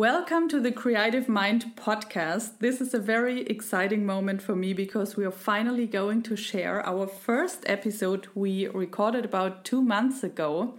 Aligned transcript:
Welcome 0.00 0.48
to 0.48 0.60
the 0.60 0.72
Creative 0.72 1.28
Mind 1.28 1.72
podcast. 1.76 2.60
This 2.60 2.80
is 2.80 2.94
a 2.94 2.98
very 2.98 3.42
exciting 3.42 4.06
moment 4.06 4.40
for 4.40 4.56
me 4.56 4.72
because 4.72 5.14
we 5.14 5.26
are 5.26 5.30
finally 5.30 5.86
going 5.86 6.22
to 6.22 6.36
share 6.36 6.80
our 6.86 7.06
first 7.06 7.64
episode 7.66 8.26
we 8.34 8.66
recorded 8.68 9.26
about 9.26 9.62
two 9.62 9.82
months 9.82 10.24
ago. 10.24 10.72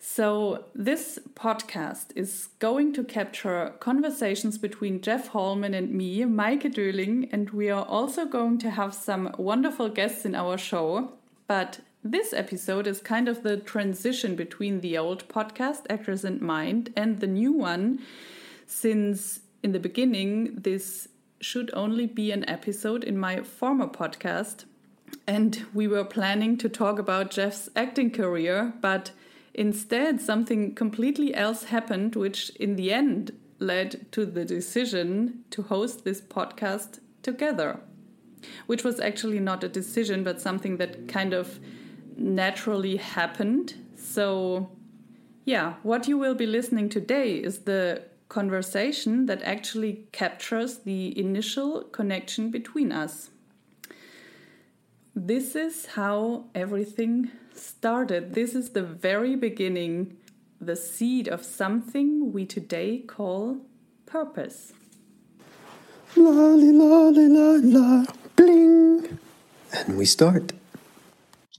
So, 0.00 0.64
this 0.74 1.20
podcast 1.34 2.06
is 2.16 2.48
going 2.58 2.92
to 2.94 3.04
capture 3.04 3.74
conversations 3.78 4.58
between 4.58 5.00
Jeff 5.00 5.28
Hallman 5.28 5.72
and 5.72 5.94
me, 5.94 6.22
Maike 6.22 6.74
Döling, 6.74 7.28
and 7.30 7.50
we 7.50 7.70
are 7.70 7.84
also 7.84 8.26
going 8.26 8.58
to 8.58 8.70
have 8.70 8.94
some 8.94 9.32
wonderful 9.38 9.88
guests 9.88 10.24
in 10.24 10.34
our 10.34 10.58
show. 10.58 11.12
But 11.46 11.78
this 12.04 12.32
episode 12.32 12.86
is 12.86 13.00
kind 13.00 13.28
of 13.28 13.42
the 13.42 13.56
transition 13.56 14.36
between 14.36 14.80
the 14.80 14.96
old 14.96 15.28
podcast, 15.28 15.82
Actors 15.90 16.24
and 16.24 16.40
Mind, 16.40 16.92
and 16.96 17.20
the 17.20 17.26
new 17.26 17.52
one, 17.52 18.00
since 18.66 19.40
in 19.62 19.72
the 19.72 19.80
beginning, 19.80 20.54
this 20.54 21.08
should 21.40 21.70
only 21.74 22.06
be 22.06 22.30
an 22.30 22.48
episode 22.48 23.04
in 23.04 23.18
my 23.18 23.42
former 23.42 23.86
podcast. 23.86 24.64
And 25.26 25.66
we 25.74 25.88
were 25.88 26.04
planning 26.04 26.56
to 26.58 26.68
talk 26.68 26.98
about 26.98 27.30
Jeff's 27.30 27.68
acting 27.74 28.10
career, 28.10 28.74
but 28.80 29.10
instead, 29.54 30.20
something 30.20 30.74
completely 30.74 31.34
else 31.34 31.64
happened, 31.64 32.14
which 32.14 32.50
in 32.50 32.76
the 32.76 32.92
end 32.92 33.32
led 33.58 34.10
to 34.12 34.24
the 34.24 34.44
decision 34.44 35.44
to 35.50 35.62
host 35.62 36.04
this 36.04 36.20
podcast 36.20 37.00
together. 37.22 37.80
Which 38.66 38.84
was 38.84 39.00
actually 39.00 39.40
not 39.40 39.64
a 39.64 39.68
decision, 39.68 40.22
but 40.22 40.40
something 40.40 40.76
that 40.76 41.08
kind 41.08 41.32
of 41.32 41.58
naturally 42.18 42.96
happened. 42.96 43.74
So, 43.96 44.70
yeah, 45.44 45.74
what 45.82 46.08
you 46.08 46.18
will 46.18 46.34
be 46.34 46.46
listening 46.46 46.88
today 46.88 47.36
is 47.36 47.60
the 47.60 48.02
conversation 48.28 49.26
that 49.26 49.42
actually 49.42 50.06
captures 50.12 50.78
the 50.78 51.18
initial 51.18 51.84
connection 51.84 52.50
between 52.50 52.92
us. 52.92 53.30
This 55.14 55.56
is 55.56 55.86
how 55.86 56.44
everything 56.54 57.30
started. 57.54 58.34
This 58.34 58.54
is 58.54 58.70
the 58.70 58.82
very 58.82 59.34
beginning, 59.34 60.16
the 60.60 60.76
seed 60.76 61.26
of 61.28 61.44
something 61.44 62.32
we 62.32 62.44
today 62.44 62.98
call 62.98 63.58
purpose. 64.06 64.72
La 66.16 66.30
la 66.30 66.54
la 66.54 67.08
la 67.08 67.58
la 67.62 68.04
bling. 68.36 69.18
And 69.72 69.98
we 69.98 70.04
start 70.04 70.52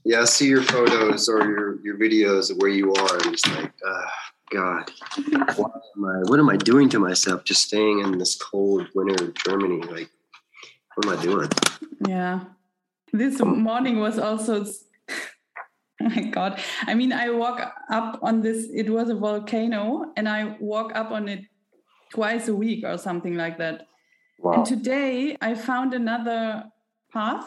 yeah, 0.04 0.22
I 0.22 0.24
see 0.24 0.48
your 0.48 0.62
photos 0.62 1.28
or 1.28 1.38
your, 1.44 1.80
your 1.82 1.98
videos 1.98 2.50
of 2.50 2.56
where 2.58 2.70
you 2.70 2.92
are. 2.94 3.16
And 3.18 3.34
it's 3.34 3.46
like, 3.48 3.72
uh, 3.86 4.06
God, 4.50 4.90
what 5.56 5.72
am, 5.96 6.04
I, 6.04 6.18
what 6.24 6.40
am 6.40 6.48
I 6.48 6.56
doing 6.56 6.88
to 6.90 6.98
myself 6.98 7.44
just 7.44 7.62
staying 7.62 8.00
in 8.00 8.18
this 8.18 8.36
cold 8.36 8.88
winter 8.94 9.32
Germany? 9.46 9.82
Like, 9.82 10.10
what 10.94 11.06
am 11.06 11.18
I 11.18 11.22
doing? 11.22 11.48
Yeah. 12.08 12.40
This 13.12 13.40
morning 13.40 14.00
was 14.00 14.18
also, 14.18 14.64
oh 15.10 15.14
my 16.00 16.22
God. 16.22 16.60
I 16.86 16.94
mean, 16.94 17.12
I 17.12 17.30
walk 17.30 17.60
up 17.90 18.18
on 18.22 18.40
this, 18.40 18.68
it 18.72 18.88
was 18.88 19.10
a 19.10 19.14
volcano, 19.14 20.12
and 20.16 20.28
I 20.28 20.56
walk 20.60 20.92
up 20.94 21.10
on 21.10 21.28
it 21.28 21.44
twice 22.10 22.48
a 22.48 22.54
week 22.54 22.84
or 22.84 22.98
something 22.98 23.34
like 23.34 23.58
that. 23.58 23.86
Wow. 24.38 24.54
And 24.54 24.66
today 24.66 25.36
I 25.40 25.54
found 25.54 25.92
another 25.92 26.64
path. 27.12 27.44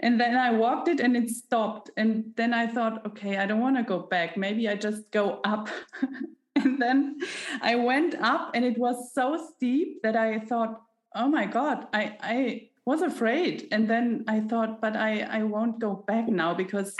And 0.00 0.20
then 0.20 0.36
i 0.36 0.50
walked 0.50 0.88
it 0.88 1.00
and 1.00 1.16
it 1.16 1.30
stopped. 1.30 1.90
And 1.96 2.32
then 2.36 2.52
i 2.54 2.66
thought 2.66 3.06
okay 3.06 3.38
i 3.38 3.46
don't 3.46 3.60
want 3.60 3.76
to 3.76 3.82
go 3.82 3.98
back. 3.98 4.36
Maybe 4.36 4.68
i 4.68 4.74
just 4.74 5.10
go 5.10 5.40
up. 5.44 5.68
And 6.56 6.80
then 6.80 7.18
i 7.62 7.74
went 7.74 8.14
up 8.20 8.52
and 8.54 8.64
it 8.64 8.78
was 8.78 9.12
so 9.12 9.26
steep 9.36 10.02
that 10.02 10.16
i 10.16 10.38
thought 10.38 10.80
oh 11.14 11.28
my 11.28 11.46
god 11.46 11.88
i 11.92 12.16
i 12.20 12.68
was 12.86 13.02
afraid. 13.02 13.68
And 13.72 13.88
then 13.88 14.24
i 14.28 14.40
thought 14.40 14.80
but 14.80 14.96
i 14.96 15.20
i 15.38 15.42
won't 15.42 15.80
go 15.80 16.04
back 16.06 16.28
now 16.28 16.54
because 16.54 16.94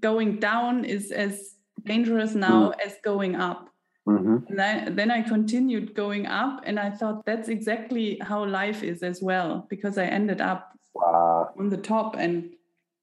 going 0.00 0.38
down 0.38 0.84
is 0.84 1.12
as 1.12 1.56
dangerous 1.84 2.34
now 2.34 2.70
mm. 2.70 2.80
as 2.84 2.96
going 3.04 3.36
up. 3.36 3.70
Mm-hmm. 4.08 4.36
and 4.46 4.58
then, 4.58 4.94
then 4.94 5.10
i 5.10 5.20
continued 5.20 5.92
going 5.92 6.26
up 6.26 6.60
and 6.64 6.78
i 6.78 6.90
thought 6.90 7.26
that's 7.26 7.48
exactly 7.48 8.16
how 8.22 8.44
life 8.44 8.84
is 8.84 9.02
as 9.02 9.20
well 9.20 9.66
because 9.68 9.98
i 9.98 10.04
ended 10.04 10.40
up 10.40 10.75
wow. 11.00 11.52
on 11.58 11.68
the 11.68 11.76
top 11.76 12.16
and 12.16 12.54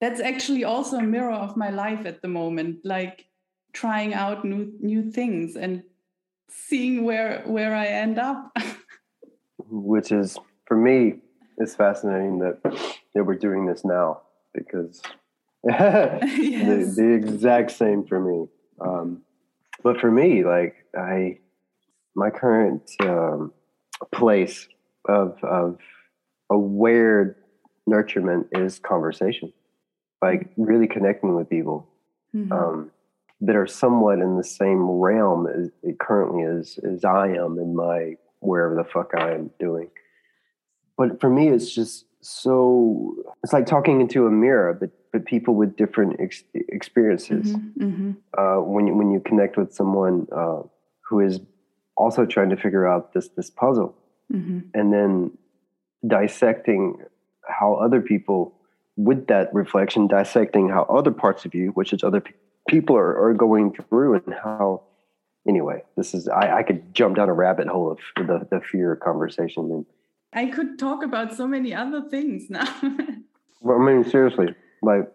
that's 0.02 0.20
actually 0.20 0.64
also 0.64 0.98
a 0.98 1.02
mirror 1.02 1.32
of 1.32 1.56
my 1.56 1.70
life 1.70 2.06
at 2.06 2.22
the 2.22 2.28
moment 2.28 2.80
like 2.84 3.26
trying 3.72 4.14
out 4.14 4.44
new 4.46 4.72
new 4.80 5.12
things 5.12 5.56
and 5.56 5.84
seeing 6.50 7.04
where 7.04 7.42
where 7.46 7.74
i 7.74 7.86
end 7.86 8.20
up 8.20 8.56
which 9.70 10.12
is 10.12 10.38
for 10.66 10.78
me 10.78 11.16
it's 11.58 11.76
fascinating 11.76 12.40
that 12.40 12.60
that 13.14 13.24
we're 13.24 13.36
doing 13.36 13.66
this 13.66 13.86
now 13.86 14.22
because 14.54 15.02
yes. 15.64 16.96
the, 16.96 17.02
the, 17.02 17.14
exact 17.14 17.72
same 17.72 18.06
for 18.06 18.20
me 18.20 18.46
um, 18.82 19.22
but 19.84 20.00
for 20.00 20.12
me 20.12 20.44
like 20.44 20.76
i 20.98 21.38
my 22.16 22.30
current 22.30 22.92
um, 23.00 23.52
place 24.12 24.68
of 25.08 25.42
of 25.44 25.78
aware 26.50 27.38
nurturement 27.90 28.48
is 28.52 28.80
conversation, 28.80 29.54
like 30.22 30.50
really 30.58 30.88
connecting 30.88 31.36
with 31.36 31.50
people 31.50 31.88
mm-hmm. 32.36 32.52
um, 32.52 32.92
that 33.42 33.56
are 33.56 33.68
somewhat 33.68 34.20
in 34.20 34.38
the 34.38 34.44
same 34.44 34.82
realm 34.90 35.48
as 35.48 35.70
it 35.82 36.00
currently 36.00 36.44
is 36.44 36.80
as 36.80 37.04
I 37.04 37.28
am 37.28 37.60
in 37.60 37.76
my 37.76 38.16
wherever 38.40 38.76
the 38.76 38.84
fuck 38.84 39.12
I 39.18 39.34
am 39.34 39.52
doing. 39.60 39.90
But 40.98 41.20
for 41.20 41.30
me, 41.30 41.50
it's 41.50 41.74
just 41.74 42.06
so 42.22 43.16
it's 43.44 43.54
like 43.54 43.66
talking 43.66 44.00
into 44.00 44.28
a 44.28 44.32
mirror, 44.32 44.74
but 44.74 44.92
but 45.12 45.26
people 45.26 45.54
with 45.54 45.76
different 45.76 46.20
ex- 46.20 46.44
experiences. 46.54 47.56
Mm-hmm, 47.56 47.84
mm-hmm. 47.84 48.12
Uh, 48.38 48.62
when 48.62 48.88
you, 48.88 48.96
when 48.96 49.12
you 49.12 49.20
connect 49.20 49.58
with 49.58 49.74
someone 49.74 50.28
uh, 50.36 50.62
who 51.02 51.20
is 51.20 51.40
also 51.96 52.26
trying 52.26 52.50
to 52.50 52.58
figure 52.58 52.88
out 52.88 53.14
this 53.14 53.30
this 53.30 53.50
puzzle, 53.50 53.96
mm-hmm. 54.32 54.60
and 54.74 54.94
then 54.94 55.38
dissecting 56.08 56.98
how 57.48 57.76
other 57.76 58.02
people 58.02 58.54
with 58.96 59.28
that 59.28 59.54
reflection 59.54 60.08
dissecting 60.08 60.70
how 60.70 60.84
other 60.84 61.12
parts 61.12 61.46
of 61.46 61.56
you 61.56 61.70
which 61.70 61.94
is 61.94 62.04
other 62.04 62.22
pe- 62.22 62.34
people 62.68 62.96
are, 62.96 63.18
are 63.30 63.34
going 63.34 63.74
through 63.74 64.16
and 64.16 64.34
how 64.44 64.82
anyway 65.48 65.82
this 65.98 66.14
is 66.14 66.28
I, 66.28 66.58
I 66.60 66.64
could 66.64 66.94
jump 66.94 67.16
down 67.16 67.30
a 67.30 67.34
rabbit 67.34 67.68
hole 67.68 67.92
of 67.92 68.00
the, 68.16 68.48
the 68.50 68.62
fear 68.62 68.96
conversation 68.96 69.72
and 69.72 69.86
i 70.34 70.46
could 70.46 70.78
talk 70.78 71.04
about 71.04 71.34
so 71.36 71.48
many 71.48 71.74
other 71.74 72.02
things 72.10 72.50
now. 72.50 72.68
Well, 73.62 73.82
i 73.82 73.86
mean 73.86 74.04
seriously 74.04 74.54
like 74.82 75.10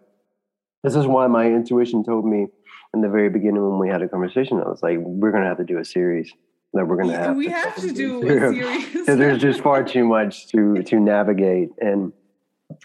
this 0.83 0.95
is 0.95 1.05
why 1.05 1.27
my 1.27 1.45
intuition 1.45 2.03
told 2.03 2.25
me 2.25 2.47
in 2.95 3.01
the 3.01 3.09
very 3.09 3.29
beginning 3.29 3.61
when 3.61 3.77
we 3.77 3.89
had 3.89 4.01
a 4.01 4.09
conversation 4.09 4.59
i 4.59 4.67
was 4.67 4.81
like 4.81 4.97
we're 4.97 5.29
going 5.29 5.43
to 5.43 5.49
have 5.49 5.57
to 5.59 5.63
do 5.63 5.77
a 5.77 5.85
series 5.85 6.33
that 6.73 6.87
we're 6.87 6.95
going 6.95 7.09
to 7.09 7.15
have 7.15 7.35
we 7.35 7.45
to 7.45 7.51
have 7.51 7.75
to 7.75 7.91
do 7.93 8.23
a 8.23 8.53
series. 8.53 9.05
there's 9.05 9.39
just 9.39 9.61
far 9.61 9.83
too 9.83 10.03
much 10.03 10.47
to 10.47 10.81
to 10.83 10.99
navigate 10.99 11.69
and 11.79 12.11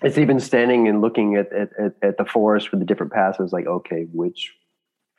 it's 0.03 0.19
even 0.19 0.41
standing 0.41 0.89
and 0.89 1.01
looking 1.01 1.37
at, 1.37 1.53
at, 1.53 1.71
at, 1.79 1.93
at 2.03 2.19
the 2.19 2.25
forest 2.25 2.71
with 2.71 2.81
the 2.81 2.87
different 2.87 3.13
paths. 3.13 3.39
It's 3.41 3.53
like, 3.53 3.67
okay, 3.67 4.07
which 4.13 4.53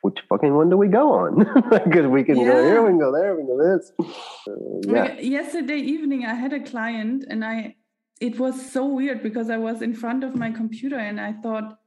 which 0.02 0.20
fucking 0.28 0.54
one 0.54 0.70
do 0.70 0.76
we 0.76 0.88
go 0.88 1.12
on? 1.12 1.38
Because 1.70 2.06
we 2.06 2.22
can 2.22 2.38
yeah. 2.38 2.52
go 2.52 2.64
here, 2.64 2.82
we 2.82 2.90
can 2.90 2.98
go 2.98 3.12
there, 3.12 3.34
we 3.34 3.42
can 3.42 3.48
go 3.48 3.76
this. 3.76 3.92
Uh, 4.46 4.92
yeah. 4.92 5.18
Yesterday 5.18 5.78
evening, 5.78 6.24
I 6.24 6.34
had 6.34 6.52
a 6.52 6.60
client, 6.60 7.24
and 7.28 7.44
I 7.44 7.76
it 8.20 8.38
was 8.38 8.70
so 8.72 8.86
weird 8.86 9.22
because 9.22 9.50
I 9.50 9.56
was 9.56 9.82
in 9.82 9.94
front 9.94 10.24
of 10.24 10.34
my 10.34 10.50
computer 10.50 10.96
and 10.96 11.20
I 11.20 11.32
thought, 11.32 11.78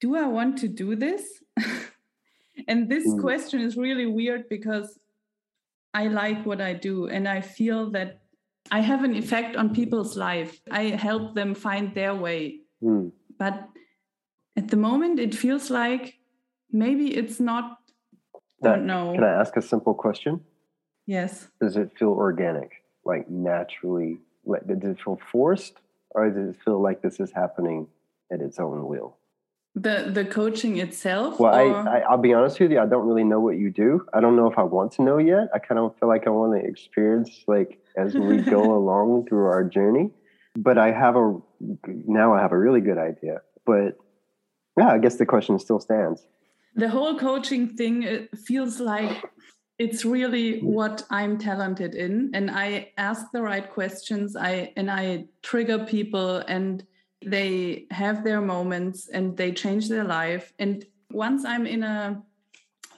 do 0.00 0.16
I 0.16 0.26
want 0.26 0.58
to 0.58 0.68
do 0.68 0.96
this? 0.96 1.42
and 2.68 2.88
this 2.88 3.06
mm. 3.06 3.20
question 3.20 3.60
is 3.60 3.76
really 3.76 4.06
weird 4.06 4.48
because 4.48 4.98
I 5.92 6.06
like 6.06 6.46
what 6.46 6.60
I 6.60 6.74
do, 6.74 7.08
and 7.08 7.28
I 7.28 7.40
feel 7.40 7.90
that 7.90 8.19
I 8.70 8.80
have 8.80 9.04
an 9.04 9.14
effect 9.14 9.56
on 9.56 9.74
people's 9.74 10.16
life. 10.16 10.60
I 10.70 10.90
help 10.90 11.34
them 11.34 11.54
find 11.54 11.94
their 11.94 12.14
way. 12.14 12.60
Mm. 12.82 13.12
But 13.38 13.68
at 14.56 14.68
the 14.68 14.76
moment, 14.76 15.18
it 15.18 15.34
feels 15.34 15.70
like 15.70 16.18
maybe 16.70 17.16
it's 17.16 17.40
not. 17.40 17.78
That, 18.62 18.76
don't 18.76 18.86
know. 18.86 19.12
Can 19.14 19.24
I 19.24 19.32
ask 19.40 19.56
a 19.56 19.62
simple 19.62 19.94
question? 19.94 20.40
Yes. 21.06 21.48
Does 21.60 21.76
it 21.76 21.90
feel 21.98 22.10
organic, 22.10 22.70
like 23.04 23.28
naturally? 23.28 24.18
Like, 24.44 24.66
does 24.66 24.90
it 24.92 24.98
feel 25.02 25.18
forced, 25.32 25.74
or 26.10 26.28
does 26.30 26.50
it 26.50 26.56
feel 26.64 26.80
like 26.80 27.02
this 27.02 27.20
is 27.20 27.32
happening 27.32 27.88
at 28.32 28.40
its 28.40 28.58
own 28.58 28.86
will? 28.86 29.16
The 29.74 30.10
the 30.12 30.24
coaching 30.24 30.78
itself 30.78 31.38
well 31.38 31.54
I, 31.54 32.00
I 32.00 32.10
will 32.10 32.22
be 32.22 32.34
honest 32.34 32.58
with 32.58 32.72
you 32.72 32.80
i 32.80 32.86
don't 32.86 33.06
really 33.06 33.22
know 33.24 33.38
what 33.38 33.56
you 33.56 33.70
do. 33.70 34.04
I 34.12 34.20
don't 34.20 34.34
know 34.34 34.50
if 34.50 34.58
i 34.58 34.62
want 34.62 34.92
to 34.92 35.02
know 35.02 35.18
yet. 35.18 35.48
I 35.54 35.58
kind 35.58 35.78
of 35.78 35.96
feel 35.98 36.08
like 36.08 36.26
i 36.26 36.30
want 36.30 36.60
to 36.60 36.68
experience 36.68 37.44
like 37.46 37.78
as 37.96 38.14
we 38.14 38.38
go 38.38 38.62
along 38.78 39.26
through 39.28 39.46
our 39.46 39.64
journey. 39.64 40.10
But 40.56 40.76
i 40.78 40.90
have 40.90 41.16
a 41.16 41.38
now 41.84 42.34
i 42.34 42.40
have 42.40 42.52
a 42.52 42.58
really 42.58 42.80
good 42.80 42.98
idea. 42.98 43.42
But 43.64 43.96
yeah 44.76 44.88
i 44.88 44.98
guess 44.98 45.16
the 45.16 45.26
question 45.26 45.58
still 45.58 45.80
stands. 45.80 46.26
The 46.74 46.88
whole 46.88 47.18
coaching 47.18 47.68
thing 47.76 48.02
it 48.02 48.36
feels 48.38 48.80
like 48.80 49.24
it's 49.80 50.04
really 50.04 50.60
what 50.60 51.04
I'm 51.10 51.38
talented 51.38 51.94
in, 51.94 52.32
and 52.34 52.50
I 52.50 52.92
ask 52.98 53.32
the 53.32 53.40
right 53.40 53.68
questions. 53.68 54.36
I 54.36 54.74
and 54.76 54.90
I 54.90 55.24
trigger 55.42 55.86
people, 55.86 56.36
and 56.36 56.84
they 57.24 57.86
have 57.90 58.24
their 58.24 58.40
moments, 58.40 59.08
and 59.08 59.36
they 59.36 59.52
change 59.52 59.88
their 59.88 60.04
life. 60.04 60.52
And 60.58 60.84
once 61.10 61.44
I'm 61.44 61.66
in 61.66 61.82
a 61.82 62.22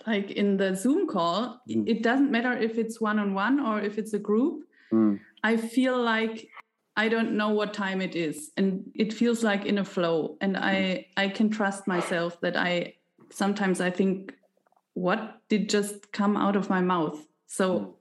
like 0.06 0.32
in 0.32 0.56
the 0.56 0.74
Zoom 0.74 1.06
call, 1.06 1.60
mm. 1.68 1.88
it 1.88 2.02
doesn't 2.02 2.30
matter 2.30 2.52
if 2.52 2.78
it's 2.78 3.00
one 3.00 3.18
on 3.18 3.34
one 3.34 3.60
or 3.60 3.80
if 3.80 3.98
it's 3.98 4.14
a 4.14 4.18
group. 4.18 4.64
Mm. 4.92 5.20
I 5.44 5.56
feel 5.56 6.00
like 6.00 6.48
I 6.96 7.08
don't 7.08 7.36
know 7.36 7.50
what 7.50 7.72
time 7.72 8.00
it 8.00 8.14
is, 8.14 8.50
and 8.56 8.90
it 8.94 9.12
feels 9.12 9.42
like 9.42 9.64
in 9.64 9.78
a 9.78 9.84
flow. 9.84 10.36
And 10.40 10.56
I 10.56 10.74
mm. 10.74 11.06
I 11.16 11.28
can 11.28 11.50
trust 11.50 11.86
myself 11.86 12.40
that 12.40 12.56
I 12.56 12.94
sometimes 13.30 13.80
I 13.80 13.90
think, 13.90 14.34
what 14.94 15.40
did 15.48 15.68
just 15.68 16.12
come 16.12 16.36
out 16.36 16.56
of 16.56 16.68
my 16.68 16.80
mouth? 16.80 17.18
So 17.46 17.78
mm. 17.78 17.92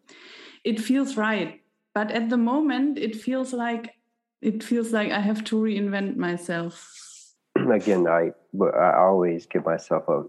it 0.63 0.79
feels 0.79 1.17
right, 1.17 1.61
but 1.93 2.11
at 2.11 2.29
the 2.29 2.37
moment 2.37 2.97
it 2.97 3.15
feels 3.15 3.53
like 3.53 3.95
it 4.41 4.63
feels 4.63 4.91
like 4.91 5.11
I 5.11 5.19
have 5.19 5.43
to 5.45 5.55
reinvent 5.55 6.17
myself. 6.17 6.91
Again, 7.55 8.07
I 8.07 8.31
I 8.61 8.97
always 8.97 9.45
give 9.45 9.65
myself 9.65 10.07
a 10.07 10.23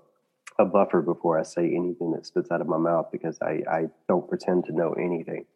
a 0.58 0.64
buffer 0.64 1.00
before 1.02 1.38
I 1.38 1.42
say 1.42 1.64
anything 1.64 2.12
that 2.12 2.26
spits 2.26 2.50
out 2.50 2.60
of 2.60 2.66
my 2.66 2.78
mouth 2.78 3.06
because 3.10 3.38
I, 3.40 3.62
I 3.70 3.84
don't 4.08 4.28
pretend 4.28 4.64
to 4.66 4.72
know 4.72 4.92
anything. 4.92 5.46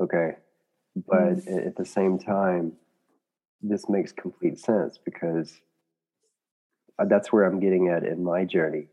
Okay. 0.00 0.32
But 0.94 1.36
mm. 1.38 1.66
at 1.66 1.76
the 1.76 1.84
same 1.84 2.18
time, 2.18 2.72
this 3.62 3.88
makes 3.88 4.12
complete 4.12 4.58
sense 4.58 4.98
because 5.02 5.60
uh, 6.98 7.04
that's 7.06 7.32
where 7.32 7.44
I'm 7.44 7.60
getting 7.60 7.88
at 7.88 8.04
in 8.04 8.22
my 8.22 8.44
journey. 8.44 8.88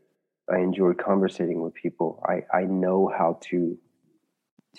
I 0.52 0.58
enjoy 0.58 0.92
conversating 0.94 1.60
with 1.60 1.74
people. 1.74 2.22
I, 2.26 2.44
I 2.56 2.62
know 2.62 3.12
how 3.16 3.38
to 3.50 3.76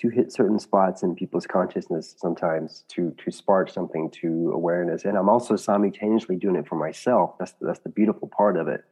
to 0.00 0.08
hit 0.08 0.32
certain 0.32 0.58
spots 0.58 1.02
in 1.02 1.14
people's 1.14 1.46
consciousness 1.46 2.14
sometimes 2.18 2.84
to 2.88 3.14
to 3.24 3.30
spark 3.30 3.70
something 3.70 4.10
to 4.20 4.52
awareness. 4.54 5.04
And 5.04 5.16
I'm 5.16 5.28
also 5.28 5.56
simultaneously 5.56 6.36
doing 6.36 6.56
it 6.56 6.68
for 6.68 6.76
myself. 6.76 7.36
That's 7.38 7.54
that's 7.60 7.80
the 7.80 7.90
beautiful 7.90 8.28
part 8.28 8.56
of 8.56 8.68
it 8.68 8.82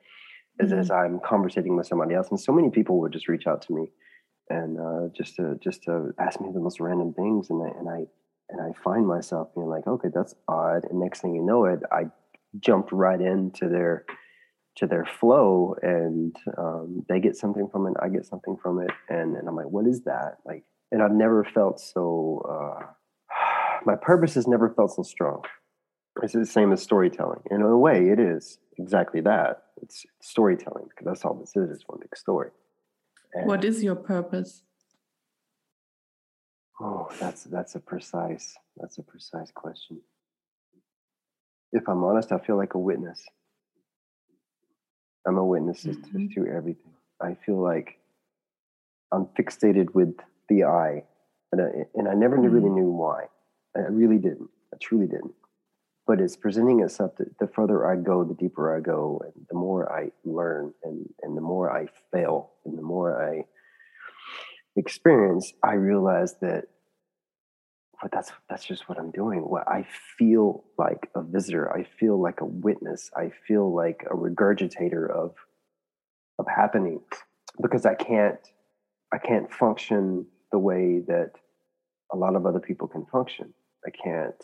is 0.59 0.73
as, 0.73 0.73
mm-hmm. 0.73 0.81
as 0.81 0.91
I'm 0.91 1.21
conversating 1.21 1.77
with 1.77 1.87
somebody 1.87 2.15
else. 2.15 2.29
And 2.31 2.41
so 2.41 2.53
many 2.53 2.71
people 2.71 3.01
would 3.01 3.13
just 3.13 3.29
reach 3.29 3.47
out 3.47 3.63
to 3.63 3.75
me 3.75 3.91
and 4.49 4.79
uh, 4.79 5.09
just 5.17 5.37
to 5.37 5.59
just 5.63 5.83
to 5.85 6.15
ask 6.19 6.41
me 6.41 6.49
the 6.53 6.61
most 6.61 6.81
random 6.81 7.13
things, 7.13 7.51
and 7.51 7.63
I, 7.63 7.79
and 7.79 7.89
I 7.89 8.07
and 8.49 8.61
I 8.61 8.81
find 8.83 9.07
myself 9.07 9.49
being 9.55 9.67
like, 9.67 9.87
okay, 9.87 10.09
that's 10.15 10.35
odd. 10.49 10.85
And 10.89 11.01
next 11.01 11.21
thing 11.21 11.35
you 11.35 11.43
know, 11.43 11.65
it 11.65 11.81
I 11.91 12.05
jumped 12.61 12.93
right 12.93 13.21
into 13.21 13.69
their 13.69 14.05
to 14.77 14.87
their 14.87 15.05
flow, 15.05 15.75
and 15.83 16.37
um, 16.59 17.05
they 17.09 17.19
get 17.19 17.37
something 17.37 17.69
from 17.69 17.87
it, 17.87 17.95
I 18.01 18.09
get 18.09 18.27
something 18.27 18.57
from 18.63 18.81
it, 18.81 18.91
and 19.09 19.37
and 19.37 19.49
I'm 19.49 19.57
like, 19.57 19.67
what 19.67 19.87
is 19.87 20.03
that? 20.03 20.37
Like, 20.45 20.65
and 20.93 21.03
I've 21.03 21.13
never 21.13 21.45
felt 21.45 21.81
so. 21.81 22.45
Uh, 22.49 22.87
my 23.87 23.97
purpose 23.97 24.35
has 24.35 24.47
never 24.47 24.71
felt 24.71 24.95
so 24.95 25.03
strong. 25.03 25.43
It's 26.23 26.33
the 26.33 26.47
same 26.47 26.73
as 26.73 26.83
storytelling. 26.83 27.43
In 27.51 27.61
a 27.63 27.77
way, 27.77 28.09
it 28.09 28.19
is 28.19 28.59
exactly 28.79 29.21
that. 29.23 29.65
It's 29.83 30.07
storytelling 30.23 30.87
because 30.89 31.05
that's 31.05 31.25
all 31.25 31.35
this 31.35 31.55
is. 31.57 31.71
It's 31.71 31.85
one 31.87 31.99
big 32.01 32.17
story. 32.17 32.51
And 33.35 33.47
what 33.47 33.65
is 33.65 33.83
your 33.83 33.97
purpose? 33.97 34.63
Oh, 36.81 37.09
that's 37.21 37.45
that's 37.45 37.75
a 37.75 37.81
precise 37.81 38.57
that's 38.77 38.99
a 38.99 39.03
precise 39.03 39.51
question. 39.55 40.01
If 41.73 41.89
I'm 41.89 42.05
honest, 42.05 42.33
I 42.33 42.39
feel 42.39 42.57
like 42.57 42.75
a 42.75 42.79
witness. 42.79 43.23
I'm 45.27 45.39
a 45.39 45.45
witness 45.45 45.85
mm-hmm. 45.85 46.29
to, 46.29 46.35
to 46.35 46.51
everything. 46.51 46.93
I 47.21 47.35
feel 47.35 47.61
like 47.61 47.99
I'm 49.13 49.27
fixated 49.39 49.95
with 49.95 50.15
the 50.49 50.65
eye, 50.65 51.03
and 51.53 51.61
I, 51.61 51.69
and 51.95 52.09
I 52.09 52.15
never 52.15 52.37
mm-hmm. 52.37 52.55
really 52.55 52.71
knew 52.71 52.91
why. 52.91 53.27
I 53.77 53.81
really 53.91 54.19
didn't. 54.19 54.49
I 54.73 54.77
truly 54.81 55.07
didn't 55.07 55.35
but 56.07 56.21
it's 56.21 56.37
presenting 56.37 56.81
itself 56.81 57.17
that 57.19 57.39
the 57.39 57.49
further 57.49 57.87
I 57.87 57.97
go, 57.97 58.23
the 58.23 58.35
deeper 58.35 58.77
I 58.77 58.81
go, 58.81 59.21
and 59.25 59.47
the 59.51 59.57
more 59.57 59.93
I 59.93 60.11
learn, 60.25 60.73
and 60.85 61.09
and 61.23 61.37
the 61.37 61.41
more 61.41 61.77
I 61.77 61.89
fail, 62.13 62.53
and 62.65 62.79
the 62.79 62.83
more 62.83 63.21
I 63.21 63.45
experience, 64.77 65.53
I 65.63 65.75
realize 65.75 66.37
that. 66.41 66.67
But 68.01 68.13
that's 68.13 68.31
that's 68.49 68.65
just 68.65 68.89
what 68.89 68.99
I'm 68.99 69.11
doing. 69.11 69.41
What 69.41 69.67
I 69.67 69.87
feel 70.19 70.65
like 70.79 71.11
a 71.17 71.23
visitor. 71.23 71.73
I 71.75 71.85
feel 71.99 72.21
like 72.21 72.41
a 72.41 72.45
witness. 72.45 73.11
I 73.17 73.33
feel 73.49 73.75
like 73.75 74.05
a 74.09 74.15
regurgitator 74.15 75.11
of 75.11 75.35
of 76.39 76.47
happenings 76.47 77.09
because 77.61 77.85
I 77.85 77.95
can't 77.95 78.39
I 79.13 79.19
can't 79.19 79.53
function 79.53 80.27
the 80.53 80.59
way 80.59 81.01
that 81.07 81.33
a 82.13 82.17
lot 82.17 82.37
of 82.37 82.47
other 82.47 82.61
people 82.61 82.89
can 82.89 83.07
function. 83.07 83.53
I 83.87 83.91
can't 83.91 84.35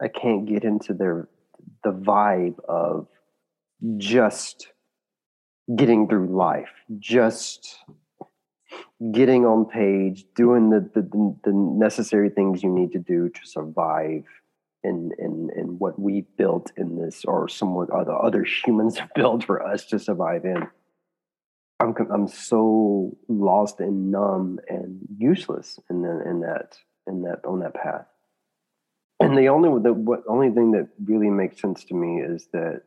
I 0.00 0.08
can't 0.08 0.46
get 0.46 0.64
into 0.64 0.94
their 0.94 1.28
the 1.82 1.92
vibe 1.92 2.58
of 2.68 3.08
just 3.96 4.68
getting 5.74 6.08
through 6.08 6.28
life, 6.28 6.70
just 6.98 7.78
getting 9.12 9.44
on 9.44 9.66
page, 9.66 10.24
doing 10.34 10.70
the, 10.70 10.80
the, 10.94 11.36
the 11.44 11.52
necessary 11.52 12.30
things 12.30 12.62
you 12.62 12.70
need 12.70 12.92
to 12.92 12.98
do 12.98 13.28
to 13.28 13.40
survive 13.44 14.24
in, 14.82 15.10
in, 15.18 15.50
in 15.56 15.78
what 15.78 15.98
we 15.98 16.24
built 16.36 16.72
in 16.76 16.96
this 16.96 17.24
or 17.24 17.48
somewhat 17.48 17.90
other, 17.90 18.12
other 18.12 18.44
humans 18.44 18.98
have 18.98 19.12
built 19.14 19.44
for 19.44 19.64
us 19.64 19.86
to 19.86 19.98
survive 19.98 20.44
in. 20.44 20.66
I'm, 21.80 21.94
I'm 22.12 22.28
so 22.28 23.16
lost 23.28 23.80
and 23.80 24.10
numb 24.10 24.58
and 24.68 25.00
useless 25.16 25.78
in, 25.88 26.02
the, 26.02 26.22
in 26.28 26.40
that, 26.40 26.76
in 27.06 27.22
that, 27.22 27.44
on 27.44 27.60
that 27.60 27.74
path 27.74 28.06
and 29.20 29.36
the 29.36 29.48
only 29.48 29.68
the 29.82 29.92
what 29.92 30.22
only 30.28 30.50
thing 30.50 30.72
that 30.72 30.88
really 31.04 31.30
makes 31.30 31.60
sense 31.60 31.84
to 31.84 31.94
me 31.94 32.20
is 32.20 32.48
that 32.52 32.82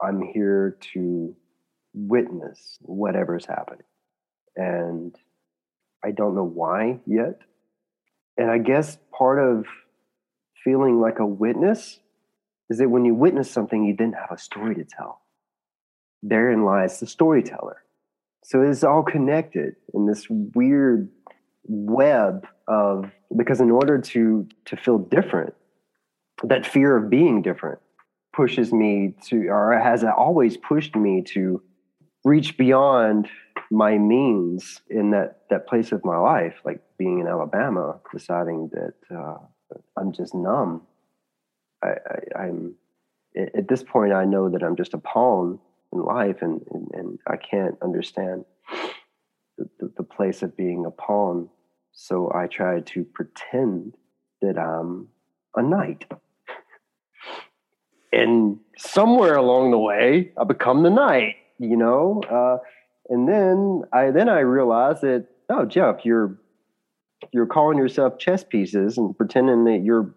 I'm 0.00 0.22
here 0.22 0.78
to 0.92 1.34
witness 1.92 2.78
whatever's 2.82 3.46
happening, 3.46 3.86
and 4.54 5.14
I 6.04 6.12
don't 6.12 6.34
know 6.34 6.44
why 6.44 7.00
yet. 7.06 7.40
And 8.38 8.50
I 8.50 8.58
guess 8.58 8.98
part 9.16 9.38
of 9.38 9.66
feeling 10.62 11.00
like 11.00 11.18
a 11.18 11.26
witness 11.26 11.98
is 12.68 12.78
that 12.78 12.90
when 12.90 13.04
you 13.04 13.14
witness 13.14 13.50
something, 13.50 13.84
you 13.84 13.96
then 13.96 14.12
have 14.12 14.30
a 14.30 14.38
story 14.38 14.74
to 14.74 14.84
tell. 14.84 15.22
Therein 16.22 16.64
lies 16.64 17.00
the 17.00 17.06
storyteller. 17.06 17.82
So 18.46 18.62
it's 18.62 18.84
all 18.84 19.02
connected 19.02 19.74
in 19.92 20.06
this 20.06 20.28
weird 20.30 21.10
web 21.64 22.46
of 22.68 23.10
because 23.36 23.60
in 23.60 23.72
order 23.72 23.98
to 23.98 24.46
to 24.66 24.76
feel 24.76 24.98
different 24.98 25.52
that 26.44 26.64
fear 26.64 26.96
of 26.96 27.10
being 27.10 27.42
different 27.42 27.80
pushes 28.32 28.72
me 28.72 29.16
to 29.24 29.48
or 29.48 29.76
has 29.76 30.04
always 30.04 30.56
pushed 30.56 30.94
me 30.94 31.22
to 31.22 31.60
reach 32.24 32.56
beyond 32.56 33.28
my 33.72 33.98
means 33.98 34.80
in 34.88 35.10
that 35.10 35.40
that 35.50 35.66
place 35.66 35.90
of 35.90 36.04
my 36.04 36.16
life 36.16 36.54
like 36.64 36.80
being 36.98 37.18
in 37.18 37.26
alabama 37.26 37.98
deciding 38.12 38.70
that 38.72 38.94
uh, 39.12 39.38
i'm 39.98 40.12
just 40.12 40.36
numb. 40.36 40.82
I, 41.82 41.94
i'm 42.38 42.76
at 43.36 43.66
this 43.66 43.82
point 43.82 44.12
i 44.12 44.24
know 44.24 44.48
that 44.50 44.62
i'm 44.62 44.76
just 44.76 44.94
a 44.94 44.98
pawn 44.98 45.58
in 45.92 46.00
life 46.02 46.42
and 46.42 46.60
and, 46.72 46.88
and 46.92 47.18
i 47.26 47.36
can't 47.36 47.76
understand 47.82 48.44
the, 49.58 49.90
the, 49.96 50.02
place 50.02 50.42
of 50.42 50.54
being 50.54 50.84
a 50.84 50.90
pawn 50.90 51.48
so 51.98 52.30
I 52.32 52.46
try 52.46 52.80
to 52.80 53.04
pretend 53.04 53.94
that 54.42 54.58
I'm 54.58 55.08
a 55.56 55.62
knight. 55.62 56.04
And 58.12 58.58
somewhere 58.76 59.34
along 59.34 59.70
the 59.70 59.78
way, 59.78 60.32
I 60.38 60.44
become 60.44 60.82
the 60.82 60.90
knight, 60.90 61.36
you 61.58 61.76
know? 61.76 62.20
Uh, 62.30 62.58
and 63.08 63.26
then 63.26 63.84
I 63.94 64.10
then 64.10 64.28
I 64.28 64.40
realized 64.40 65.00
that, 65.02 65.26
oh, 65.48 65.64
Jeff, 65.64 66.04
you're 66.04 66.38
you're 67.32 67.46
calling 67.46 67.78
yourself 67.78 68.18
chess 68.18 68.44
pieces 68.44 68.98
and 68.98 69.16
pretending 69.16 69.64
that 69.64 69.82
you're 69.82 70.14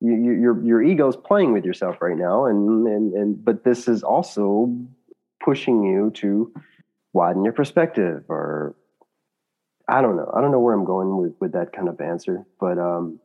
you, 0.00 0.14
your 0.14 0.64
your 0.64 0.82
ego's 0.82 1.16
playing 1.16 1.52
with 1.52 1.64
yourself 1.64 2.00
right 2.00 2.16
now 2.16 2.46
and, 2.46 2.86
and 2.86 3.12
and 3.14 3.44
but 3.44 3.64
this 3.64 3.88
is 3.88 4.02
also 4.02 4.74
pushing 5.42 5.82
you 5.82 6.10
to 6.14 6.52
widen 7.12 7.44
your 7.44 7.52
perspective 7.52 8.24
or 8.28 8.76
I 9.88 10.02
don't 10.02 10.16
know. 10.16 10.30
I 10.36 10.42
don't 10.42 10.52
know 10.52 10.60
where 10.60 10.74
I'm 10.74 10.84
going 10.84 11.16
with, 11.16 11.32
with 11.40 11.52
that 11.52 11.72
kind 11.72 11.88
of 11.88 11.98
answer, 12.00 12.44
but 12.60 12.78
um, 12.78 13.18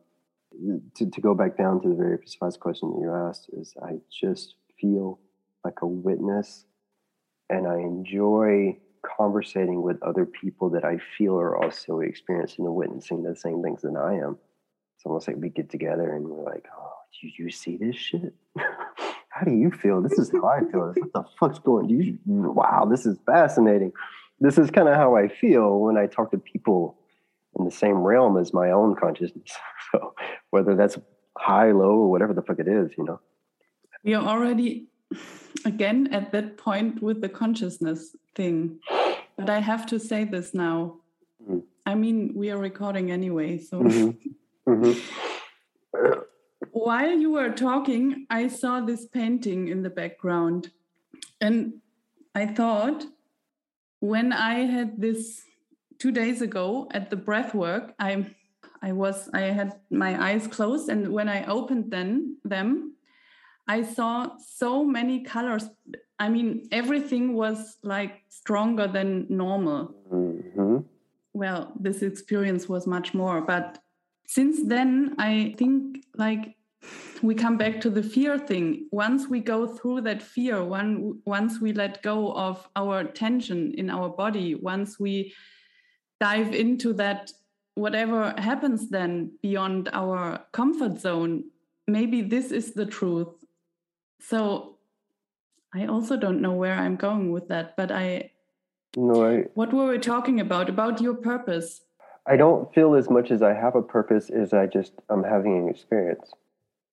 to, 0.96 1.10
to 1.10 1.20
go 1.20 1.34
back 1.34 1.58
down 1.58 1.82
to 1.82 1.88
the 1.88 1.94
very 1.94 2.18
precise 2.18 2.56
question 2.56 2.90
that 2.90 3.00
you 3.00 3.12
asked 3.12 3.50
is 3.52 3.74
I 3.82 3.98
just 4.10 4.54
feel 4.80 5.20
like 5.62 5.82
a 5.82 5.86
witness 5.86 6.64
and 7.50 7.66
I 7.66 7.76
enjoy 7.76 8.78
conversating 9.04 9.82
with 9.82 10.02
other 10.02 10.24
people 10.24 10.70
that 10.70 10.84
I 10.84 10.98
feel 11.18 11.38
are 11.38 11.62
also 11.62 12.00
experiencing 12.00 12.64
and 12.64 12.74
witnessing 12.74 13.22
the 13.22 13.36
same 13.36 13.62
things 13.62 13.82
that 13.82 13.96
I 13.96 14.14
am. 14.14 14.38
It's 15.04 15.06
almost 15.06 15.28
like 15.28 15.36
we 15.36 15.50
get 15.50 15.70
together 15.70 16.14
and 16.14 16.26
we're 16.26 16.44
like, 16.44 16.64
oh, 16.76 16.92
do 17.20 17.28
you 17.38 17.50
see 17.50 17.76
this 17.76 17.96
shit? 17.96 18.34
how 18.56 19.44
do 19.44 19.52
you 19.52 19.70
feel? 19.70 20.00
This 20.00 20.18
is 20.18 20.30
how 20.30 20.46
I 20.46 20.60
feel. 20.70 20.92
What 20.96 21.12
the 21.12 21.24
fuck's 21.38 21.58
going? 21.58 21.88
Do 21.88 21.94
you, 21.94 22.18
wow, 22.26 22.86
this 22.90 23.06
is 23.06 23.18
fascinating 23.26 23.92
this 24.40 24.58
is 24.58 24.70
kind 24.70 24.88
of 24.88 24.94
how 24.96 25.16
I 25.16 25.28
feel 25.28 25.78
when 25.78 25.96
I 25.96 26.06
talk 26.06 26.30
to 26.32 26.38
people 26.38 26.98
in 27.58 27.64
the 27.64 27.70
same 27.70 27.98
realm 27.98 28.36
as 28.36 28.52
my 28.52 28.70
own 28.70 28.94
consciousness. 28.96 29.50
So 29.92 30.12
whether 30.50 30.74
that's 30.74 30.98
high, 31.38 31.70
low, 31.70 31.90
or 31.90 32.10
whatever 32.10 32.34
the 32.34 32.42
fuck 32.42 32.58
it 32.58 32.66
is, 32.66 32.90
you 32.98 33.04
know. 33.04 33.20
We 34.02 34.14
are 34.14 34.26
already 34.26 34.88
again 35.64 36.08
at 36.10 36.32
that 36.32 36.56
point 36.56 37.00
with 37.00 37.20
the 37.20 37.28
consciousness 37.28 38.16
thing. 38.34 38.80
But 39.36 39.50
I 39.50 39.60
have 39.60 39.86
to 39.86 40.00
say 40.00 40.24
this 40.24 40.52
now. 40.52 40.96
Mm. 41.48 41.62
I 41.86 41.94
mean, 41.94 42.32
we 42.34 42.50
are 42.50 42.58
recording 42.58 43.12
anyway, 43.12 43.58
so. 43.58 43.82
Mm-hmm. 43.82 44.30
Mm-hmm. 44.68 46.20
While 46.72 47.18
you 47.18 47.32
were 47.32 47.50
talking, 47.50 48.26
I 48.30 48.48
saw 48.48 48.80
this 48.80 49.06
painting 49.06 49.68
in 49.68 49.82
the 49.82 49.90
background. 49.90 50.70
And 51.40 51.74
I 52.34 52.46
thought 52.46 53.04
when 54.00 54.32
I 54.32 54.66
had 54.66 55.00
this 55.00 55.42
two 55.98 56.10
days 56.10 56.42
ago 56.42 56.88
at 56.90 57.10
the 57.10 57.16
breath 57.16 57.54
work, 57.54 57.94
I 57.98 58.34
I 58.82 58.92
was 58.92 59.30
I 59.32 59.42
had 59.42 59.80
my 59.90 60.12
eyes 60.22 60.46
closed 60.46 60.88
and 60.88 61.08
when 61.08 61.28
I 61.28 61.46
opened 61.46 61.90
then 61.90 62.36
them, 62.44 62.96
I 63.66 63.82
saw 63.82 64.36
so 64.38 64.84
many 64.84 65.22
colors. 65.22 65.70
I 66.18 66.28
mean, 66.28 66.68
everything 66.70 67.34
was 67.34 67.78
like 67.82 68.22
stronger 68.28 68.86
than 68.86 69.26
normal. 69.28 69.94
Mm-hmm. 70.12 70.78
Well, 71.32 71.72
this 71.80 72.02
experience 72.02 72.68
was 72.68 72.86
much 72.86 73.14
more, 73.14 73.40
but 73.40 73.78
since 74.26 74.62
then, 74.64 75.14
I 75.18 75.54
think 75.58 76.04
like 76.16 76.56
we 77.22 77.34
come 77.34 77.56
back 77.56 77.80
to 77.82 77.90
the 77.90 78.02
fear 78.02 78.38
thing. 78.38 78.88
Once 78.90 79.28
we 79.28 79.40
go 79.40 79.66
through 79.66 80.02
that 80.02 80.22
fear, 80.22 80.62
one 80.62 81.20
once 81.24 81.60
we 81.60 81.72
let 81.72 82.02
go 82.02 82.32
of 82.32 82.68
our 82.76 83.04
tension 83.04 83.72
in 83.74 83.90
our 83.90 84.08
body, 84.08 84.54
once 84.54 84.98
we 84.98 85.34
dive 86.20 86.54
into 86.54 86.92
that 86.94 87.32
whatever 87.74 88.32
happens 88.38 88.88
then 88.90 89.32
beyond 89.42 89.88
our 89.92 90.44
comfort 90.52 90.98
zone, 91.00 91.44
maybe 91.88 92.22
this 92.22 92.52
is 92.52 92.72
the 92.72 92.86
truth. 92.86 93.44
So 94.20 94.78
I 95.74 95.86
also 95.86 96.16
don't 96.16 96.40
know 96.40 96.52
where 96.52 96.74
I'm 96.74 96.96
going 96.96 97.32
with 97.32 97.48
that, 97.48 97.76
but 97.76 97.90
I 97.90 98.30
no, 98.96 99.26
I, 99.26 99.44
what 99.54 99.72
were 99.72 99.88
we 99.88 99.98
talking 99.98 100.40
about? 100.40 100.68
About 100.68 101.00
your 101.00 101.14
purpose? 101.14 101.80
I 102.26 102.36
don't 102.36 102.72
feel 102.74 102.94
as 102.94 103.10
much 103.10 103.30
as 103.30 103.42
I 103.42 103.52
have 103.52 103.74
a 103.74 103.82
purpose 103.82 104.30
as 104.30 104.52
I 104.52 104.66
just 104.66 104.92
I'm 105.08 105.22
having 105.22 105.58
an 105.58 105.68
experience 105.68 106.32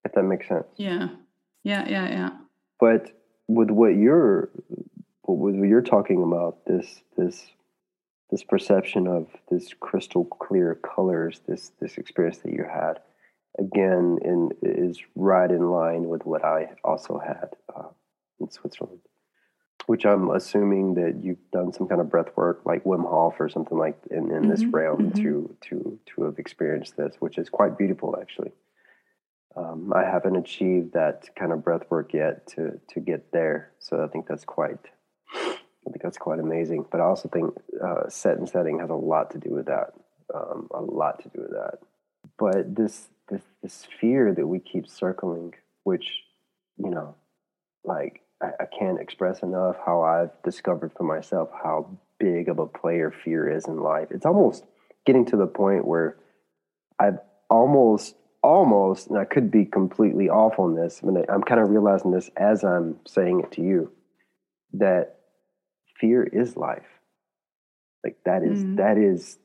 if 0.04 0.14
that 0.14 0.24
makes 0.24 0.48
sense. 0.48 0.66
Yeah. 0.78 1.10
Yeah, 1.64 1.88
yeah, 1.88 2.10
yeah. 2.10 2.30
But 2.80 3.12
with 3.48 3.70
what 3.70 3.96
you're 3.96 4.50
with 5.28 5.56
what 5.56 5.68
you're 5.70 5.82
talking 5.82 6.24
about, 6.24 6.66
this 6.66 7.02
this 7.18 7.48
this 8.32 8.44
perception 8.44 9.08
of 9.08 9.28
this 9.50 9.74
crystal 9.80 10.26
clear 10.26 10.76
colors, 10.76 11.42
this 11.48 11.72
this 11.80 11.98
experience 11.98 12.40
that 12.40 12.54
you 12.54 12.64
had, 12.64 13.00
again, 13.60 14.18
in 14.24 14.50
is 14.64 15.00
right 15.16 15.50
in 15.50 15.70
line 15.70 16.08
with 16.08 16.26
what 16.26 16.44
I 16.44 16.72
also 16.84 17.20
had 17.20 17.50
uh, 17.76 17.90
in 18.40 18.50
Switzerland. 18.50 19.02
Which 19.88 20.06
I'm 20.06 20.30
assuming 20.30 20.94
that 20.96 21.22
you've 21.24 21.52
done 21.52 21.74
some 21.74 21.88
kind 21.88 22.00
of 22.00 22.10
breath 22.10 22.30
work, 22.36 22.62
like 22.66 22.84
Wim 22.84 23.04
Hof 23.10 23.36
or 23.40 23.50
something 23.50 23.78
like 23.78 23.98
in, 24.10 24.18
in 24.18 24.30
mm-hmm, 24.30 24.50
this 24.50 24.64
realm, 24.66 25.12
mm-hmm. 25.12 25.24
to 25.24 25.56
to 25.70 26.00
to 26.06 26.24
have 26.24 26.40
experienced 26.40 26.98
this, 26.98 27.16
which 27.20 27.38
is 27.38 27.50
quite 27.50 27.78
beautiful, 27.78 28.16
actually 28.22 28.52
um, 29.56 29.92
I 29.94 30.04
haven't 30.04 30.36
achieved 30.36 30.94
that 30.94 31.30
kind 31.36 31.52
of 31.52 31.64
breath 31.64 31.84
work 31.90 32.14
yet 32.14 32.48
to 32.48 32.80
to 32.90 33.00
get 33.00 33.32
there. 33.32 33.72
So 33.80 34.04
I 34.04 34.08
think 34.08 34.28
that's 34.28 34.46
quite 34.46 34.80
I 35.34 35.90
think 35.90 36.02
that's 36.02 36.18
quite 36.18 36.40
amazing. 36.40 36.86
But 36.92 37.02
I 37.02 37.06
also 37.06 37.30
think 37.30 37.54
uh, 37.84 38.10
set 38.10 38.38
and 38.38 38.48
setting 38.48 38.80
has 38.80 38.90
a 38.90 38.96
lot 38.96 39.32
to 39.32 39.38
do 39.38 39.50
with 39.52 39.66
that. 39.66 39.94
Um, 40.34 40.70
a 40.74 40.82
lot 40.82 41.22
to 41.24 41.30
do 41.30 41.42
with 41.42 41.52
that. 41.52 41.80
But 42.38 42.76
this 42.76 43.10
this 43.30 43.42
this 43.62 43.88
fear 44.00 44.34
that 44.34 44.48
we 44.48 44.60
keep 44.60 44.88
circling, 44.88 45.54
which 45.84 46.24
you 46.78 46.90
know, 46.90 47.16
like 47.84 48.22
I, 48.42 48.64
I 48.64 48.66
can't 48.66 49.00
express 49.00 49.42
enough 49.42 49.76
how 49.86 50.02
I've 50.02 50.32
discovered 50.44 50.92
for 50.98 51.04
myself 51.04 51.50
how 51.52 51.98
big 52.20 52.50
of 52.50 52.60
a 52.60 52.68
player 52.68 53.14
fear 53.24 53.50
is 53.50 53.66
in 53.66 53.78
life. 53.78 54.08
It's 54.12 54.26
almost 54.26 54.66
getting 55.06 55.26
to 55.28 55.38
the 55.38 55.48
point 55.48 55.86
where 55.86 56.18
I've 57.00 57.20
almost 57.50 58.16
almost, 58.44 59.08
and 59.08 59.18
I 59.18 59.26
could 59.26 59.52
be 59.52 59.66
completely 59.66 60.30
off 60.30 60.58
on 60.58 60.76
this, 60.76 61.00
but 61.04 61.30
I'm 61.30 61.44
kind 61.44 61.62
of 61.62 61.70
realizing 61.70 62.12
this 62.12 62.30
as 62.36 62.64
I'm 62.64 62.98
saying 63.06 63.42
it 63.42 63.52
to 63.54 63.62
you, 63.62 63.92
that 64.74 65.18
fear 66.00 66.24
is 66.24 66.58
life. 66.58 66.88
Like 68.04 68.18
that 68.26 68.44
is, 68.44 68.64
mm. 68.64 68.78
that 68.78 68.98
is, 68.98 69.38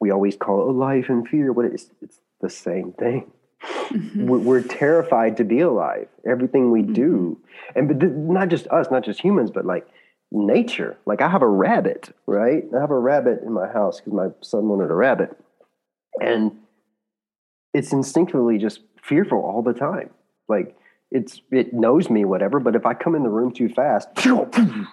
we 0.00 0.10
always 0.10 0.36
call 0.36 0.70
it 0.70 0.72
life 0.72 1.10
and 1.10 1.28
fear, 1.28 1.52
but 1.52 1.66
it's, 1.66 1.90
it's 2.00 2.20
the 2.40 2.48
same 2.48 2.92
thing. 2.92 3.30
Mm-hmm. 3.62 4.26
We're, 4.26 4.62
terrified 4.62 5.36
to 5.36 5.44
be 5.44 5.60
alive. 5.60 6.08
Everything 6.26 6.70
we 6.70 6.82
do, 6.82 7.38
mm-hmm. 7.40 7.78
and 7.78 7.88
but 7.88 8.00
th- 8.00 8.12
not 8.12 8.48
just 8.48 8.66
us, 8.68 8.90
not 8.90 9.04
just 9.04 9.20
humans, 9.20 9.50
but 9.50 9.66
like 9.66 9.86
nature. 10.32 10.96
Like 11.06 11.20
I 11.20 11.28
have 11.28 11.42
a 11.42 11.48
rabbit, 11.48 12.14
right? 12.26 12.64
I 12.74 12.80
have 12.80 12.90
a 12.90 12.98
rabbit 12.98 13.42
in 13.42 13.52
my 13.52 13.68
house 13.68 14.00
because 14.00 14.12
my 14.12 14.28
son 14.40 14.68
wanted 14.68 14.90
a 14.90 14.94
rabbit, 14.94 15.36
and 16.20 16.52
it's 17.74 17.92
instinctively 17.92 18.58
just 18.58 18.80
fearful 19.02 19.38
all 19.38 19.62
the 19.62 19.74
time. 19.74 20.10
Like 20.48 20.76
it's 21.10 21.42
it 21.50 21.74
knows 21.74 22.08
me, 22.08 22.24
whatever. 22.24 22.60
But 22.60 22.76
if 22.76 22.86
I 22.86 22.94
come 22.94 23.14
in 23.14 23.22
the 23.22 23.28
room 23.28 23.52
too 23.52 23.68
fast, 23.68 24.08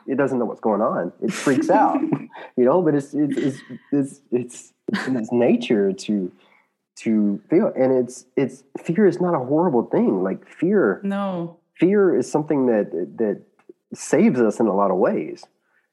it 0.08 0.18
doesn't 0.18 0.40
know 0.40 0.46
what's 0.46 0.62
going 0.62 0.82
on. 0.82 1.14
It 1.22 1.32
freaks 1.32 1.70
out, 1.70 2.02
you 2.58 2.66
know. 2.66 2.82
But 2.82 2.96
it's 2.96 3.14
it's 3.14 3.38
it's 3.38 3.60
it's, 3.92 4.22
it's, 4.32 4.74
it's 4.92 5.08
its 5.08 5.32
nature 5.32 5.94
to 5.94 6.32
to 7.04 7.42
feel, 7.50 7.72
and 7.75 7.92
it's 7.94 8.25
it's 8.36 8.63
fear 8.84 9.08
is 9.08 9.22
not 9.22 9.36
a 9.36 9.39
horrible 9.39 9.84
thing. 9.84 10.24
Like 10.24 10.48
fear, 10.48 11.01
no, 11.04 11.60
fear 11.75 12.18
is 12.18 12.32
something 12.32 12.68
that 12.68 12.92
that 13.18 13.42
saves 13.94 14.39
us 14.39 14.60
in 14.60 14.68
a 14.68 14.75
lot 14.75 14.92
of 14.92 14.98
ways. 14.98 15.46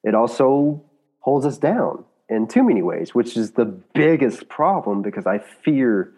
It 0.03 0.15
also 0.15 0.83
holds 1.21 1.47
us 1.47 1.59
down 1.59 2.05
in 2.29 2.47
too 2.47 2.63
many 2.63 2.83
ways, 2.83 3.15
which 3.15 3.37
is 3.37 3.53
the 3.53 3.65
biggest 3.65 4.49
problem 4.49 5.03
because 5.03 5.27
I 5.27 5.39
fear 5.39 6.15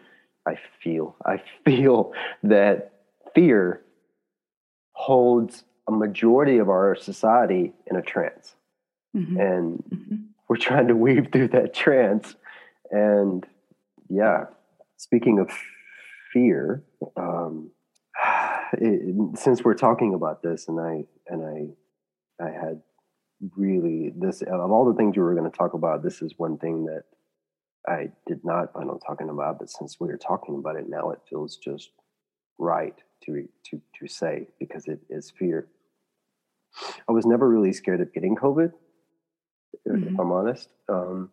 I 0.46 0.58
feel, 0.82 1.16
I 1.24 1.42
feel 1.64 2.12
that 2.44 2.92
fear 3.34 3.82
holds 4.92 5.64
a 5.88 5.92
majority 5.92 6.58
of 6.58 6.68
our 6.68 6.96
society 6.96 7.72
in 7.86 7.96
a 7.96 8.02
trance. 8.02 8.54
Mm-hmm. 9.14 9.40
And 9.40 9.84
mm-hmm. 9.92 10.16
we're 10.48 10.56
trying 10.56 10.88
to 10.88 10.96
weave 10.96 11.28
through 11.32 11.48
that 11.48 11.74
trance. 11.84 12.34
And 12.90 13.44
yeah, 14.08 14.46
speaking 14.96 15.38
of 15.38 15.50
fear, 16.32 16.84
um, 17.16 17.70
it, 18.72 19.38
since 19.38 19.64
we're 19.64 19.74
talking 19.74 20.14
about 20.14 20.42
this, 20.42 20.68
and 20.68 20.80
I 20.80 21.04
and 21.28 21.76
I, 22.40 22.44
I 22.44 22.50
had 22.50 22.82
really 23.56 24.12
this 24.16 24.42
of 24.42 24.70
all 24.70 24.84
the 24.84 24.94
things 24.94 25.16
we 25.16 25.22
were 25.22 25.34
going 25.34 25.50
to 25.50 25.56
talk 25.56 25.74
about. 25.74 26.02
This 26.02 26.22
is 26.22 26.34
one 26.36 26.58
thing 26.58 26.86
that 26.86 27.04
I 27.88 28.08
did 28.26 28.40
not 28.44 28.72
plan 28.72 28.88
on 28.88 28.98
talking 29.00 29.28
about, 29.28 29.58
but 29.58 29.70
since 29.70 29.98
we 30.00 30.08
are 30.10 30.16
talking 30.16 30.56
about 30.56 30.76
it 30.76 30.88
now, 30.88 31.10
it 31.10 31.20
feels 31.28 31.56
just 31.56 31.90
right 32.58 32.94
to 33.24 33.48
to 33.70 33.80
to 34.00 34.06
say 34.06 34.48
because 34.58 34.88
it 34.88 35.00
is 35.10 35.32
fear. 35.38 35.68
I 37.08 37.12
was 37.12 37.24
never 37.24 37.48
really 37.48 37.72
scared 37.72 38.00
of 38.00 38.12
getting 38.12 38.36
COVID, 38.36 38.72
mm-hmm. 39.88 40.08
if 40.08 40.20
I'm 40.20 40.32
honest. 40.32 40.68
Um, 40.88 41.30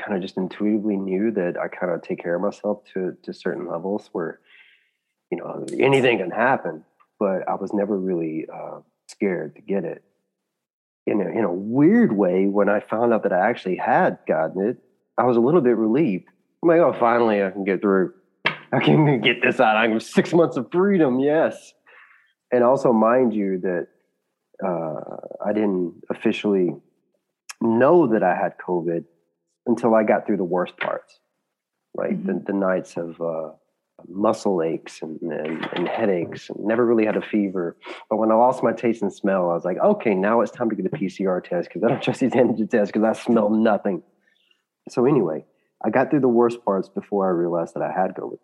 kind 0.00 0.14
of 0.14 0.22
just 0.22 0.36
intuitively 0.36 0.96
knew 0.96 1.30
that 1.32 1.56
I 1.56 1.68
kind 1.68 1.92
of 1.92 2.02
take 2.02 2.22
care 2.22 2.34
of 2.34 2.42
myself 2.42 2.84
to 2.94 3.16
to 3.22 3.32
certain 3.32 3.66
levels 3.66 4.08
where, 4.12 4.40
you 5.30 5.38
know, 5.38 5.64
anything 5.78 6.18
can 6.18 6.30
happen. 6.30 6.84
But 7.18 7.48
I 7.48 7.54
was 7.54 7.72
never 7.72 7.96
really 7.96 8.46
uh, 8.52 8.80
scared 9.08 9.54
to 9.56 9.62
get 9.62 9.84
it. 9.84 10.02
In 11.06 11.20
a, 11.20 11.28
in 11.28 11.44
a 11.44 11.52
weird 11.52 12.12
way, 12.12 12.46
when 12.46 12.68
I 12.68 12.80
found 12.80 13.12
out 13.12 13.22
that 13.22 13.32
I 13.32 13.48
actually 13.48 13.76
had 13.76 14.18
gotten 14.26 14.60
it, 14.60 14.78
I 15.16 15.24
was 15.24 15.36
a 15.36 15.40
little 15.40 15.60
bit 15.60 15.76
relieved. 15.76 16.26
I'm 16.62 16.68
like, 16.68 16.80
oh, 16.80 16.92
finally 16.98 17.42
I 17.42 17.50
can 17.50 17.64
get 17.64 17.80
through. 17.80 18.12
I 18.72 18.80
can 18.80 19.20
get 19.22 19.40
this 19.40 19.60
out. 19.60 19.76
I 19.76 19.88
have 19.88 20.02
six 20.02 20.32
months 20.32 20.56
of 20.56 20.70
freedom. 20.70 21.20
Yes. 21.20 21.72
And 22.52 22.62
also, 22.62 22.92
mind 22.92 23.34
you, 23.34 23.58
that 23.60 23.88
uh, 24.64 25.16
I 25.44 25.52
didn't 25.52 25.94
officially 26.10 26.74
know 27.60 28.06
that 28.08 28.22
I 28.22 28.34
had 28.34 28.54
COVID 28.58 29.04
until 29.66 29.94
I 29.94 30.04
got 30.04 30.26
through 30.26 30.36
the 30.38 30.44
worst 30.44 30.76
parts, 30.76 31.18
right? 31.96 32.12
Mm-hmm. 32.12 32.26
The, 32.26 32.44
the, 32.46 32.52
nights 32.52 32.96
of 32.96 33.20
uh, 33.20 33.50
muscle 34.08 34.62
aches 34.62 35.02
and, 35.02 35.20
and, 35.20 35.68
and, 35.72 35.88
headaches, 35.88 36.50
and 36.50 36.64
never 36.64 36.84
really 36.84 37.06
had 37.06 37.16
a 37.16 37.22
fever. 37.22 37.76
But 38.08 38.16
when 38.16 38.30
I 38.30 38.34
lost 38.34 38.62
my 38.62 38.72
taste 38.72 39.02
and 39.02 39.12
smell, 39.12 39.50
I 39.50 39.54
was 39.54 39.64
like, 39.64 39.78
okay, 39.78 40.14
now 40.14 40.40
it's 40.40 40.52
time 40.52 40.70
to 40.70 40.76
get 40.76 40.86
a 40.86 40.90
PCR 40.90 41.42
test 41.42 41.68
because 41.68 41.82
I 41.82 41.88
don't 41.88 42.02
trust 42.02 42.20
these 42.20 42.32
antigen 42.32 42.70
tests 42.70 42.92
because 42.92 43.04
I 43.04 43.20
smell 43.20 43.50
nothing. 43.50 44.02
So 44.88 45.04
anyway, 45.04 45.44
I 45.84 45.90
got 45.90 46.10
through 46.10 46.20
the 46.20 46.28
worst 46.28 46.64
parts 46.64 46.88
before 46.88 47.26
I 47.26 47.30
realized 47.30 47.74
that 47.74 47.82
I 47.82 47.92
had 47.92 48.14
COVID. 48.14 48.38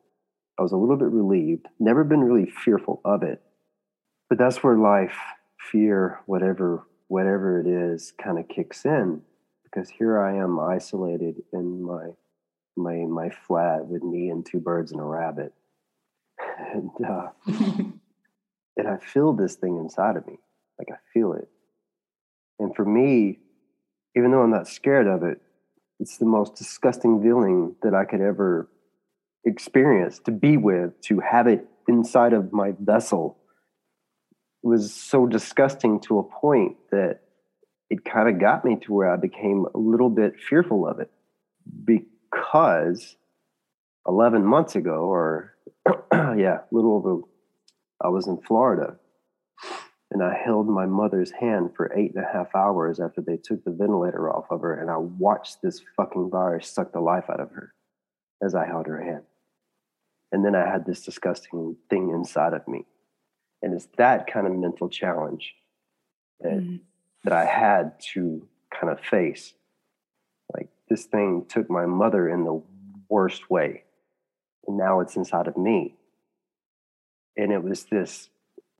I 0.58 0.62
was 0.62 0.72
a 0.72 0.76
little 0.76 0.96
bit 0.96 1.08
relieved, 1.08 1.66
never 1.78 2.04
been 2.04 2.20
really 2.20 2.50
fearful 2.50 3.00
of 3.04 3.22
it. 3.22 3.40
But 4.28 4.38
that's 4.38 4.62
where 4.62 4.76
life, 4.76 5.16
fear, 5.70 6.20
whatever 6.26 6.86
whatever 7.08 7.60
it 7.60 7.66
is 7.66 8.14
kind 8.22 8.38
of 8.38 8.48
kicks 8.48 8.86
in 8.86 9.20
because 9.72 9.88
here 9.88 10.20
I 10.20 10.36
am 10.36 10.58
isolated 10.60 11.42
in 11.52 11.82
my 11.82 12.10
my 12.76 12.96
my 12.96 13.30
flat 13.30 13.86
with 13.86 14.02
me 14.02 14.28
and 14.30 14.44
two 14.44 14.60
birds 14.60 14.92
and 14.92 15.00
a 15.00 15.04
rabbit, 15.04 15.52
and 16.58 16.90
uh, 17.06 17.28
and 17.46 18.88
I 18.88 18.98
feel 18.98 19.32
this 19.32 19.56
thing 19.56 19.76
inside 19.76 20.16
of 20.16 20.26
me, 20.26 20.38
like 20.78 20.88
I 20.90 20.98
feel 21.12 21.32
it, 21.32 21.48
and 22.58 22.74
for 22.74 22.84
me, 22.84 23.40
even 24.16 24.30
though 24.30 24.42
I'm 24.42 24.50
not 24.50 24.68
scared 24.68 25.06
of 25.06 25.22
it, 25.22 25.40
it's 26.00 26.18
the 26.18 26.26
most 26.26 26.54
disgusting 26.54 27.22
feeling 27.22 27.76
that 27.82 27.94
I 27.94 28.04
could 28.04 28.20
ever 28.20 28.68
experience. 29.44 30.18
To 30.20 30.30
be 30.30 30.56
with, 30.56 31.00
to 31.02 31.20
have 31.20 31.46
it 31.46 31.66
inside 31.88 32.32
of 32.32 32.52
my 32.52 32.74
vessel 32.78 33.38
was 34.62 34.94
so 34.94 35.26
disgusting 35.26 35.98
to 35.98 36.20
a 36.20 36.22
point 36.22 36.76
that 36.92 37.20
it 37.92 38.04
kind 38.04 38.28
of 38.28 38.40
got 38.40 38.64
me 38.64 38.76
to 38.76 38.92
where 38.92 39.12
I 39.12 39.16
became 39.16 39.66
a 39.74 39.78
little 39.78 40.08
bit 40.08 40.34
fearful 40.48 40.88
of 40.88 40.98
it 40.98 41.10
because 41.84 43.16
11 44.06 44.44
months 44.44 44.76
ago, 44.76 45.04
or 45.04 45.54
yeah, 46.12 46.60
a 46.60 46.72
little 46.72 46.94
over, 46.94 47.20
I 48.00 48.08
was 48.08 48.26
in 48.26 48.38
Florida 48.38 48.96
and 50.10 50.22
I 50.22 50.34
held 50.34 50.68
my 50.68 50.86
mother's 50.86 51.30
hand 51.32 51.70
for 51.76 51.92
eight 51.94 52.14
and 52.14 52.24
a 52.24 52.32
half 52.32 52.54
hours 52.54 52.98
after 52.98 53.20
they 53.20 53.36
took 53.36 53.62
the 53.64 53.70
ventilator 53.70 54.30
off 54.30 54.46
of 54.50 54.62
her, 54.62 54.80
and 54.80 54.90
I 54.90 54.96
watched 54.96 55.62
this 55.62 55.82
fucking 55.96 56.30
virus 56.30 56.68
suck 56.68 56.92
the 56.92 57.00
life 57.00 57.24
out 57.28 57.40
of 57.40 57.50
her 57.50 57.74
as 58.42 58.54
I 58.54 58.66
held 58.66 58.86
her 58.86 59.02
hand. 59.02 59.24
And 60.32 60.44
then 60.44 60.54
I 60.54 60.66
had 60.66 60.86
this 60.86 61.02
disgusting 61.02 61.76
thing 61.90 62.08
inside 62.08 62.54
of 62.54 62.66
me 62.66 62.86
and 63.62 63.74
it's 63.74 63.86
that 63.96 64.26
kind 64.26 64.46
of 64.46 64.52
mental 64.54 64.88
challenge 64.88 65.54
that 66.40 66.52
mm. 66.52 66.80
That 67.24 67.32
I 67.32 67.44
had 67.44 68.00
to 68.14 68.46
kind 68.70 68.92
of 68.92 69.00
face. 69.00 69.52
Like 70.54 70.68
this 70.88 71.04
thing 71.04 71.46
took 71.48 71.70
my 71.70 71.86
mother 71.86 72.28
in 72.28 72.44
the 72.44 72.62
worst 73.08 73.50
way, 73.50 73.84
and 74.66 74.76
now 74.76 75.00
it's 75.00 75.16
inside 75.16 75.46
of 75.46 75.56
me. 75.56 75.96
And 77.36 77.52
it 77.52 77.62
was 77.62 77.84
this 77.84 78.28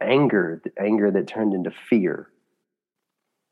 anger, 0.00 0.60
the 0.64 0.72
anger 0.82 1.10
that 1.10 1.26
turned 1.26 1.54
into 1.54 1.72
fear. 1.88 2.28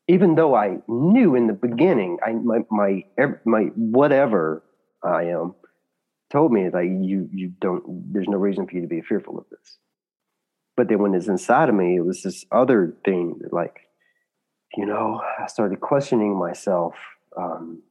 Even 0.09 0.35
though 0.35 0.55
I 0.55 0.79
knew 0.89 1.37
in 1.37 1.47
the 1.47 1.53
beginning, 1.53 2.19
I 2.25 2.33
my 2.33 2.61
my 2.71 3.05
my 3.45 3.63
whatever 3.77 4.63
I 5.03 5.25
am 5.25 5.55
told 6.33 6.53
me 6.53 6.69
like 6.71 6.87
you 6.87 7.29
you 7.33 7.53
don't 7.61 8.13
there's 8.13 8.29
no 8.29 8.37
reason 8.37 8.67
for 8.67 8.75
you 8.75 8.83
to 8.83 8.87
be 8.87 9.01
fearful 9.01 9.39
of 9.39 9.47
this 9.51 9.79
but 10.81 10.89
then 10.89 11.01
when 11.01 11.15
it's 11.15 11.29
inside 11.29 11.69
of 11.69 11.75
me, 11.75 11.97
it 11.97 12.05
was 12.07 12.23
this 12.23 12.47
other 12.51 12.97
thing 13.05 13.37
that, 13.43 13.53
like, 13.53 13.90
you 14.77 14.87
know, 14.87 15.21
I 15.39 15.47
started 15.47 15.81
questioning 15.81 16.39
myself. 16.39 16.95
Um, 17.37 17.83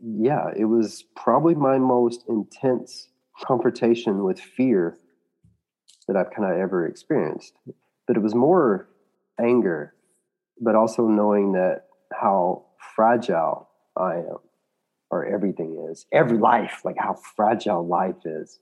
yeah, 0.00 0.50
it 0.56 0.66
was 0.66 1.04
probably 1.16 1.54
my 1.54 1.78
most 1.78 2.24
intense 2.28 3.08
confrontation 3.44 4.24
with 4.24 4.40
fear 4.40 4.96
that 6.06 6.16
I've 6.16 6.30
kind 6.30 6.50
of 6.50 6.58
ever 6.58 6.86
experienced. 6.86 7.54
But 8.06 8.16
it 8.16 8.20
was 8.20 8.34
more 8.34 8.88
anger, 9.40 9.94
but 10.60 10.74
also 10.74 11.06
knowing 11.06 11.52
that 11.52 11.86
how 12.12 12.64
fragile 12.94 13.68
I 13.96 14.16
am, 14.16 14.38
or 15.10 15.26
everything 15.26 15.88
is, 15.90 16.06
every 16.12 16.38
life, 16.38 16.82
like 16.84 16.96
how 16.98 17.14
fragile 17.14 17.86
life 17.86 18.24
is 18.24 18.60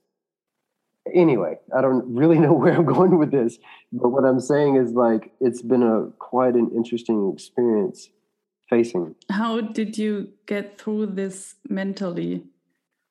anyway, 1.13 1.57
I 1.75 1.81
don't 1.81 2.15
really 2.15 2.39
know 2.45 2.53
where 2.53 2.73
I'm 2.73 2.85
going 2.85 3.17
with 3.17 3.31
this, 3.31 3.57
but 3.91 4.09
what 4.09 4.25
I'm 4.25 4.39
saying 4.39 4.75
is 4.75 4.91
like 4.91 5.31
it's 5.39 5.61
been 5.61 5.83
a 5.83 6.11
quite 6.19 6.55
an 6.55 6.71
interesting 6.75 7.31
experience 7.33 8.09
facing. 8.69 9.15
How 9.29 9.61
did 9.61 9.97
you 9.97 10.29
get 10.45 10.77
through 10.79 11.07
this 11.07 11.55
mentally? 11.69 12.43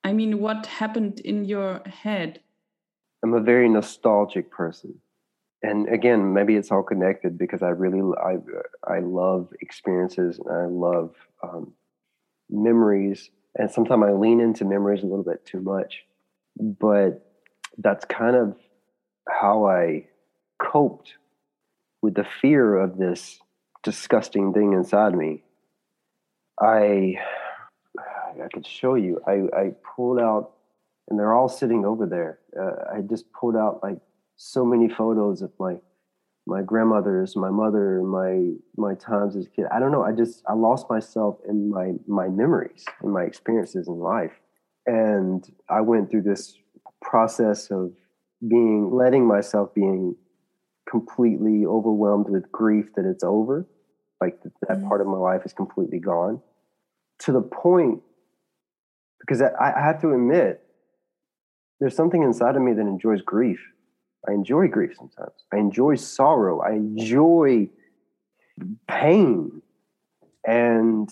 I 0.05 0.12
mean, 0.12 0.38
what 0.38 0.67
happened 0.67 1.21
in 1.21 1.45
your 1.45 1.83
head? 1.85 2.41
I'm 3.23 3.35
a 3.35 3.41
very 3.41 3.69
nostalgic 3.69 4.50
person. 4.50 5.00
And 5.63 5.89
again, 5.89 6.32
maybe 6.32 6.54
it's 6.54 6.71
all 6.71 6.82
connected 6.82 7.39
because 7.39 7.63
I 7.63 7.71
really 7.71 8.00
I 8.23 8.37
I 8.87 9.00
love 9.00 9.49
experiences 9.61 10.39
and 10.39 10.49
I 10.49 10.67
love 10.67 11.15
um, 11.43 11.73
memories, 12.49 13.30
and 13.56 13.71
sometimes 13.71 14.04
I 14.04 14.13
lean 14.13 14.41
into 14.41 14.65
memories 14.65 15.02
a 15.02 15.06
little 15.06 15.25
bit 15.25 15.45
too 15.45 15.61
much. 15.61 16.04
But 16.59 17.25
that's 17.78 18.04
kind 18.04 18.36
of 18.36 18.56
how 19.28 19.67
I 19.67 20.06
coped 20.58 21.15
with 22.02 22.15
the 22.15 22.26
fear 22.41 22.76
of 22.76 22.99
this 22.99 23.39
disgusting 23.82 24.52
thing 24.52 24.73
inside 24.73 25.15
me. 25.15 25.43
I 26.60 27.17
I 28.43 28.49
could 28.52 28.67
show 28.67 28.95
you. 28.95 29.21
I, 29.26 29.45
I 29.56 29.71
pulled 29.97 30.21
out, 30.21 30.52
and 31.08 31.19
they're 31.19 31.34
all 31.34 31.49
sitting 31.49 31.84
over 31.84 32.06
there. 32.06 32.39
Uh, 32.58 32.97
I 32.97 33.00
just 33.00 33.32
pulled 33.32 33.56
out 33.56 33.80
like 33.82 33.99
so 34.36 34.65
many 34.65 34.89
photos 34.89 35.43
of 35.43 35.52
my 35.58 35.76
my 36.49 36.62
grandmothers, 36.62 37.34
my 37.34 37.50
mother, 37.50 38.02
my 38.02 38.52
my 38.76 38.95
times 38.95 39.36
as 39.36 39.47
a 39.47 39.50
kid. 39.50 39.67
I 39.73 39.80
don't 39.80 39.93
know. 39.93 40.04
I 40.04 40.12
just 40.12 40.43
I 40.49 40.52
lost 40.52 40.89
myself 40.89 41.39
in 41.49 41.71
my 41.71 41.93
my 42.06 42.28
memories 42.28 42.84
and 43.02 43.12
my 43.12 43.23
experiences 43.23 43.89
in 43.89 43.99
life, 43.99 44.39
and 44.86 45.45
I 45.69 45.80
went 45.80 46.10
through 46.10 46.23
this 46.23 46.56
process 47.08 47.71
of 47.71 47.92
being 48.47 48.90
letting 48.92 49.26
myself 49.26 49.73
being 49.75 50.16
completely 50.88 51.64
overwhelmed 51.66 52.28
with 52.28 52.50
grief 52.52 52.86
that 52.97 53.04
it's 53.04 53.25
over 53.25 53.66
like 54.21 54.42
that, 54.42 54.52
that 54.69 54.78
mm-hmm. 54.78 54.88
part 54.88 55.00
of 55.00 55.06
my 55.06 55.16
life 55.16 55.42
is 55.45 55.52
completely 55.52 55.99
gone 55.99 56.40
to 57.19 57.32
the 57.32 57.40
point 57.40 58.00
because 59.21 59.42
I, 59.42 59.50
I 59.60 59.80
have 59.80 60.00
to 60.02 60.12
admit 60.12 60.62
there's 61.80 61.97
something 61.97 62.23
inside 62.23 62.56
of 62.56 62.62
me 62.62 62.73
that 62.73 62.82
enjoys 62.82 63.21
grief. 63.23 63.60
I 64.28 64.32
enjoy 64.32 64.69
grief 64.69 64.92
sometimes. 64.97 65.45
I 65.52 65.58
enjoy 65.58 65.97
sorrow. 65.97 66.60
I 66.60 66.73
enjoy 66.73 67.69
pain. 68.88 69.62
And 70.47 71.10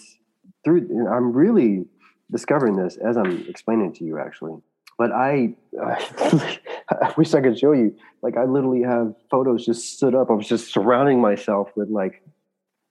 through 0.65 1.07
i'm 1.13 1.33
really 1.33 1.85
discovering 2.31 2.77
this 2.77 2.97
as 2.97 3.17
i'm 3.17 3.47
explaining 3.49 3.93
to 3.93 4.05
you 4.05 4.19
actually 4.19 4.57
but 4.99 5.13
I, 5.13 5.55
I, 5.83 6.59
I 6.91 7.15
wish 7.17 7.35
I 7.35 7.41
could 7.41 7.59
show 7.59 7.73
you. 7.73 7.97
Like 8.23 8.37
I 8.37 8.45
literally 8.45 8.83
have 8.83 9.15
photos 9.31 9.67
just 9.67 9.97
stood 9.97 10.15
up. 10.15 10.31
I 10.31 10.35
was 10.35 10.49
just 10.49 10.73
surrounding 10.73 11.21
myself 11.21 11.71
with 11.77 11.89
like 11.89 12.23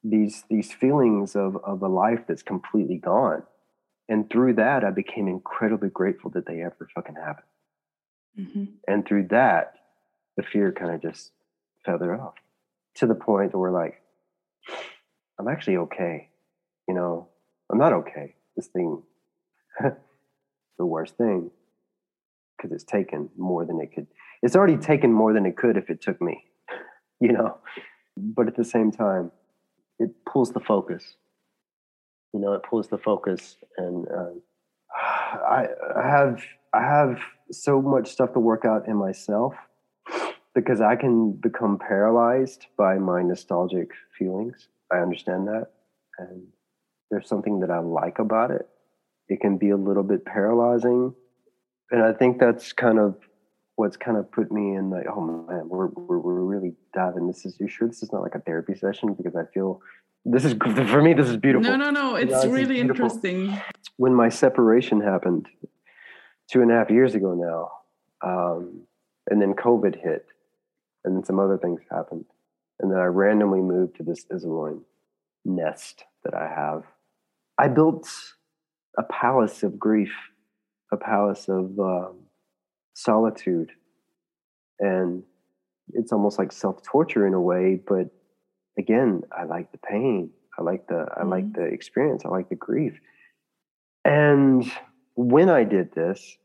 these 0.03 0.43
these 0.49 0.71
feelings 0.71 1.35
of 1.35 1.57
of 1.63 1.81
a 1.81 1.87
life 1.87 2.21
that's 2.27 2.43
completely 2.43 2.97
gone. 2.97 3.43
And 4.09 4.29
through 4.29 4.55
that, 4.55 4.83
I 4.83 4.91
became 4.91 5.27
incredibly 5.27 5.89
grateful 5.89 6.29
that 6.31 6.45
they 6.45 6.61
ever 6.61 6.89
fucking 6.93 7.15
happened. 7.15 7.47
Mm-hmm. 8.37 8.63
And 8.87 9.07
through 9.07 9.27
that, 9.29 9.75
the 10.35 10.43
fear 10.43 10.73
kind 10.73 10.91
of 10.91 11.01
just 11.01 11.31
feathered 11.85 12.19
off 12.19 12.33
to 12.95 13.07
the 13.07 13.15
point 13.15 13.55
where 13.55 13.71
like, 13.71 14.01
I'm 15.39 15.47
actually 15.47 15.77
okay. 15.77 16.29
You 16.87 16.95
know, 16.95 17.29
I'm 17.71 17.77
not 17.77 17.93
okay. 17.93 18.35
This 18.57 18.67
thing, 18.67 19.01
the 19.79 20.85
worst 20.85 21.15
thing 21.15 21.49
because 22.57 22.71
it's 22.71 22.83
taken 22.83 23.29
more 23.37 23.65
than 23.65 23.79
it 23.79 23.93
could. 23.93 24.07
It's 24.41 24.55
already 24.55 24.77
taken 24.77 25.11
more 25.11 25.33
than 25.33 25.45
it 25.45 25.57
could 25.57 25.77
if 25.77 25.89
it 25.89 26.01
took 26.01 26.21
me, 26.21 26.45
you 27.19 27.31
know. 27.31 27.57
But 28.17 28.47
at 28.47 28.55
the 28.55 28.63
same 28.63 28.91
time, 28.91 29.31
it 29.99 30.11
pulls 30.25 30.51
the 30.51 30.59
focus. 30.59 31.15
You 32.33 32.39
know, 32.39 32.53
it 32.53 32.63
pulls 32.63 32.87
the 32.87 32.97
focus, 32.97 33.57
and 33.77 34.07
uh, 34.07 34.31
I, 34.95 35.67
I 35.95 36.07
have 36.07 36.41
I 36.73 36.81
have 36.81 37.19
so 37.51 37.81
much 37.81 38.09
stuff 38.09 38.33
to 38.33 38.39
work 38.39 38.65
out 38.65 38.87
in 38.87 38.95
myself 38.95 39.53
because 40.55 40.81
I 40.81 40.95
can 40.95 41.33
become 41.33 41.77
paralyzed 41.79 42.67
by 42.77 42.97
my 42.97 43.21
nostalgic 43.21 43.89
feelings. 44.17 44.67
I 44.91 44.97
understand 44.97 45.47
that, 45.47 45.67
and 46.17 46.47
there's 47.11 47.27
something 47.27 47.59
that 47.59 47.69
I 47.69 47.79
like 47.79 48.19
about 48.19 48.51
it. 48.51 48.67
It 49.29 49.39
can 49.39 49.57
be 49.57 49.69
a 49.69 49.77
little 49.77 50.03
bit 50.03 50.25
paralyzing 50.25 51.13
and 51.93 52.01
I 52.01 52.11
think 52.11 52.39
that's 52.39 52.73
kind 52.73 52.97
of 52.97 53.15
what's 53.75 53.97
kind 53.97 54.17
of 54.17 54.29
put 54.31 54.51
me 54.51 54.75
in 54.75 54.89
like, 54.89 55.05
oh 55.07 55.21
man, 55.21 55.69
we're, 55.69 55.87
we're, 55.87 56.17
we're 56.17 56.41
really 56.41 56.73
diving. 56.93 57.27
This 57.27 57.45
is, 57.45 57.55
you 57.59 57.67
sure 57.67 57.87
this 57.87 58.01
is 58.01 58.11
not 58.11 58.23
like 58.23 58.33
a 58.33 58.39
therapy 58.39 58.73
session? 58.73 59.13
Because 59.13 59.35
I 59.35 59.45
feel 59.53 59.79
this 60.25 60.43
is, 60.43 60.53
for 60.61 61.01
me, 61.03 61.13
this 61.13 61.29
is 61.29 61.37
beautiful. 61.37 61.69
No, 61.69 61.75
no, 61.77 61.91
no. 61.91 62.15
It's 62.15 62.31
you 62.31 62.49
know, 62.49 62.55
really 62.55 62.79
interesting. 62.79 63.55
When 63.97 64.15
my 64.15 64.29
separation 64.29 65.01
happened 65.01 65.47
two 66.51 66.63
and 66.63 66.71
a 66.71 66.73
half 66.73 66.89
years 66.89 67.13
ago 67.13 67.35
now, 67.35 68.27
um, 68.27 68.81
and 69.29 69.39
then 69.39 69.53
COVID 69.53 70.01
hit, 70.01 70.25
and 71.05 71.15
then 71.15 71.23
some 71.23 71.39
other 71.39 71.59
things 71.59 71.81
happened. 71.91 72.25
And 72.79 72.91
then 72.91 72.97
I 72.97 73.05
randomly 73.05 73.61
moved 73.61 73.97
to 73.97 74.03
this 74.03 74.25
Isleroy 74.25 74.79
nest 75.45 76.05
that 76.23 76.33
I 76.33 76.47
have. 76.47 76.85
I 77.59 77.67
built 77.67 78.09
a 78.97 79.03
palace 79.03 79.61
of 79.61 79.77
grief 79.77 80.11
a 80.93 80.97
palace 80.97 81.47
of 81.49 81.77
um, 81.79 82.15
solitude 82.93 83.71
and 84.79 85.23
it's 85.93 86.13
almost 86.13 86.39
like 86.39 86.51
self 86.51 86.81
torture 86.83 87.27
in 87.27 87.33
a 87.33 87.41
way 87.41 87.79
but 87.87 88.07
again 88.77 89.21
i 89.37 89.43
like 89.43 89.71
the 89.71 89.77
pain 89.77 90.29
I 90.57 90.61
like 90.61 90.87
the 90.87 91.07
I 91.17 91.23
like 91.23 91.45
mm-hmm. 91.45 91.61
the 91.61 91.67
experience. 91.67 92.23
I 92.25 92.29
like 92.29 92.49
the 92.49 92.55
grief. 92.55 92.99
And 94.05 94.69
when 95.15 95.49
I 95.49 95.63
did 95.63 95.93
this, 95.93 96.37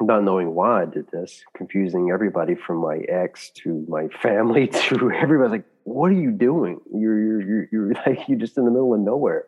not 0.00 0.24
knowing 0.24 0.54
why 0.54 0.82
I 0.82 0.84
did 0.86 1.10
this, 1.10 1.42
confusing 1.56 2.10
everybody 2.12 2.54
from 2.54 2.78
my 2.78 2.98
ex 3.08 3.50
to 3.62 3.84
my 3.88 4.08
family 4.22 4.66
to 4.88 5.10
everybody. 5.10 5.50
Like, 5.50 5.66
what 5.84 6.10
are 6.10 6.20
you 6.20 6.30
doing? 6.30 6.80
You're 6.92 7.18
you're 7.18 7.42
you're, 7.42 7.68
you're 7.72 7.92
like 8.06 8.28
you're 8.28 8.38
just 8.38 8.56
in 8.56 8.64
the 8.64 8.70
middle 8.70 8.94
of 8.94 9.00
nowhere. 9.00 9.46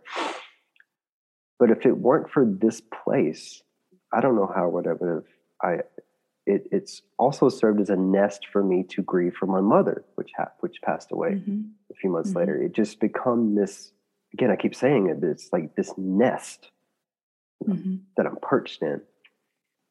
But 1.62 1.70
if 1.70 1.86
it 1.86 1.96
weren't 1.96 2.30
for 2.30 2.44
this 2.44 2.80
place, 2.80 3.62
I 4.12 4.20
don't 4.20 4.34
know 4.34 4.50
how 4.52 4.68
would 4.68 4.86
I 4.86 4.92
would 4.92 5.08
have. 5.08 5.24
I 5.62 5.72
it, 6.44 6.66
it's 6.72 7.02
also 7.18 7.48
served 7.48 7.80
as 7.80 7.88
a 7.88 7.96
nest 7.96 8.48
for 8.52 8.64
me 8.64 8.82
to 8.90 9.02
grieve 9.02 9.34
for 9.38 9.46
my 9.46 9.60
mother, 9.60 10.04
which 10.16 10.30
ha- 10.36 10.52
which 10.60 10.82
passed 10.82 11.12
away 11.12 11.34
mm-hmm. 11.34 11.60
a 11.90 11.94
few 11.94 12.10
months 12.10 12.30
mm-hmm. 12.30 12.38
later. 12.40 12.60
It 12.60 12.72
just 12.72 12.98
become 12.98 13.54
this. 13.54 13.92
Again, 14.32 14.50
I 14.50 14.56
keep 14.56 14.74
saying 14.74 15.08
it. 15.08 15.20
but 15.20 15.28
It's 15.28 15.50
like 15.52 15.76
this 15.76 15.92
nest 15.96 16.70
mm-hmm. 17.66 17.96
that 18.16 18.26
I'm 18.26 18.38
perched 18.42 18.82
in 18.82 19.02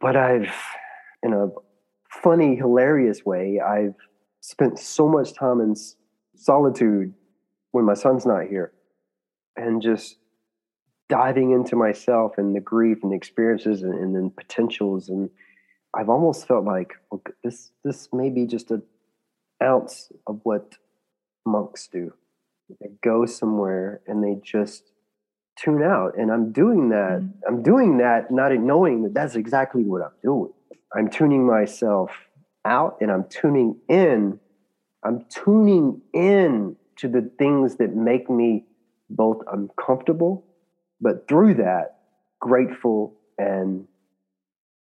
but 0.02 0.16
I've, 0.16 0.52
in 1.22 1.34
a 1.34 1.50
funny, 2.10 2.56
hilarious 2.56 3.24
way, 3.24 3.62
I've 3.66 3.96
spent 4.42 4.80
so 4.80 5.08
much 5.08 5.34
time 5.34 5.62
in 5.62 5.76
solitude 6.36 7.14
when 7.72 7.86
my 7.86 7.94
son's 7.94 8.26
not 8.26 8.48
here 8.48 8.74
and 9.56 9.82
just 9.82 10.18
diving 11.12 11.52
into 11.52 11.76
myself 11.76 12.38
and 12.38 12.56
the 12.56 12.62
grief 12.62 13.00
and 13.04 13.12
the 13.12 13.16
experiences 13.18 13.84
and, 13.84 13.94
and 13.94 14.16
then 14.16 14.30
potentials 14.30 15.10
and 15.10 15.30
I've 15.94 16.08
almost 16.08 16.48
felt 16.48 16.64
like 16.64 16.94
well, 17.12 17.22
this 17.44 17.72
this 17.84 18.08
may 18.14 18.30
be 18.30 18.46
just 18.46 18.72
an 18.72 18.82
ounce 19.62 20.10
of 20.26 20.40
what 20.44 20.78
monks 21.46 21.88
do. 21.88 22.14
They 22.80 22.92
go 23.04 23.26
somewhere 23.26 24.00
and 24.08 24.24
they 24.24 24.40
just 24.42 24.94
tune 25.60 25.84
out. 25.84 26.18
And 26.18 26.32
I'm 26.32 26.54
doing 26.54 26.88
that. 26.90 27.20
Mm-hmm. 27.20 27.46
I'm 27.46 27.62
doing 27.62 27.98
that 27.98 28.32
not 28.32 28.54
knowing 28.54 29.04
that 29.04 29.14
that's 29.14 29.36
exactly 29.36 29.84
what 29.84 30.02
I'm 30.02 30.18
doing. 30.24 30.54
I'm 30.96 31.10
tuning 31.10 31.46
myself 31.46 32.12
out 32.64 32.98
and 33.02 33.12
I'm 33.12 33.26
tuning 33.26 33.76
in. 33.90 34.40
I'm 35.04 35.26
tuning 35.30 36.02
in 36.14 36.78
to 36.98 37.10
the 37.10 37.30
things 37.38 37.76
that 37.78 37.96
make 37.96 38.30
me 38.30 38.64
both 39.10 39.42
uncomfortable, 39.52 40.46
but 41.02 41.28
through 41.28 41.56
that, 41.56 41.98
grateful 42.40 43.16
and 43.38 43.88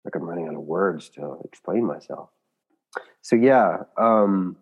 like 0.04 0.16
I'm 0.16 0.24
running 0.24 0.48
out 0.48 0.56
of 0.56 0.62
words 0.62 1.10
to 1.10 1.38
explain 1.46 1.86
myself. 1.86 2.30
So, 3.22 3.36
yeah, 3.36 3.84
um, 3.98 4.58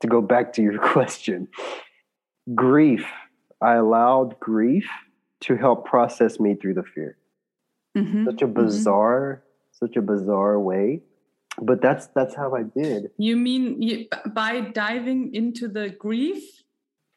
to 0.00 0.08
go 0.08 0.20
back 0.20 0.52
to 0.54 0.62
your 0.62 0.78
question, 0.92 1.48
grief. 2.54 3.06
I 3.62 3.74
allowed 3.74 4.38
grief 4.40 4.88
to 5.42 5.56
help 5.56 5.86
process 5.86 6.40
me 6.40 6.54
through 6.54 6.74
the 6.74 6.82
fear. 6.82 7.16
Mm-hmm. 7.96 8.26
Such 8.26 8.42
a 8.42 8.46
mm-hmm. 8.46 8.64
bizarre, 8.64 9.42
mm-hmm. 9.44 9.86
such 9.86 9.96
a 9.96 10.02
bizarre 10.02 10.58
way. 10.58 11.02
But 11.62 11.80
that's 11.80 12.08
that's 12.08 12.34
how 12.34 12.56
I 12.56 12.62
did. 12.62 13.10
You 13.16 13.36
mean 13.36 13.80
you, 13.80 14.08
by 14.34 14.60
diving 14.60 15.32
into 15.34 15.68
the 15.68 15.88
grief, 15.88 16.63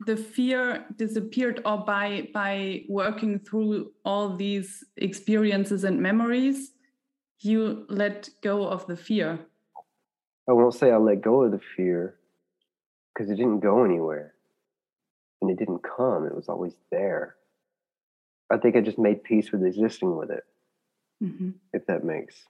the 0.06 0.16
fear 0.16 0.86
disappeared, 0.96 1.62
or 1.66 1.78
by 1.80 2.30
by 2.34 2.84
working 2.88 3.40
through 3.40 3.92
all 4.06 4.36
these 4.36 4.84
experiences 4.98 5.84
and 5.84 6.00
memories, 6.00 6.74
you 7.40 7.86
let 7.90 8.30
go 8.42 8.68
of 8.68 8.86
the 8.88 8.96
fear. 8.96 9.40
I 10.50 10.54
won't 10.54 10.76
say 10.76 10.92
I 10.92 10.98
let 10.98 11.22
go 11.22 11.44
of 11.44 11.52
the 11.52 11.62
fear 11.76 12.16
because 13.14 13.30
it 13.30 13.36
didn't 13.36 13.60
go 13.60 13.84
anywhere 13.84 14.34
and 15.42 15.52
it 15.52 15.58
didn't 15.58 15.84
come. 15.84 16.26
It 16.26 16.36
was 16.36 16.48
always 16.48 16.74
there. 16.92 17.36
I 18.50 18.58
think 18.58 18.76
I 18.76 18.82
just 18.82 18.98
made 18.98 19.24
peace 19.24 19.52
with 19.52 19.64
existing 19.64 20.16
with 20.16 20.32
it. 20.32 20.44
Mm-hmm. 21.22 21.50
If 21.74 21.86
that 21.88 22.04
makes 22.06 22.46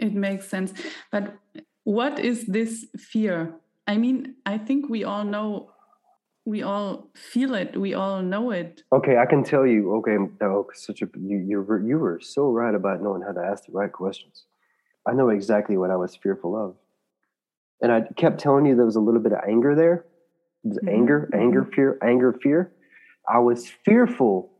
it 0.00 0.14
makes 0.14 0.48
sense. 0.48 0.72
But 1.12 1.36
what 1.84 2.18
is 2.18 2.46
this 2.46 2.86
fear? 2.96 3.54
I 3.86 3.96
mean, 3.98 4.36
I 4.46 4.58
think 4.58 4.88
we 4.88 5.04
all 5.04 5.24
know 5.24 5.69
we 6.50 6.62
all 6.62 7.08
feel 7.14 7.54
it 7.54 7.76
we 7.76 7.94
all 7.94 8.22
know 8.22 8.50
it 8.50 8.82
okay 8.92 9.16
i 9.16 9.26
can 9.26 9.42
tell 9.42 9.66
you 9.66 9.94
okay 9.94 10.16
oh, 10.42 10.66
such 10.74 11.02
a 11.02 11.08
you 11.18 11.38
you 11.38 11.62
were, 11.62 11.80
you 11.90 11.98
were 11.98 12.20
so 12.20 12.50
right 12.50 12.74
about 12.74 13.02
knowing 13.02 13.22
how 13.22 13.32
to 13.32 13.40
ask 13.40 13.66
the 13.66 13.72
right 13.72 13.92
questions 13.92 14.44
i 15.08 15.12
know 15.12 15.28
exactly 15.28 15.76
what 15.76 15.90
i 15.90 15.96
was 15.96 16.16
fearful 16.16 16.56
of 16.56 16.76
and 17.80 17.92
i 17.92 18.02
kept 18.16 18.40
telling 18.40 18.66
you 18.66 18.76
there 18.76 18.84
was 18.84 18.96
a 18.96 19.06
little 19.08 19.20
bit 19.20 19.32
of 19.32 19.40
anger 19.48 19.74
there 19.74 20.04
mm-hmm. 20.66 20.88
anger 20.88 21.30
anger 21.34 21.62
mm-hmm. 21.62 21.74
fear 21.74 21.98
anger 22.02 22.32
fear 22.42 22.72
i 23.28 23.38
was 23.38 23.68
fearful 23.84 24.50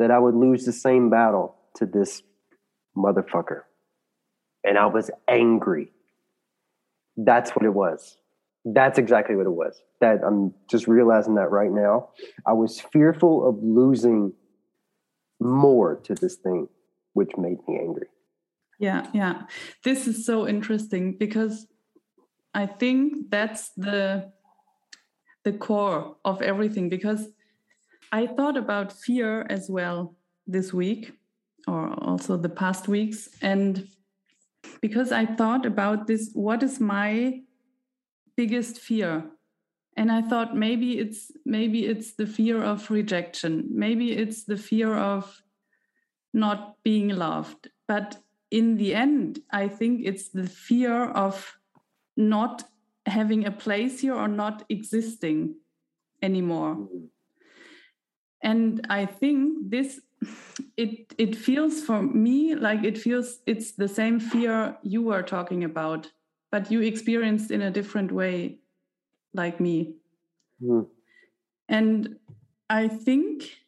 that 0.00 0.10
I 0.10 0.18
would 0.18 0.34
lose 0.34 0.64
the 0.64 0.72
same 0.72 1.10
battle 1.10 1.54
to 1.76 1.84
this 1.84 2.22
motherfucker. 2.96 3.60
And 4.64 4.78
I 4.78 4.86
was 4.86 5.10
angry. 5.28 5.92
That's 7.18 7.50
what 7.50 7.66
it 7.66 7.74
was. 7.74 8.16
That's 8.64 8.98
exactly 8.98 9.36
what 9.36 9.46
it 9.46 9.52
was. 9.52 9.82
That 10.00 10.20
I'm 10.24 10.54
just 10.68 10.86
realizing 10.86 11.34
that 11.36 11.50
right 11.50 11.70
now. 11.70 12.10
I 12.46 12.52
was 12.52 12.80
fearful 12.80 13.48
of 13.48 13.62
losing 13.62 14.32
more 15.40 15.96
to 15.96 16.14
this 16.14 16.36
thing, 16.36 16.68
which 17.14 17.36
made 17.38 17.58
me 17.66 17.78
angry. 17.80 18.06
Yeah, 18.78 19.06
yeah. 19.12 19.42
This 19.84 20.06
is 20.06 20.24
so 20.26 20.46
interesting 20.46 21.16
because 21.18 21.66
I 22.54 22.66
think 22.66 23.30
that's 23.30 23.70
the 23.76 24.32
the 25.44 25.52
core 25.52 26.16
of 26.24 26.42
everything 26.42 26.90
because 26.90 27.28
I 28.12 28.26
thought 28.26 28.56
about 28.56 28.92
fear 28.92 29.46
as 29.48 29.70
well 29.70 30.16
this 30.46 30.72
week, 30.72 31.12
or 31.66 31.92
also 32.02 32.36
the 32.36 32.48
past 32.48 32.88
weeks. 32.88 33.28
And 33.40 33.88
because 34.80 35.12
I 35.12 35.26
thought 35.26 35.64
about 35.64 36.06
this, 36.06 36.30
what 36.34 36.62
is 36.62 36.80
my 36.80 37.40
biggest 38.40 38.78
fear? 38.78 39.12
And 39.96 40.10
I 40.10 40.22
thought 40.22 40.56
maybe 40.66 40.98
it's 41.02 41.22
maybe 41.44 41.80
it's 41.92 42.10
the 42.20 42.26
fear 42.26 42.58
of 42.72 42.90
rejection. 42.90 43.52
Maybe 43.84 44.06
it's 44.22 44.44
the 44.44 44.56
fear 44.56 44.94
of 44.94 45.42
not 46.32 46.60
being 46.82 47.08
loved. 47.08 47.62
But 47.86 48.08
in 48.50 48.76
the 48.76 48.94
end, 48.94 49.40
I 49.62 49.68
think 49.68 50.02
it's 50.04 50.28
the 50.30 50.48
fear 50.68 50.96
of 51.26 51.34
not 52.16 52.64
having 53.06 53.46
a 53.46 53.58
place 53.64 54.00
here 54.00 54.14
or 54.14 54.28
not 54.28 54.64
existing 54.68 55.56
anymore. 56.22 56.88
And 58.42 58.86
i 59.00 59.02
think 59.20 59.70
this 59.70 60.00
it 60.76 61.14
it 61.24 61.34
feels 61.46 61.82
for 61.88 62.02
me 62.02 62.54
like 62.66 62.84
it 62.90 62.98
feels 63.04 63.28
it's 63.46 63.72
the 63.82 63.88
same 63.88 64.20
fear 64.20 64.76
you 64.82 65.00
were 65.02 65.22
talking 65.22 65.64
about 65.64 66.10
but 66.50 66.70
you 66.70 66.80
experienced 66.80 67.50
in 67.50 67.62
a 67.62 67.70
different 67.70 68.12
way 68.12 68.58
like 69.34 69.60
me 69.60 69.94
mm. 70.62 70.86
and 71.68 72.16
i 72.68 72.88
think 72.88 73.58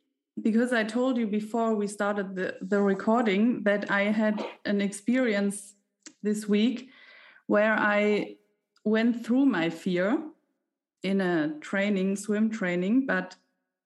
because 0.41 0.73
i 0.73 0.83
told 0.83 1.17
you 1.17 1.27
before 1.27 1.75
we 1.75 1.87
started 1.87 2.35
the, 2.35 2.57
the 2.61 2.81
recording 2.81 3.63
that 3.63 3.91
i 3.91 4.03
had 4.03 4.45
an 4.65 4.81
experience 4.81 5.75
this 6.23 6.49
week 6.49 6.91
where 7.47 7.75
i 7.75 8.35
went 8.85 9.25
through 9.25 9.47
my 9.47 9.71
fear 9.71 10.19
in 11.03 11.21
a 11.21 11.55
training 11.61 12.17
swim 12.17 12.51
training 12.51 13.07
but 13.07 13.37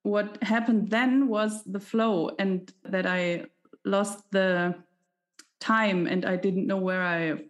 what 0.07 0.41
happened 0.41 0.89
then 0.89 1.27
was 1.27 1.65
the 1.65 1.81
flow 1.81 2.31
and 2.39 2.73
that 2.85 3.07
I 3.07 3.47
lost 3.85 4.23
the 4.31 4.77
time 5.59 6.07
and 6.07 6.25
I 6.25 6.37
didn't 6.37 6.69
know 6.69 6.77
where 6.77 7.03
I 7.03 7.43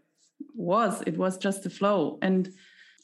was. 0.56 1.02
It 1.06 1.16
was 1.16 1.38
just 1.38 1.62
the 1.62 1.70
flow. 1.70 2.18
And 2.22 2.52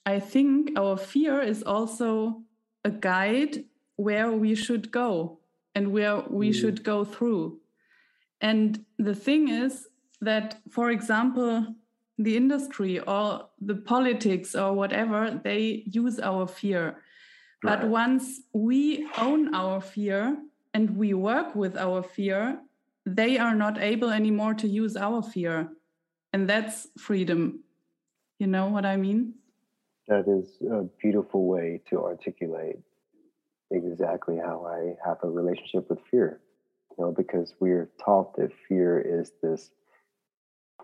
I 0.05 0.21
think 0.21 0.79
our 0.79 0.97
fear 0.97 1.41
is 1.41 1.63
also 1.63 2.43
a 2.85 2.91
guide 2.91 3.65
where 3.97 4.33
we 4.33 4.55
should 4.55 4.91
go 4.91 5.39
and 5.75 5.93
where 5.93 6.21
we 6.29 6.51
mm. 6.51 6.55
should 6.55 6.83
go 6.83 7.05
through. 7.05 7.61
And 8.41 8.85
the 8.99 9.15
thing 9.15 9.49
is 9.49 9.87
that, 10.21 10.61
for 10.71 10.91
example, 10.91 11.75
the 12.19 12.37
industry 12.37 12.99
or 13.01 13.49
the 13.61 13.77
politics 13.77 14.55
or 14.55 14.73
whatever, 14.73 15.41
they 15.43 15.85
use 15.87 16.19
our 16.19 16.47
fear 16.47 16.97
but 17.63 17.87
once 17.87 18.41
we 18.53 19.07
own 19.19 19.55
our 19.55 19.81
fear 19.81 20.37
and 20.75 20.97
we 20.97 21.15
work 21.15 21.55
with 21.55 21.77
our 21.77 22.03
fear, 22.03 22.59
they 23.07 23.39
are 23.39 23.55
not 23.55 23.81
able 23.81 24.11
anymore 24.11 24.55
to 24.55 24.69
use 24.69 24.97
our 24.97 25.23
fear. 25.23 25.71
And 26.33 26.49
that's 26.49 26.89
freedom. 26.99 27.61
You 28.39 28.47
know 28.47 28.69
what 28.69 28.85
I 28.85 28.97
mean? 28.97 29.35
That 30.09 30.25
is 30.27 30.57
a 30.69 30.85
beautiful 31.01 31.47
way 31.47 31.81
to 31.91 32.03
articulate 32.03 32.79
exactly 33.71 34.37
how 34.37 34.67
I 34.67 34.95
have 35.07 35.19
a 35.23 35.31
relationship 35.31 35.89
with 35.89 36.01
fear. 36.11 36.41
You 36.99 37.05
know, 37.05 37.13
because 37.13 37.55
we're 37.61 37.91
taught 38.05 38.37
that 38.37 38.51
fear 38.69 39.01
is 39.01 39.33
this 39.43 39.71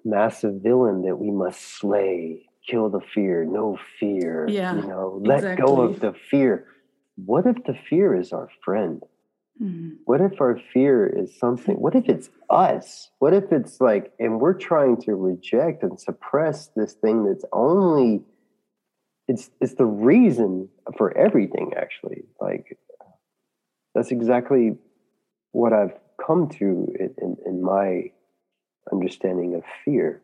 massive 0.05 0.63
villain 0.63 1.03
that 1.03 1.17
we 1.17 1.31
must 1.31 1.61
slay 1.61 2.49
kill 2.69 2.89
the 2.91 3.01
fear, 3.15 3.45
no 3.45 3.79
fear. 3.99 4.47
Yeah, 4.49 4.77
you 4.77 4.83
know, 4.83 5.21
let 5.25 5.39
exactly. 5.39 5.67
go 5.67 5.81
of 5.83 6.01
the 6.01 6.15
fear. 6.31 6.67
what 7.17 7.47
if 7.47 7.57
the 7.65 7.75
fear 7.89 8.15
is 8.15 8.33
our 8.33 8.49
friend? 8.65 9.03
Mm-hmm. 9.63 9.97
What 10.05 10.21
if 10.21 10.41
our 10.41 10.61
fear 10.73 11.07
is 11.07 11.37
something? 11.39 11.77
What 11.77 11.95
if 11.95 12.09
it's 12.09 12.31
us? 12.49 13.11
What 13.19 13.35
if 13.35 13.51
it's 13.51 13.81
like, 13.81 14.13
and 14.19 14.41
we're 14.41 14.55
trying 14.55 15.01
to 15.03 15.15
reject 15.15 15.83
and 15.83 15.99
suppress 15.99 16.69
this 16.77 16.93
thing 16.93 17.25
that's 17.25 17.45
only, 17.53 18.23
it's 19.27 19.51
it's 19.61 19.75
the 19.75 19.85
reason 19.85 20.69
for 20.97 21.17
everything. 21.17 21.73
Actually, 21.77 22.25
like 22.41 22.79
that's 23.95 24.11
exactly 24.11 24.77
what 25.53 25.73
I've 25.73 25.99
come 26.25 26.49
to 26.51 26.95
in, 26.99 27.15
in, 27.21 27.37
in 27.45 27.63
my 27.63 28.13
understanding 28.93 29.55
of 29.55 29.65
fear. 29.85 30.23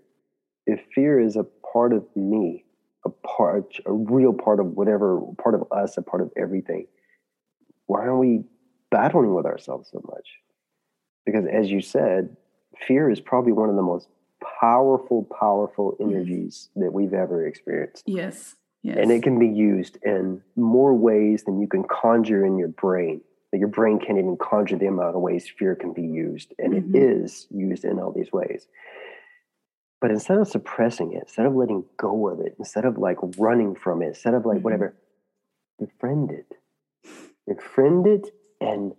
If 0.67 0.81
fear 0.95 1.21
is 1.21 1.37
a 1.37 1.45
part 1.73 1.93
of 1.93 2.05
me, 2.17 2.65
a 3.05 3.11
part, 3.11 3.75
a 3.85 3.93
real 3.93 4.33
part 4.33 4.61
of 4.61 4.67
whatever, 4.77 5.21
part 5.43 5.55
of 5.55 5.65
us, 5.73 5.99
a 5.99 6.03
part 6.03 6.23
of 6.23 6.31
everything, 6.37 6.87
why 7.87 8.01
aren't 8.01 8.21
we 8.21 8.45
battling 8.95 9.35
with 9.35 9.45
ourselves 9.45 9.89
so 9.91 10.01
much? 10.07 10.29
Because 11.27 11.47
as 11.47 11.69
you 11.69 11.81
said, 11.81 12.37
fear 12.87 13.11
is 13.11 13.19
probably 13.19 13.51
one 13.51 13.69
of 13.69 13.75
the 13.75 13.83
most 13.83 14.07
powerful, 14.61 15.27
powerful 15.41 15.97
energies 16.01 16.69
that 16.77 16.93
we've 16.93 17.13
ever 17.13 17.45
experienced. 17.45 18.05
Yes. 18.07 18.55
Yes. 18.83 18.99
And 19.01 19.11
it 19.11 19.25
can 19.25 19.41
be 19.41 19.49
used 19.49 19.99
in 20.05 20.43
more 20.55 20.95
ways 20.95 21.43
than 21.43 21.61
you 21.61 21.67
can 21.67 21.83
conjure 21.83 22.47
in 22.47 22.57
your 22.57 22.69
brain. 22.69 23.21
That 23.51 23.59
your 23.59 23.69
brain 23.69 23.99
can't 23.99 24.19
even 24.19 24.37
conjure 24.37 24.77
the 24.77 24.87
amount 24.87 25.17
of 25.17 25.23
ways 25.23 25.49
fear 25.59 25.75
can 25.75 25.93
be 25.93 26.03
used. 26.03 26.55
And 26.61 26.75
Mhm. 26.75 26.95
it 26.95 26.99
is 26.99 27.49
used 27.51 27.85
in 27.85 27.99
all 27.99 28.13
these 28.13 28.33
ways. 28.33 28.69
But 30.01 30.13
instead 30.13 30.39
of 30.39 30.47
suppressing 30.47 31.15
it, 31.15 31.23
instead 31.23 31.47
of 31.47 31.57
letting 31.57 31.85
go 31.97 32.29
of 32.29 32.39
it, 32.41 32.55
instead 32.59 32.85
of 32.85 32.97
like 32.99 33.19
running 33.39 33.75
from 33.75 34.03
it, 34.03 34.09
instead 34.09 34.35
of 34.35 34.47
like 34.47 34.59
Mhm. 34.59 34.65
whatever, 34.65 34.95
befriend 35.81 36.31
it. 36.31 36.59
Befriend 37.47 38.07
it, 38.07 38.31
and 38.61 38.95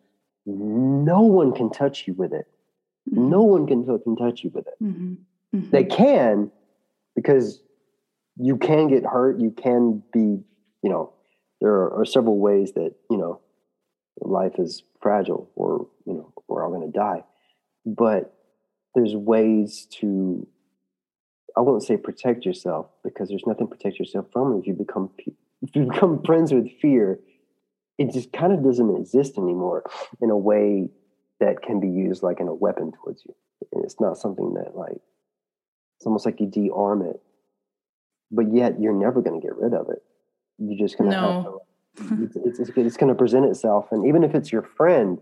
no 0.46 1.22
one 1.22 1.54
can 1.54 1.70
touch 1.70 2.08
you 2.08 2.14
with 2.14 2.34
it. 2.34 2.48
Mhm. 3.10 3.30
No 3.30 3.44
one 3.44 3.68
can, 3.68 3.86
can 3.86 4.16
touch 4.16 4.44
you 4.44 4.50
with 4.52 4.68
it. 4.68 4.76
Mhm. 4.82 5.18
Mhm. 5.54 5.72
They 5.72 5.84
can 5.84 6.52
because 7.16 7.62
you 8.38 8.58
can 8.58 8.88
get 8.88 9.06
hurt. 9.06 9.40
You 9.40 9.52
can 9.52 10.04
be, 10.12 10.44
you 10.82 10.90
know, 10.90 11.14
there 11.62 11.72
are, 11.72 12.02
are 12.02 12.06
several 12.06 12.38
ways 12.38 12.74
that, 12.74 12.94
you 13.10 13.18
know, 13.18 13.40
life 14.22 14.60
is 14.60 14.84
fragile 15.02 15.50
or, 15.56 15.88
you 16.06 16.14
know, 16.14 16.34
we're 16.48 16.64
all 16.64 16.72
going 16.72 16.92
to 16.92 16.98
die. 16.98 17.24
But 17.86 18.34
there's 18.94 19.16
ways 19.16 19.88
to, 20.00 20.48
I 21.58 21.62
won't 21.62 21.84
say 21.84 21.98
protect 21.98 22.46
yourself 22.46 22.88
because 23.04 23.30
there's 23.30 23.46
nothing 23.46 23.68
to 23.68 23.76
protect 23.76 24.00
yourself 24.00 24.28
from. 24.34 24.60
If 24.60 24.68
you 24.68 24.74
become, 24.74 25.10
if 25.62 25.76
you 25.76 25.86
become 25.86 26.22
friends 26.24 26.54
with 26.54 26.70
fear, 26.82 27.20
it 27.98 28.12
just 28.12 28.32
kind 28.34 28.52
of 28.54 28.64
doesn't 28.64 28.96
exist 28.98 29.38
anymore 29.38 29.84
in 30.22 30.30
a 30.30 30.38
way 30.38 30.90
that 31.40 31.62
can 31.62 31.80
be 31.80 31.90
used 31.90 32.24
like 32.24 32.40
in 32.40 32.48
a 32.48 32.54
weapon 32.54 32.92
towards 32.92 33.24
you. 33.26 33.34
And 33.74 33.84
it's 33.84 34.00
not 34.00 34.18
something 34.18 34.54
that 34.56 34.76
like 34.76 35.00
it's 35.98 36.06
almost 36.06 36.26
like 36.26 36.40
you 36.40 36.48
de-arm 36.48 37.02
it, 37.04 37.22
but 38.32 38.54
yet 38.54 38.80
you're 38.80 38.94
never 38.94 39.22
going 39.22 39.40
to 39.40 39.46
get 39.46 39.56
rid 39.56 39.74
of 39.74 39.90
it. 39.90 40.04
You're 40.58 40.78
just 40.78 40.98
going 40.98 41.10
to 41.10 41.16
have 41.16 41.24
No. 41.44 41.62
to. 41.98 42.22
It's, 42.24 42.36
it's, 42.36 42.60
it's, 42.60 42.70
it's 42.76 42.98
going 42.98 43.08
to 43.10 43.16
present 43.16 43.46
itself, 43.46 43.88
and 43.92 44.06
even 44.06 44.24
if 44.24 44.36
it's 44.36 44.52
your 44.52 44.64
friend, 44.64 45.18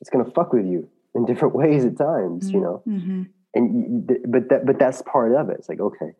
it's 0.00 0.10
going 0.10 0.24
to 0.24 0.30
fuck 0.30 0.52
with 0.52 0.64
you 0.64 0.88
in 1.14 1.24
different 1.24 1.54
ways 1.62 1.84
at 1.84 1.96
times. 1.98 2.52
You 2.52 2.60
know, 2.60 2.82
Mhm. 2.86 3.26
and 3.54 3.74
you, 4.08 4.18
but 4.28 4.48
that 4.50 4.64
but 4.64 4.78
that's 4.78 5.02
part 5.02 5.34
of 5.34 5.50
it. 5.50 5.56
It's 5.58 5.68
like 5.68 5.80
okay, 5.80 6.14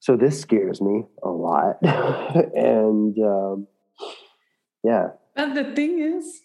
so 0.00 0.16
this 0.16 0.40
scares 0.40 0.80
me 0.80 1.04
a 1.22 1.28
lot, 1.28 1.76
and 1.82 3.18
um, 3.18 3.66
yeah, 4.82 5.10
But 5.34 5.54
the 5.54 5.74
thing 5.74 6.00
is, 6.00 6.40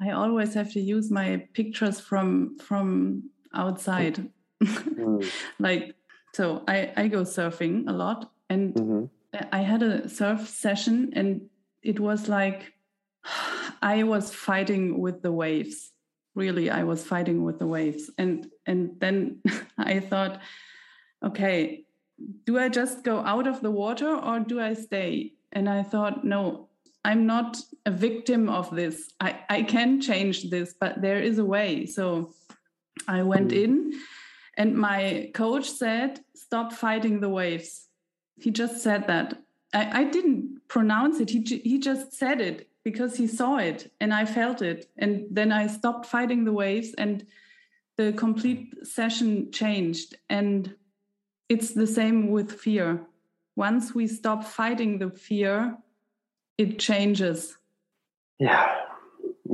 I 0.00 0.10
always 0.10 0.54
have 0.54 0.72
to 0.72 0.80
use 0.80 1.10
my 1.10 1.46
pictures 1.54 2.00
from 2.00 2.58
from 2.58 3.30
outside. 3.54 4.28
Mm, 4.62 5.30
like 5.58 5.94
so 6.34 6.64
I, 6.66 6.92
I 6.96 7.08
go 7.08 7.22
surfing 7.22 7.88
a 7.88 7.92
lot 7.92 8.32
and 8.48 8.74
mhm. 8.74 9.10
I 9.52 9.58
had 9.58 9.82
a 9.82 10.08
surf 10.08 10.48
session 10.48 11.12
and 11.14 11.42
it 11.82 12.00
was 12.00 12.28
like 12.28 12.72
I 13.82 14.02
was 14.04 14.34
fighting 14.34 15.00
with 15.00 15.22
the 15.22 15.32
waves. 15.32 15.90
Really, 16.34 16.70
I 16.70 16.84
was 16.84 17.04
fighting 17.04 17.44
with 17.44 17.58
the 17.58 17.66
waves. 17.66 18.10
And 18.18 18.50
and 18.66 18.98
then 19.00 19.42
I 19.78 20.00
thought, 20.00 20.40
okay, 21.22 21.84
do 22.46 22.58
I 22.58 22.68
just 22.68 23.04
go 23.04 23.20
out 23.20 23.46
of 23.46 23.60
the 23.60 23.70
water 23.70 24.14
or 24.16 24.40
do 24.40 24.60
I 24.60 24.74
stay? 24.74 25.34
And 25.52 25.68
I 25.68 25.82
thought, 25.82 26.24
no, 26.24 26.68
I'm 27.04 27.26
not 27.26 27.58
a 27.84 27.90
victim 27.90 28.48
of 28.48 28.74
this. 28.74 29.12
I, 29.20 29.40
I 29.48 29.62
can 29.62 30.00
change 30.00 30.50
this, 30.50 30.74
but 30.78 31.02
there 31.02 31.20
is 31.20 31.38
a 31.38 31.44
way. 31.44 31.86
So 31.86 32.32
I 33.08 33.22
went 33.22 33.50
Mm. 33.50 33.62
in 33.64 33.92
and 34.56 34.76
my 34.76 35.30
coach 35.34 35.68
said, 35.70 36.20
stop 36.34 36.72
fighting 36.72 37.20
the 37.20 37.28
waves. 37.28 37.88
He 38.38 38.50
just 38.50 38.82
said 38.82 39.06
that. 39.08 39.42
I, 39.74 40.02
I 40.02 40.04
didn't 40.04 40.68
pronounce 40.68 41.18
it. 41.20 41.30
He, 41.30 41.40
he 41.64 41.78
just 41.78 42.12
said 42.12 42.40
it 42.40 42.68
because 42.84 43.16
he 43.16 43.26
saw 43.26 43.56
it 43.56 43.90
and 44.00 44.12
I 44.12 44.24
felt 44.24 44.62
it. 44.62 44.90
And 44.98 45.26
then 45.30 45.50
I 45.52 45.66
stopped 45.66 46.06
fighting 46.06 46.44
the 46.44 46.52
waves 46.52 46.94
and 46.98 47.26
the 47.96 48.12
complete 48.12 48.86
session 48.86 49.50
changed. 49.50 50.16
And 50.28 50.74
it's 51.48 51.72
the 51.72 51.86
same 51.86 52.30
with 52.30 52.52
fear. 52.52 53.06
Once 53.56 53.94
we 53.94 54.06
stop 54.06 54.44
fighting 54.44 54.98
the 54.98 55.10
fear, 55.10 55.76
it 56.62 56.78
changes 56.78 57.40
yeah, 58.38 58.64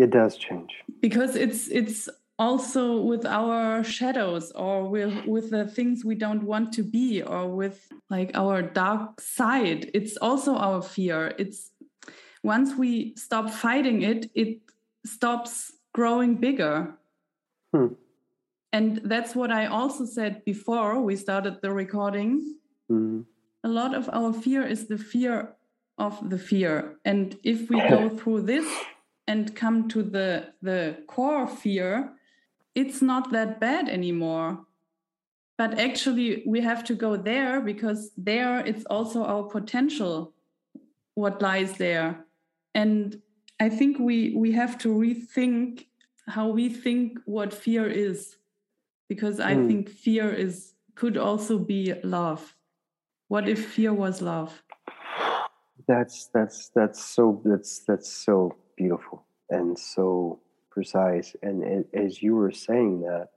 it 0.04 0.10
does 0.18 0.36
change. 0.46 0.72
because 1.06 1.32
it's 1.44 1.68
it's 1.80 2.08
also 2.38 2.82
with 3.10 3.24
our 3.26 3.82
shadows 3.96 4.52
or 4.64 4.74
with 4.94 5.12
with 5.34 5.46
the 5.50 5.66
things 5.76 6.04
we 6.10 6.14
don't 6.24 6.44
want 6.52 6.72
to 6.78 6.82
be 6.98 7.20
or 7.32 7.42
with 7.60 7.76
like 8.14 8.30
our 8.42 8.62
dark 8.62 9.20
side 9.20 9.90
it's 9.98 10.16
also 10.28 10.52
our 10.66 10.80
fear 10.94 11.20
it's 11.42 11.60
once 12.54 12.68
we 12.82 12.92
stop 13.16 13.50
fighting 13.50 13.98
it 14.12 14.30
it 14.34 14.60
stops 15.04 15.52
growing 15.98 16.32
bigger 16.46 16.94
Hmm. 17.74 17.88
and 18.72 18.88
that's 19.12 19.32
what 19.34 19.50
i 19.60 19.66
also 19.66 20.04
said 20.06 20.32
before 20.52 20.90
we 21.08 21.14
started 21.16 21.54
the 21.62 21.72
recording 21.84 22.30
Mhm. 22.90 23.24
a 23.64 23.68
lot 23.68 23.92
of 24.00 24.08
our 24.18 24.32
fear 24.32 24.62
is 24.74 24.86
the 24.88 24.96
fear 25.12 25.57
of 25.98 26.30
the 26.30 26.38
fear. 26.38 26.98
And 27.04 27.38
if 27.44 27.68
we 27.70 27.80
go 27.88 28.08
through 28.18 28.42
this 28.42 28.66
and 29.26 29.54
come 29.54 29.88
to 29.88 30.02
the 30.02 30.54
the 30.62 30.96
core 31.06 31.46
fear 31.46 32.12
it's 32.74 33.02
not 33.02 33.32
that 33.32 33.58
bad 33.58 33.88
anymore. 33.88 34.64
But 35.56 35.80
actually 35.80 36.44
we 36.46 36.60
have 36.60 36.84
to 36.84 36.94
go 36.94 37.16
there 37.16 37.60
because 37.60 38.12
there 38.16 38.60
it's 38.64 38.84
also 38.86 39.24
our 39.24 39.42
potential 39.44 40.32
what 41.14 41.42
lies 41.42 41.76
there. 41.78 42.24
And 42.74 43.20
i 43.60 43.68
think 43.68 43.98
we 43.98 44.34
we 44.36 44.52
have 44.52 44.78
to 44.78 44.88
rethink 44.88 45.86
how 46.28 46.46
we 46.48 46.68
think 46.68 47.18
what 47.24 47.52
fear 47.52 47.86
is 47.88 48.36
because 49.08 49.40
i 49.40 49.54
Hmm. 49.54 49.66
think 49.66 49.88
fear 49.88 50.30
is 50.32 50.74
could 50.94 51.16
also 51.16 51.58
be 51.58 51.94
love. 52.02 52.54
What 53.28 53.48
if 53.48 53.60
fear 53.74 53.92
was 53.92 54.20
love 54.22 54.62
That's 55.88 56.28
that's 56.34 56.70
that's 56.70 57.04
so 57.04 57.42
that's 57.44 57.80
that's 57.80 58.12
so 58.12 58.56
beautiful 58.76 59.24
and 59.50 59.78
so 59.78 60.40
precise. 60.70 61.36
And 61.42 61.64
a- 61.64 61.98
as 61.98 62.22
you 62.22 62.36
were 62.36 62.52
saying 62.52 63.02
that, 63.02 63.30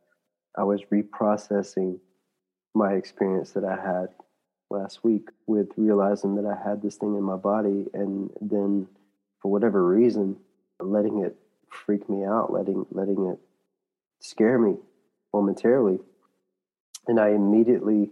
I 0.57 0.63
was 0.63 0.83
reprocessing 0.93 1.99
my 2.75 2.93
experience 2.93 3.51
that 3.53 3.65
I 3.65 3.75
had 3.77 4.09
last 4.69 5.03
week 5.03 5.29
with 5.47 5.69
realizing 5.77 6.35
that 6.35 6.45
I 6.45 6.57
had 6.69 6.81
this 6.81 6.97
thing 6.97 7.15
in 7.15 7.23
my 7.23 7.37
body, 7.37 7.87
and 7.93 8.31
then 8.41 8.87
for 9.41 9.51
whatever 9.51 9.85
reason, 9.85 10.37
letting 10.79 11.19
it 11.25 11.37
freak 11.69 12.09
me 12.09 12.25
out, 12.25 12.53
letting 12.53 12.85
letting 12.91 13.27
it 13.27 13.39
scare 14.21 14.59
me 14.59 14.77
momentarily, 15.33 15.99
and 17.07 17.19
I 17.19 17.29
immediately 17.29 18.11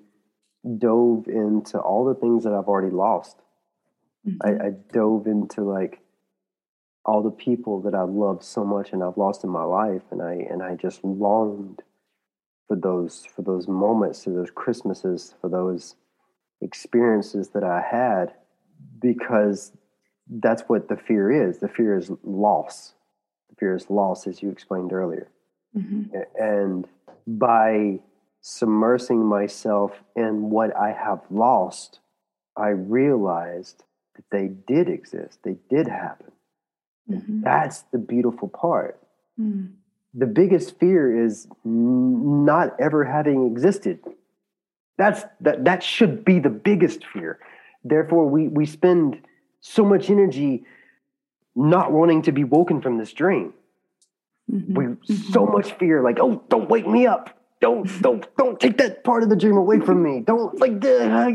dove 0.77 1.27
into 1.27 1.79
all 1.79 2.05
the 2.05 2.15
things 2.15 2.43
that 2.45 2.53
I've 2.53 2.67
already 2.69 2.95
lost. 2.95 3.37
I, 4.43 4.49
I 4.49 4.69
dove 4.91 5.27
into 5.27 5.63
like 5.63 6.01
all 7.05 7.23
the 7.23 7.31
people 7.31 7.81
that 7.81 7.95
I 7.95 8.03
loved 8.03 8.43
so 8.43 8.63
much 8.63 8.91
and 8.91 9.03
I've 9.03 9.17
lost 9.17 9.43
in 9.43 9.49
my 9.49 9.63
life, 9.63 10.03
and 10.11 10.21
I 10.21 10.33
and 10.33 10.61
I 10.61 10.75
just 10.75 11.03
longed 11.03 11.81
for 12.67 12.75
those 12.75 13.25
for 13.25 13.41
those 13.41 13.67
moments, 13.67 14.23
for 14.23 14.31
those 14.31 14.51
Christmases, 14.51 15.33
for 15.41 15.49
those 15.49 15.95
experiences 16.61 17.49
that 17.49 17.63
I 17.63 17.81
had, 17.81 18.33
because 18.99 19.71
that's 20.29 20.63
what 20.67 20.89
the 20.89 20.97
fear 20.97 21.49
is. 21.49 21.59
The 21.59 21.69
fear 21.69 21.97
is 21.97 22.11
loss. 22.23 22.93
The 23.49 23.55
fear 23.55 23.75
is 23.75 23.89
loss, 23.89 24.27
as 24.27 24.43
you 24.43 24.49
explained 24.49 24.93
earlier. 24.93 25.29
Mhm. 25.75 26.25
And 26.39 26.87
by 27.25 28.01
submersing 28.43 29.23
myself 29.23 30.03
in 30.15 30.49
what 30.49 30.75
I 30.75 30.91
have 30.91 31.21
lost, 31.29 31.99
I 32.55 32.69
realized 32.69 33.83
that 34.19 34.37
they 34.37 34.47
did 34.47 34.89
exist. 34.89 35.39
They 35.43 35.55
did 35.69 35.87
happen. 35.87 36.31
Mm-hmm. 37.09 37.41
That's 37.41 37.83
the 37.91 37.97
beautiful 37.97 38.49
part. 38.49 38.99
Mm. 39.39 39.71
The 40.13 40.25
biggest 40.25 40.79
fear 40.79 41.25
is 41.25 41.47
not 41.63 42.75
ever 42.79 43.05
having 43.05 43.47
existed. 43.47 43.99
That's 44.97 45.23
that 45.41 45.63
that 45.65 45.81
should 45.81 46.25
be 46.25 46.39
the 46.39 46.49
biggest 46.49 47.05
fear. 47.05 47.39
Therefore, 47.83 48.27
we 48.27 48.47
we 48.47 48.65
spend 48.65 49.21
so 49.61 49.85
much 49.85 50.09
energy 50.09 50.65
not 51.55 51.91
wanting 51.91 52.23
to 52.23 52.31
be 52.31 52.43
woken 52.43 52.81
from 52.81 52.97
this 52.97 53.13
dream. 53.13 53.53
Mm-hmm. 54.51 54.73
We 54.73 54.85
mm-hmm. 54.85 55.31
so 55.31 55.45
much 55.45 55.73
fear, 55.73 56.01
like, 56.01 56.19
oh, 56.19 56.43
don't 56.49 56.69
wake 56.69 56.87
me 56.87 57.05
up. 57.07 57.29
Don't 57.61 58.01
don't 58.01 58.27
don't 58.37 58.59
take 58.59 58.77
that 58.77 59.03
part 59.03 59.23
of 59.23 59.29
the 59.29 59.35
dream 59.35 59.57
away 59.57 59.79
from 59.79 60.01
me. 60.01 60.21
Don't 60.21 60.59
like 60.59 60.83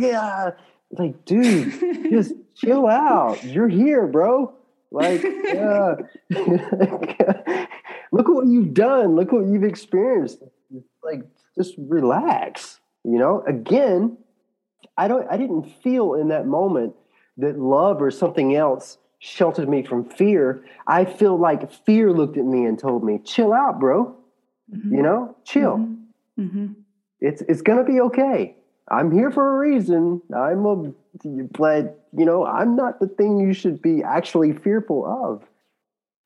yeah. 0.01 0.51
Like, 0.91 1.25
dude, 1.25 2.11
just 2.11 2.35
chill 2.55 2.87
out. 2.87 3.43
You're 3.45 3.69
here, 3.69 4.07
bro. 4.07 4.55
Like, 4.91 5.25
uh, 5.59 5.97
look 8.13 8.29
what 8.29 8.47
you've 8.47 8.75
done. 8.75 9.17
Look 9.17 9.33
what 9.33 9.47
you've 9.47 9.65
experienced. 9.65 10.39
Like, 11.03 11.23
just 11.57 11.75
relax. 11.79 12.81
You 13.05 13.19
know, 13.19 13.43
again, 13.47 14.17
I 14.97 15.09
don't 15.09 15.27
I 15.31 15.37
didn't 15.37 15.65
feel 15.83 16.15
in 16.15 16.29
that 16.29 16.47
moment 16.47 16.95
that 17.37 17.59
love 17.59 18.01
or 18.01 18.11
something 18.11 18.55
else 18.55 18.99
sheltered 19.19 19.69
me 19.69 19.83
from 19.83 20.09
fear. 20.09 20.65
I 20.87 21.05
feel 21.05 21.37
like 21.37 21.71
fear 21.73 22.13
looked 22.13 22.37
at 22.39 22.45
me 22.45 22.65
and 22.65 22.79
told 22.79 23.05
me, 23.05 23.21
"Chill 23.25 23.53
out, 23.53 23.81
bro. 23.81 24.17
Mm-hmm. 24.73 24.95
You 24.95 25.03
know, 25.03 25.37
chill. 25.45 25.79
Mm-hmm. 25.79 26.43
Mm-hmm. 26.43 26.67
It's 27.21 27.43
it's 27.43 27.63
gonna 27.63 27.85
be 27.85 28.01
okay. 28.01 28.57
I'm 28.89 29.11
here 29.11 29.31
for 29.31 29.57
a 29.57 29.59
reason. 29.59 30.21
I'm 30.35 30.67
a, 30.67 30.93
but 31.59 32.07
you 32.17 32.25
know, 32.25 32.45
I'm 32.45 32.77
not 32.77 33.01
the 33.01 33.09
thing 33.09 33.39
you 33.39 33.53
should 33.53 33.81
be 33.81 34.03
actually 34.03 34.53
fearful 34.53 35.07
of. 35.07 35.43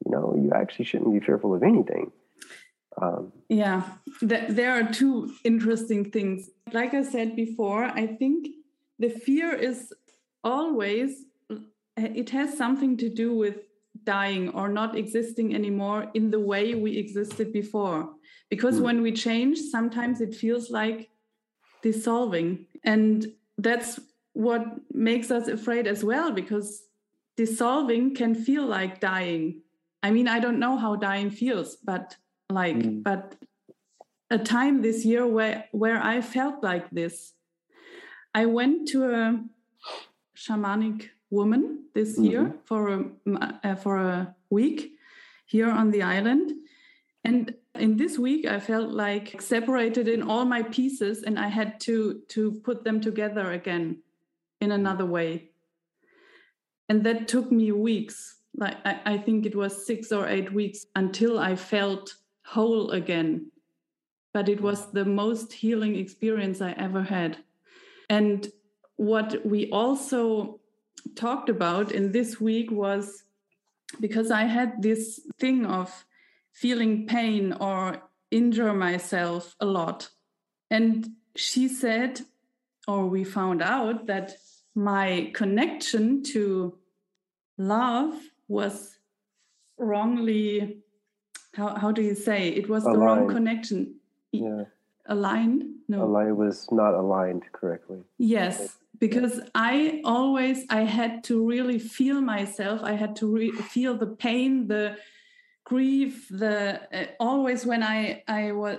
You 0.05 0.13
know, 0.13 0.35
you 0.37 0.53
actually 0.55 0.85
shouldn't 0.87 1.13
be 1.13 1.21
fearful 1.21 1.55
of 1.55 1.63
anything. 1.63 2.13
Um, 3.01 3.33
yeah, 3.49 3.83
th- 4.21 4.49
there 4.49 4.73
are 4.73 4.93
two 4.93 5.33
interesting 5.45 6.11
things. 6.11 6.51
Like 6.73 6.95
I 6.95 7.03
said 7.03 7.37
before, 7.37 7.85
I 7.85 8.07
think 8.07 8.49
the 8.99 9.09
fear 9.09 9.55
is 9.55 9.93
always 10.43 11.25
it 11.97 12.31
has 12.31 12.57
something 12.57 12.97
to 12.97 13.09
do 13.09 13.35
with 13.35 13.57
dying 14.05 14.49
or 14.51 14.69
not 14.69 14.97
existing 14.97 15.55
anymore 15.55 16.11
in 16.15 16.31
the 16.31 16.41
way 16.41 16.75
we 16.75 16.97
existed 16.97 17.53
before 17.53 18.09
because 18.49 18.79
mm. 18.79 18.83
when 18.83 19.03
we 19.03 19.13
change 19.13 19.59
sometimes 19.59 20.21
it 20.21 20.35
feels 20.35 20.71
like 20.71 21.09
dissolving 21.83 22.67
and 22.85 23.27
that's 23.57 24.01
what 24.33 24.65
makes 24.93 25.31
us 25.31 25.49
afraid 25.49 25.87
as 25.87 26.05
well 26.05 26.33
because 26.33 26.83
dissolving 27.37 28.15
can 28.15 28.35
feel 28.35 28.65
like 28.65 29.01
dying 29.01 29.61
i 30.03 30.11
mean 30.11 30.29
i 30.29 30.39
don't 30.39 30.59
know 30.59 30.77
how 30.77 30.97
dying 30.97 31.31
feels 31.31 31.77
but 31.77 32.17
like 32.51 32.77
mm. 32.77 33.03
but 33.03 33.37
a 34.31 34.39
time 34.39 34.83
this 34.83 35.05
year 35.05 35.27
where 35.27 35.65
where 35.73 36.03
i 36.03 36.21
felt 36.21 36.63
like 36.63 36.89
this 36.91 37.33
i 38.35 38.45
went 38.45 38.89
to 38.89 39.05
a 39.05 39.41
shamanic 40.37 41.09
woman 41.31 41.85
this 41.95 42.15
mm-hmm. 42.15 42.25
year 42.25 42.55
for 42.65 42.89
a, 42.89 43.05
uh, 43.65 43.75
for 43.75 43.99
a 43.99 44.35
week 44.51 44.93
here 45.47 45.71
on 45.71 45.91
the 45.91 46.03
island. 46.03 46.53
And 47.29 47.55
in 47.75 47.99
this 47.99 48.19
week, 48.19 48.47
I 48.47 48.59
felt 48.59 48.89
like 48.89 49.43
separated 49.43 50.09
in 50.09 50.23
all 50.23 50.47
my 50.47 50.63
pieces, 50.63 51.25
and 51.25 51.39
I 51.39 51.49
had 51.49 51.79
to 51.81 52.23
to 52.29 52.53
put 52.65 52.85
them 52.85 53.03
together 53.03 53.53
again 53.53 54.03
in 54.63 54.73
another 54.73 55.05
way. 55.05 55.51
And 56.89 57.05
that 57.05 57.29
took 57.29 57.53
me 57.53 57.71
weeks. 57.71 58.39
Like 58.57 58.79
I, 58.87 59.01
I 59.05 59.19
think 59.19 59.45
it 59.45 59.55
was 59.55 59.87
six 59.87 60.11
or 60.11 60.27
eight 60.27 60.51
weeks 60.55 60.87
until 60.97 61.39
I 61.39 61.55
felt 61.55 62.15
whole 62.47 62.93
again. 62.93 63.53
But 64.33 64.49
it 64.49 64.63
was 64.63 64.91
the 64.93 65.05
most 65.05 65.53
healing 65.53 65.97
experience 65.97 66.63
I 66.63 66.73
ever 66.79 67.03
had. 67.03 67.37
And 68.09 68.49
what 68.97 69.45
we 69.45 69.71
also 69.71 70.61
talked 71.15 71.51
about 71.51 71.93
in 71.93 72.11
this 72.11 72.41
week 72.41 72.71
was 72.71 73.25
because 74.01 74.31
I 74.31 74.45
had 74.45 74.81
this 74.81 75.21
thing 75.39 75.67
of 75.67 76.07
feeling 76.53 77.07
pain 77.07 77.53
or 77.53 78.03
injure 78.31 78.73
myself 78.73 79.55
a 79.61 79.67
lot. 79.67 80.09
And 80.71 81.11
she 81.37 81.69
said, 81.69 82.21
or 82.87 83.07
we 83.07 83.25
found 83.25 83.63
out 83.63 84.07
that 84.07 84.37
my 84.75 85.31
connection 85.35 86.23
to 86.25 86.79
love 87.57 88.15
was 88.49 88.99
wrongly, 89.77 90.79
how, 91.55 91.77
how 91.77 91.93
do 91.93 92.03
you 92.03 92.15
say? 92.15 92.49
It 92.49 92.69
was 92.69 92.85
aligned. 92.85 93.01
the 93.01 93.05
wrong 93.05 93.29
connection. 93.29 93.95
Yeah. 94.33 94.65
Aligned? 95.07 95.65
No. 95.89 96.05
Aligned 96.05 96.37
was 96.37 96.67
not 96.71 96.95
aligned 96.95 97.45
correctly. 97.53 97.99
Yes 98.19 98.77
because 98.99 99.41
i 99.55 100.01
always 100.05 100.65
i 100.71 100.81
had 100.81 101.23
to 101.25 101.47
really 101.47 101.79
feel 101.79 102.21
myself 102.21 102.81
i 102.83 102.93
had 102.93 103.15
to 103.17 103.27
re- 103.27 103.51
feel 103.51 103.97
the 103.97 104.07
pain 104.07 104.67
the 104.69 104.97
grief 105.69 106.27
the 106.31 106.81
uh, 106.99 107.07
always 107.21 107.67
when 107.67 107.83
i 107.83 108.23
i 108.27 108.53
was 108.53 108.79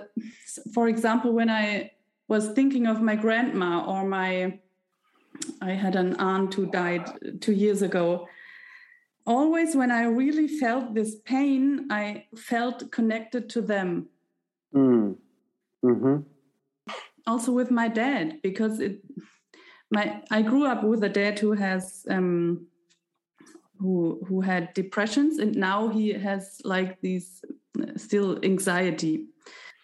for 0.74 0.88
example 0.88 1.32
when 1.32 1.50
i 1.50 1.90
was 2.26 2.48
thinking 2.48 2.86
of 2.86 3.00
my 3.00 3.14
grandma 3.14 3.84
or 3.92 4.04
my 4.04 4.58
i 5.62 5.72
had 5.84 5.94
an 5.94 6.16
aunt 6.16 6.52
who 6.54 6.66
died 6.66 7.06
2 7.40 7.52
years 7.52 7.82
ago 7.82 8.26
always 9.24 9.76
when 9.76 9.92
i 10.00 10.02
really 10.02 10.48
felt 10.48 10.94
this 10.94 11.14
pain 11.24 11.86
i 11.90 12.24
felt 12.36 12.90
connected 12.90 13.48
to 13.48 13.60
them 13.60 14.08
mm. 14.74 15.14
mm-hmm. 15.84 16.16
also 17.26 17.52
with 17.52 17.70
my 17.70 17.86
dad 17.86 18.40
because 18.42 18.80
it 18.80 19.00
my 19.90 20.22
I 20.30 20.42
grew 20.42 20.66
up 20.66 20.84
with 20.84 21.02
a 21.02 21.08
dad 21.08 21.38
who 21.38 21.52
has 21.52 22.06
um, 22.08 22.66
who 23.80 24.20
who 24.28 24.40
had 24.40 24.74
depressions 24.74 25.38
and 25.38 25.56
now 25.56 25.88
he 25.88 26.12
has 26.12 26.60
like 26.64 27.00
these 27.00 27.42
uh, 27.80 27.96
still 27.96 28.38
anxiety. 28.42 29.26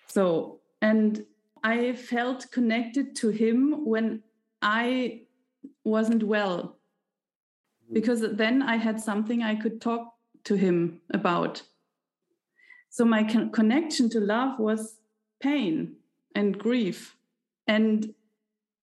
So 0.07 0.61
and 0.83 1.25
I 1.65 1.95
felt 1.95 2.51
connected 2.51 3.17
to 3.17 3.31
him 3.31 3.85
when 3.85 4.23
I 4.63 5.23
wasn't 5.85 6.23
well 6.23 6.77
because 7.93 8.21
then 8.21 8.63
I 8.63 8.77
had 8.77 9.01
something 9.01 9.43
I 9.43 9.55
could 9.55 9.81
talk 9.81 10.15
to 10.45 10.55
him 10.55 11.01
about. 11.13 11.63
So 12.91 13.05
my 13.05 13.25
con- 13.25 13.51
connection 13.51 14.09
to 14.11 14.21
love 14.21 14.59
was 14.59 14.99
pain 15.41 15.97
and 16.35 16.59
grief. 16.59 17.17
And 17.67 18.15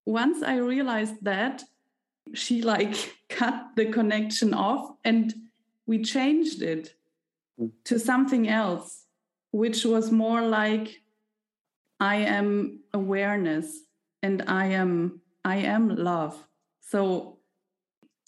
once 0.06 0.44
I 0.44 0.58
realized 0.58 1.24
that, 1.24 1.64
she 2.34 2.62
like 2.62 3.16
cut 3.34 3.76
the 3.76 3.86
connection 3.86 4.54
off 4.54 4.92
and 5.04 5.34
we 5.86 6.04
changed 6.04 6.62
it 6.62 6.94
mm. 7.60 7.72
to 7.86 8.00
something 8.00 8.48
else, 8.48 9.06
which 9.52 9.84
was 9.86 10.12
more 10.12 10.42
like 10.42 11.02
I 12.00 12.18
am 12.18 12.82
awareness 12.94 13.68
and 14.22 14.44
I 14.48 14.68
am 14.68 15.22
I 15.44 15.58
am 15.58 15.90
love. 15.90 16.48
So 16.80 17.40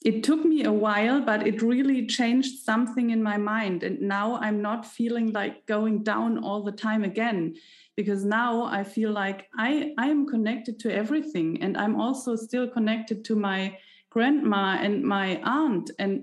it 0.03 0.23
took 0.23 0.45
me 0.45 0.63
a 0.63 0.71
while, 0.71 1.21
but 1.21 1.47
it 1.47 1.61
really 1.61 2.05
changed 2.05 2.63
something 2.63 3.09
in 3.09 3.23
my 3.23 3.37
mind. 3.37 3.83
And 3.83 4.01
now 4.01 4.35
I'm 4.35 4.61
not 4.61 4.85
feeling 4.85 5.31
like 5.31 5.65
going 5.65 6.03
down 6.03 6.37
all 6.43 6.61
the 6.61 6.71
time 6.71 7.03
again 7.03 7.55
because 7.95 8.23
now 8.23 8.65
I 8.65 8.83
feel 8.83 9.11
like 9.11 9.47
I, 9.57 9.93
I 9.97 10.07
am 10.09 10.27
connected 10.27 10.77
to 10.81 10.93
everything. 10.93 11.61
And 11.63 11.75
I'm 11.75 11.99
also 11.99 12.35
still 12.35 12.67
connected 12.67 13.25
to 13.25 13.35
my 13.35 13.77
grandma 14.15 14.65
and 14.85 15.03
my 15.03 15.27
aunt 15.43 15.91
and 15.99 16.13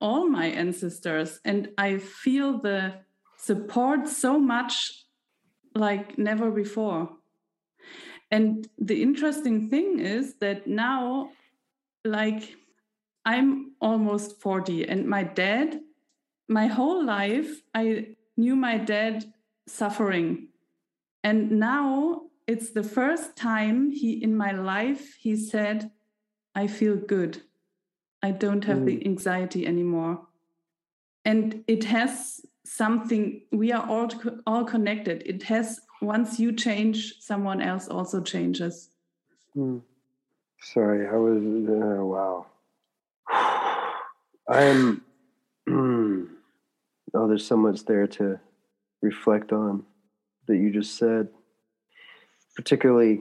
all 0.00 0.28
my 0.28 0.46
ancestors. 0.46 1.40
And 1.44 1.70
I 1.76 1.98
feel 1.98 2.58
the 2.58 2.80
support 3.36 4.08
so 4.08 4.38
much 4.38 4.74
like 5.74 6.18
never 6.18 6.50
before. 6.50 7.10
And 8.30 8.68
the 8.78 9.02
interesting 9.02 9.68
thing 9.68 9.98
is 9.98 10.36
that 10.38 10.66
now, 10.66 11.30
like, 12.04 12.56
I'm 13.24 13.72
almost 13.80 14.40
40, 14.40 14.88
and 14.88 15.06
my 15.06 15.22
dad, 15.22 15.80
my 16.48 16.66
whole 16.66 17.04
life, 17.04 17.50
I 17.74 18.16
knew 18.36 18.56
my 18.56 18.78
dad 18.78 19.32
suffering 19.66 20.48
and 21.24 21.52
now 21.52 22.22
it's 22.46 22.70
the 22.70 22.82
first 22.82 23.36
time 23.36 23.90
he 23.90 24.22
in 24.22 24.36
my 24.36 24.52
life 24.52 25.16
he 25.20 25.36
said, 25.36 25.90
I 26.54 26.66
feel 26.66 26.96
good. 26.96 27.42
I 28.22 28.30
don't 28.30 28.64
have 28.64 28.78
mm. 28.78 28.86
the 28.86 29.06
anxiety 29.06 29.66
anymore. 29.66 30.26
And 31.24 31.64
it 31.66 31.84
has 31.84 32.40
something 32.64 33.42
we 33.50 33.72
are 33.72 33.88
all 33.88 34.10
all 34.46 34.64
connected. 34.64 35.22
It 35.26 35.42
has 35.44 35.80
once 36.00 36.38
you 36.38 36.52
change, 36.52 37.14
someone 37.20 37.60
else 37.60 37.88
also 37.88 38.20
changes. 38.20 38.90
Mm. 39.56 39.82
Sorry, 40.60 41.06
I 41.06 41.16
was 41.16 41.42
uh, 41.68 42.04
wow. 42.04 42.46
I'm 44.48 45.02
Oh, 47.14 47.28
there's 47.28 47.46
so 47.46 47.56
much 47.56 47.84
there 47.84 48.06
to 48.06 48.40
reflect 49.02 49.52
on 49.52 49.84
that 50.46 50.56
you 50.56 50.70
just 50.70 50.96
said, 50.96 51.28
particularly 52.56 53.20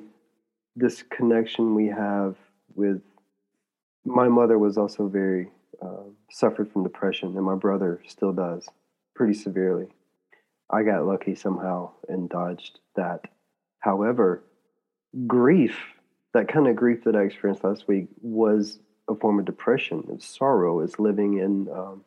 this 0.76 1.04
connection 1.04 1.76
we 1.76 1.88
have 1.88 2.38
with 2.74 3.02
my 4.06 4.28
mother 4.28 4.58
was 4.58 4.78
also 4.78 5.08
very 5.08 5.50
uh, 5.82 6.04
suffered 6.30 6.72
from 6.72 6.84
depression, 6.84 7.36
and 7.36 7.46
my 7.46 7.56
brother 7.56 8.02
still 8.08 8.34
does 8.34 8.68
pretty 9.16 9.34
severely. 9.34 9.88
I 10.70 10.84
got 10.84 11.06
lucky 11.06 11.36
somehow 11.36 11.92
and 12.08 12.30
dodged 12.30 12.80
that. 12.96 13.22
However, 13.80 14.44
grief, 15.28 15.78
that 16.34 16.48
kind 16.48 16.68
of 16.68 16.76
grief 16.76 17.04
that 17.04 17.16
I 17.16 17.24
experienced 17.24 17.64
last 17.64 17.88
week, 17.88 18.08
was 18.22 18.80
a 19.10 19.16
form 19.16 19.40
of 19.40 19.46
depression. 19.46 20.06
It's 20.10 20.26
sorrow. 20.26 20.80
It's 20.80 21.00
living 21.00 21.40
in 21.40 21.68
um, 21.70 22.04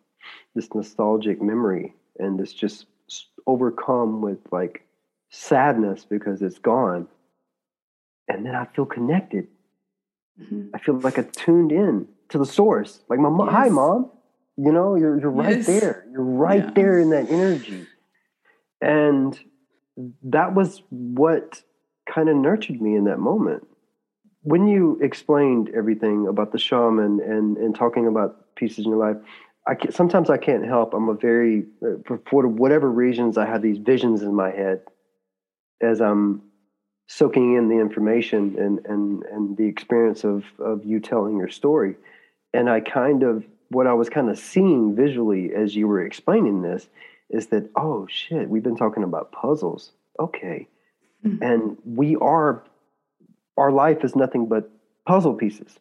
this 0.54 0.72
nostalgic 0.74 1.42
memory 1.42 1.94
and 2.18 2.40
it's 2.40 2.52
just 2.52 2.86
overcome 3.46 4.20
with 4.22 4.38
like 4.50 4.86
sadness 5.30 6.04
because 6.04 6.42
it's 6.42 6.58
gone. 6.58 7.08
And 8.28 8.46
then 8.46 8.54
I 8.54 8.64
feel 8.64 8.86
connected. 8.86 9.48
Mm-hmm. 10.40 10.74
I 10.74 10.78
feel 10.78 10.98
like 10.98 11.18
I 11.18 11.22
tuned 11.22 11.72
in 11.72 12.08
to 12.30 12.38
the 12.38 12.46
source. 12.46 13.00
Like 13.08 13.18
my 13.18 13.28
mom, 13.28 13.46
yes. 13.46 13.56
hi 13.56 13.68
mom. 13.68 14.10
You 14.56 14.72
know, 14.72 14.94
you're 14.94 15.18
you're 15.20 15.30
right 15.30 15.56
yes. 15.56 15.66
there. 15.66 16.06
You're 16.12 16.22
right 16.22 16.64
yeah. 16.64 16.70
there 16.74 16.98
in 16.98 17.10
that 17.10 17.30
energy. 17.30 17.86
And 18.80 19.38
that 20.24 20.54
was 20.54 20.82
what 20.90 21.62
kind 22.12 22.28
of 22.28 22.36
nurtured 22.36 22.80
me 22.80 22.96
in 22.96 23.04
that 23.04 23.18
moment. 23.18 23.66
When 24.42 24.66
you 24.66 24.98
explained 25.00 25.70
everything 25.74 26.26
about 26.28 26.52
the 26.52 26.58
shaman 26.58 27.20
and 27.20 27.56
and 27.56 27.74
talking 27.74 28.06
about 28.06 28.54
pieces 28.56 28.84
in 28.84 28.90
your 28.90 28.98
life, 28.98 29.16
I 29.66 29.74
can, 29.74 29.92
sometimes 29.92 30.30
I 30.30 30.36
can't 30.36 30.64
help. 30.64 30.94
I'm 30.94 31.08
a 31.08 31.14
very 31.14 31.64
uh, 31.82 31.96
for, 32.06 32.20
for 32.28 32.46
whatever 32.46 32.90
reasons 32.90 33.38
I 33.38 33.46
have 33.46 33.62
these 33.62 33.78
visions 33.78 34.22
in 34.22 34.34
my 34.34 34.50
head 34.50 34.82
as 35.80 36.00
I'm 36.00 36.42
soaking 37.06 37.54
in 37.54 37.68
the 37.68 37.78
information 37.78 38.56
and 38.58 38.84
and 38.86 39.22
and 39.24 39.56
the 39.56 39.66
experience 39.66 40.24
of 40.24 40.44
of 40.58 40.84
you 40.84 41.00
telling 41.00 41.36
your 41.36 41.48
story, 41.48 41.96
and 42.52 42.68
I 42.68 42.80
kind 42.80 43.22
of 43.22 43.44
what 43.70 43.86
I 43.86 43.94
was 43.94 44.08
kind 44.08 44.30
of 44.30 44.38
seeing 44.38 44.94
visually 44.94 45.54
as 45.54 45.74
you 45.74 45.88
were 45.88 46.04
explaining 46.04 46.62
this 46.62 46.88
is 47.30 47.48
that 47.48 47.68
oh 47.76 48.06
shit 48.08 48.48
we've 48.48 48.62
been 48.62 48.76
talking 48.76 49.02
about 49.02 49.32
puzzles 49.32 49.92
okay 50.20 50.68
mm-hmm. 51.24 51.42
and 51.42 51.78
we 51.84 52.16
are 52.16 52.62
our 53.56 53.72
life 53.72 54.04
is 54.04 54.14
nothing 54.14 54.46
but 54.46 54.70
puzzle 55.06 55.34
pieces 55.34 55.78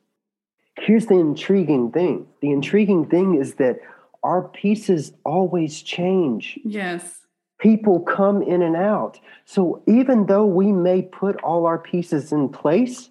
Here's 0.80 1.06
the 1.06 1.20
intriguing 1.20 1.92
thing 1.92 2.28
the 2.42 2.52
intriguing 2.52 3.06
thing 3.06 3.36
is 3.36 3.56
that 3.56 3.82
our 4.24 4.42
pieces 4.42 5.12
always 5.26 5.82
change. 5.82 6.60
Yes. 6.64 7.20
People 7.64 8.02
come 8.02 8.42
in 8.42 8.62
and 8.62 8.76
out. 8.76 9.22
So 9.46 9.82
even 9.88 10.26
though 10.26 10.46
we 10.46 10.74
may 10.74 11.02
put 11.02 11.42
all 11.42 11.66
our 11.66 11.80
pieces 11.80 12.34
in 12.34 12.50
place, 12.50 13.10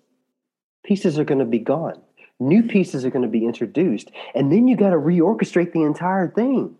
pieces 0.85 1.19
are 1.19 1.25
going 1.25 1.39
to 1.39 1.47
be 1.47 1.59
gone. 1.59 1.99
New 2.39 2.63
pieces 2.63 3.07
are 3.07 3.11
going 3.11 3.23
to 3.23 3.29
be 3.29 3.47
introduced. 3.47 4.11
And 4.35 4.53
then 4.53 4.69
you 4.69 4.77
got 4.77 4.91
to 4.91 4.97
reorchestrate 4.97 5.73
the 5.73 5.85
entire 5.85 6.29
thing. 6.29 6.77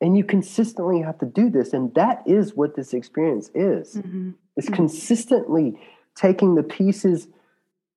And 0.00 0.16
you 0.16 0.24
consistently 0.24 1.02
have 1.02 1.18
to 1.18 1.26
do 1.26 1.50
this. 1.50 1.74
And 1.74 1.94
that 1.94 2.22
is 2.24 2.54
what 2.54 2.74
this 2.74 2.94
experience 2.94 3.50
is. 3.54 3.96
Mm-hmm. 3.96 4.30
It's 4.56 4.68
mm-hmm. 4.68 4.76
consistently 4.76 5.78
taking 6.16 6.54
the 6.54 6.62
pieces, 6.62 7.28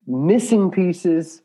missing 0.05 0.69
pieces, 0.69 1.43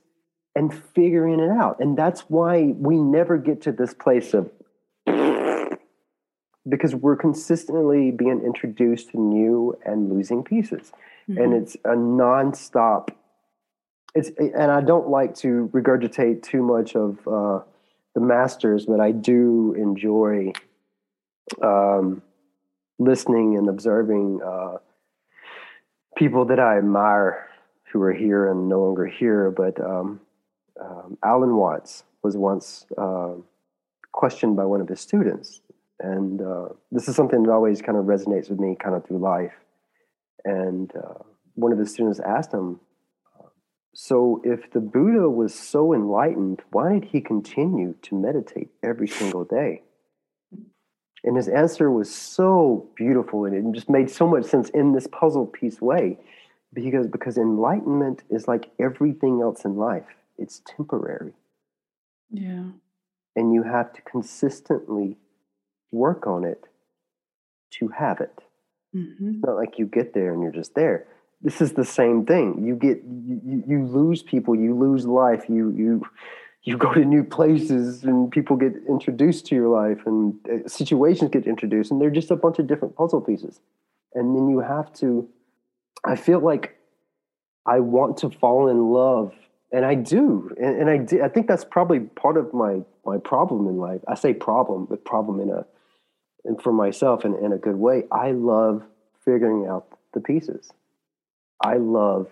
and 0.56 0.74
figuring 0.74 1.38
it 1.38 1.50
out. 1.50 1.78
And 1.78 1.96
that's 1.96 2.22
why 2.22 2.74
we 2.76 2.96
never 2.96 3.38
get 3.38 3.62
to 3.62 3.72
this 3.72 3.94
place 3.94 4.34
of 4.34 4.50
because 6.68 6.94
we're 6.94 7.16
consistently 7.16 8.10
being 8.10 8.42
introduced 8.44 9.10
to 9.10 9.20
new 9.20 9.76
and 9.84 10.12
losing 10.12 10.42
pieces. 10.42 10.92
Mm-hmm. 11.28 11.42
And 11.42 11.54
it's 11.54 11.74
a 11.84 11.94
nonstop. 11.94 13.08
It's 14.14 14.30
and 14.38 14.70
I 14.70 14.80
don't 14.80 15.08
like 15.08 15.34
to 15.36 15.70
regurgitate 15.72 16.42
too 16.42 16.62
much 16.62 16.96
of 16.96 17.18
uh, 17.28 17.60
the 18.14 18.20
masters, 18.20 18.86
but 18.86 19.00
I 19.00 19.12
do 19.12 19.74
enjoy 19.74 20.52
um, 21.62 22.22
listening 22.98 23.56
and 23.56 23.68
observing 23.68 24.40
uh, 24.44 24.78
people 26.16 26.46
that 26.46 26.58
I 26.58 26.78
admire 26.78 27.48
who 27.92 28.02
are 28.02 28.12
here 28.12 28.50
and 28.50 28.68
no 28.68 28.82
longer 28.82 29.06
here. 29.06 29.50
But 29.50 29.80
um, 29.80 30.20
um, 30.80 31.18
Alan 31.22 31.56
Watts 31.56 32.04
was 32.22 32.36
once 32.36 32.86
uh, 32.96 33.34
questioned 34.12 34.56
by 34.56 34.64
one 34.64 34.80
of 34.80 34.88
his 34.88 35.00
students. 35.00 35.60
And 36.00 36.40
uh, 36.40 36.68
this 36.92 37.08
is 37.08 37.16
something 37.16 37.42
that 37.42 37.50
always 37.50 37.82
kind 37.82 37.98
of 37.98 38.04
resonates 38.04 38.48
with 38.48 38.60
me 38.60 38.76
kind 38.80 38.94
of 38.94 39.06
through 39.06 39.18
life. 39.18 39.52
And 40.44 40.92
uh, 40.96 41.24
one 41.54 41.72
of 41.72 41.78
his 41.78 41.92
students 41.92 42.20
asked 42.20 42.52
him, 42.52 42.80
So, 43.94 44.40
if 44.44 44.70
the 44.70 44.80
Buddha 44.80 45.28
was 45.28 45.54
so 45.54 45.92
enlightened, 45.92 46.62
why 46.70 46.94
did 46.94 47.04
he 47.04 47.20
continue 47.20 47.94
to 48.02 48.14
meditate 48.14 48.68
every 48.82 49.08
single 49.08 49.44
day? 49.44 49.82
And 51.24 51.36
his 51.36 51.48
answer 51.48 51.90
was 51.90 52.14
so 52.14 52.88
beautiful 52.94 53.44
and 53.44 53.54
it 53.54 53.74
just 53.74 53.90
made 53.90 54.08
so 54.08 54.28
much 54.28 54.44
sense 54.44 54.70
in 54.70 54.92
this 54.92 55.08
puzzle 55.08 55.46
piece 55.46 55.80
way 55.80 56.16
because 56.72 57.08
because 57.08 57.36
enlightenment 57.36 58.22
is 58.30 58.46
like 58.46 58.70
everything 58.78 59.40
else 59.42 59.64
in 59.64 59.74
life 59.74 60.04
it's 60.38 60.62
temporary. 60.64 61.32
Yeah. 62.30 62.70
And 63.36 63.52
you 63.52 63.64
have 63.64 63.92
to 63.92 64.02
consistently 64.02 65.18
work 65.90 66.26
on 66.26 66.44
it 66.44 66.64
to 67.72 67.88
have 67.88 68.20
it. 68.20 68.32
Mm-hmm. 68.94 69.30
It's 69.30 69.44
not 69.44 69.56
like 69.56 69.78
you 69.78 69.86
get 69.86 70.14
there 70.14 70.32
and 70.32 70.42
you're 70.42 70.52
just 70.52 70.74
there. 70.74 71.06
This 71.42 71.60
is 71.60 71.72
the 71.74 71.84
same 71.84 72.26
thing. 72.26 72.64
You 72.66 72.74
get 72.74 73.02
you, 73.04 73.62
you 73.66 73.86
lose 73.86 74.22
people, 74.22 74.56
you 74.56 74.74
lose 74.74 75.06
life, 75.06 75.44
you 75.48 75.70
you 75.70 76.06
you 76.64 76.76
go 76.76 76.92
to 76.92 77.04
new 77.04 77.22
places 77.22 78.02
and 78.02 78.30
people 78.30 78.56
get 78.56 78.72
introduced 78.88 79.46
to 79.46 79.54
your 79.54 79.68
life 79.68 80.00
and 80.06 80.34
uh, 80.50 80.68
situations 80.68 81.30
get 81.30 81.46
introduced 81.46 81.90
and 81.90 82.00
they're 82.00 82.10
just 82.10 82.30
a 82.30 82.36
bunch 82.36 82.58
of 82.58 82.66
different 82.66 82.96
puzzle 82.96 83.20
pieces. 83.20 83.60
And 84.14 84.34
then 84.34 84.48
you 84.48 84.60
have 84.60 84.92
to 84.94 85.28
I 86.04 86.16
feel 86.16 86.40
like 86.40 86.76
I 87.66 87.80
want 87.80 88.16
to 88.18 88.30
fall 88.30 88.68
in 88.68 88.90
love 88.90 89.32
and 89.70 89.84
I 89.84 89.94
do, 89.94 90.50
and, 90.60 90.80
and 90.80 90.90
I 90.90 90.96
do. 90.98 91.22
I 91.22 91.28
think 91.28 91.46
that's 91.46 91.64
probably 91.64 92.00
part 92.00 92.36
of 92.36 92.54
my 92.54 92.80
my 93.04 93.18
problem 93.18 93.66
in 93.66 93.76
life. 93.76 94.00
I 94.08 94.14
say 94.14 94.32
problem, 94.32 94.86
but 94.88 95.04
problem 95.04 95.40
in 95.40 95.50
a 95.50 95.66
and 96.48 96.60
for 96.60 96.72
myself 96.72 97.24
in, 97.24 97.34
in 97.36 97.52
a 97.52 97.58
good 97.58 97.76
way. 97.76 98.04
I 98.10 98.32
love 98.32 98.82
figuring 99.24 99.66
out 99.66 99.86
the 100.14 100.20
pieces. 100.20 100.70
I 101.64 101.74
love. 101.76 102.28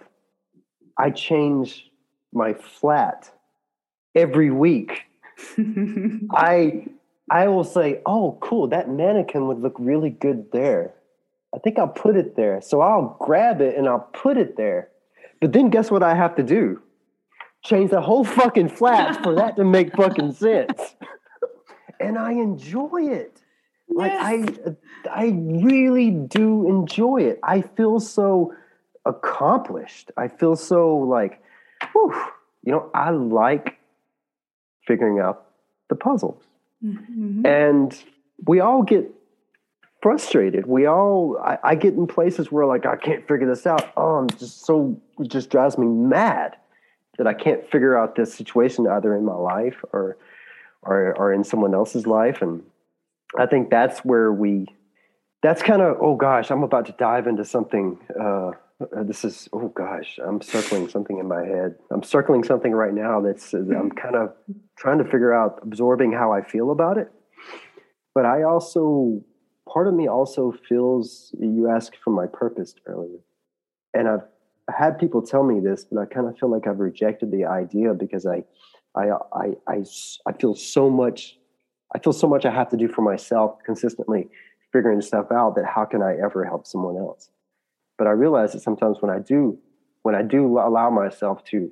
I 0.99 1.11
change 1.11 1.91
my 2.33 2.55
flat 2.55 3.31
every 4.15 4.51
week. 4.51 5.03
I 6.33 6.87
I 7.31 7.49
will 7.49 7.65
say, 7.65 8.01
"Oh, 8.07 8.39
cool! 8.41 8.69
That 8.69 8.89
mannequin 8.89 9.47
would 9.47 9.61
look 9.61 9.77
really 9.79 10.11
good 10.11 10.51
there. 10.53 10.95
I 11.55 11.59
think 11.59 11.79
I'll 11.79 11.87
put 11.89 12.17
it 12.17 12.35
there." 12.35 12.61
So 12.63 12.81
I'll 12.81 13.17
grab 13.21 13.61
it 13.61 13.77
and 13.77 13.87
I'll 13.87 14.09
put 14.13 14.37
it 14.39 14.57
there. 14.57 14.89
But 15.41 15.53
then, 15.53 15.69
guess 15.71 15.91
what 15.91 16.03
I 16.03 16.15
have 16.15 16.35
to 16.37 16.43
do? 16.43 16.81
change 17.67 17.91
the 17.91 18.01
whole 18.01 18.25
fucking 18.25 18.69
flat 18.69 19.23
for 19.23 19.35
that 19.35 19.57
to 19.57 19.65
make 19.65 19.95
fucking 19.97 20.33
sense. 20.47 20.95
and 22.01 22.19
I 22.19 22.33
enjoy 22.33 23.09
it. 23.09 23.43
Like. 23.89 24.13
I 24.13 24.45
I 25.11 25.27
really 25.27 26.11
do 26.11 26.69
enjoy 26.69 27.23
it. 27.23 27.39
I 27.43 27.63
feel 27.63 28.01
so 28.01 28.55
accomplished. 29.05 30.11
I 30.17 30.29
feel 30.29 30.57
so 30.57 30.97
like, 30.97 31.43
whew, 31.93 32.15
you 32.65 32.73
know, 32.73 32.91
I 32.95 33.11
like 33.11 33.79
figuring 34.87 35.21
out 35.21 35.47
the 35.89 35.95
puzzles. 35.95 36.43
Mm-hmm. 36.85 37.47
And 37.47 38.05
we 38.47 38.61
all 38.61 38.83
get 38.83 39.11
frustrated. 40.03 40.67
We 40.67 40.87
all, 40.87 41.39
I, 41.43 41.59
I, 41.63 41.75
get 41.75 41.95
in 41.95 42.07
places 42.07 42.53
where 42.53 42.67
like, 42.67 42.85
I 42.85 42.97
can't 42.97 43.27
figure 43.27 43.47
this 43.47 43.67
out. 43.67 43.93
Oh, 43.97 44.17
I'm 44.17 44.31
just 44.31 44.67
so, 44.67 45.01
it 45.19 45.29
just 45.29 45.51
drives 45.51 45.79
me 45.79 45.87
mad 45.87 46.57
that 47.19 47.27
I 47.27 47.35
can't 47.35 47.69
figure 47.71 47.97
out 47.97 48.15
this 48.15 48.35
situation 48.35 48.87
either 48.87 49.17
in 49.17 49.25
my 49.25 49.35
life 49.35 49.77
or 49.93 50.19
or 50.83 51.17
or 51.17 51.33
in 51.33 51.43
someone 51.43 51.75
else's 51.75 52.07
life 52.07 52.43
and 52.43 52.63
I 53.39 53.47
think 53.47 53.71
that's 53.71 54.01
where 54.01 54.33
we 54.33 54.67
that's 55.43 55.63
kind 55.63 55.83
of 55.83 55.97
oh 56.01 56.17
gosh 56.17 56.51
I'm 56.51 56.63
about 56.63 56.87
to 56.87 56.93
dive 56.93 57.27
into 57.27 57.45
something 57.45 57.99
uh, 58.21 58.51
this 59.05 59.25
is 59.25 59.49
oh 59.53 59.69
gosh 59.69 60.19
I'm 60.25 60.41
circling 60.41 60.89
something 60.89 61.19
in 61.19 61.29
my 61.29 61.45
head 61.45 61.77
I'm 61.91 62.03
circling 62.03 62.45
something 62.45 62.73
right 62.73 62.95
now 62.95 63.21
that's 63.21 63.53
I'm 63.55 63.91
kind 64.03 64.17
of 64.17 64.33
trying 64.79 64.99
to 64.99 65.05
figure 65.05 65.33
out 65.33 65.61
absorbing 65.63 66.13
how 66.13 66.33
I 66.33 66.43
feel 66.43 66.71
about 66.71 66.99
it 66.99 67.11
but 68.15 68.25
I 68.25 68.43
also 68.43 69.23
part 69.69 69.89
of 69.89 69.95
me 69.95 70.09
also 70.09 70.55
feels 70.69 71.35
you 71.39 71.69
asked 71.69 71.97
for 72.03 72.11
my 72.11 72.27
purpose 72.27 72.75
earlier 72.87 73.19
and 73.95 74.09
I've 74.09 74.25
had 74.75 74.99
people 74.99 75.23
tell 75.23 75.45
me 75.45 75.61
this, 75.61 75.85
but 75.85 76.01
I 76.01 76.07
kind 76.07 76.27
of 76.27 76.39
feel 76.39 76.51
like 76.51 76.67
I've 76.67 76.81
rejected 76.81 77.31
the 77.31 77.45
idea 77.45 77.95
because 77.95 78.27
I, 78.27 78.43
I, 78.95 79.11
I, 79.33 79.47
I, 79.69 79.85
I 80.27 80.33
feel 80.33 80.55
so 80.55 80.91
much. 80.91 81.39
I 81.97 81.99
feel 81.99 82.13
so 82.13 82.29
much 82.29 82.45
I 82.45 82.51
have 82.51 82.69
to 82.69 82.77
do 82.77 82.89
for 82.89 83.01
myself 83.01 83.57
consistently, 83.65 84.29
figuring 84.71 85.01
stuff 85.01 85.33
out 85.33 85.55
that 85.55 85.65
how 85.65 85.87
can 85.87 86.03
I 86.03 86.17
ever 86.23 86.45
help 86.45 86.67
someone 86.67 86.99
else? 86.99 87.31
But 87.97 88.07
I 88.07 88.11
realize 88.11 88.53
that 88.53 88.61
sometimes 88.61 88.99
when 89.01 89.11
I 89.11 89.19
do, 89.19 89.59
when 90.03 90.15
I 90.15 90.21
do 90.21 90.59
allow 90.59 90.91
myself 90.91 91.43
to 91.45 91.71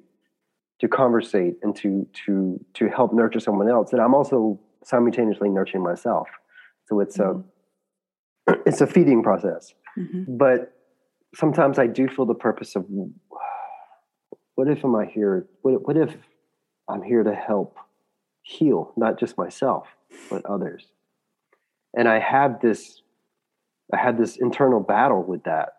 to 0.80 0.88
conversate 0.88 1.56
and 1.62 1.76
to 1.76 2.08
to 2.24 2.58
to 2.72 2.88
help 2.88 3.12
nurture 3.12 3.38
someone 3.38 3.68
else, 3.68 3.90
that 3.90 4.00
I'm 4.00 4.14
also 4.14 4.58
simultaneously 4.82 5.50
nurturing 5.50 5.84
myself. 5.84 6.26
So 6.86 7.00
it's 7.00 7.18
mm-hmm. 7.18 8.50
a 8.50 8.56
it's 8.66 8.80
a 8.80 8.86
feeding 8.86 9.22
process. 9.22 9.74
Mm-hmm. 9.98 10.38
But 10.38 10.72
sometimes 11.34 11.78
I 11.78 11.86
do 11.86 12.08
feel 12.08 12.24
the 12.24 12.34
purpose 12.34 12.76
of 12.76 12.86
what 14.54 14.68
if 14.68 14.82
am 14.86 14.96
I 14.96 15.04
here? 15.04 15.46
What, 15.60 15.86
what 15.86 15.98
if 15.98 16.16
I'm 16.88 17.02
here 17.02 17.22
to 17.24 17.34
help 17.34 17.76
heal 18.40 18.92
not 18.96 19.18
just 19.18 19.36
myself 19.36 19.88
but 20.30 20.44
others? 20.46 20.86
And 21.96 22.08
I 22.08 22.18
had 22.18 22.60
this, 22.60 23.02
I 23.92 23.98
had 23.98 24.18
this 24.18 24.36
internal 24.36 24.80
battle 24.80 25.22
with 25.22 25.44
that, 25.44 25.74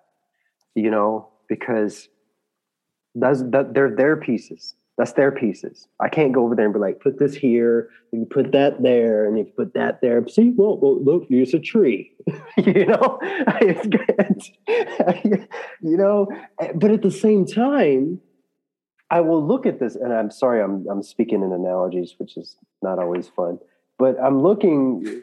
you 0.75 0.89
know, 0.89 1.29
because 1.47 2.07
that's 3.15 3.41
that 3.51 3.73
they're 3.73 3.95
their 3.95 4.17
pieces. 4.17 4.75
That's 4.97 5.11
their 5.11 5.31
pieces. 5.31 5.89
I 5.99 6.07
can't 6.07 6.31
go 6.31 6.45
over 6.45 6.55
there 6.55 6.65
and 6.65 6.73
be 6.73 6.79
like, 6.79 7.01
put 7.01 7.19
this 7.19 7.35
here, 7.35 7.89
you 8.13 8.25
put 8.25 8.53
that 8.53 8.81
there, 8.81 9.25
and 9.25 9.37
you 9.37 9.43
put 9.43 9.73
that 9.73 9.99
there. 10.01 10.25
See, 10.29 10.53
well, 10.55 10.77
well 10.77 11.03
look, 11.03 11.25
here's 11.27 11.53
a 11.53 11.59
tree. 11.59 12.13
you 12.57 12.85
know, 12.85 13.19
it's 13.21 13.87
good. 13.87 15.47
you 15.81 15.97
know, 15.97 16.27
but 16.75 16.91
at 16.91 17.01
the 17.01 17.11
same 17.11 17.45
time, 17.45 18.21
I 19.09 19.19
will 19.19 19.45
look 19.45 19.65
at 19.65 19.79
this, 19.79 19.95
and 19.95 20.13
I'm 20.13 20.31
sorry, 20.31 20.63
I'm 20.63 20.87
I'm 20.89 21.03
speaking 21.03 21.43
in 21.43 21.51
analogies, 21.51 22.15
which 22.17 22.37
is 22.37 22.55
not 22.81 22.97
always 22.97 23.27
fun. 23.27 23.59
But 23.97 24.17
I'm 24.21 24.41
looking 24.41 25.21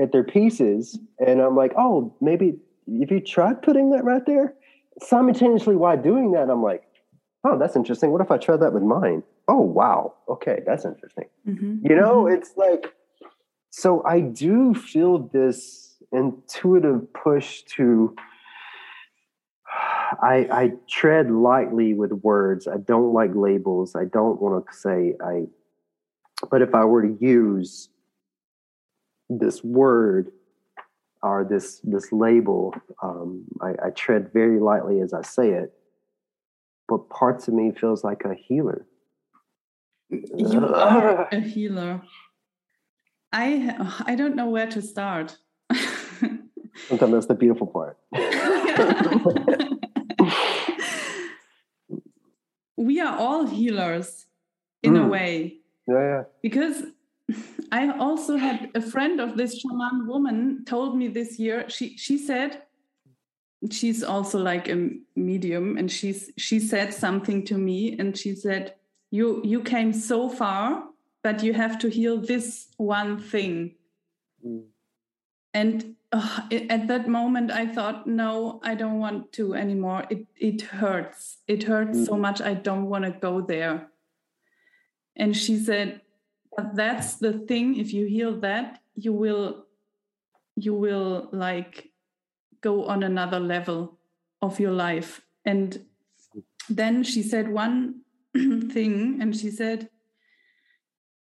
at 0.00 0.12
their 0.12 0.24
pieces, 0.24 0.98
and 1.24 1.40
I'm 1.40 1.56
like, 1.56 1.72
oh, 1.76 2.14
maybe 2.20 2.58
if 2.86 3.10
you 3.10 3.20
tried 3.20 3.62
putting 3.62 3.90
that 3.90 4.04
right 4.04 4.24
there, 4.26 4.54
simultaneously 5.00 5.76
while 5.76 6.00
doing 6.00 6.32
that, 6.32 6.50
I'm 6.50 6.62
like, 6.62 6.84
oh, 7.44 7.58
that's 7.58 7.76
interesting. 7.76 8.10
What 8.10 8.20
if 8.20 8.30
I 8.30 8.38
tried 8.38 8.60
that 8.60 8.72
with 8.72 8.82
mine? 8.82 9.22
Oh, 9.48 9.60
wow. 9.60 10.14
Okay, 10.28 10.62
that's 10.66 10.84
interesting. 10.84 11.26
Mm-hmm. 11.46 11.86
You 11.86 11.96
know, 11.96 12.24
mm-hmm. 12.24 12.34
it's 12.34 12.56
like, 12.56 12.92
so 13.70 14.02
I 14.04 14.20
do 14.20 14.74
feel 14.74 15.18
this 15.18 15.96
intuitive 16.12 17.12
push 17.12 17.62
to 17.76 18.14
I, 20.22 20.48
I 20.50 20.72
tread 20.88 21.30
lightly 21.30 21.92
with 21.92 22.12
words. 22.12 22.68
I 22.68 22.76
don't 22.76 23.12
like 23.12 23.32
labels. 23.34 23.96
I 23.96 24.04
don't 24.04 24.40
want 24.40 24.64
to 24.64 24.72
say 24.72 25.14
I, 25.22 25.46
but 26.50 26.62
if 26.62 26.74
I 26.74 26.84
were 26.84 27.02
to 27.02 27.16
use 27.20 27.88
this 29.28 29.62
word 29.64 30.32
or 31.22 31.44
this 31.44 31.80
this 31.82 32.12
label, 32.12 32.74
um, 33.02 33.44
I, 33.60 33.86
I 33.86 33.90
tread 33.90 34.32
very 34.32 34.60
lightly 34.60 35.00
as 35.00 35.12
I 35.12 35.22
say 35.22 35.50
it. 35.50 35.72
But 36.88 37.08
parts 37.08 37.48
of 37.48 37.54
me 37.54 37.72
feels 37.72 38.04
like 38.04 38.22
a 38.24 38.34
healer. 38.34 38.86
You 40.10 40.66
are 40.66 41.28
a 41.32 41.40
healer. 41.40 42.02
I 43.32 43.74
I 44.06 44.14
don't 44.14 44.36
know 44.36 44.48
where 44.48 44.68
to 44.68 44.80
start. 44.80 45.38
Sometimes 46.88 47.12
that's 47.12 47.26
the 47.26 47.34
beautiful 47.34 47.66
part. 47.66 47.98
we 52.76 53.00
are 53.00 53.16
all 53.16 53.46
healers 53.46 54.26
in 54.82 54.94
mm. 54.94 55.04
a 55.04 55.08
way. 55.08 55.56
Yeah, 55.88 55.94
yeah. 55.94 56.22
Because 56.42 56.82
I 57.72 57.90
also 57.98 58.36
had 58.36 58.70
a 58.74 58.80
friend 58.80 59.20
of 59.20 59.36
this 59.36 59.58
shaman 59.58 60.06
woman 60.06 60.64
told 60.64 60.96
me 60.96 61.08
this 61.08 61.38
year. 61.38 61.68
She 61.68 61.96
she 61.96 62.18
said 62.18 62.62
she's 63.70 64.02
also 64.04 64.38
like 64.38 64.68
a 64.68 64.90
medium, 65.16 65.76
and 65.76 65.90
she's 65.90 66.30
she 66.36 66.60
said 66.60 66.94
something 66.94 67.44
to 67.46 67.58
me, 67.58 67.98
and 67.98 68.16
she 68.16 68.34
said 68.34 68.74
you 69.10 69.42
you 69.44 69.62
came 69.62 69.92
so 69.92 70.28
far, 70.28 70.84
but 71.22 71.42
you 71.42 71.52
have 71.54 71.78
to 71.80 71.88
heal 71.88 72.18
this 72.18 72.68
one 72.76 73.18
thing. 73.18 73.74
Mm. 74.44 74.64
And 75.52 75.96
uh, 76.12 76.40
at 76.70 76.86
that 76.86 77.08
moment 77.08 77.50
i 77.50 77.66
thought 77.66 78.06
no 78.06 78.60
i 78.62 78.74
don't 78.74 79.00
want 79.00 79.32
to 79.32 79.54
anymore 79.54 80.04
it 80.08 80.26
it 80.36 80.62
hurts 80.62 81.38
it 81.48 81.64
hurts 81.64 81.98
mm. 81.98 82.06
so 82.06 82.16
much 82.16 82.40
i 82.40 82.54
don't 82.54 82.86
want 82.86 83.04
to 83.04 83.10
go 83.10 83.40
there 83.40 83.88
and 85.16 85.36
she 85.36 85.58
said 85.58 86.00
that's 86.74 87.16
the 87.16 87.32
thing 87.32 87.76
if 87.76 87.92
you 87.92 88.06
heal 88.06 88.40
that 88.40 88.80
you 88.94 89.12
will 89.12 89.66
you 90.56 90.74
will 90.74 91.28
like 91.32 91.90
go 92.60 92.86
on 92.86 93.02
another 93.02 93.38
level 93.38 93.98
of 94.40 94.58
your 94.58 94.72
life 94.72 95.20
and 95.44 95.84
then 96.68 97.02
she 97.02 97.22
said 97.22 97.48
one 97.48 98.00
thing 98.34 99.18
and 99.20 99.36
she 99.36 99.50
said 99.50 99.88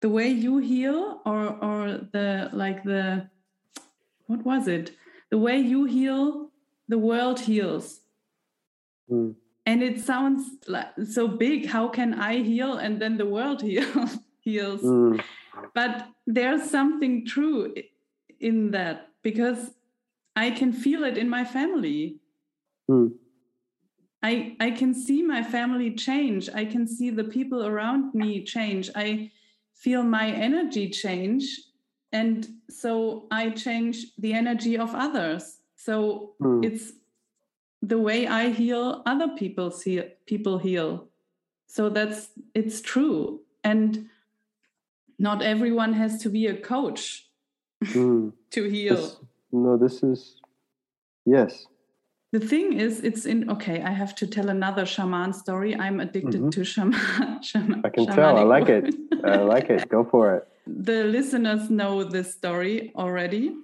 the 0.02 0.08
way 0.08 0.28
you 0.28 0.58
heal 0.58 1.20
or 1.24 1.56
or 1.64 2.00
the 2.12 2.50
like 2.52 2.82
the 2.84 3.30
what 4.26 4.44
was 4.44 4.68
it? 4.68 4.92
The 5.30 5.38
way 5.38 5.58
you 5.58 5.84
heal, 5.84 6.50
the 6.88 6.98
world 6.98 7.40
heals. 7.40 8.00
Mm. 9.10 9.34
And 9.64 9.82
it 9.82 10.00
sounds 10.00 10.44
like 10.66 10.88
so 11.08 11.28
big. 11.28 11.66
How 11.66 11.88
can 11.88 12.14
I 12.14 12.42
heal 12.42 12.74
and 12.74 13.00
then 13.00 13.16
the 13.16 13.26
world 13.26 13.62
heal, 13.68 14.08
heals? 14.42 14.82
Mm. 14.82 15.22
But 15.74 16.08
there's 16.26 16.70
something 16.70 17.26
true 17.26 17.74
in 18.38 18.70
that 18.72 19.08
because 19.22 19.72
I 20.36 20.50
can 20.50 20.72
feel 20.72 21.04
it 21.04 21.16
in 21.16 21.28
my 21.28 21.44
family. 21.44 22.18
Mm. 22.90 23.12
I, 24.22 24.56
I 24.60 24.70
can 24.70 24.94
see 24.94 25.22
my 25.22 25.42
family 25.42 25.94
change. 25.94 26.48
I 26.54 26.64
can 26.64 26.86
see 26.86 27.10
the 27.10 27.24
people 27.24 27.66
around 27.66 28.14
me 28.14 28.44
change. 28.44 28.90
I 28.94 29.32
feel 29.82 30.04
my 30.04 30.28
energy 30.28 30.88
change 30.88 31.58
and 32.12 32.46
so 32.68 33.26
i 33.30 33.50
change 33.50 34.14
the 34.18 34.32
energy 34.32 34.76
of 34.78 34.94
others 34.94 35.58
so 35.74 36.34
mm. 36.40 36.64
it's 36.64 36.92
the 37.80 37.98
way 37.98 38.26
i 38.26 38.50
heal 38.50 39.02
other 39.06 39.28
people 39.28 39.70
see 39.70 40.02
people 40.26 40.58
heal 40.58 41.08
so 41.66 41.88
that's 41.88 42.28
it's 42.54 42.80
true 42.80 43.40
and 43.64 44.08
not 45.22 45.42
everyone 45.42 45.92
has 45.94 46.18
to 46.22 46.28
be 46.28 46.46
a 46.46 46.56
coach 46.56 47.28
mm. 47.84 48.32
to 48.50 48.68
heal 48.68 48.96
this, 48.96 49.16
no 49.52 49.76
this 49.76 50.02
is 50.02 50.40
yes 51.24 51.66
the 52.32 52.40
thing 52.40 52.72
is 52.84 53.00
it's 53.00 53.24
in 53.32 53.50
okay 53.54 53.82
i 53.82 53.90
have 54.02 54.14
to 54.14 54.26
tell 54.26 54.48
another 54.48 54.86
shaman 54.94 55.32
story 55.32 55.74
i'm 55.76 56.00
addicted 56.00 56.40
mm-hmm. 56.40 56.50
to 56.50 56.64
shaman, 56.64 57.42
shaman 57.42 57.82
i 57.84 57.88
can 57.88 58.06
tell 58.06 58.36
i 58.36 58.42
like 58.42 58.68
it 58.68 58.94
i 59.24 59.36
like 59.36 59.70
it 59.70 59.88
go 59.88 60.04
for 60.04 60.36
it 60.36 60.48
the 60.66 61.04
listeners 61.04 61.70
know 61.70 62.04
this 62.04 62.32
story 62.32 62.92
already. 62.96 63.56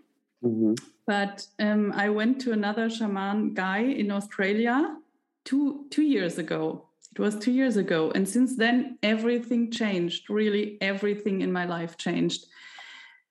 Mm-hmm. 0.45 0.75
But 1.07 1.47
um, 1.59 1.93
I 1.93 2.11
went 2.11 2.41
to 2.43 2.53
another 2.53 2.91
shaman 2.91 3.55
guy 3.55 3.79
in 3.79 4.11
Australia 4.11 4.97
two 5.45 5.87
two 5.91 6.03
years 6.03 6.39
ago. 6.39 6.88
It 7.13 7.19
was 7.21 7.37
two 7.37 7.53
years 7.53 7.77
ago, 7.77 8.13
and 8.15 8.29
since 8.29 8.57
then 8.57 8.99
everything 9.03 9.71
changed. 9.71 10.31
Really, 10.31 10.79
everything 10.81 11.41
in 11.41 11.53
my 11.53 11.65
life 11.65 11.97
changed. 11.97 12.47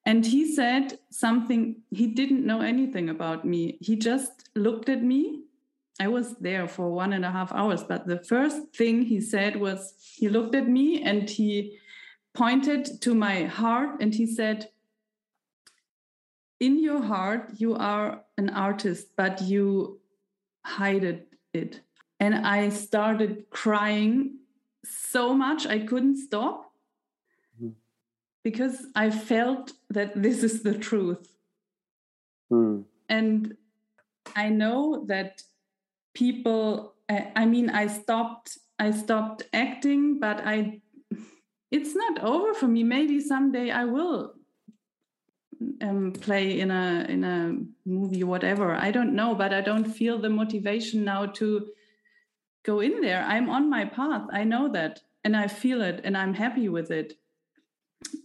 And 0.05 0.25
he 0.25 0.53
said 0.53 0.99
something 1.09 1.82
he 1.91 2.07
didn't 2.07 2.45
know 2.45 2.61
anything 2.61 3.09
about 3.09 3.43
me. 3.43 3.78
He 3.82 3.97
just 3.97 4.49
looked 4.55 4.89
at 4.89 5.03
me. 5.03 5.43
I 5.99 6.07
was 6.07 6.36
there 6.38 6.67
for 6.67 6.89
one 6.89 7.13
and 7.13 7.25
a 7.25 7.32
half 7.32 7.51
hours, 7.51 7.84
but 7.84 8.07
the 8.07 8.23
first 8.23 8.75
thing 8.75 9.01
he 9.01 9.19
said 9.19 9.57
was 9.57 9.93
he 10.15 10.30
looked 10.30 10.55
at 10.55 10.67
me 10.67 11.03
and 11.03 11.30
he 11.30 11.78
pointed 12.34 13.01
to 13.01 13.15
my 13.15 13.45
heart 13.45 13.99
and 13.99 14.13
he 14.13 14.25
said, 14.25 14.69
In 16.59 16.82
your 16.82 17.01
heart, 17.01 17.53
you 17.57 17.75
are 17.75 18.23
an 18.38 18.49
artist, 18.51 19.07
but 19.17 19.41
you 19.41 19.99
hide 20.63 21.25
it. 21.53 21.82
And 22.20 22.36
I 22.36 22.70
started 22.70 23.49
crying 23.49 24.39
so 24.84 25.34
much 25.34 25.68
I 25.68 25.80
couldn't 25.80 26.18
stop 26.18 26.72
mm. 27.61 27.74
because 28.43 28.88
I 28.95 29.09
felt 29.09 29.74
that 29.89 30.22
this 30.22 30.43
is 30.43 30.63
the 30.63 30.78
truth. 30.78 31.34
Mm. 32.51 32.86
And 33.09 33.55
I 34.36 34.49
know 34.49 35.05
that 35.07 35.43
people, 36.13 36.93
I 37.09 37.45
mean, 37.45 37.70
I 37.70 37.88
stopped. 37.88 38.57
I 38.80 38.91
stopped 38.91 39.43
acting, 39.53 40.20
but 40.20 40.41
I 40.45 40.82
it's 41.72 41.95
not 41.95 42.24
over 42.24 42.53
for 42.53 42.68
me. 42.68 42.84
Maybe 42.84 43.20
someday 43.20 43.72
I 43.72 43.86
will 43.86 44.34
um, 45.82 46.13
play 46.13 46.59
in 46.59 46.72
a 46.72 47.05
in 47.09 47.24
a 47.24 47.57
movie, 47.86 48.24
whatever. 48.24 48.76
I 48.76 48.91
don't 48.91 49.13
know, 49.15 49.36
but 49.36 49.53
I 49.53 49.61
don't 49.61 49.86
feel 49.86 50.20
the 50.20 50.30
motivation 50.30 51.03
now 51.03 51.26
to 51.26 51.68
go 52.68 52.82
in 52.82 53.01
there. 53.01 53.24
I'm 53.24 53.49
on 53.49 53.70
my 53.70 53.86
path. 53.86 54.26
I 54.32 54.43
know 54.43 54.68
that, 54.78 55.01
and 55.24 55.36
I 55.36 55.47
feel 55.47 55.82
it, 55.82 56.01
and 56.03 56.15
I'm 56.15 56.36
happy 56.36 56.68
with 56.70 56.91
it. 56.91 57.18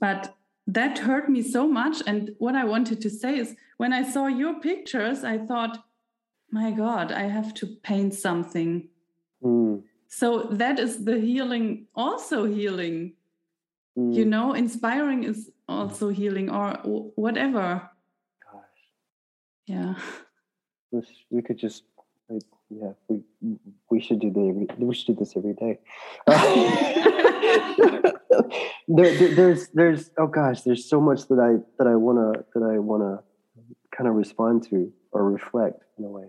But 0.01 0.35
that 0.67 0.99
hurt 0.99 1.29
me 1.29 1.43
so 1.43 1.67
much. 1.67 2.03
And 2.07 2.35
what 2.39 2.55
I 2.55 2.65
wanted 2.65 3.01
to 3.01 3.11
say 3.11 3.39
is 3.39 3.57
when 3.79 3.93
I 3.93 4.03
saw 4.03 4.27
your 4.27 4.55
pictures, 4.61 5.25
I 5.25 5.39
thought, 5.39 5.85
my 6.51 6.71
God, 6.71 7.13
I 7.13 7.23
have 7.23 7.55
to 7.55 7.67
paint 7.67 8.15
something. 8.15 8.89
Mm. 9.43 9.83
So 10.09 10.27
that 10.63 10.79
is 10.79 11.05
the 11.05 11.19
healing, 11.19 11.87
also 11.95 12.45
healing. 12.45 13.15
Mm. 13.97 14.15
You 14.15 14.25
know, 14.25 14.53
inspiring 14.53 15.25
is 15.25 15.51
also 15.69 16.11
healing 16.11 16.51
or 16.51 16.75
whatever. 17.17 17.91
Gosh. 18.45 18.63
Yeah. 19.67 19.95
We 21.31 21.41
could 21.43 21.59
just, 21.59 21.85
yeah, 22.81 22.93
we 23.09 23.23
we 23.91 24.01
should 24.01 24.21
do 24.21 24.31
the 24.31 24.67
we 24.79 24.95
should 24.95 25.17
do 25.17 25.25
this 25.25 25.37
every 25.37 25.55
day. 25.55 25.79
there, 28.89 29.19
there, 29.19 29.35
there's 29.35 29.69
there's 29.69 30.11
oh 30.19 30.27
gosh, 30.27 30.63
there's 30.63 30.89
so 30.89 31.01
much 31.01 31.29
that 31.29 31.39
I 31.39 31.63
that 31.79 31.87
I 31.87 31.97
wanna 31.97 32.45
that 32.55 32.63
I 32.63 32.79
wanna 32.79 33.23
kind 33.95 34.09
of 34.09 34.15
respond 34.15 34.69
to 34.71 34.93
or 35.13 35.31
reflect 35.31 35.83
in 35.99 36.05
a 36.05 36.09
way. 36.09 36.29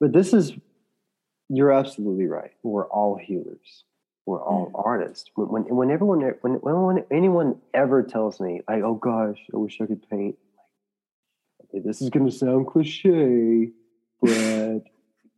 But 0.00 0.12
this 0.12 0.32
is 0.32 0.52
you're 1.48 1.72
absolutely 1.72 2.26
right. 2.26 2.52
We're 2.62 2.88
all 2.88 3.16
healers. 3.16 3.84
We're 4.26 4.42
all 4.42 4.70
mm. 4.70 4.82
artists. 4.84 5.30
When, 5.34 5.48
when 5.48 5.62
when 5.74 5.90
everyone 5.90 6.20
when, 6.42 6.60
when 6.60 7.04
anyone 7.10 7.56
ever 7.72 8.02
tells 8.02 8.40
me 8.40 8.60
like, 8.68 8.82
oh 8.82 8.94
gosh, 8.94 9.38
I 9.54 9.56
wish 9.56 9.80
I 9.80 9.86
could 9.86 10.08
paint. 10.08 10.36
Okay, 11.64 11.82
this 11.84 12.02
is 12.02 12.10
going 12.10 12.26
to 12.26 12.32
sound 12.32 12.66
cliche, 12.66 13.70
but 14.20 14.82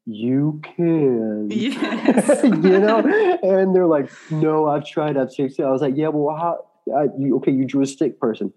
you 0.06 0.60
can. 0.62 1.48
Yes. 1.50 2.40
you 2.44 2.78
know? 2.78 2.98
And 3.42 3.74
they're 3.74 3.86
like, 3.86 4.10
no, 4.30 4.68
I've 4.68 4.86
tried, 4.86 5.16
I've 5.16 5.32
chased 5.32 5.58
it. 5.58 5.64
I 5.64 5.70
was 5.70 5.82
like, 5.82 5.94
yeah, 5.96 6.08
well, 6.08 6.36
how, 6.36 6.66
I, 6.94 7.04
you, 7.18 7.36
okay, 7.36 7.52
you 7.52 7.64
drew 7.64 7.82
a 7.82 7.86
stick 7.86 8.20
person. 8.20 8.52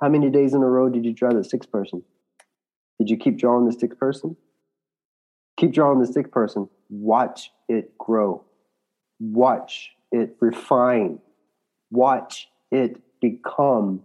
How 0.00 0.08
many 0.08 0.30
days 0.30 0.54
in 0.54 0.62
a 0.62 0.66
row 0.66 0.88
did 0.88 1.04
you 1.04 1.12
draw 1.12 1.32
the 1.32 1.44
six 1.44 1.66
person? 1.66 2.02
Did 2.98 3.10
you 3.10 3.16
keep 3.16 3.38
drawing 3.38 3.66
the 3.66 3.72
six 3.72 3.96
person? 3.96 4.36
Keep 5.56 5.72
drawing 5.72 6.00
the 6.00 6.06
six 6.06 6.30
person. 6.30 6.68
Watch 6.88 7.50
it 7.68 7.96
grow. 7.98 8.44
Watch 9.18 9.90
it 10.10 10.36
refine. 10.40 11.18
Watch 11.90 12.48
it 12.70 13.00
become 13.20 14.02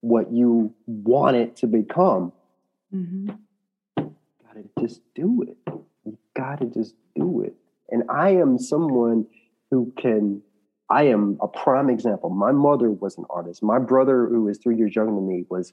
what 0.00 0.32
you 0.32 0.74
want 0.86 1.36
it 1.36 1.56
to 1.56 1.66
become. 1.66 2.32
Mm-hmm. 2.94 3.30
Gotta 3.96 4.64
just 4.80 5.00
do 5.14 5.42
it 5.42 5.72
got 6.38 6.60
to 6.60 6.66
just 6.66 6.94
do 7.14 7.42
it. 7.42 7.54
And 7.90 8.04
I 8.08 8.30
am 8.30 8.58
someone 8.58 9.26
who 9.70 9.92
can, 9.98 10.40
I 10.88 11.04
am 11.04 11.38
a 11.42 11.48
prime 11.48 11.90
example. 11.90 12.30
My 12.30 12.52
mother 12.52 12.90
was 12.90 13.18
an 13.18 13.24
artist. 13.28 13.62
My 13.62 13.78
brother, 13.78 14.26
who 14.26 14.48
is 14.48 14.58
three 14.58 14.76
years 14.76 14.94
younger 14.94 15.12
than 15.12 15.28
me, 15.28 15.44
was 15.50 15.72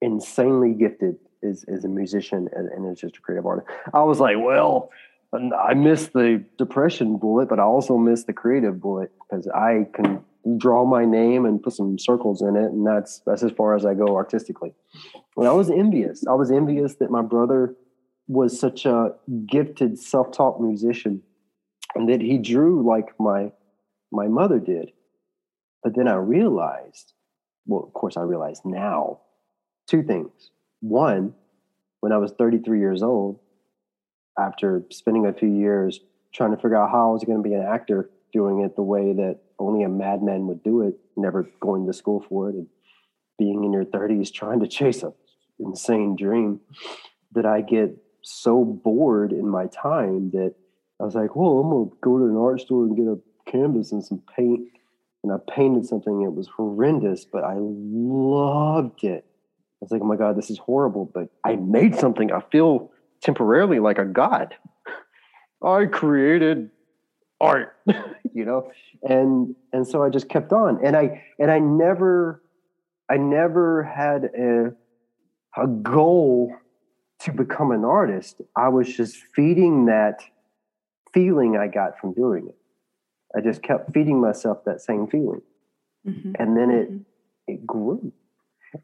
insanely 0.00 0.74
gifted 0.74 1.16
as, 1.42 1.64
as 1.64 1.84
a 1.84 1.88
musician 1.88 2.48
and, 2.54 2.68
and 2.68 2.90
as 2.90 3.00
just 3.00 3.16
a 3.16 3.20
creative 3.20 3.46
artist. 3.46 3.68
I 3.94 4.02
was 4.02 4.20
like, 4.20 4.36
well, 4.38 4.90
I 5.32 5.72
missed 5.74 6.12
the 6.12 6.44
depression 6.58 7.16
bullet, 7.16 7.48
but 7.48 7.58
I 7.58 7.62
also 7.62 7.96
missed 7.96 8.26
the 8.26 8.34
creative 8.34 8.80
bullet 8.80 9.10
because 9.30 9.48
I 9.48 9.86
can 9.94 10.22
draw 10.58 10.84
my 10.84 11.06
name 11.06 11.46
and 11.46 11.62
put 11.62 11.72
some 11.72 11.98
circles 11.98 12.42
in 12.42 12.56
it, 12.56 12.70
and 12.70 12.86
that's 12.86 13.22
that's 13.24 13.42
as 13.42 13.52
far 13.52 13.74
as 13.74 13.86
I 13.86 13.94
go 13.94 14.16
artistically. 14.16 14.74
And 15.38 15.48
I 15.48 15.52
was 15.52 15.70
envious. 15.70 16.26
I 16.26 16.34
was 16.34 16.50
envious 16.50 16.96
that 16.96 17.10
my 17.10 17.22
brother 17.22 17.74
was 18.28 18.58
such 18.58 18.86
a 18.86 19.14
gifted 19.46 19.98
self-taught 19.98 20.60
musician 20.60 21.22
and 21.94 22.08
that 22.08 22.20
he 22.20 22.38
drew 22.38 22.86
like 22.86 23.08
my 23.18 23.52
my 24.10 24.28
mother 24.28 24.58
did. 24.58 24.92
But 25.82 25.96
then 25.96 26.08
i 26.08 26.14
realized 26.14 27.12
well 27.66 27.82
of 27.82 27.92
course 27.92 28.16
i 28.16 28.22
realize 28.22 28.60
now 28.64 29.20
two 29.86 30.02
things. 30.02 30.50
One 30.80 31.34
when 32.00 32.12
i 32.12 32.18
was 32.18 32.32
33 32.32 32.78
years 32.80 33.02
old 33.02 33.38
after 34.38 34.82
spending 34.90 35.26
a 35.26 35.32
few 35.32 35.48
years 35.48 36.00
trying 36.34 36.50
to 36.50 36.56
figure 36.56 36.76
out 36.76 36.90
how 36.90 37.10
i 37.10 37.12
was 37.12 37.24
going 37.24 37.42
to 37.42 37.48
be 37.48 37.54
an 37.54 37.62
actor 37.62 38.10
doing 38.32 38.60
it 38.60 38.76
the 38.76 38.82
way 38.82 39.12
that 39.12 39.38
only 39.58 39.84
a 39.84 39.88
madman 39.88 40.46
would 40.46 40.62
do 40.62 40.82
it 40.82 40.94
never 41.16 41.48
going 41.60 41.86
to 41.86 41.92
school 41.92 42.24
for 42.28 42.50
it 42.50 42.54
and 42.54 42.66
being 43.38 43.64
in 43.64 43.72
your 43.72 43.84
30s 43.84 44.32
trying 44.32 44.60
to 44.60 44.66
chase 44.78 45.02
a 45.02 45.12
insane 45.58 46.16
dream 46.16 46.60
that 47.32 47.46
i 47.46 47.60
get 47.60 47.96
so 48.22 48.64
bored 48.64 49.32
in 49.32 49.48
my 49.48 49.66
time 49.66 50.30
that 50.30 50.54
I 51.00 51.04
was 51.04 51.14
like, 51.14 51.34
well, 51.34 51.58
I'm 51.58 51.70
gonna 51.70 51.90
go 52.00 52.18
to 52.18 52.24
an 52.24 52.36
art 52.36 52.60
store 52.60 52.84
and 52.84 52.96
get 52.96 53.06
a 53.06 53.18
canvas 53.50 53.92
and 53.92 54.04
some 54.04 54.22
paint. 54.36 54.68
And 55.24 55.32
I 55.32 55.36
painted 55.52 55.86
something. 55.86 56.22
It 56.22 56.34
was 56.34 56.48
horrendous, 56.48 57.24
but 57.24 57.44
I 57.44 57.54
loved 57.58 59.04
it. 59.04 59.24
I 59.24 59.78
was 59.80 59.90
like, 59.90 60.00
oh 60.00 60.06
my 60.06 60.16
God, 60.16 60.36
this 60.36 60.50
is 60.50 60.58
horrible. 60.58 61.10
But 61.12 61.28
I 61.44 61.56
made 61.56 61.96
something. 61.96 62.32
I 62.32 62.40
feel 62.50 62.90
temporarily 63.20 63.78
like 63.78 63.98
a 63.98 64.04
god. 64.04 64.54
I 65.62 65.86
created 65.86 66.70
art, 67.40 67.76
you 68.32 68.44
know? 68.44 68.70
And 69.02 69.54
and 69.72 69.86
so 69.86 70.02
I 70.02 70.08
just 70.08 70.28
kept 70.28 70.52
on. 70.52 70.84
And 70.84 70.96
I 70.96 71.24
and 71.38 71.50
I 71.50 71.58
never 71.58 72.42
I 73.10 73.16
never 73.16 73.82
had 73.82 74.24
a 74.24 74.72
a 75.60 75.66
goal 75.66 76.54
to 77.22 77.32
become 77.32 77.70
an 77.70 77.84
artist, 77.84 78.40
I 78.56 78.68
was 78.68 78.94
just 78.94 79.16
feeding 79.34 79.86
that 79.86 80.22
feeling 81.12 81.56
I 81.56 81.68
got 81.68 81.98
from 81.98 82.14
doing 82.14 82.48
it. 82.48 82.56
I 83.36 83.40
just 83.40 83.62
kept 83.62 83.92
feeding 83.92 84.20
myself 84.20 84.64
that 84.64 84.80
same 84.80 85.06
feeling. 85.06 85.42
Mm-hmm. 86.06 86.32
And 86.38 86.56
then 86.56 86.70
it 86.70 86.92
mm-hmm. 86.92 87.52
it 87.52 87.66
grew. 87.66 88.12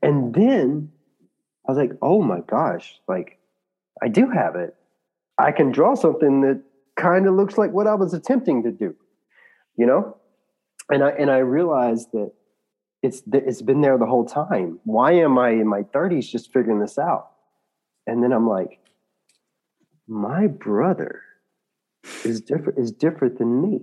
And 0.03 0.35
then 0.35 0.93
I 1.67 1.73
was 1.73 1.79
like, 1.79 1.93
oh 2.01 2.23
my 2.23 2.41
gosh, 2.41 3.01
like 3.09 3.39
I 4.03 4.09
do 4.09 4.31
have 4.31 4.55
it. 4.57 4.75
I 5.39 5.53
can 5.53 5.73
draw 5.73 5.95
something 5.95 6.41
that 6.43 6.63
kind 6.97 7.27
of 7.27 7.35
looks 7.35 7.59
like 7.59 7.73
what 7.73 7.87
I 7.87 7.95
was 7.95 8.15
attempting 8.15 8.63
to 8.65 8.71
do. 8.71 8.95
You 9.77 9.87
know? 9.87 10.17
And 10.91 11.03
I 11.03 11.11
and 11.11 11.31
I 11.31 11.39
realized 11.39 12.13
that 12.13 12.33
it's 13.03 13.23
it's 13.33 13.63
been 13.63 13.81
there 13.81 13.99
the 13.99 14.07
whole 14.07 14.25
time. 14.25 14.79
Why 14.85 15.13
am 15.13 15.39
I 15.39 15.51
in 15.51 15.67
my 15.67 15.83
30s 15.83 16.29
just 16.29 16.53
figuring 16.53 16.79
this 16.79 16.99
out? 16.99 17.31
And 18.09 18.23
then 18.23 18.33
I'm 18.33 18.49
like, 18.49 18.81
my 20.09 20.47
brother 20.47 21.23
is 22.25 22.41
different 22.41 22.79
is 22.79 22.91
different 22.91 23.39
than 23.39 23.61
me. 23.61 23.83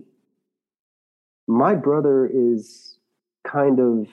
My 1.48 1.76
brother 1.76 2.30
is 2.34 2.98
kind 3.48 3.80
of 3.80 4.08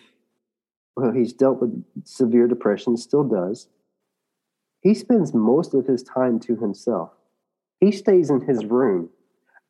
well, 0.94 1.12
he's 1.12 1.32
dealt 1.32 1.62
with 1.62 1.82
severe 2.04 2.46
depression, 2.46 2.98
still 2.98 3.24
does. 3.24 3.68
He 4.82 4.92
spends 4.92 5.32
most 5.32 5.72
of 5.72 5.86
his 5.86 6.02
time 6.02 6.38
to 6.40 6.56
himself. 6.56 7.12
He 7.80 7.90
stays 7.90 8.28
in 8.28 8.42
his 8.42 8.66
room. 8.66 9.08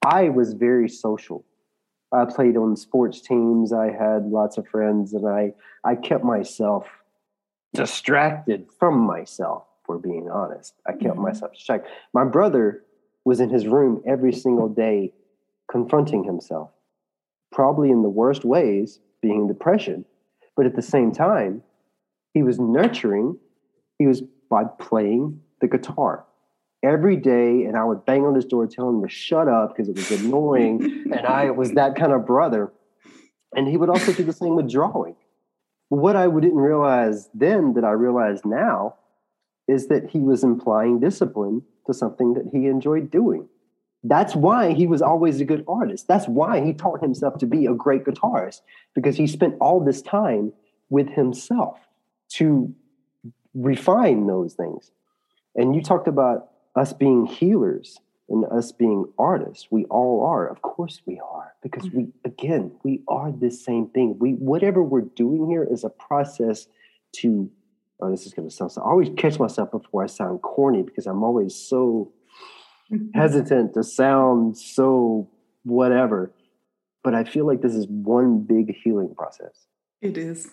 I 0.05 0.31
was 0.31 0.55
very 0.55 0.89
social. 0.89 1.45
I 2.13 2.25
played 2.25 2.57
on 2.57 2.77
sports 2.77 3.21
teams. 3.21 3.73
I 3.73 3.93
had 3.93 4.27
lots 4.27 4.59
of 4.59 4.67
friends, 4.67 5.13
and 5.13 5.29
I 5.29 5.55
I 5.85 5.95
kept 5.95 6.25
myself 6.25 6.89
distracted 7.73 8.67
from 8.77 8.99
myself 8.99 9.67
for 9.93 9.99
being 9.99 10.31
honest. 10.31 10.75
I 10.87 10.93
kept 10.93 11.05
mm-hmm. 11.05 11.23
myself 11.23 11.53
check. 11.53 11.85
My 12.15 12.25
brother 12.25 12.83
was 13.25 13.41
in 13.41 13.51
his 13.51 13.67
room 13.67 14.03
every 14.07 14.33
single 14.33 14.69
day 14.69 15.13
confronting 15.71 16.25
himself, 16.25 16.71
probably 17.53 17.91
in 17.91 18.03
the 18.03 18.09
worst 18.09 18.45
ways, 18.45 19.01
being 19.21 19.47
depression. 19.47 20.05
But 20.57 20.67
at 20.67 20.77
the 20.77 20.83
same 20.83 21.13
time, 21.13 21.63
he 22.33 22.43
was 22.43 22.59
nurturing, 22.59 23.37
he 23.99 24.07
was 24.07 24.23
by 24.49 24.65
playing 24.65 25.41
the 25.61 25.69
guitar 25.69 26.25
every 26.83 27.17
day. 27.17 27.65
And 27.65 27.77
I 27.77 27.85
would 27.85 28.07
bang 28.07 28.25
on 28.25 28.35
his 28.35 28.47
door, 28.47 28.67
tell 28.67 28.89
him 28.89 29.03
to 29.03 29.09
shut 29.09 29.47
up 29.47 29.77
because 29.77 29.89
it 29.91 29.97
was 29.97 30.11
annoying. 30.25 31.05
and 31.13 31.27
I 31.27 31.51
was 31.51 31.73
that 31.73 31.97
kind 31.97 32.13
of 32.13 32.27
brother. 32.27 32.73
And 33.55 33.69
he 33.69 33.77
would 33.77 33.91
also 33.91 34.13
do 34.13 34.25
the 34.25 34.33
same 34.33 34.57
with 34.57 34.71
drawing. 34.71 35.17
What 35.91 36.17
I 36.17 36.25
didn't 36.25 36.57
realize 36.57 37.29
then 37.35 37.75
that 37.75 37.85
I 37.85 37.91
realize 37.91 38.41
now 38.47 38.95
is 39.73 39.89
that 39.89 40.11
he 40.11 40.19
was 40.19 40.45
implying 40.45 41.01
discipline 41.01 41.63
to 41.87 41.95
something 41.95 42.35
that 42.35 42.49
he 42.53 42.67
enjoyed 42.67 43.11
doing. 43.11 43.49
That's 44.05 44.35
why 44.35 44.73
he 44.73 44.87
was 44.87 45.01
always 45.01 45.41
a 45.41 45.45
good 45.45 45.65
artist. 45.69 46.09
That's 46.09 46.27
why 46.27 46.65
he 46.65 46.73
taught 46.73 47.01
himself 47.01 47.39
to 47.39 47.47
be 47.47 47.67
a 47.67 47.75
great 47.75 48.05
guitarist 48.05 48.61
because 48.95 49.17
he 49.17 49.27
spent 49.27 49.55
all 49.61 49.81
this 49.81 50.03
time 50.03 50.53
with 50.91 51.09
himself 51.09 51.79
to 52.31 52.75
refine 53.55 54.27
those 54.27 54.55
things. 54.55 54.91
And 55.55 55.75
you 55.75 55.83
talked 55.83 56.09
about 56.09 56.51
us 56.75 56.93
being 56.93 57.27
healers 57.27 58.01
and 58.29 58.45
us 58.47 58.73
being 58.73 59.07
artists. 59.19 59.69
We 59.71 59.85
all 59.85 60.27
are. 60.27 60.49
Of 60.49 60.63
course 60.63 61.03
we 61.07 61.21
are 61.21 61.55
because 61.63 61.91
we 61.91 62.09
again, 62.25 62.73
we 62.83 63.03
are 63.07 63.31
the 63.31 63.51
same 63.51 63.89
thing. 63.89 64.17
We 64.19 64.33
whatever 64.33 64.83
we're 64.83 65.03
doing 65.03 65.49
here 65.49 65.67
is 65.71 65.85
a 65.85 65.91
process 65.91 66.67
to 67.17 67.51
oh, 68.03 68.11
this 68.11 68.27
is 68.27 68.35
going 68.35 68.49
to 68.49 68.55
sound 68.55 68.73
so. 68.73 68.83
I 68.83 68.91
always 68.91 69.11
catch 69.17 69.39
myself 69.39 69.71
before 69.71 70.03
I 70.03 70.07
sound 70.07 70.43
corny 70.43 70.83
because 70.83 71.07
I'm 71.07 71.23
always 71.23 71.55
so 71.55 72.13
hesitant 73.15 73.75
to 73.75 73.85
sound 73.85 74.57
so 74.59 75.31
whatever. 75.63 76.33
But 77.05 77.15
I 77.15 77.25
feel 77.25 77.47
like 77.47 77.63
this 77.63 77.75
is 77.75 77.87
one 77.89 78.41
big 78.41 78.75
healing 78.83 79.15
process. 79.15 79.67
It 80.01 80.17
is. 80.17 80.49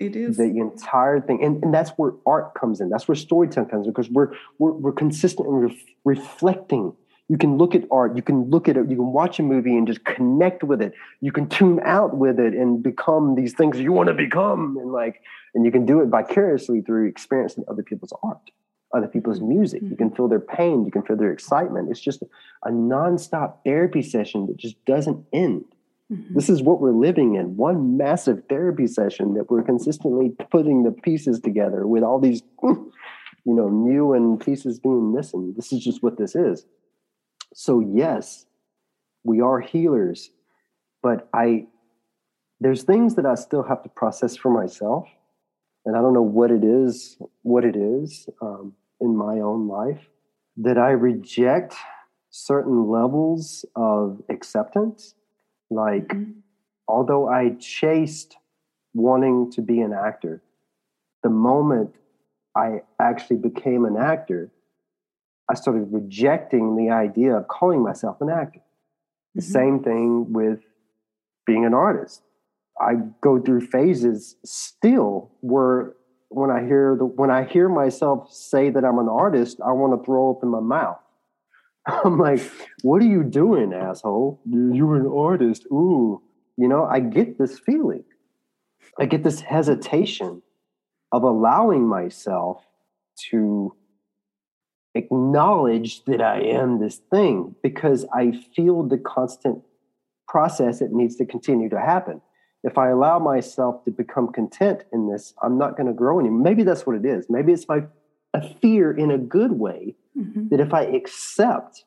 It 0.00 0.16
is 0.16 0.36
the 0.36 0.58
entire 0.58 1.20
thing, 1.20 1.42
and, 1.42 1.62
and 1.62 1.72
that's 1.72 1.90
where 1.90 2.12
art 2.26 2.54
comes 2.54 2.80
in. 2.80 2.88
That's 2.88 3.06
where 3.06 3.14
storytelling 3.14 3.70
comes 3.70 3.86
in 3.86 3.92
because 3.92 4.10
we're 4.10 4.32
we're, 4.58 4.72
we're 4.72 4.92
consistent 4.92 5.46
in 5.46 5.54
ref, 5.54 5.76
reflecting. 6.04 6.94
You 7.28 7.38
can 7.38 7.56
look 7.56 7.74
at 7.74 7.84
art, 7.90 8.16
you 8.16 8.22
can 8.22 8.50
look 8.50 8.68
at 8.68 8.76
it, 8.76 8.90
you 8.90 8.96
can 8.96 9.12
watch 9.12 9.38
a 9.38 9.42
movie 9.42 9.76
and 9.76 9.86
just 9.86 10.04
connect 10.04 10.62
with 10.62 10.82
it. 10.82 10.92
You 11.20 11.32
can 11.32 11.48
tune 11.48 11.80
out 11.82 12.16
with 12.16 12.38
it 12.38 12.52
and 12.52 12.82
become 12.82 13.34
these 13.34 13.54
things 13.54 13.80
you 13.80 13.92
want 13.92 14.08
to 14.08 14.14
become, 14.14 14.76
and 14.78 14.92
like, 14.92 15.22
and 15.54 15.64
you 15.64 15.72
can 15.72 15.86
do 15.86 16.00
it 16.00 16.08
vicariously 16.08 16.82
through 16.82 17.08
experiencing 17.08 17.64
other 17.66 17.82
people's 17.82 18.12
art, 18.22 18.50
other 18.94 19.08
people's 19.08 19.40
music. 19.40 19.80
You 19.82 19.96
can 19.96 20.10
feel 20.10 20.28
their 20.28 20.38
pain, 20.38 20.84
you 20.84 20.90
can 20.90 21.02
feel 21.02 21.16
their 21.16 21.32
excitement. 21.32 21.88
It's 21.90 22.00
just 22.00 22.22
a 22.62 22.70
nonstop 22.70 23.64
therapy 23.64 24.02
session 24.02 24.46
that 24.46 24.58
just 24.58 24.82
doesn't 24.84 25.24
end. 25.32 25.64
Mm-hmm. 26.12 26.34
This 26.34 26.50
is 26.50 26.62
what 26.62 26.80
we're 26.80 26.92
living 26.92 27.36
in 27.36 27.56
one 27.56 27.96
massive 27.96 28.42
therapy 28.48 28.86
session 28.86 29.34
that 29.34 29.50
we're 29.50 29.62
consistently 29.62 30.30
putting 30.50 30.82
the 30.82 30.92
pieces 30.92 31.40
together 31.40 31.86
with 31.86 32.02
all 32.02 32.20
these, 32.20 32.42
you 32.62 32.92
know, 33.46 33.70
new 33.70 34.12
and 34.12 34.38
pieces 34.38 34.78
being 34.78 35.14
missing. 35.14 35.54
This 35.56 35.72
is 35.72 35.82
just 35.82 36.02
what 36.02 36.18
this 36.18 36.34
is. 36.34 36.66
So, 37.54 37.80
yes, 37.80 38.46
we 39.22 39.40
are 39.40 39.60
healers, 39.60 40.30
but 41.02 41.28
I, 41.32 41.66
there's 42.60 42.82
things 42.82 43.14
that 43.14 43.24
I 43.24 43.36
still 43.36 43.62
have 43.62 43.82
to 43.84 43.88
process 43.88 44.36
for 44.36 44.50
myself. 44.50 45.08
And 45.86 45.96
I 45.96 46.00
don't 46.00 46.14
know 46.14 46.22
what 46.22 46.50
it 46.50 46.64
is, 46.64 47.16
what 47.42 47.64
it 47.64 47.76
is 47.76 48.28
um, 48.42 48.74
in 49.00 49.16
my 49.16 49.40
own 49.40 49.68
life 49.68 50.08
that 50.56 50.78
I 50.78 50.90
reject 50.90 51.74
certain 52.30 52.88
levels 52.88 53.64
of 53.76 54.20
acceptance 54.28 55.14
like, 55.70 56.08
mm-hmm. 56.08 56.32
although 56.88 57.28
I 57.28 57.50
chased 57.60 58.36
wanting 58.94 59.50
to 59.52 59.62
be 59.62 59.80
an 59.80 59.92
actor, 59.92 60.42
the 61.22 61.30
moment 61.30 61.94
I 62.56 62.82
actually 63.00 63.36
became 63.36 63.84
an 63.84 63.96
actor, 63.96 64.50
I 65.50 65.54
started 65.54 65.88
rejecting 65.90 66.76
the 66.76 66.90
idea 66.90 67.36
of 67.36 67.48
calling 67.48 67.82
myself 67.82 68.20
an 68.20 68.30
actor. 68.30 68.60
The 69.34 69.42
mm-hmm. 69.42 69.52
same 69.52 69.82
thing 69.82 70.32
with 70.32 70.60
being 71.46 71.64
an 71.64 71.74
artist. 71.74 72.22
I 72.80 72.94
go 73.20 73.40
through 73.40 73.66
phases 73.66 74.36
still 74.44 75.30
where 75.40 75.94
when 76.28 76.50
I 76.50 76.64
hear 76.64 76.96
the 76.98 77.04
when 77.04 77.30
I 77.30 77.44
hear 77.44 77.68
myself 77.68 78.32
say 78.32 78.70
that 78.70 78.84
I'm 78.84 78.98
an 78.98 79.08
artist, 79.08 79.60
I 79.64 79.72
want 79.72 79.98
to 79.98 80.04
throw 80.04 80.28
open 80.28 80.48
my 80.48 80.60
mouth. 80.60 80.98
I'm 81.86 82.18
like, 82.18 82.40
what 82.82 83.02
are 83.02 83.06
you 83.06 83.22
doing, 83.22 83.72
asshole? 83.72 84.40
You're 84.46 84.96
an 84.96 85.06
artist. 85.06 85.66
Ooh, 85.70 86.22
you 86.56 86.66
know, 86.66 86.84
I 86.84 87.00
get 87.00 87.38
this 87.38 87.58
feeling. 87.58 88.04
I 88.98 89.06
get 89.06 89.22
this 89.22 89.40
hesitation 89.40 90.42
of 91.12 91.22
allowing 91.22 91.86
myself 91.86 92.64
to 93.30 93.74
acknowledge 94.94 96.04
that 96.04 96.20
I 96.20 96.40
am 96.40 96.80
this 96.80 96.96
thing 97.10 97.54
because 97.62 98.06
I 98.14 98.32
feel 98.54 98.82
the 98.82 98.98
constant 98.98 99.62
process 100.28 100.78
that 100.78 100.92
needs 100.92 101.16
to 101.16 101.26
continue 101.26 101.68
to 101.68 101.80
happen. 101.80 102.20
If 102.62 102.78
I 102.78 102.88
allow 102.88 103.18
myself 103.18 103.84
to 103.84 103.90
become 103.90 104.32
content 104.32 104.84
in 104.92 105.10
this, 105.10 105.34
I'm 105.42 105.58
not 105.58 105.76
going 105.76 105.86
to 105.86 105.92
grow 105.92 106.18
anymore. 106.18 106.42
Maybe 106.42 106.62
that's 106.62 106.86
what 106.86 106.96
it 106.96 107.04
is. 107.04 107.26
Maybe 107.28 107.52
it's 107.52 107.68
my 107.68 107.84
a 108.34 108.54
fear 108.60 108.90
in 108.90 109.10
a 109.10 109.18
good 109.18 109.52
way 109.52 109.94
mm-hmm. 110.18 110.48
that 110.48 110.60
if 110.60 110.74
I 110.74 110.82
accept 110.82 111.84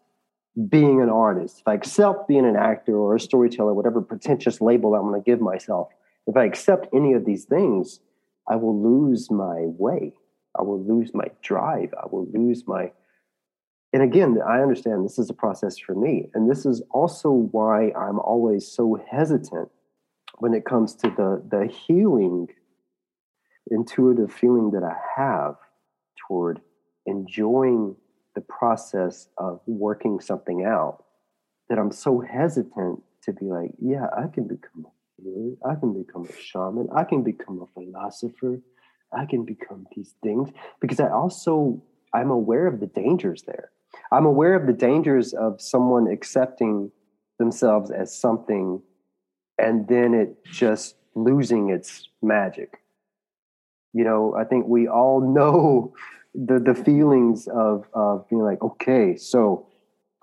being 0.69 1.01
an 1.01 1.09
artist, 1.09 1.59
if 1.59 1.67
I 1.67 1.73
accept 1.73 2.27
being 2.27 2.45
an 2.45 2.55
actor 2.55 2.95
or 2.95 3.15
a 3.15 3.19
storyteller, 3.19 3.73
whatever 3.73 4.01
pretentious 4.01 4.61
label 4.61 4.95
I'm 4.95 5.03
going 5.03 5.21
to 5.21 5.25
give 5.25 5.41
myself, 5.41 5.89
if 6.25 6.37
I 6.37 6.45
accept 6.45 6.87
any 6.93 7.13
of 7.13 7.25
these 7.25 7.45
things, 7.45 7.99
I 8.49 8.55
will 8.55 8.81
lose 8.81 9.29
my 9.29 9.65
way. 9.65 10.13
I 10.57 10.61
will 10.63 10.83
lose 10.83 11.13
my 11.13 11.27
drive. 11.41 11.93
I 12.01 12.07
will 12.11 12.27
lose 12.33 12.63
my. 12.67 12.91
And 13.93 14.03
again, 14.03 14.37
I 14.45 14.61
understand 14.61 15.05
this 15.05 15.19
is 15.19 15.29
a 15.29 15.33
process 15.33 15.77
for 15.77 15.95
me. 15.95 16.29
And 16.33 16.49
this 16.49 16.65
is 16.65 16.81
also 16.91 17.31
why 17.31 17.91
I'm 17.91 18.19
always 18.19 18.67
so 18.67 18.99
hesitant 19.09 19.69
when 20.39 20.53
it 20.53 20.65
comes 20.65 20.95
to 20.95 21.09
the, 21.09 21.41
the 21.49 21.67
healing, 21.67 22.47
intuitive 23.71 24.31
feeling 24.31 24.71
that 24.71 24.83
I 24.83 24.95
have 25.15 25.55
toward 26.27 26.61
enjoying 27.05 27.95
the 28.35 28.41
process 28.41 29.29
of 29.37 29.61
working 29.65 30.19
something 30.19 30.63
out 30.63 31.03
that 31.69 31.79
I'm 31.79 31.91
so 31.91 32.19
hesitant 32.19 33.01
to 33.23 33.33
be 33.33 33.45
like, 33.45 33.71
yeah, 33.81 34.07
I 34.15 34.27
can 34.27 34.47
become 34.47 34.85
a 34.85 35.21
healer, 35.21 35.55
I 35.65 35.75
can 35.75 36.01
become 36.01 36.25
a 36.25 36.41
shaman, 36.41 36.87
I 36.95 37.03
can 37.03 37.23
become 37.23 37.61
a 37.61 37.67
philosopher, 37.73 38.61
I 39.13 39.25
can 39.25 39.43
become 39.43 39.87
these 39.95 40.13
things 40.23 40.49
because 40.79 40.99
I 40.99 41.09
also 41.09 41.81
I'm 42.13 42.31
aware 42.31 42.67
of 42.67 42.79
the 42.79 42.87
dangers 42.87 43.43
there. 43.43 43.71
I'm 44.11 44.25
aware 44.25 44.55
of 44.55 44.67
the 44.67 44.73
dangers 44.73 45.33
of 45.33 45.61
someone 45.61 46.07
accepting 46.07 46.91
themselves 47.39 47.91
as 47.91 48.17
something 48.17 48.81
and 49.57 49.87
then 49.87 50.13
it 50.13 50.43
just 50.45 50.95
losing 51.15 51.69
its 51.69 52.09
magic. 52.21 52.79
You 53.93 54.03
know, 54.03 54.35
I 54.35 54.43
think 54.43 54.67
we 54.67 54.87
all 54.87 55.21
know 55.33 55.93
the 56.33 56.59
the 56.59 56.75
feelings 56.75 57.47
of 57.47 57.85
of 57.93 58.27
being 58.29 58.43
like, 58.43 58.61
okay, 58.61 59.15
so 59.15 59.67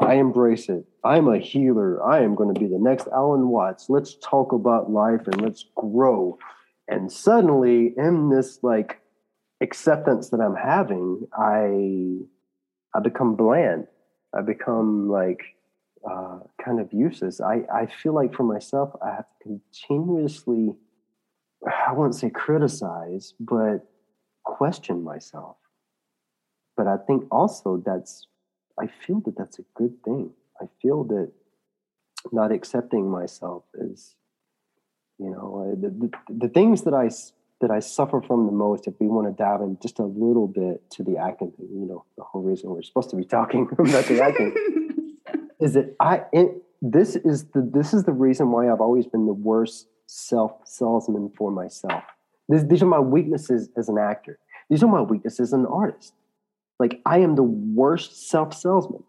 I 0.01 0.15
embrace 0.15 0.69
it. 0.69 0.85
I'm 1.05 1.29
a 1.29 1.39
healer. 1.39 2.03
I 2.03 2.23
am 2.23 2.35
going 2.35 2.53
to 2.53 2.59
be 2.59 2.67
the 2.67 2.79
next 2.79 3.09
Alan 3.13 3.49
Watts. 3.49 3.89
Let's 3.89 4.17
talk 4.23 4.53
about 4.53 4.91
life 4.91 5.27
and 5.27 5.41
let's 5.41 5.67
grow. 5.77 6.39
And 6.89 7.11
suddenly, 7.11 7.95
in 7.97 8.31
this 8.31 8.59
like 8.63 9.01
acceptance 9.63 10.31
that 10.31 10.41
I'm 10.41 10.57
having, 10.57 11.27
I 11.37 12.19
I 12.97 13.01
become 13.01 13.37
bland. 13.37 13.87
I 14.37 14.43
become 14.43 15.09
like 15.09 15.41
uh, 16.09 16.41
kind 16.63 16.81
of 16.81 16.93
useless. 16.93 17.41
I, 17.41 17.63
I 17.73 17.87
feel 17.87 18.15
like 18.15 18.35
for 18.35 18.43
myself, 18.43 18.91
I 19.03 19.11
have 19.11 19.27
to 19.43 19.61
continuously, 19.73 20.75
I 21.89 21.93
wouldn't 21.93 22.17
say 22.17 22.31
criticize, 22.31 23.35
but 23.41 23.87
question 24.45 25.03
myself 25.03 25.57
but 26.77 26.87
I 26.87 26.97
think 27.07 27.25
also 27.31 27.83
that's 27.85 28.27
I 28.79 28.89
feel 29.07 29.21
that 29.25 29.37
that's 29.37 29.59
a 29.59 29.65
good 29.75 30.03
thing. 30.05 30.31
I 30.61 30.67
feel 30.83 31.05
that 31.05 31.31
not 32.33 32.51
accepting 32.51 33.09
myself 33.09 33.65
is, 33.75 34.17
you 35.19 35.31
know, 35.31 35.73
uh, 35.73 35.81
the, 35.81 35.91
the, 35.91 36.47
the 36.47 36.49
things 36.49 36.83
that 36.83 36.95
I 36.95 37.11
that 37.61 37.71
I 37.71 37.79
suffer 37.81 38.21
from 38.21 38.47
the 38.47 38.53
most. 38.53 38.87
If 38.87 38.95
we 39.01 39.07
want 39.07 39.27
to 39.27 39.43
dive 39.43 39.61
in 39.61 39.79
just 39.81 39.99
a 39.99 40.05
little 40.05 40.47
bit 40.47 40.91
to 40.91 41.03
the 41.03 41.17
acting 41.17 41.53
thing, 41.53 41.69
you 41.71 41.87
know, 41.87 42.05
the 42.17 42.25
whole 42.25 42.43
reason 42.43 42.71
we're 42.71 42.83
supposed 42.83 43.11
to 43.11 43.17
be 43.17 43.25
talking 43.25 43.69
about 43.79 44.05
the 44.07 44.23
acting 44.23 44.55
is 45.61 45.75
that 45.75 45.95
I 46.01 46.23
it, 46.33 46.63
this 46.83 47.17
is 47.17 47.45
the 47.47 47.69
this 47.73 47.95
is 47.95 48.05
the 48.05 48.13
reason 48.13 48.51
why 48.51 48.71
I've 48.71 48.81
always 48.81 49.07
been 49.07 49.27
the 49.27 49.33
worst 49.33 49.89
self 50.07 50.53
salesman 50.65 51.33
for 51.37 51.51
myself. 51.51 52.03
This, 52.49 52.65
these 52.65 52.83
are 52.83 52.87
my 52.87 53.01
weaknesses 53.01 53.71
as 53.77 53.89
an 53.89 53.99
actor. 53.99 54.39
These 54.69 54.83
are 54.83 54.89
my 54.89 55.01
weaknesses 55.01 55.49
as 55.49 55.53
an 55.53 55.67
artist. 55.67 56.13
Like 56.79 57.01
I 57.07 57.19
am 57.19 57.37
the 57.37 57.43
worst 57.43 58.29
self 58.29 58.53
salesman. 58.53 59.05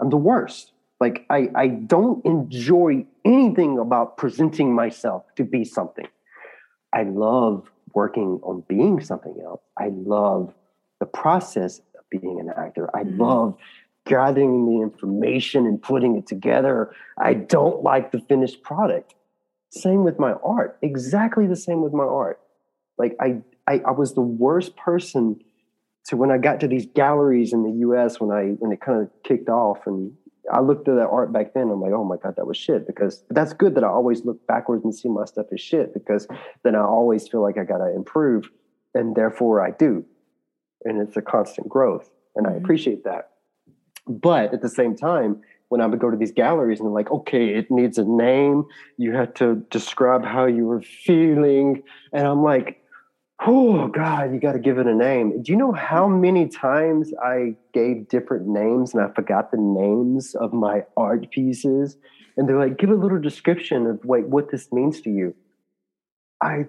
I'm 0.00 0.10
the 0.10 0.16
worst. 0.16 0.72
Like 1.00 1.24
I, 1.30 1.48
I 1.54 1.68
don't 1.68 2.24
enjoy 2.26 3.06
anything 3.24 3.78
about 3.78 4.18
presenting 4.18 4.74
myself 4.74 5.24
to 5.36 5.44
be 5.44 5.64
something. 5.64 6.06
I 6.92 7.04
love 7.04 7.70
working 7.94 8.38
on 8.42 8.64
being 8.68 9.00
something 9.00 9.34
else. 9.42 9.62
I 9.78 9.88
love 9.88 10.52
the 11.00 11.06
process 11.06 11.78
of 11.78 12.04
being 12.10 12.38
an 12.38 12.50
actor. 12.56 12.94
I 12.94 13.04
mm-hmm. 13.04 13.20
love 13.20 13.56
gathering 14.06 14.66
the 14.66 14.82
information 14.82 15.66
and 15.66 15.80
putting 15.80 16.16
it 16.16 16.26
together. 16.26 16.92
I 17.18 17.34
don't 17.34 17.82
like 17.82 18.12
the 18.12 18.20
finished 18.20 18.62
product. 18.62 19.14
Same 19.70 20.04
with 20.04 20.18
my 20.18 20.32
art. 20.32 20.78
Exactly 20.82 21.46
the 21.46 21.56
same 21.56 21.80
with 21.80 21.92
my 21.92 22.04
art. 22.04 22.40
Like 22.98 23.16
I, 23.20 23.40
I, 23.66 23.80
I 23.86 23.90
was 23.92 24.14
the 24.14 24.20
worst 24.20 24.76
person 24.76 25.40
to 26.06 26.16
when 26.16 26.30
I 26.30 26.38
got 26.38 26.60
to 26.60 26.68
these 26.68 26.86
galleries 26.86 27.52
in 27.52 27.62
the 27.62 27.78
U.S. 27.80 28.20
when 28.20 28.30
I 28.30 28.56
when 28.58 28.72
it 28.72 28.80
kind 28.80 29.00
of 29.00 29.10
kicked 29.22 29.48
off, 29.48 29.86
and 29.86 30.12
I 30.50 30.60
looked 30.60 30.88
at 30.88 30.96
that 30.96 31.08
art 31.08 31.32
back 31.32 31.54
then. 31.54 31.70
I'm 31.70 31.80
like, 31.80 31.92
oh 31.92 32.04
my 32.04 32.16
god, 32.16 32.34
that 32.36 32.46
was 32.46 32.56
shit. 32.56 32.86
Because 32.86 33.24
that's 33.30 33.52
good 33.52 33.74
that 33.76 33.84
I 33.84 33.88
always 33.88 34.24
look 34.24 34.46
backwards 34.46 34.84
and 34.84 34.94
see 34.94 35.08
my 35.08 35.24
stuff 35.24 35.46
as 35.52 35.60
shit. 35.60 35.94
Because 35.94 36.26
then 36.62 36.74
I 36.74 36.82
always 36.82 37.28
feel 37.28 37.42
like 37.42 37.58
I 37.58 37.64
gotta 37.64 37.94
improve, 37.94 38.50
and 38.94 39.14
therefore 39.14 39.64
I 39.64 39.70
do, 39.70 40.04
and 40.84 41.00
it's 41.00 41.16
a 41.16 41.22
constant 41.22 41.68
growth, 41.68 42.10
and 42.36 42.46
I 42.46 42.50
mm-hmm. 42.50 42.64
appreciate 42.64 43.04
that. 43.04 43.30
But 44.06 44.52
at 44.52 44.62
the 44.62 44.68
same 44.68 44.96
time, 44.96 45.42
when 45.68 45.80
I 45.80 45.86
would 45.86 46.00
go 46.00 46.10
to 46.10 46.16
these 46.16 46.32
galleries 46.32 46.80
and 46.80 46.86
they're 46.88 46.94
like, 46.94 47.12
okay, 47.12 47.54
it 47.54 47.70
needs 47.70 47.96
a 47.96 48.04
name. 48.04 48.64
You 48.96 49.12
had 49.12 49.36
to 49.36 49.64
describe 49.70 50.24
how 50.24 50.46
you 50.46 50.66
were 50.66 50.82
feeling, 50.82 51.84
and 52.12 52.26
I'm 52.26 52.42
like, 52.42 52.79
oh 53.46 53.88
god 53.88 54.32
you 54.32 54.40
got 54.40 54.52
to 54.52 54.58
give 54.58 54.78
it 54.78 54.86
a 54.86 54.94
name 54.94 55.42
do 55.42 55.52
you 55.52 55.58
know 55.58 55.72
how 55.72 56.06
many 56.06 56.48
times 56.48 57.12
i 57.22 57.54
gave 57.72 58.08
different 58.08 58.46
names 58.46 58.94
and 58.94 59.02
i 59.02 59.08
forgot 59.14 59.50
the 59.50 59.58
names 59.58 60.34
of 60.34 60.52
my 60.52 60.82
art 60.96 61.30
pieces 61.30 61.96
and 62.36 62.48
they're 62.48 62.58
like 62.58 62.78
give 62.78 62.90
a 62.90 62.94
little 62.94 63.20
description 63.20 63.86
of 63.86 64.04
like 64.04 64.24
what 64.26 64.50
this 64.50 64.70
means 64.72 65.00
to 65.00 65.10
you 65.10 65.34
i 66.40 66.66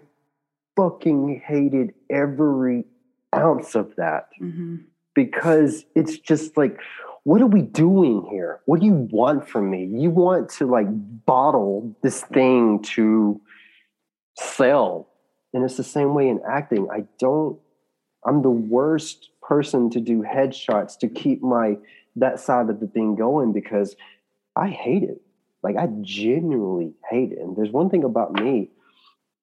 fucking 0.75 1.41
hated 1.45 1.93
every 2.09 2.85
ounce 3.35 3.75
of 3.75 3.95
that 3.97 4.29
mm-hmm. 4.41 4.77
because 5.13 5.85
it's 5.95 6.17
just 6.17 6.57
like, 6.57 6.77
what 7.23 7.41
are 7.41 7.47
we 7.47 7.61
doing 7.61 8.27
here? 8.31 8.61
What 8.65 8.79
do 8.79 8.85
you 8.85 9.07
want 9.11 9.47
from 9.47 9.69
me? 9.69 9.85
You 9.85 10.09
want 10.09 10.49
to 10.51 10.65
like 10.65 10.87
bottle 11.25 11.95
this 12.01 12.21
thing 12.21 12.81
to 12.95 13.39
sell. 14.37 15.07
And 15.53 15.63
it's 15.63 15.77
the 15.77 15.83
same 15.83 16.13
way 16.13 16.29
in 16.29 16.41
acting. 16.47 16.87
I 16.91 17.05
don't, 17.19 17.59
I'm 18.25 18.41
the 18.41 18.49
worst 18.49 19.29
person 19.41 19.89
to 19.91 19.99
do 19.99 20.23
headshots 20.23 20.97
to 20.99 21.07
keep 21.07 21.41
my 21.41 21.77
that 22.15 22.39
side 22.39 22.69
of 22.69 22.79
the 22.79 22.87
thing 22.87 23.15
going 23.15 23.53
because 23.53 23.95
I 24.55 24.69
hate 24.69 25.03
it. 25.03 25.21
Like 25.63 25.77
I 25.77 25.87
genuinely 26.01 26.93
hate 27.09 27.31
it. 27.31 27.39
And 27.39 27.55
there's 27.55 27.71
one 27.71 27.89
thing 27.89 28.03
about 28.03 28.33
me, 28.33 28.69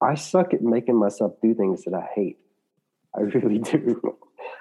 I 0.02 0.14
suck 0.14 0.54
at 0.54 0.62
making 0.62 0.96
myself 0.96 1.34
do 1.42 1.54
things 1.54 1.84
that 1.84 1.94
I 1.94 2.08
hate. 2.14 2.38
I 3.16 3.20
really 3.34 3.58
do. 3.58 4.16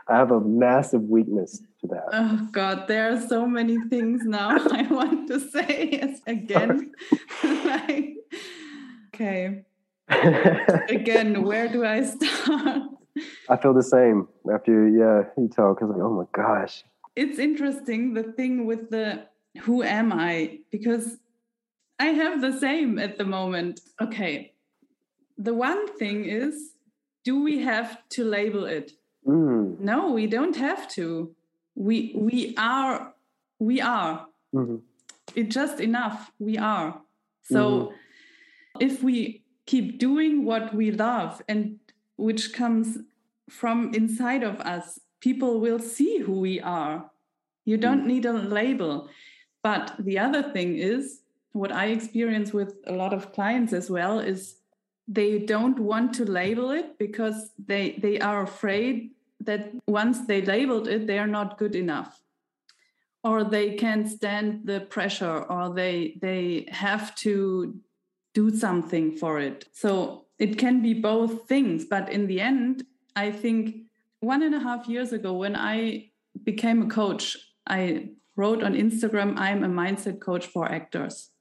I 0.09 0.17
have 0.17 0.31
a 0.31 0.39
massive 0.39 1.03
weakness 1.03 1.61
to 1.81 1.87
that. 1.87 2.05
Oh 2.11 2.47
God, 2.51 2.87
there 2.87 3.11
are 3.11 3.27
so 3.27 3.45
many 3.45 3.77
things 3.89 4.23
now 4.25 4.49
I 4.71 4.83
want 4.83 5.27
to 5.27 5.39
say 5.39 6.15
again. 6.27 6.91
like, 7.43 8.15
okay. 9.13 9.65
again, 10.89 11.43
where 11.43 11.67
do 11.67 11.85
I 11.85 12.03
start? 12.03 12.81
I 13.49 13.57
feel 13.57 13.73
the 13.73 13.83
same 13.83 14.27
after 14.53 14.87
yeah 14.87 15.23
you 15.37 15.49
talk 15.49 15.79
because 15.79 15.89
like 15.93 16.01
oh 16.01 16.13
my 16.13 16.25
gosh. 16.31 16.83
It's 17.15 17.39
interesting 17.39 18.13
the 18.13 18.23
thing 18.23 18.65
with 18.65 18.89
the 18.89 19.25
who 19.61 19.83
am 19.83 20.13
I 20.13 20.59
because 20.71 21.17
I 21.99 22.07
have 22.07 22.41
the 22.41 22.57
same 22.57 22.99
at 22.99 23.17
the 23.17 23.25
moment. 23.25 23.81
Okay, 23.99 24.53
the 25.37 25.53
one 25.53 25.87
thing 25.97 26.25
is, 26.25 26.73
do 27.23 27.43
we 27.43 27.63
have 27.63 28.07
to 28.09 28.23
label 28.23 28.65
it? 28.65 28.91
Mm. 29.25 29.79
No, 29.79 30.11
we 30.11 30.27
don't 30.27 30.55
have 30.55 30.87
to. 30.89 31.35
We 31.75 32.13
we 32.15 32.55
are 32.57 33.13
we 33.59 33.81
are. 33.81 34.27
Mm-hmm. 34.53 34.77
It's 35.35 35.53
just 35.53 35.79
enough. 35.79 36.31
We 36.39 36.57
are. 36.57 37.01
So 37.43 37.59
mm-hmm. 37.59 38.81
if 38.81 39.03
we 39.03 39.43
keep 39.67 39.99
doing 39.99 40.45
what 40.45 40.73
we 40.73 40.89
love 40.89 41.43
and 41.47 41.79
which 42.15 42.53
comes 42.53 42.97
from 43.49 43.93
inside 43.93 44.43
of 44.43 44.59
us, 44.61 44.99
people 45.21 45.59
will 45.59 45.79
see 45.79 46.19
who 46.19 46.39
we 46.39 46.59
are. 46.59 47.11
You 47.65 47.77
don't 47.77 48.03
mm. 48.03 48.07
need 48.07 48.25
a 48.25 48.33
label. 48.33 49.09
But 49.61 49.93
the 49.99 50.17
other 50.17 50.41
thing 50.41 50.77
is, 50.77 51.21
what 51.51 51.71
I 51.71 51.87
experience 51.87 52.53
with 52.53 52.75
a 52.87 52.93
lot 52.93 53.13
of 53.13 53.33
clients 53.33 53.73
as 53.73 53.89
well 53.89 54.19
is 54.19 54.57
they 55.07 55.39
don't 55.39 55.79
want 55.79 56.13
to 56.15 56.25
label 56.25 56.71
it 56.71 56.97
because 56.97 57.51
they 57.57 57.97
they 58.01 58.19
are 58.19 58.43
afraid 58.43 59.11
that 59.39 59.71
once 59.87 60.27
they 60.27 60.41
labeled 60.41 60.87
it 60.87 61.07
they 61.07 61.17
are 61.17 61.33
not 61.39 61.57
good 61.57 61.75
enough 61.75 62.21
or 63.23 63.43
they 63.43 63.75
can't 63.75 64.09
stand 64.09 64.61
the 64.65 64.81
pressure 64.81 65.43
or 65.43 65.73
they 65.73 66.17
they 66.21 66.67
have 66.69 67.15
to 67.15 67.79
do 68.39 68.45
something 68.65 69.05
for 69.21 69.33
it 69.39 69.65
so 69.73 69.91
it 70.45 70.57
can 70.57 70.81
be 70.81 70.93
both 70.93 71.47
things 71.47 71.85
but 71.93 72.05
in 72.17 72.27
the 72.27 72.39
end 72.39 72.83
i 73.15 73.31
think 73.31 73.61
one 74.19 74.41
and 74.47 74.55
a 74.55 74.59
half 74.67 74.87
years 74.87 75.11
ago 75.17 75.31
when 75.33 75.55
i 75.55 75.77
became 76.43 76.79
a 76.83 76.89
coach 76.99 77.25
i 77.67 78.09
wrote 78.35 78.61
on 78.63 78.73
instagram 78.85 79.29
i'm 79.37 79.63
a 79.63 79.73
mindset 79.81 80.19
coach 80.19 80.45
for 80.45 80.63
actors 80.79 81.31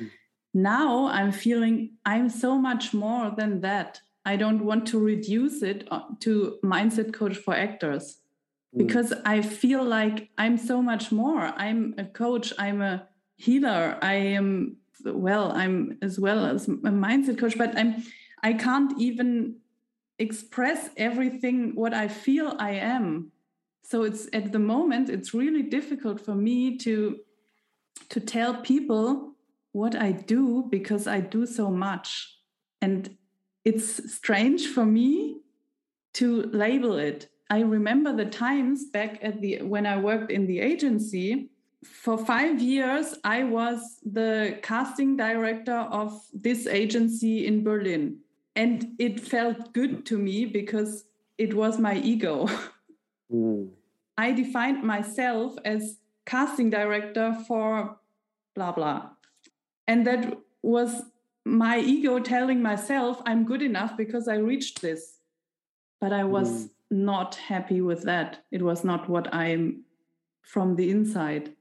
mm. 0.00 0.08
now 0.52 1.06
i'm 1.18 1.32
feeling 1.32 1.76
i'm 2.06 2.28
so 2.28 2.56
much 2.68 2.94
more 2.94 3.32
than 3.36 3.60
that 3.60 4.00
I 4.24 4.36
don't 4.36 4.64
want 4.64 4.86
to 4.88 4.98
reduce 4.98 5.62
it 5.62 5.86
uh, 5.90 6.00
to 6.20 6.58
mindset 6.64 7.12
coach 7.12 7.36
for 7.36 7.54
actors 7.54 8.20
mm. 8.74 8.78
because 8.78 9.12
I 9.24 9.42
feel 9.42 9.84
like 9.84 10.30
I'm 10.38 10.56
so 10.56 10.80
much 10.80 11.12
more. 11.12 11.52
I'm 11.56 11.94
a 11.98 12.04
coach, 12.04 12.52
I'm 12.58 12.80
a 12.80 13.06
healer, 13.36 13.98
I 14.00 14.14
am 14.14 14.78
well, 15.04 15.52
I'm 15.52 15.98
as 16.02 16.18
well 16.18 16.46
as 16.46 16.68
a 16.68 16.72
mindset 16.72 17.38
coach, 17.38 17.56
but 17.58 17.76
I'm 17.76 18.04
I 18.42 18.52
can't 18.52 19.00
even 19.00 19.56
express 20.18 20.90
everything 20.96 21.74
what 21.74 21.94
I 21.94 22.08
feel 22.08 22.56
I 22.58 22.72
am. 22.72 23.32
So 23.82 24.02
it's 24.02 24.28
at 24.32 24.52
the 24.52 24.58
moment 24.58 25.10
it's 25.10 25.34
really 25.34 25.62
difficult 25.62 26.20
for 26.20 26.34
me 26.34 26.78
to 26.78 27.18
to 28.10 28.20
tell 28.20 28.54
people 28.54 29.34
what 29.72 29.96
I 29.96 30.12
do 30.12 30.66
because 30.70 31.06
I 31.06 31.20
do 31.20 31.46
so 31.46 31.70
much. 31.70 32.38
And 32.80 33.16
it's 33.64 34.12
strange 34.12 34.68
for 34.68 34.84
me 34.84 35.40
to 36.14 36.42
label 36.52 36.96
it. 36.96 37.28
I 37.50 37.60
remember 37.60 38.14
the 38.14 38.26
times 38.26 38.86
back 38.86 39.18
at 39.22 39.40
the 39.40 39.62
when 39.62 39.86
I 39.86 39.96
worked 39.98 40.30
in 40.30 40.46
the 40.46 40.60
agency. 40.60 41.50
For 41.84 42.18
five 42.18 42.60
years, 42.60 43.14
I 43.24 43.44
was 43.44 43.98
the 44.04 44.58
casting 44.62 45.16
director 45.16 45.76
of 45.76 46.20
this 46.32 46.66
agency 46.66 47.46
in 47.46 47.62
Berlin. 47.62 48.18
And 48.56 48.94
it 48.98 49.20
felt 49.20 49.72
good 49.72 50.06
to 50.06 50.18
me 50.18 50.46
because 50.46 51.04
it 51.38 51.54
was 51.54 51.78
my 51.78 51.96
ego. 51.96 52.48
Mm. 53.32 53.70
I 54.18 54.32
defined 54.32 54.84
myself 54.84 55.56
as 55.64 55.96
casting 56.26 56.68
director 56.68 57.34
for 57.48 57.98
blah 58.54 58.70
blah. 58.70 59.08
And 59.88 60.06
that 60.06 60.38
was 60.62 61.02
my 61.44 61.78
ego 61.78 62.18
telling 62.18 62.62
myself 62.62 63.20
I'm 63.26 63.44
good 63.44 63.62
enough 63.62 63.96
because 63.96 64.28
I 64.28 64.36
reached 64.36 64.82
this. 64.82 65.20
But 66.00 66.12
I 66.12 66.24
was 66.24 66.66
mm. 66.66 66.70
not 66.90 67.36
happy 67.36 67.80
with 67.80 68.02
that. 68.02 68.44
It 68.52 68.62
was 68.62 68.84
not 68.84 69.08
what 69.08 69.34
I'm 69.34 69.84
from 70.42 70.76
the 70.76 70.90
inside. 70.90 71.52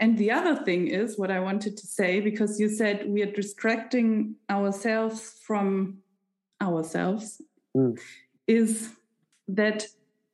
And 0.00 0.18
the 0.18 0.30
other 0.30 0.56
thing 0.56 0.88
is 0.88 1.18
what 1.18 1.30
I 1.30 1.40
wanted 1.40 1.76
to 1.76 1.86
say, 1.86 2.20
because 2.20 2.60
you 2.60 2.68
said 2.68 3.08
we 3.08 3.22
are 3.22 3.32
distracting 3.32 4.36
ourselves 4.50 5.38
from 5.46 5.98
ourselves, 6.60 7.40
mm. 7.76 7.98
is 8.46 8.90
that 9.48 9.86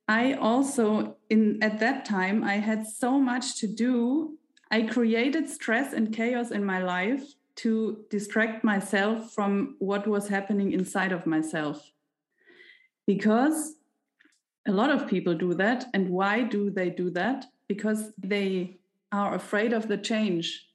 I 0.08 0.34
also, 0.34 1.16
in 1.28 1.62
at 1.62 1.78
that 1.80 2.04
time, 2.04 2.42
I 2.42 2.54
had 2.54 2.86
so 2.86 3.20
much 3.20 3.58
to 3.60 3.66
do. 3.66 4.36
I 4.70 4.82
created 4.82 5.48
stress 5.48 5.92
and 5.92 6.12
chaos 6.12 6.50
in 6.50 6.64
my 6.64 6.82
life 6.82 7.22
to 7.56 8.04
distract 8.10 8.64
myself 8.64 9.32
from 9.32 9.76
what 9.78 10.06
was 10.06 10.28
happening 10.28 10.72
inside 10.72 11.12
of 11.12 11.26
myself. 11.26 11.92
Because 13.06 13.74
a 14.66 14.72
lot 14.72 14.90
of 14.90 15.08
people 15.08 15.34
do 15.34 15.54
that. 15.54 15.86
And 15.94 16.10
why 16.10 16.42
do 16.42 16.70
they 16.70 16.90
do 16.90 17.10
that? 17.10 17.46
Because 17.68 18.12
they 18.18 18.79
are 19.12 19.34
afraid 19.34 19.72
of 19.72 19.88
the 19.88 19.98
change 19.98 20.66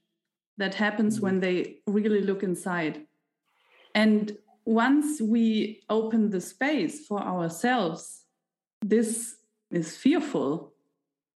that 0.57 0.75
happens 0.75 1.19
when 1.19 1.35
mm-hmm. 1.35 1.41
they 1.41 1.77
really 1.87 2.21
look 2.21 2.43
inside. 2.43 3.05
And 3.93 4.37
once 4.65 5.21
we 5.21 5.81
open 5.89 6.29
the 6.29 6.41
space 6.41 7.05
for 7.05 7.21
ourselves, 7.21 8.23
this 8.81 9.37
is 9.71 9.95
fearful 9.95 10.73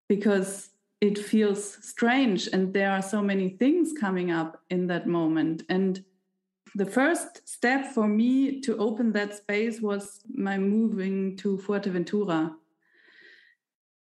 because 0.08 0.70
it 1.02 1.18
feels 1.18 1.78
strange 1.86 2.48
and 2.52 2.74
there 2.74 2.92
are 2.92 3.02
so 3.02 3.22
many 3.22 3.50
things 3.50 3.94
coming 3.98 4.32
up 4.32 4.62
in 4.70 4.88
that 4.88 5.08
moment 5.08 5.64
and 5.70 6.04
the 6.76 6.86
first 6.86 7.48
step 7.48 7.86
for 7.94 8.08
me 8.08 8.62
to 8.62 8.78
open 8.78 9.12
that 9.14 9.36
space 9.36 9.82
was 9.82 10.22
my 10.32 10.58
moving 10.58 11.36
to 11.38 11.58
Fuerteventura. 11.58 12.54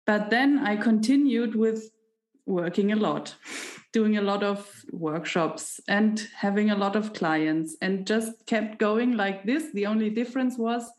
But 0.06 0.30
then 0.30 0.60
I 0.60 0.76
continued 0.76 1.56
with 1.56 1.92
working 2.46 2.92
a 2.92 2.96
lot, 2.96 3.36
doing 3.92 4.18
a 4.18 4.22
lot 4.22 4.44
of 4.44 4.84
workshops 4.92 5.80
and 5.88 6.28
having 6.36 6.70
a 6.70 6.78
lot 6.78 6.96
of 6.96 7.14
clients 7.14 7.76
and 7.82 8.06
just 8.06 8.46
kept 8.46 8.78
going 8.78 9.18
like 9.18 9.46
this. 9.46 9.72
The 9.74 9.86
only 9.86 10.10
difference 10.10 10.58
was 10.58 10.92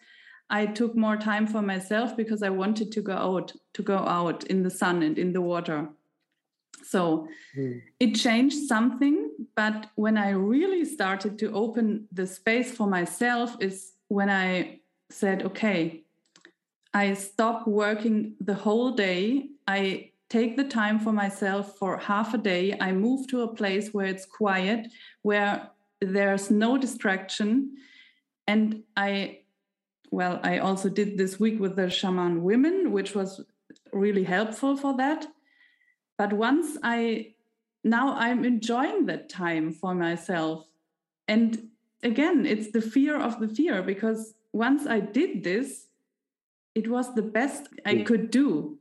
I 0.49 0.66
took 0.66 0.97
more 0.97 1.16
time 1.16 1.47
for 1.47 1.62
myself 1.62 2.16
because 2.16 2.42
I 2.42 2.51
wanted 2.51 2.92
to 2.92 3.03
go 3.03 3.12
out, 3.12 3.53
to 3.74 3.82
go 3.82 3.99
out 3.99 4.44
in 4.44 4.62
the 4.62 4.70
sun 4.70 5.03
and 5.03 5.18
in 5.18 5.32
the 5.32 5.40
water. 5.40 5.88
So 6.84 7.28
mm. 7.57 7.82
it 7.99 8.14
changed 8.14 8.68
something. 8.68 9.30
But 9.57 9.90
when 9.97 10.16
I 10.16 10.30
really 10.30 10.84
started 10.84 11.38
to 11.40 11.53
open 11.53 12.07
the 12.12 12.26
space 12.26 12.70
for 12.72 12.86
myself, 12.86 13.57
is 13.61 13.92
when 14.09 14.30
I 14.30 14.80
said, 15.11 15.42
okay, 15.42 16.05
I 16.94 17.14
stop 17.14 17.66
working 17.66 18.34
the 18.40 18.55
whole 18.55 18.92
day. 18.92 19.49
I 19.66 20.12
take 20.29 20.57
the 20.57 20.64
time 20.64 20.99
for 20.99 21.12
myself 21.12 21.77
for 21.79 21.99
half 21.99 22.35
a 22.35 22.39
day. 22.39 22.77
I 22.81 22.93
move 22.93 23.29
to 23.29 23.43
a 23.43 23.55
place 23.55 23.93
where 23.93 24.07
it's 24.07 24.27
quiet, 24.27 24.89
where 25.22 25.70
there's 26.01 26.51
no 26.51 26.77
distraction. 26.77 27.77
And 28.47 28.83
I 28.97 29.41
well, 30.11 30.39
I 30.43 30.59
also 30.59 30.89
did 30.89 31.18
this 31.18 31.41
week 31.41 31.59
with 31.61 31.77
the 31.77 31.91
shaman 31.91 32.43
women, 32.43 32.93
which 32.93 33.14
was 33.14 33.41
really 33.93 34.24
helpful 34.24 34.77
for 34.77 34.97
that. 34.97 35.27
But 36.16 36.33
once 36.33 36.79
I 36.83 37.35
now 37.85 38.16
I'm 38.16 38.45
enjoying 38.45 39.07
that 39.07 39.29
time 39.29 39.72
for 39.72 39.95
myself. 39.95 40.66
And 41.29 41.68
again, 42.03 42.45
it's 42.45 42.72
the 42.72 42.81
fear 42.81 43.18
of 43.18 43.39
the 43.41 43.49
fear 43.49 43.83
because 43.83 44.35
once 44.53 44.87
I 44.87 45.01
did 45.01 45.45
this, 45.45 45.87
it 46.74 46.89
was 46.89 47.14
the 47.14 47.22
best 47.22 47.68
I 47.85 48.03
could 48.03 48.31
do. 48.31 48.76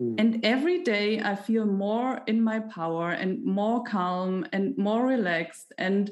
Mm. 0.00 0.14
And 0.18 0.44
every 0.44 0.82
day 0.82 1.20
I 1.20 1.36
feel 1.36 1.66
more 1.66 2.20
in 2.26 2.42
my 2.42 2.60
power 2.60 3.10
and 3.10 3.44
more 3.44 3.84
calm 3.84 4.46
and 4.52 4.76
more 4.76 5.06
relaxed. 5.06 5.72
And 5.78 6.10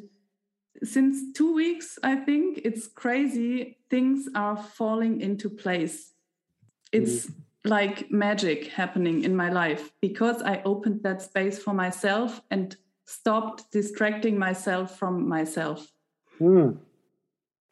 since 0.82 1.32
two 1.32 1.54
weeks, 1.54 1.98
I 2.02 2.16
think 2.16 2.60
it's 2.64 2.86
crazy. 2.86 3.78
Things 3.90 4.28
are 4.34 4.56
falling 4.56 5.20
into 5.20 5.48
place. 5.48 6.12
It's 6.92 7.26
mm. 7.26 7.34
like 7.64 8.10
magic 8.10 8.68
happening 8.68 9.24
in 9.24 9.34
my 9.36 9.50
life 9.50 9.92
because 10.00 10.42
I 10.42 10.62
opened 10.64 11.02
that 11.02 11.22
space 11.22 11.58
for 11.58 11.74
myself 11.74 12.40
and 12.50 12.76
stopped 13.04 13.70
distracting 13.72 14.38
myself 14.38 14.98
from 14.98 15.28
myself. 15.28 15.92
Mm. 16.40 16.78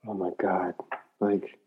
Oh 0.06 0.14
my 0.14 0.30
God. 0.40 0.74
Like, 1.20 1.58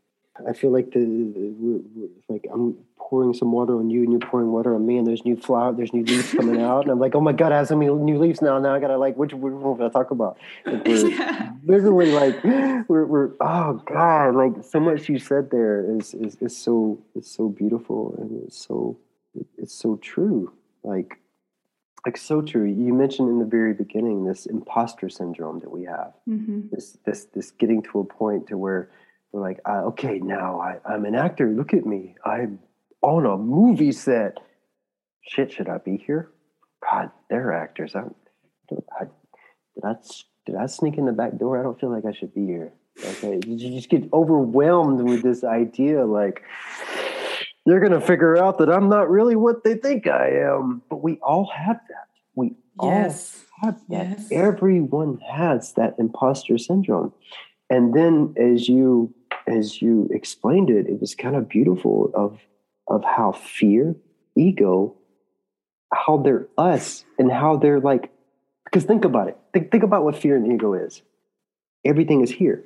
I 0.47 0.53
feel 0.53 0.71
like 0.71 0.91
the, 0.91 0.99
the 0.99 2.09
like 2.27 2.45
I'm 2.51 2.77
pouring 3.13 3.31
some 3.31 3.51
water 3.51 3.77
on 3.77 3.91
you 3.91 4.01
and 4.01 4.11
you're 4.11 4.19
pouring 4.19 4.51
water 4.51 4.73
on 4.73 4.83
me 4.87 4.97
and 4.97 5.05
there's 5.05 5.23
new 5.23 5.37
flower, 5.37 5.71
there's 5.71 5.93
new 5.93 6.03
leaves 6.03 6.33
coming 6.33 6.59
out. 6.59 6.81
And 6.81 6.89
I'm 6.89 6.99
like, 6.99 7.13
oh 7.13 7.21
my 7.21 7.31
God, 7.31 7.51
I 7.51 7.57
have 7.57 7.67
so 7.67 7.75
many 7.75 7.93
new 7.93 8.17
leaves 8.17 8.41
now. 8.41 8.57
Now 8.57 8.73
I 8.73 8.79
gotta 8.79 8.97
like, 8.97 9.15
which, 9.17 9.33
one 9.35 9.79
I 9.83 9.89
talk 9.89 10.09
about? 10.09 10.39
Like 10.65 10.83
we're 10.83 11.09
yeah. 11.09 11.51
literally 11.63 12.11
like, 12.11 12.43
we're, 12.89 13.05
we're, 13.05 13.29
oh 13.39 13.73
God, 13.85 14.33
like 14.33 14.53
so 14.67 14.79
much 14.79 15.09
you 15.09 15.19
said 15.19 15.51
there 15.51 15.95
is, 15.95 16.15
is, 16.15 16.37
is 16.41 16.57
so, 16.57 17.03
is 17.13 17.29
so 17.29 17.49
beautiful 17.49 18.15
and 18.17 18.45
it's 18.45 18.57
so, 18.57 18.97
it's 19.59 19.75
so 19.75 19.97
true. 19.97 20.51
Like, 20.83 21.19
like 22.07 22.17
so 22.17 22.41
true. 22.41 22.65
You 22.65 22.95
mentioned 22.95 23.29
in 23.29 23.37
the 23.37 23.45
very 23.45 23.75
beginning 23.75 24.25
this 24.25 24.47
imposter 24.47 25.07
syndrome 25.07 25.59
that 25.59 25.69
we 25.69 25.83
have. 25.83 26.13
Mm-hmm. 26.27 26.61
This, 26.71 26.97
this, 27.05 27.25
this 27.25 27.51
getting 27.51 27.83
to 27.83 27.99
a 27.99 28.05
point 28.05 28.47
to 28.47 28.57
where, 28.57 28.89
we're 29.31 29.41
like, 29.41 29.59
uh, 29.67 29.85
okay, 29.85 30.19
now 30.19 30.59
I, 30.61 30.77
I'm 30.85 31.05
an 31.05 31.15
actor. 31.15 31.49
Look 31.49 31.73
at 31.73 31.87
me. 31.87 32.13
I'm 32.23 32.59
on 33.03 33.25
a 33.25 33.37
movie 33.37 33.91
set. 33.91 34.39
Shit, 35.27 35.51
should 35.51 35.69
I 35.69 35.77
be 35.77 35.97
here? 35.97 36.31
God, 36.89 37.11
they're 37.29 37.53
actors. 37.53 37.95
I, 37.95 38.01
I, 38.99 39.05
did 39.75 39.83
I 39.83 39.95
did 40.45 40.55
I 40.55 40.65
sneak 40.65 40.97
in 40.97 41.05
the 41.05 41.11
back 41.11 41.37
door? 41.37 41.59
I 41.59 41.63
don't 41.63 41.79
feel 41.79 41.91
like 41.91 42.05
I 42.05 42.11
should 42.11 42.33
be 42.33 42.45
here. 42.45 42.73
Okay, 43.03 43.39
you 43.45 43.57
just 43.57 43.89
get 43.89 44.11
overwhelmed 44.11 45.01
with 45.01 45.21
this 45.21 45.43
idea, 45.43 46.05
like 46.05 46.43
they're 47.65 47.79
gonna 47.79 48.01
figure 48.01 48.37
out 48.37 48.57
that 48.57 48.69
I'm 48.69 48.89
not 48.89 49.09
really 49.09 49.35
what 49.35 49.63
they 49.63 49.75
think 49.75 50.07
I 50.07 50.29
am. 50.29 50.81
But 50.89 51.01
we 51.01 51.19
all 51.23 51.49
have 51.55 51.79
that. 51.89 52.07
We 52.35 52.55
yes. 52.81 53.45
all 53.61 53.69
have 53.69 53.81
that. 53.89 54.19
Yes. 54.19 54.27
Everyone 54.31 55.19
has 55.19 55.73
that 55.73 55.95
imposter 55.97 56.57
syndrome. 56.57 57.13
And 57.69 57.93
then 57.93 58.35
as 58.37 58.67
you 58.67 59.13
as 59.47 59.81
you 59.81 60.09
explained 60.11 60.69
it, 60.69 60.87
it 60.87 60.99
was 60.99 61.15
kind 61.15 61.35
of 61.35 61.49
beautiful 61.49 62.11
of 62.13 62.39
of 62.87 63.03
how 63.03 63.31
fear, 63.31 63.95
ego, 64.35 64.95
how 65.93 66.17
they're 66.17 66.47
us 66.57 67.05
and 67.17 67.31
how 67.31 67.57
they're 67.57 67.79
like 67.79 68.11
because 68.65 68.85
think 68.85 69.05
about 69.05 69.27
it. 69.27 69.37
Think, 69.53 69.71
think 69.71 69.83
about 69.83 70.03
what 70.03 70.15
fear 70.15 70.35
and 70.35 70.51
ego 70.51 70.73
is. 70.73 71.03
Everything 71.85 72.21
is 72.21 72.31
here. 72.31 72.63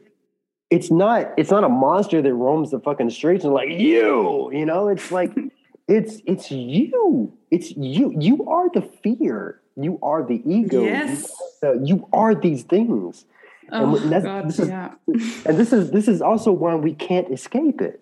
It's 0.70 0.92
not 0.92 1.34
it's 1.38 1.52
not 1.52 1.64
a 1.64 1.70
monster 1.70 2.22
that 2.22 2.34
roams 2.34 2.72
the 2.72 2.80
fucking 2.80 3.10
streets 3.10 3.44
and 3.44 3.54
like 3.54 3.70
you, 3.70 4.52
you 4.52 4.66
know, 4.66 4.88
it's 4.88 5.12
like 5.12 5.32
it's 5.88 6.22
it's 6.26 6.52
you. 6.52 7.34
It's 7.52 7.72
you. 7.72 8.14
You 8.18 8.46
are 8.48 8.70
the 8.74 8.82
fear. 8.82 9.62
You 9.76 10.00
are 10.02 10.26
the 10.26 10.42
ego. 10.46 10.84
Yes. 10.84 11.32
You 11.62 11.70
are, 11.70 11.78
the, 11.78 11.88
you 11.88 12.10
are 12.12 12.36
these 12.36 12.64
things. 12.64 13.26
Oh, 13.72 13.98
and 13.98 14.24
God, 14.24 14.48
this 14.48 14.60
is, 14.60 14.70
yeah. 14.70 14.94
and 15.08 15.58
this 15.58 15.74
is 15.74 15.92
this 15.92 16.08
is 16.08 16.22
also 16.22 16.52
why 16.52 16.76
we 16.76 16.94
can't 16.94 17.32
escape 17.32 17.82
it. 17.82 18.02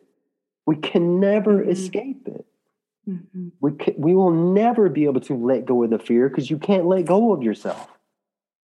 We 0.65 0.75
can 0.77 1.19
never 1.19 1.59
mm-hmm. 1.59 1.69
escape 1.69 2.27
it. 2.27 2.45
Mm-hmm. 3.07 3.49
We 3.59 3.71
can, 3.73 3.93
we 3.97 4.15
will 4.15 4.31
never 4.31 4.89
be 4.89 5.05
able 5.05 5.21
to 5.21 5.35
let 5.35 5.65
go 5.65 5.83
of 5.83 5.91
the 5.91 5.99
fear 5.99 6.27
because 6.27 6.49
you 6.49 6.57
can't 6.57 6.85
let 6.85 7.05
go 7.05 7.31
of 7.33 7.43
yourself, 7.43 7.87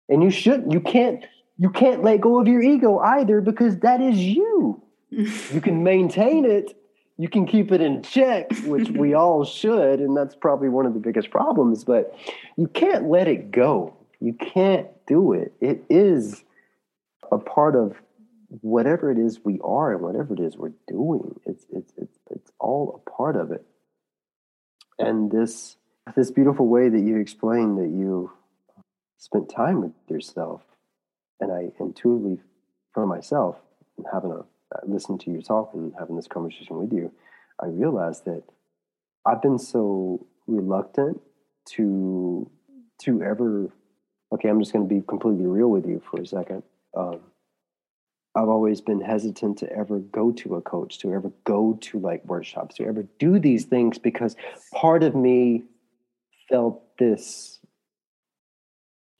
and 0.10 0.22
you 0.22 0.30
shouldn't. 0.30 0.72
You 0.72 0.82
can't. 0.82 1.26
You 1.58 1.70
can't 1.70 2.04
let 2.04 2.20
go 2.20 2.42
of 2.42 2.48
your 2.50 2.62
ego 2.62 3.00
either 3.00 3.40
because 3.40 3.78
that 3.80 4.02
is 4.02 4.18
you. 4.18 4.82
you 5.10 5.62
can 5.62 5.84
maintain 5.84 6.44
it. 6.44 6.78
You 7.18 7.30
can 7.30 7.46
keep 7.46 7.72
it 7.72 7.80
in 7.80 8.04
check, 8.04 8.52
which 8.66 8.90
we 8.90 9.14
all 9.14 9.46
should, 9.46 10.02
and 10.02 10.18
that's 10.18 10.36
probably 10.36 10.68
one 10.68 10.86
of 10.86 10.94
the 10.94 11.00
biggest 11.00 11.30
problems. 11.30 11.86
But 11.86 12.14
you 12.58 12.68
can't 12.68 13.10
let 13.10 13.30
it 13.30 13.52
go. 13.52 13.96
You 14.20 14.34
can't 14.34 14.88
do 15.08 15.32
it. 15.32 15.54
It 15.62 15.84
is 15.90 16.44
a 17.32 17.38
part 17.38 17.76
of 17.76 17.96
whatever 18.48 19.12
it 19.12 19.18
is 19.18 19.40
we 19.44 19.60
are 19.64 19.94
and 19.94 20.02
whatever 20.02 20.34
it 20.34 20.40
is 20.40 20.58
we're 20.58 20.74
doing. 20.88 21.40
It's 21.46 21.66
it's 21.72 21.94
it's 21.98 22.18
it's 22.30 22.52
all 22.60 23.02
a 23.06 23.10
part 23.10 23.36
of 23.36 23.52
it. 23.52 23.66
And 25.00 25.32
this 25.32 25.78
this 26.16 26.32
beautiful 26.32 26.68
way 26.68 26.90
that 26.90 27.02
you 27.02 27.18
explained 27.18 27.78
that 27.78 27.90
you 27.90 28.32
spent 29.18 29.50
time 29.50 29.82
with 29.82 29.92
yourself, 30.08 30.62
and 31.40 31.52
I 31.52 31.72
intuitively 31.80 32.40
for 32.94 33.06
myself, 33.06 33.58
and 33.98 34.06
having 34.12 34.32
a 34.32 34.46
listen 34.86 35.18
to 35.18 35.32
your 35.32 35.42
talk 35.42 35.72
and 35.74 35.94
having 35.98 36.16
this 36.16 36.28
conversation 36.28 36.78
with 36.78 36.92
you, 36.92 37.12
I 37.62 37.68
realized 37.68 38.26
that 38.26 38.44
I've 39.26 39.42
been 39.42 39.60
so 39.60 40.28
reluctant 40.48 41.22
to 41.66 42.50
to 43.00 43.22
ever 43.24 43.70
okay 44.32 44.48
i'm 44.48 44.60
just 44.60 44.72
going 44.72 44.88
to 44.88 44.94
be 44.94 45.02
completely 45.02 45.46
real 45.46 45.70
with 45.70 45.86
you 45.86 46.02
for 46.10 46.22
a 46.22 46.26
second 46.26 46.64
um, 46.96 47.20
I've 48.36 48.50
always 48.50 48.82
been 48.82 49.00
hesitant 49.00 49.58
to 49.60 49.72
ever 49.72 50.00
go 50.00 50.32
to 50.34 50.56
a 50.56 50.62
coach, 50.62 51.00
to 51.00 51.14
ever 51.14 51.32
go 51.46 51.78
to 51.82 52.00
like 52.00 52.26
workshops, 52.26 52.76
to 52.76 52.86
ever 52.86 53.08
do 53.18 53.40
these 53.40 53.66
things 53.66 53.98
because 53.98 54.36
part 54.74 55.04
of 55.04 55.16
me 55.16 55.64
felt 56.50 56.98
this. 56.98 57.60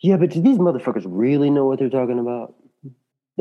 Yeah, 0.02 0.18
but 0.18 0.32
do 0.32 0.42
these 0.42 0.58
motherfuckers 0.58 1.06
really 1.06 1.50
know 1.50 1.66
what 1.66 1.80
they're 1.80 1.90
talking 1.90 2.20
about? 2.20 2.56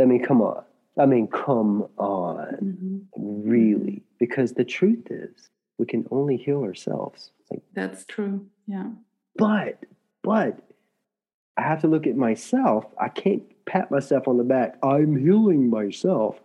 I 0.00 0.04
mean, 0.04 0.24
come 0.24 0.40
on. 0.40 0.64
I 0.98 1.06
mean, 1.06 1.26
come 1.26 1.88
on. 1.98 3.08
Mm-hmm. 3.16 3.48
Really? 3.48 4.02
Because 4.18 4.52
the 4.52 4.64
truth 4.64 5.10
is, 5.10 5.50
we 5.78 5.86
can 5.86 6.06
only 6.12 6.36
heal 6.36 6.62
ourselves. 6.62 7.32
Like 7.50 7.62
That's 7.74 8.04
true. 8.04 8.46
Yeah. 8.66 8.90
But, 9.36 9.84
but 10.22 10.60
I 11.56 11.62
have 11.62 11.80
to 11.82 11.88
look 11.88 12.06
at 12.06 12.16
myself. 12.16 12.84
I 13.00 13.08
can't 13.08 13.42
pat 13.66 13.90
myself 13.90 14.26
on 14.26 14.38
the 14.38 14.44
back. 14.44 14.76
I'm 14.82 15.16
healing 15.16 15.70
myself. 15.70 16.40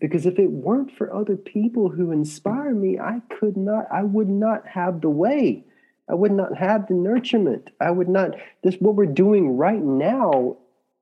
Because 0.00 0.24
if 0.24 0.38
it 0.38 0.50
weren't 0.50 0.96
for 0.96 1.12
other 1.12 1.36
people 1.36 1.88
who 1.88 2.12
inspire 2.12 2.74
me, 2.74 2.98
I 2.98 3.20
could 3.28 3.56
not, 3.56 3.86
I 3.92 4.02
would 4.02 4.28
not 4.28 4.66
have 4.66 5.00
the 5.00 5.10
way. 5.10 5.64
I 6.08 6.14
would 6.14 6.32
not 6.32 6.56
have 6.56 6.86
the 6.86 6.94
nurturement. 6.94 7.68
I 7.80 7.90
would 7.90 8.08
not, 8.08 8.36
this, 8.62 8.76
what 8.76 8.94
we're 8.94 9.06
doing 9.06 9.56
right 9.56 9.82
now 9.82 10.56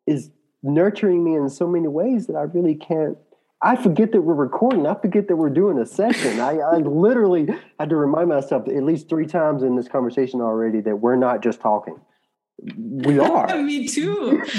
is 0.06 0.30
nurturing 0.62 1.22
me 1.22 1.34
in 1.34 1.48
so 1.48 1.66
many 1.66 1.88
ways 1.88 2.26
that 2.26 2.36
I 2.36 2.42
really 2.42 2.74
can't. 2.74 3.16
I 3.62 3.76
forget 3.76 4.12
that 4.12 4.22
we're 4.22 4.34
recording. 4.34 4.86
I 4.86 4.94
forget 4.94 5.28
that 5.28 5.36
we're 5.36 5.50
doing 5.50 5.78
a 5.78 5.86
session. 5.86 6.40
I, 6.40 6.58
I 6.58 6.76
literally 6.78 7.46
had 7.78 7.90
to 7.90 7.96
remind 7.96 8.30
myself 8.30 8.66
at 8.68 8.82
least 8.82 9.08
three 9.08 9.26
times 9.26 9.62
in 9.62 9.76
this 9.76 9.86
conversation 9.86 10.40
already 10.40 10.80
that 10.80 10.96
we're 10.96 11.16
not 11.16 11.42
just 11.42 11.60
talking 11.60 12.00
we 12.76 13.18
are. 13.18 13.56
Me 13.62 13.86
too. 13.86 14.42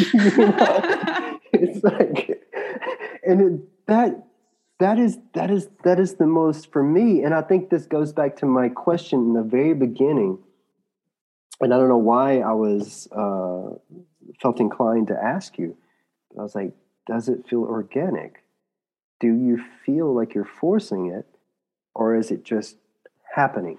it's 1.53 1.83
like, 1.83 2.41
and 3.23 3.41
it, 3.41 3.87
that 3.87 4.27
that 4.79 4.97
is 4.97 5.17
that 5.33 5.51
is 5.51 5.69
that 5.83 5.99
is 5.99 6.15
the 6.15 6.27
most 6.27 6.71
for 6.71 6.83
me. 6.83 7.23
And 7.23 7.33
I 7.33 7.41
think 7.41 7.69
this 7.69 7.85
goes 7.85 8.13
back 8.13 8.37
to 8.37 8.45
my 8.45 8.69
question 8.69 9.19
in 9.19 9.33
the 9.33 9.43
very 9.43 9.73
beginning. 9.73 10.39
And 11.59 11.73
I 11.73 11.77
don't 11.77 11.89
know 11.89 11.97
why 11.97 12.39
I 12.39 12.53
was 12.53 13.07
uh, 13.11 13.75
felt 14.41 14.59
inclined 14.59 15.07
to 15.09 15.23
ask 15.23 15.59
you. 15.59 15.77
I 16.37 16.41
was 16.41 16.55
like, 16.55 16.73
does 17.05 17.29
it 17.29 17.47
feel 17.47 17.61
organic? 17.61 18.43
Do 19.19 19.27
you 19.27 19.63
feel 19.85 20.15
like 20.15 20.33
you're 20.33 20.49
forcing 20.59 21.11
it, 21.11 21.27
or 21.93 22.15
is 22.15 22.31
it 22.31 22.43
just 22.43 22.77
happening? 23.35 23.77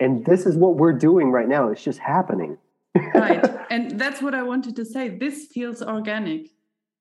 And 0.00 0.24
this 0.24 0.46
is 0.46 0.56
what 0.56 0.76
we're 0.76 0.94
doing 0.94 1.30
right 1.30 1.48
now. 1.48 1.68
It's 1.68 1.82
just 1.82 1.98
happening 1.98 2.56
right. 3.14 3.44
And 3.70 3.98
that's 3.98 4.22
what 4.22 4.34
i 4.34 4.42
wanted 4.42 4.76
to 4.76 4.84
say. 4.84 5.08
This 5.08 5.46
feels 5.46 5.82
organic. 5.82 6.48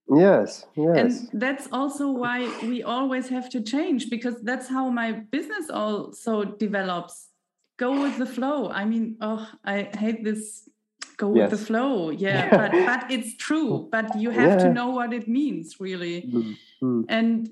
Yes 0.08 0.66
yes. 0.76 0.98
and 1.00 1.42
that's 1.42 1.68
also 1.72 2.12
why 2.12 2.38
we 2.62 2.84
always 2.84 3.28
have 3.30 3.50
to 3.50 3.60
change 3.62 4.10
because 4.12 4.40
that's 4.42 4.68
how 4.68 4.90
my 4.90 5.12
business 5.12 5.70
also 5.70 6.44
develops. 6.44 7.30
Go 7.78 8.02
with 8.04 8.18
the 8.18 8.26
flow. 8.26 8.70
I 8.70 8.86
mean 8.86 9.18
oh 9.22 9.48
i 9.64 9.90
hate 9.98 10.24
this 10.24 10.70
go 11.18 11.34
yes. 11.34 11.50
with 11.50 11.60
the 11.60 11.66
flow. 11.66 12.10
Yeah 12.12 12.50
but 12.60 12.72
but 12.72 13.12
it's 13.12 13.36
true. 13.38 13.88
But 13.92 14.20
you 14.20 14.30
have 14.30 14.60
yeah. 14.60 14.64
to 14.66 14.74
know 14.74 14.90
what 14.90 15.14
it 15.14 15.28
means 15.28 15.80
really. 15.80 16.22
Mm-hmm. 16.22 17.02
and 17.10 17.50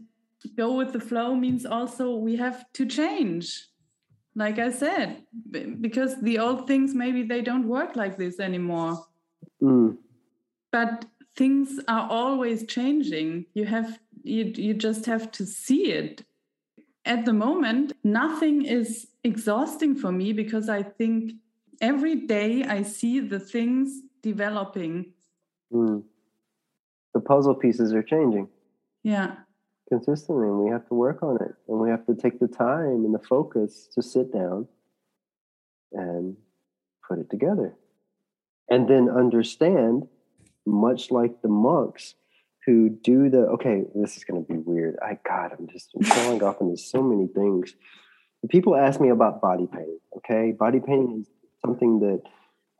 go 0.57 0.73
with 0.73 0.91
the 0.91 0.99
flow 0.99 1.35
means 1.35 1.65
also 1.65 2.15
we 2.15 2.35
have 2.35 2.65
to 2.73 2.85
change 2.85 3.67
like 4.35 4.59
I 4.59 4.71
said, 4.71 5.23
because 5.81 6.21
the 6.21 6.39
old 6.39 6.67
things 6.67 6.93
maybe 6.93 7.23
they 7.23 7.41
don't 7.41 7.67
work 7.67 7.95
like 7.95 8.17
this 8.17 8.39
anymore. 8.39 9.05
Mm. 9.61 9.97
But 10.71 11.05
things 11.35 11.79
are 11.87 12.07
always 12.09 12.65
changing. 12.65 13.45
You 13.53 13.65
have 13.65 13.99
you 14.23 14.45
you 14.55 14.73
just 14.73 15.05
have 15.05 15.31
to 15.31 15.45
see 15.45 15.91
it 15.91 16.25
at 17.05 17.25
the 17.25 17.33
moment 17.33 17.93
nothing 18.03 18.65
is 18.65 19.07
exhausting 19.23 19.95
for 19.95 20.11
me 20.11 20.33
because 20.33 20.69
i 20.69 20.81
think 20.81 21.33
every 21.81 22.15
day 22.15 22.63
i 22.63 22.81
see 22.81 23.19
the 23.19 23.39
things 23.39 24.01
developing 24.21 25.05
mm. 25.71 26.01
the 27.13 27.19
puzzle 27.19 27.55
pieces 27.55 27.93
are 27.93 28.03
changing 28.03 28.47
yeah 29.03 29.35
consistently 29.89 30.47
and 30.47 30.59
we 30.59 30.71
have 30.71 30.87
to 30.87 30.93
work 30.93 31.21
on 31.23 31.35
it 31.35 31.53
and 31.67 31.79
we 31.79 31.89
have 31.89 32.05
to 32.05 32.15
take 32.15 32.39
the 32.39 32.47
time 32.47 33.05
and 33.05 33.13
the 33.13 33.19
focus 33.19 33.87
to 33.93 34.01
sit 34.01 34.31
down 34.31 34.67
and 35.91 36.35
put 37.07 37.19
it 37.19 37.29
together. 37.29 37.75
And 38.69 38.87
then 38.87 39.09
understand 39.09 40.07
much 40.65 41.11
like 41.11 41.41
the 41.41 41.49
monks 41.49 42.15
who 42.65 42.89
do 42.89 43.29
the 43.29 43.39
okay 43.39 43.83
this 43.93 44.15
is 44.15 44.23
going 44.23 44.43
to 44.43 44.51
be 44.51 44.57
weird. 44.57 44.95
I 45.01 45.19
god 45.27 45.51
i'm 45.57 45.67
just 45.67 45.89
falling 46.05 46.41
off 46.41 46.61
into 46.61 46.77
so 46.77 47.01
many 47.01 47.27
things. 47.27 47.75
People 48.49 48.75
ask 48.75 48.99
me 48.99 49.09
about 49.09 49.41
body 49.41 49.67
painting 49.71 49.99
okay? 50.17 50.51
Body 50.51 50.79
painting 50.79 51.21
is 51.21 51.27
something 51.61 51.99
that 51.99 52.21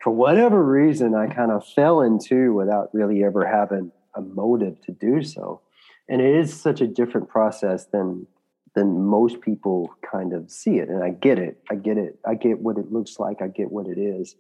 for 0.01 0.11
whatever 0.11 0.63
reason 0.63 1.15
i 1.15 1.27
kind 1.27 1.51
of 1.51 1.65
fell 1.67 2.01
into 2.01 2.53
without 2.53 2.89
really 2.93 3.23
ever 3.23 3.45
having 3.45 3.91
a 4.15 4.21
motive 4.21 4.79
to 4.81 4.91
do 4.91 5.23
so 5.23 5.61
and 6.09 6.21
it 6.21 6.35
is 6.35 6.59
such 6.59 6.81
a 6.81 6.87
different 6.87 7.29
process 7.29 7.85
than 7.85 8.27
than 8.75 9.05
most 9.05 9.41
people 9.41 9.93
kind 10.09 10.33
of 10.33 10.49
see 10.49 10.79
it. 10.79 10.89
And 10.89 11.03
i 11.03 11.09
get 11.09 11.37
it. 11.37 11.59
I 11.69 11.75
get 11.75 11.97
it. 11.97 12.17
I 12.25 12.33
get 12.33 12.59
what 12.59 12.77
it 12.77 12.91
looks 12.91 13.19
like. 13.19 13.41
I 13.41 13.47
get 13.47 13.71
what 13.71 13.87
it 13.87 13.99
is. 13.99 14.35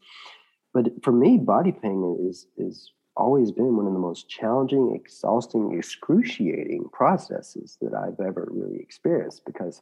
But 0.73 1.03
for 1.03 1.11
me 1.11 1.37
body 1.37 1.71
painting 1.71 2.27
is 2.27 2.47
is 2.57 2.91
always 3.15 3.51
been 3.51 3.77
one 3.77 3.85
of 3.85 3.93
the 3.93 3.99
most 3.99 4.27
challenging, 4.27 4.95
exhausting, 4.95 5.77
excruciating 5.77 6.85
processes 6.91 7.77
that 7.79 7.93
I've 7.93 8.19
ever 8.25 8.49
really 8.51 8.79
experienced 8.79 9.45
because 9.45 9.81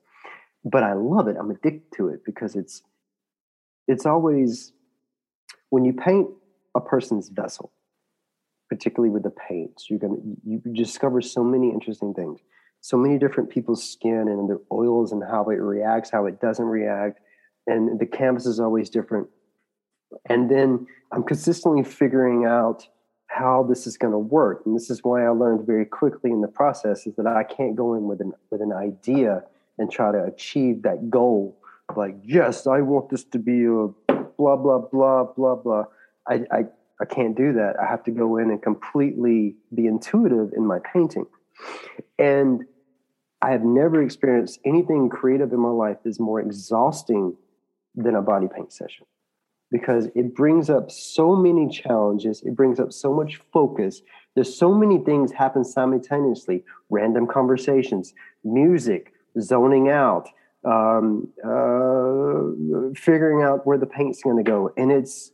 but 0.64 0.84
I 0.84 0.94
love 0.94 1.28
it. 1.28 1.38
I'm 1.40 1.50
addicted 1.50 1.92
to 1.98 2.10
it 2.10 2.24
because 2.26 2.56
it's 2.56 2.84
it's 3.88 4.06
always 4.06 4.74
when 5.70 5.86
you 5.86 5.94
paint 5.94 6.30
a 6.76 6.82
person's 6.82 7.30
vessel, 7.30 7.72
particularly 8.72 9.10
with 9.10 9.24
the 9.24 9.30
paints, 9.50 9.90
you're 9.90 10.00
gonna 10.00 10.16
you 10.46 10.60
discover 10.72 11.20
so 11.20 11.44
many 11.44 11.70
interesting 11.72 12.14
things. 12.14 12.40
So 12.80 12.96
many 12.96 13.20
different 13.20 13.50
people's 13.50 13.84
skin 13.84 14.30
and 14.30 14.50
their 14.50 14.62
oils 14.72 15.12
and 15.12 15.22
how 15.22 15.50
it 15.50 15.56
reacts, 15.56 16.10
how 16.10 16.26
it 16.26 16.40
doesn't 16.40 16.66
react. 16.66 17.20
And 17.68 18.00
the 18.00 18.06
canvas 18.06 18.46
is 18.46 18.62
always 18.62 18.90
different. 18.90 19.28
And 20.30 20.50
then 20.50 20.88
I'm 21.12 21.24
consistently 21.24 21.84
figuring 21.84 22.46
out 22.46 22.88
how 23.28 23.64
this 23.68 23.86
is 23.86 23.98
going 23.98 24.14
to 24.14 24.20
work. 24.20 24.62
And 24.66 24.74
this 24.74 24.90
is 24.90 25.04
why 25.04 25.26
I 25.26 25.30
learned 25.30 25.68
very 25.68 25.86
quickly 25.86 26.32
in 26.32 26.40
the 26.40 26.48
process 26.48 27.06
is 27.06 27.14
that 27.18 27.28
I 27.28 27.44
can't 27.44 27.76
go 27.76 27.94
in 27.94 28.08
with 28.08 28.22
an 28.22 28.32
with 28.52 28.62
an 28.62 28.72
idea 28.72 29.44
and 29.80 29.92
try 29.92 30.14
to 30.14 30.24
achieve 30.24 30.84
that 30.84 31.10
goal. 31.10 31.58
Like, 31.94 32.16
yes, 32.24 32.68
I 32.68 32.80
want 32.80 33.10
this 33.10 33.26
to 33.26 33.38
be 33.38 33.66
a 33.66 33.88
blah 34.38 34.56
blah 34.56 34.80
blah 34.80 35.26
blah 35.26 35.56
blah. 35.56 35.84
I 36.26 36.46
I, 36.50 36.66
I 37.02 37.06
can't 37.06 37.36
do 37.36 37.54
that. 37.54 37.76
I 37.82 37.88
have 37.88 38.04
to 38.04 38.12
go 38.12 38.38
in 38.38 38.52
and 38.52 38.62
completely 38.62 39.56
be 39.74 39.88
intuitive 39.88 40.52
in 40.56 40.66
my 40.66 40.80
painting. 40.94 41.26
And 42.20 42.66
I 43.42 43.52
have 43.52 43.64
never 43.64 44.04
experienced 44.04 44.60
anything 44.66 45.10
creative 45.10 45.52
in 45.52 45.60
my 45.60 45.70
life 45.70 45.98
that's 46.04 46.20
more 46.20 46.40
exhausting 46.40 47.36
than 47.96 48.16
a 48.16 48.22
body 48.22 48.48
paint 48.56 48.72
session 48.72 49.08
because 49.72 50.10
it 50.16 50.36
brings 50.36 50.70
up 50.70 50.92
so 50.92 51.36
many 51.36 51.68
challenges. 51.68 52.44
It 52.44 52.56
brings 52.56 52.80
up 52.80 52.92
so 52.92 53.14
much 53.14 53.40
focus. 53.52 54.02
There's 54.36 54.56
so 54.56 54.74
many 54.74 55.00
things 55.00 55.32
happen 55.32 55.64
simultaneously 55.64 56.64
random 56.90 57.26
conversations, 57.26 58.14
music, 58.44 59.14
zoning 59.40 59.90
out, 59.90 60.30
um, 60.66 61.30
uh, 61.44 62.94
figuring 62.96 63.42
out 63.42 63.66
where 63.66 63.78
the 63.78 63.88
paint's 63.88 64.22
going 64.22 64.38
to 64.38 64.44
go. 64.44 64.72
And 64.78 64.92
it's, 64.92 65.32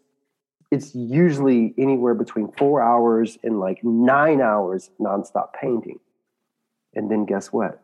it's 0.72 0.94
usually 0.94 1.74
anywhere 1.78 2.14
between 2.14 2.52
four 2.58 2.82
hours 2.82 3.38
and 3.44 3.60
like 3.60 3.84
nine 3.84 4.42
hours 4.42 4.90
nonstop 5.00 5.54
painting. 5.54 6.00
And 6.94 7.10
then 7.10 7.26
guess 7.26 7.54
what? 7.54 7.82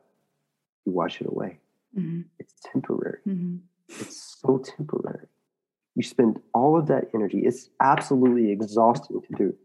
You 0.86 0.92
wash 0.92 1.22
it 1.22 1.28
away. 1.28 1.60
Mm-hmm. 1.98 2.22
It's 2.40 2.54
temporary. 2.72 3.20
Mm-hmm. 3.28 3.58
It's 3.88 4.38
so 4.42 4.58
temporary. 4.58 5.28
You 5.96 6.04
spend 6.04 6.42
all 6.54 6.78
of 6.78 6.88
that 6.88 7.10
energy. 7.14 7.44
It's 7.46 7.70
absolutely 7.80 8.52
exhausting 8.52 9.22
to 9.22 9.38
do. 9.38 9.56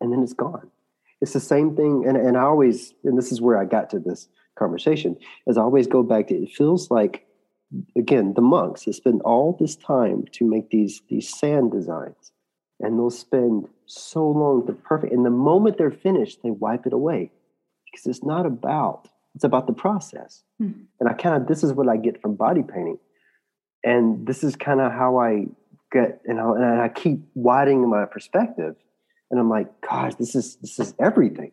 And 0.00 0.12
then 0.12 0.22
it's 0.22 0.32
gone. 0.32 0.70
It's 1.20 1.32
the 1.32 1.40
same 1.40 1.76
thing. 1.76 2.04
And, 2.06 2.16
and 2.16 2.36
I 2.36 2.42
always, 2.42 2.94
and 3.04 3.18
this 3.18 3.30
is 3.30 3.40
where 3.40 3.58
I 3.58 3.64
got 3.64 3.90
to 3.90 3.98
this 3.98 4.28
conversation, 4.56 5.16
is 5.46 5.56
I 5.56 5.60
always 5.60 5.86
go 5.86 6.02
back 6.02 6.28
to 6.28 6.34
it 6.34 6.52
feels 6.52 6.90
like, 6.90 7.26
again, 7.96 8.34
the 8.34 8.42
monks 8.42 8.84
they 8.84 8.92
spend 8.92 9.22
all 9.22 9.56
this 9.58 9.76
time 9.76 10.24
to 10.32 10.48
make 10.48 10.70
these, 10.70 11.02
these 11.08 11.28
sand 11.28 11.72
designs. 11.72 12.32
And 12.80 12.98
they'll 12.98 13.10
spend 13.10 13.68
so 13.86 14.28
long 14.28 14.66
to 14.66 14.72
perfect. 14.72 15.12
And 15.12 15.26
the 15.26 15.30
moment 15.30 15.78
they're 15.78 15.90
finished, 15.90 16.40
they 16.44 16.50
wipe 16.50 16.86
it 16.86 16.92
away 16.92 17.32
because 17.84 18.06
it's 18.06 18.24
not 18.24 18.46
about, 18.46 19.08
it's 19.34 19.44
about 19.44 19.66
the 19.66 19.72
process. 19.72 20.44
Mm-hmm. 20.62 20.82
And 21.00 21.08
I 21.08 21.12
kind 21.14 21.42
of, 21.42 21.48
this 21.48 21.64
is 21.64 21.72
what 21.72 21.88
I 21.88 21.96
get 21.96 22.22
from 22.22 22.36
body 22.36 22.62
painting 22.62 22.98
and 23.84 24.26
this 24.26 24.42
is 24.44 24.56
kind 24.56 24.80
of 24.80 24.92
how 24.92 25.18
I 25.18 25.46
get, 25.92 26.20
you 26.26 26.34
know, 26.34 26.54
and 26.54 26.80
I 26.80 26.88
keep 26.88 27.20
widening 27.34 27.88
my 27.88 28.04
perspective, 28.04 28.76
and 29.30 29.38
I'm 29.38 29.48
like, 29.48 29.68
gosh, 29.80 30.14
this 30.16 30.34
is 30.34 30.56
this 30.56 30.78
is 30.78 30.94
everything. 30.98 31.52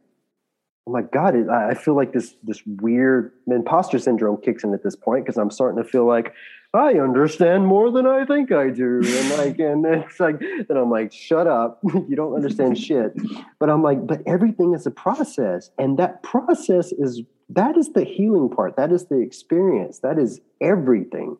I'm 0.88 0.94
like, 0.94 1.12
God, 1.12 1.50
I 1.50 1.74
feel 1.74 1.96
like 1.96 2.14
this 2.14 2.36
this 2.44 2.62
weird 2.66 3.32
imposter 3.48 3.98
syndrome 3.98 4.38
kicks 4.42 4.64
in 4.64 4.74
at 4.74 4.84
this 4.84 4.96
point 4.96 5.26
because 5.26 5.38
I'm 5.38 5.50
starting 5.50 5.82
to 5.82 5.90
feel 5.90 6.06
like 6.06 6.34
I 6.76 7.00
understand 7.00 7.66
more 7.66 7.90
than 7.90 8.06
I 8.06 8.26
think 8.26 8.52
I 8.52 8.70
do, 8.70 9.02
and 9.04 9.30
like, 9.38 9.60
and 9.60 9.86
it's 9.86 10.20
like, 10.20 10.40
then 10.40 10.78
I'm 10.78 10.92
like, 10.92 11.12
shut 11.12 11.48
up, 11.48 11.80
you 11.84 12.16
don't 12.16 12.36
understand 12.36 12.78
shit. 12.88 13.14
But 13.60 13.70
I'm 13.70 13.82
like, 13.82 14.06
but 14.06 14.22
everything 14.28 14.74
is 14.74 14.86
a 14.86 14.92
process, 14.92 15.72
and 15.80 15.98
that 15.98 16.22
process 16.22 16.92
is 16.92 17.24
that 17.50 17.78
is 17.78 17.94
the 17.94 18.04
healing 18.04 18.50
part. 18.50 18.76
That 18.76 18.92
is 18.92 19.06
the 19.06 19.20
experience. 19.20 20.00
That 20.00 20.20
is 20.20 20.42
everything. 20.62 21.38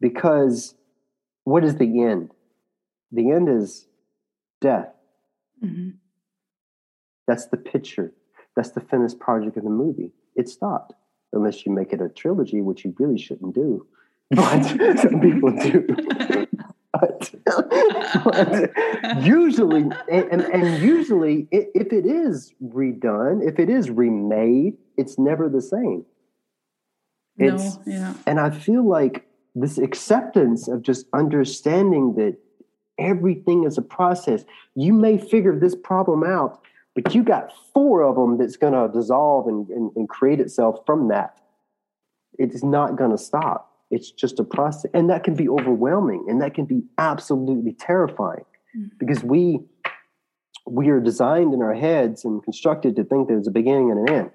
Because 0.00 0.74
what 1.44 1.64
is 1.64 1.76
the 1.76 2.02
end? 2.02 2.32
The 3.12 3.30
end 3.30 3.48
is 3.48 3.86
death. 4.60 4.92
Mm-hmm. 5.62 5.90
That's 7.26 7.46
the 7.46 7.56
picture. 7.56 8.12
That's 8.56 8.70
the 8.70 8.80
finished 8.80 9.18
project 9.18 9.56
of 9.56 9.64
the 9.64 9.70
movie. 9.70 10.12
It 10.36 10.48
stopped, 10.48 10.94
unless 11.32 11.66
you 11.66 11.72
make 11.72 11.92
it 11.92 12.00
a 12.00 12.08
trilogy, 12.08 12.60
which 12.60 12.84
you 12.84 12.94
really 12.98 13.18
shouldn't 13.18 13.54
do. 13.54 13.86
But 14.30 14.62
some 14.98 15.20
people 15.20 15.50
do. 15.52 15.86
but, 16.92 17.34
but, 18.24 19.22
usually, 19.22 19.82
and, 20.10 20.40
and 20.40 20.82
usually, 20.82 21.46
if 21.52 21.92
it 21.92 22.06
is 22.06 22.52
redone, 22.64 23.46
if 23.46 23.58
it 23.58 23.68
is 23.68 23.90
remade, 23.90 24.78
it's 24.96 25.18
never 25.18 25.48
the 25.48 25.60
same. 25.60 26.04
It's, 27.36 27.76
no, 27.78 27.82
yeah. 27.86 28.14
And 28.26 28.40
I 28.40 28.50
feel 28.50 28.88
like 28.88 29.26
this 29.54 29.78
acceptance 29.78 30.68
of 30.68 30.82
just 30.82 31.06
understanding 31.12 32.14
that 32.14 32.36
everything 32.98 33.64
is 33.64 33.78
a 33.78 33.82
process. 33.82 34.44
You 34.74 34.92
may 34.92 35.18
figure 35.18 35.58
this 35.58 35.74
problem 35.74 36.24
out, 36.24 36.60
but 36.94 37.14
you 37.14 37.22
got 37.22 37.52
four 37.72 38.02
of 38.02 38.16
them 38.16 38.38
that's 38.38 38.56
going 38.56 38.72
to 38.72 38.92
dissolve 38.92 39.48
and, 39.48 39.68
and, 39.68 39.90
and, 39.96 40.08
create 40.08 40.40
itself 40.40 40.80
from 40.86 41.08
that. 41.08 41.36
It's 42.38 42.62
not 42.62 42.96
going 42.96 43.10
to 43.10 43.18
stop. 43.18 43.72
It's 43.90 44.10
just 44.10 44.38
a 44.38 44.44
process. 44.44 44.90
And 44.94 45.10
that 45.10 45.24
can 45.24 45.34
be 45.34 45.48
overwhelming 45.48 46.26
and 46.28 46.40
that 46.40 46.54
can 46.54 46.64
be 46.64 46.82
absolutely 46.98 47.72
terrifying 47.72 48.44
mm-hmm. 48.76 48.96
because 48.98 49.22
we 49.22 49.60
we 50.66 50.88
are 50.88 51.00
designed 51.00 51.52
in 51.52 51.62
our 51.62 51.74
heads 51.74 52.24
and 52.24 52.42
constructed 52.42 52.96
to 52.96 53.04
think 53.04 53.28
there's 53.28 53.46
a 53.46 53.50
beginning 53.50 53.90
and 53.90 54.08
an 54.08 54.14
end. 54.14 54.30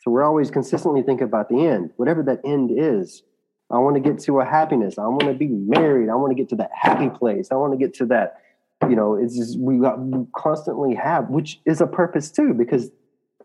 So 0.00 0.10
we're 0.10 0.22
always 0.22 0.50
consistently 0.50 1.02
thinking 1.02 1.26
about 1.26 1.50
the 1.50 1.66
end, 1.66 1.90
whatever 1.96 2.22
that 2.22 2.40
end 2.44 2.70
is. 2.72 3.22
I 3.70 3.78
want 3.78 3.96
to 3.96 4.00
get 4.00 4.18
to 4.20 4.40
a 4.40 4.44
happiness. 4.44 4.98
I 4.98 5.06
want 5.06 5.26
to 5.26 5.34
be 5.34 5.46
married. 5.48 6.08
I 6.08 6.14
want 6.14 6.30
to 6.30 6.34
get 6.34 6.48
to 6.50 6.56
that 6.56 6.70
happy 6.74 7.08
place. 7.08 7.48
I 7.52 7.56
want 7.56 7.72
to 7.72 7.78
get 7.78 7.94
to 7.94 8.06
that, 8.06 8.40
you 8.88 8.96
know, 8.96 9.14
it's 9.14 9.36
just 9.36 9.58
we, 9.58 9.78
got, 9.78 10.00
we 10.00 10.24
constantly 10.34 10.94
have, 10.94 11.28
which 11.28 11.60
is 11.66 11.80
a 11.80 11.86
purpose 11.86 12.30
too, 12.30 12.54
because 12.54 12.90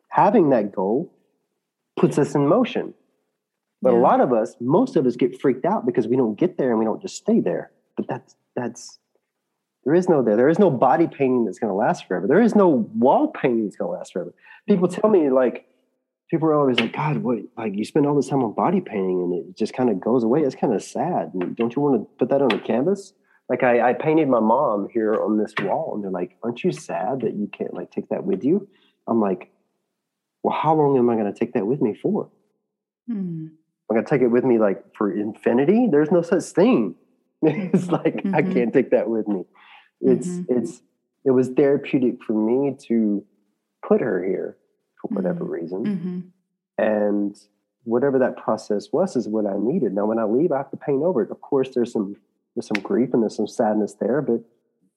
having 0.10 0.50
that 0.50 0.72
goal 0.74 1.14
puts 1.98 2.18
us 2.18 2.36
in 2.36 2.48
motion. 2.48 2.94
But 3.82 3.94
yeah. 3.94 4.00
a 4.00 4.02
lot 4.02 4.22
of 4.22 4.34
us, 4.34 4.56
most 4.60 4.96
of 4.96 5.06
us 5.06 5.16
get 5.16 5.40
freaked 5.40 5.66
out 5.66 5.86
because 5.86 6.08
we 6.08 6.16
don't 6.16 6.36
get 6.36 6.58
there 6.58 6.72
and 6.72 6.80
we 6.80 6.86
don't 6.86 7.02
just 7.02 7.18
stay 7.18 7.40
there. 7.40 7.72
But 7.98 8.08
that's 8.08 8.36
that's 8.56 9.00
there 9.84 9.94
is 9.94 10.10
no 10.10 10.24
there. 10.24 10.36
There 10.36 10.50
is 10.50 10.60
no 10.60 10.72
body 10.72 11.08
painting 11.08 11.46
that's 11.46 11.60
going 11.60 11.70
to 11.70 11.76
last 11.76 12.08
forever. 12.08 12.28
There 12.28 12.42
is 12.42 12.56
no 12.56 12.90
wall 12.96 13.28
painting 13.28 13.66
that's 13.66 13.76
going 13.76 13.92
to 13.92 13.98
last 13.98 14.14
forever. 14.14 14.34
People 14.68 14.88
tell 14.88 15.10
me 15.10 15.30
like, 15.30 15.68
people 16.30 16.48
are 16.48 16.56
always 16.56 16.80
like, 16.80 16.94
God, 16.94 17.18
what? 17.18 17.40
Like 17.56 17.76
you 17.76 17.86
spend 17.86 18.08
all 18.08 18.16
this 18.16 18.28
time 18.28 18.44
on 18.44 18.54
body 18.54 18.82
painting 18.82 19.22
and 19.22 19.34
it 19.34 19.56
just 19.56 19.74
kind 19.74 19.92
of 19.92 20.02
goes 20.02 20.24
away. 20.24 20.42
It's 20.42 20.56
kind 20.56 20.74
of 20.74 20.82
sad. 20.82 21.34
Don't 21.56 21.76
you 21.76 21.82
want 21.82 22.02
to 22.02 22.08
put 22.18 22.30
that 22.30 22.42
on 22.42 22.52
a 22.52 22.60
canvas? 22.60 23.14
Like 23.48 23.64
I, 23.64 23.90
I 23.90 23.94
painted 23.94 24.28
my 24.28 24.40
mom 24.40 24.88
here 24.92 25.14
on 25.14 25.38
this 25.38 25.54
wall, 25.62 25.94
and 25.94 26.04
they're 26.04 26.12
like, 26.12 26.38
"Aren't 26.44 26.64
you 26.64 26.72
sad 26.72 27.22
that 27.22 27.36
you 27.36 27.48
can't 27.48 27.74
like 27.74 27.92
take 27.92 28.10
that 28.10 28.24
with 28.24 28.44
you?" 28.44 28.68
I'm 29.08 29.22
like, 29.22 29.52
well, 30.46 30.56
how 30.56 30.76
long 30.76 30.98
am 30.98 31.10
I 31.10 31.16
going 31.16 31.32
to 31.32 31.38
take 31.38 31.54
that 31.54 31.66
with 31.66 31.82
me 31.82 31.96
for? 31.96 32.30
Mm. 33.10 33.50
I'm 33.90 33.94
going 33.96 34.06
to 34.06 34.10
take 34.10 34.22
it 34.22 34.28
with 34.28 34.44
me 34.44 34.60
like 34.60 34.96
for 34.96 35.12
infinity. 35.12 35.88
There's 35.90 36.12
no 36.12 36.22
such 36.22 36.44
thing. 36.44 36.96
it's 37.42 37.88
like 37.88 38.18
mm-hmm. 38.18 38.36
I 38.36 38.42
can't 38.42 38.72
take 38.72 38.92
that 38.92 39.10
with 39.10 39.28
me. 39.28 39.46
It's 40.02 40.28
mm-hmm. 40.28 40.58
it's 40.58 40.82
it 41.24 41.32
was 41.32 41.50
therapeutic 41.50 42.24
for 42.24 42.34
me 42.34 42.76
to 42.88 43.26
put 43.88 44.02
her 44.02 44.24
here 44.24 44.58
for 45.02 45.08
whatever 45.16 45.44
mm-hmm. 45.44 45.54
reason, 45.54 45.86
mm-hmm. 45.86 46.20
and 46.84 47.36
whatever 47.84 48.20
that 48.20 48.38
process 48.38 48.92
was 48.92 49.16
is 49.16 49.28
what 49.28 49.46
I 49.46 49.58
needed. 49.58 49.94
Now, 49.94 50.06
when 50.06 50.20
I 50.20 50.24
leave, 50.24 50.52
I 50.52 50.58
have 50.58 50.72
to 50.72 50.78
paint 50.78 51.04
over 51.04 51.24
it. 51.24 51.32
Of 51.32 51.42
course, 51.42 51.70
there's 51.74 51.92
some 51.92 52.16
there's 52.56 52.68
some 52.68 52.82
grief 52.82 53.10
and 53.14 53.22
there's 53.22 53.36
some 53.36 53.48
sadness 53.48 53.96
there, 54.00 54.22
but 54.22 54.42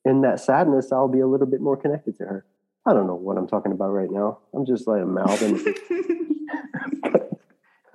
in 0.05 0.23
that 0.23 0.41
sadness, 0.41 0.93
I'll 0.93 1.09
be 1.09 1.21
a 1.21 1.27
little 1.27 1.47
bit 1.47 1.61
more 1.61 1.77
connected 1.77 2.17
to 2.19 2.25
her. 2.25 2.47
I 2.87 2.95
don't 2.95 3.07
know 3.07 3.15
what 3.15 3.37
I'm 3.37 3.47
talking 3.47 3.73
about 3.73 3.91
right 3.91 4.11
now. 4.11 4.39
I'm 4.55 4.65
just 4.65 4.87
like 4.87 5.03
a 5.03 5.07
mouthing. 5.07 5.57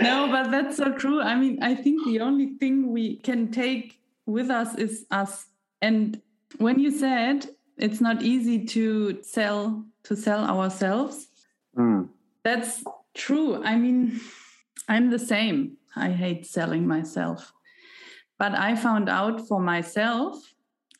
no, 0.00 0.28
but 0.30 0.50
that's 0.50 0.76
so 0.76 0.92
true. 0.92 1.20
I 1.20 1.36
mean, 1.36 1.62
I 1.62 1.74
think 1.74 2.04
the 2.06 2.20
only 2.20 2.54
thing 2.58 2.92
we 2.92 3.16
can 3.16 3.50
take 3.50 3.98
with 4.24 4.50
us 4.50 4.74
is 4.76 5.06
us. 5.10 5.46
And 5.82 6.20
when 6.58 6.78
you 6.78 6.90
said 6.90 7.46
it's 7.76 8.00
not 8.00 8.22
easy 8.22 8.64
to 8.66 9.22
sell 9.22 9.84
to 10.04 10.16
sell 10.16 10.44
ourselves, 10.44 11.26
mm. 11.76 12.08
that's 12.44 12.84
true. 13.14 13.62
I 13.62 13.76
mean, 13.76 14.20
I'm 14.88 15.10
the 15.10 15.18
same. 15.18 15.76
I 15.96 16.10
hate 16.10 16.46
selling 16.46 16.86
myself. 16.86 17.52
But 18.38 18.54
I 18.54 18.76
found 18.76 19.08
out 19.08 19.46
for 19.48 19.60
myself, 19.60 20.54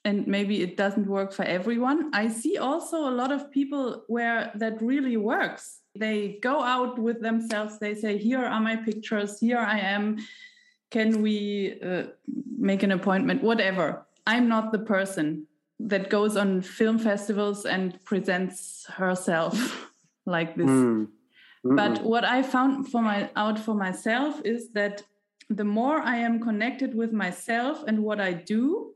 and 0.04 0.26
maybe 0.26 0.62
it 0.62 0.76
doesn't 0.76 1.06
work 1.06 1.32
for 1.32 1.44
everyone. 1.44 2.10
I 2.14 2.28
see 2.28 2.56
also 2.56 3.08
a 3.08 3.10
lot 3.10 3.32
of 3.32 3.50
people 3.50 4.04
where 4.06 4.52
that 4.54 4.80
really 4.80 5.16
works. 5.16 5.80
They 5.98 6.38
go 6.42 6.62
out 6.62 6.98
with 6.98 7.20
themselves, 7.20 7.78
they 7.78 7.94
say, 7.94 8.16
Here 8.16 8.44
are 8.44 8.60
my 8.60 8.76
pictures, 8.76 9.40
here 9.40 9.58
I 9.58 9.78
am. 9.78 10.18
Can 10.90 11.20
we 11.20 11.80
uh, 11.82 12.04
make 12.56 12.82
an 12.82 12.92
appointment? 12.92 13.42
Whatever. 13.42 14.06
I'm 14.26 14.48
not 14.48 14.72
the 14.72 14.78
person 14.78 15.46
that 15.78 16.08
goes 16.08 16.36
on 16.36 16.62
film 16.62 16.98
festivals 16.98 17.66
and 17.66 18.02
presents 18.04 18.86
herself 18.86 19.90
like 20.26 20.56
this. 20.56 20.66
Mm. 20.66 21.08
But 21.64 22.02
what 22.04 22.24
I 22.24 22.42
found 22.42 22.88
for 22.88 23.02
my 23.02 23.28
out 23.34 23.58
for 23.58 23.74
myself 23.74 24.40
is 24.44 24.70
that 24.72 25.02
the 25.48 25.64
more 25.64 26.00
I 26.00 26.16
am 26.16 26.40
connected 26.40 26.94
with 26.94 27.12
myself 27.12 27.84
and 27.86 28.02
what 28.02 28.20
I 28.20 28.32
do, 28.32 28.94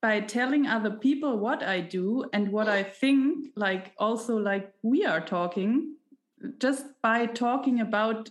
by 0.00 0.20
telling 0.20 0.66
other 0.66 0.90
people 0.90 1.38
what 1.38 1.62
I 1.62 1.80
do 1.80 2.24
and 2.32 2.52
what 2.52 2.68
I 2.68 2.82
think, 2.82 3.48
like 3.56 3.92
also 3.98 4.36
like 4.36 4.72
we 4.82 5.04
are 5.04 5.20
talking, 5.20 5.96
just 6.58 6.86
by 7.02 7.26
talking 7.26 7.80
about 7.80 8.30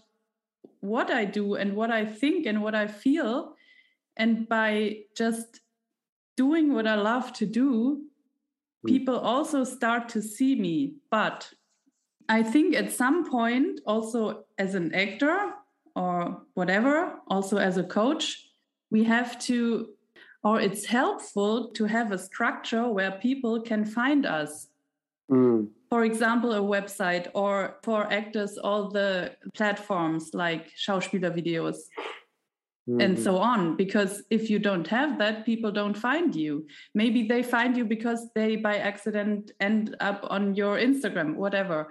what 0.80 1.10
I 1.12 1.26
do 1.26 1.56
and 1.56 1.76
what 1.76 1.92
I 1.92 2.06
think 2.06 2.46
and 2.46 2.62
what 2.62 2.76
I 2.76 2.88
feel, 2.88 3.56
and 4.16 4.48
by 4.48 5.00
just 5.18 5.62
doing 6.38 6.74
what 6.74 6.88
I 6.88 6.96
love 6.96 7.34
to 7.34 7.46
do, 7.46 8.04
hmm. 8.82 8.88
people 8.88 9.20
also 9.20 9.64
start 9.64 10.08
to 10.10 10.22
see 10.22 10.56
me. 10.56 10.96
But 11.10 11.52
I 12.30 12.44
think 12.44 12.76
at 12.76 12.92
some 12.92 13.30
point, 13.30 13.82
also 13.86 14.46
as 14.58 14.76
an 14.76 14.94
actor 14.94 15.55
or 15.96 16.42
whatever, 16.54 17.14
also 17.28 17.58
as 17.58 17.78
a 17.78 17.84
coach, 17.84 18.48
we 18.92 19.04
have 19.04 19.40
to, 19.40 19.90
or 20.44 20.60
it's 20.60 20.86
helpful 20.86 21.72
to 21.72 21.86
have 21.86 22.12
a 22.12 22.18
structure 22.18 22.88
where 22.88 23.12
people 23.12 23.62
can 23.62 23.86
find 23.86 24.26
us. 24.26 24.68
Mm. 25.32 25.70
For 25.90 26.04
example, 26.04 26.54
a 26.54 26.60
website, 26.60 27.28
or 27.34 27.78
for 27.84 28.12
actors, 28.12 28.58
all 28.58 28.90
the 28.90 29.36
platforms 29.54 30.32
like 30.34 30.72
Schauspielervideos 30.76 31.78
mm-hmm. 32.90 33.02
and 33.02 33.18
so 33.18 33.38
on 33.38 33.76
because 33.76 34.24
if 34.30 34.50
you 34.50 34.60
don't 34.60 34.88
have 34.88 35.18
that 35.18 35.46
people 35.46 35.72
don't 35.72 35.98
find 35.98 36.36
you 36.36 36.66
maybe 36.94 37.28
they 37.28 37.44
find 37.44 37.76
you 37.76 37.86
because 37.86 38.30
they 38.36 38.56
by 38.56 38.78
accident 38.78 39.52
end 39.60 39.96
up 40.00 40.26
on 40.30 40.56
your 40.56 40.78
instagram 40.78 41.36
whatever 41.36 41.88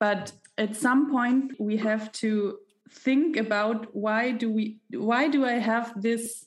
but 0.00 0.32
at 0.58 0.76
some 0.76 1.10
point 1.10 1.52
we 1.58 1.76
have 1.76 2.10
to 2.12 2.58
think 2.92 3.36
about 3.36 3.94
why 3.94 4.30
do 4.30 4.50
we 4.50 4.78
why 4.90 5.28
do 5.28 5.44
i 5.44 5.52
have 5.52 5.92
this 6.00 6.46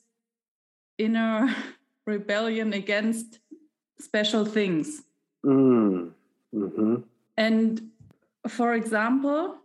inner 0.98 1.54
rebellion 2.06 2.74
against 2.74 3.40
special 4.00 4.46
things 4.46 5.04
mm. 5.46 6.12
mm-hmm. 6.54 6.96
and 7.38 7.90
for 8.48 8.74
example 8.74 9.56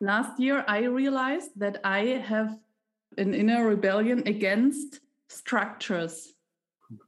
last 0.00 0.38
year 0.38 0.64
i 0.68 0.84
realized 0.84 1.50
that 1.56 1.80
i 1.84 2.00
have 2.32 2.56
an 3.18 3.34
inner 3.34 3.66
rebellion 3.66 4.22
against 4.26 5.00
structures. 5.28 6.34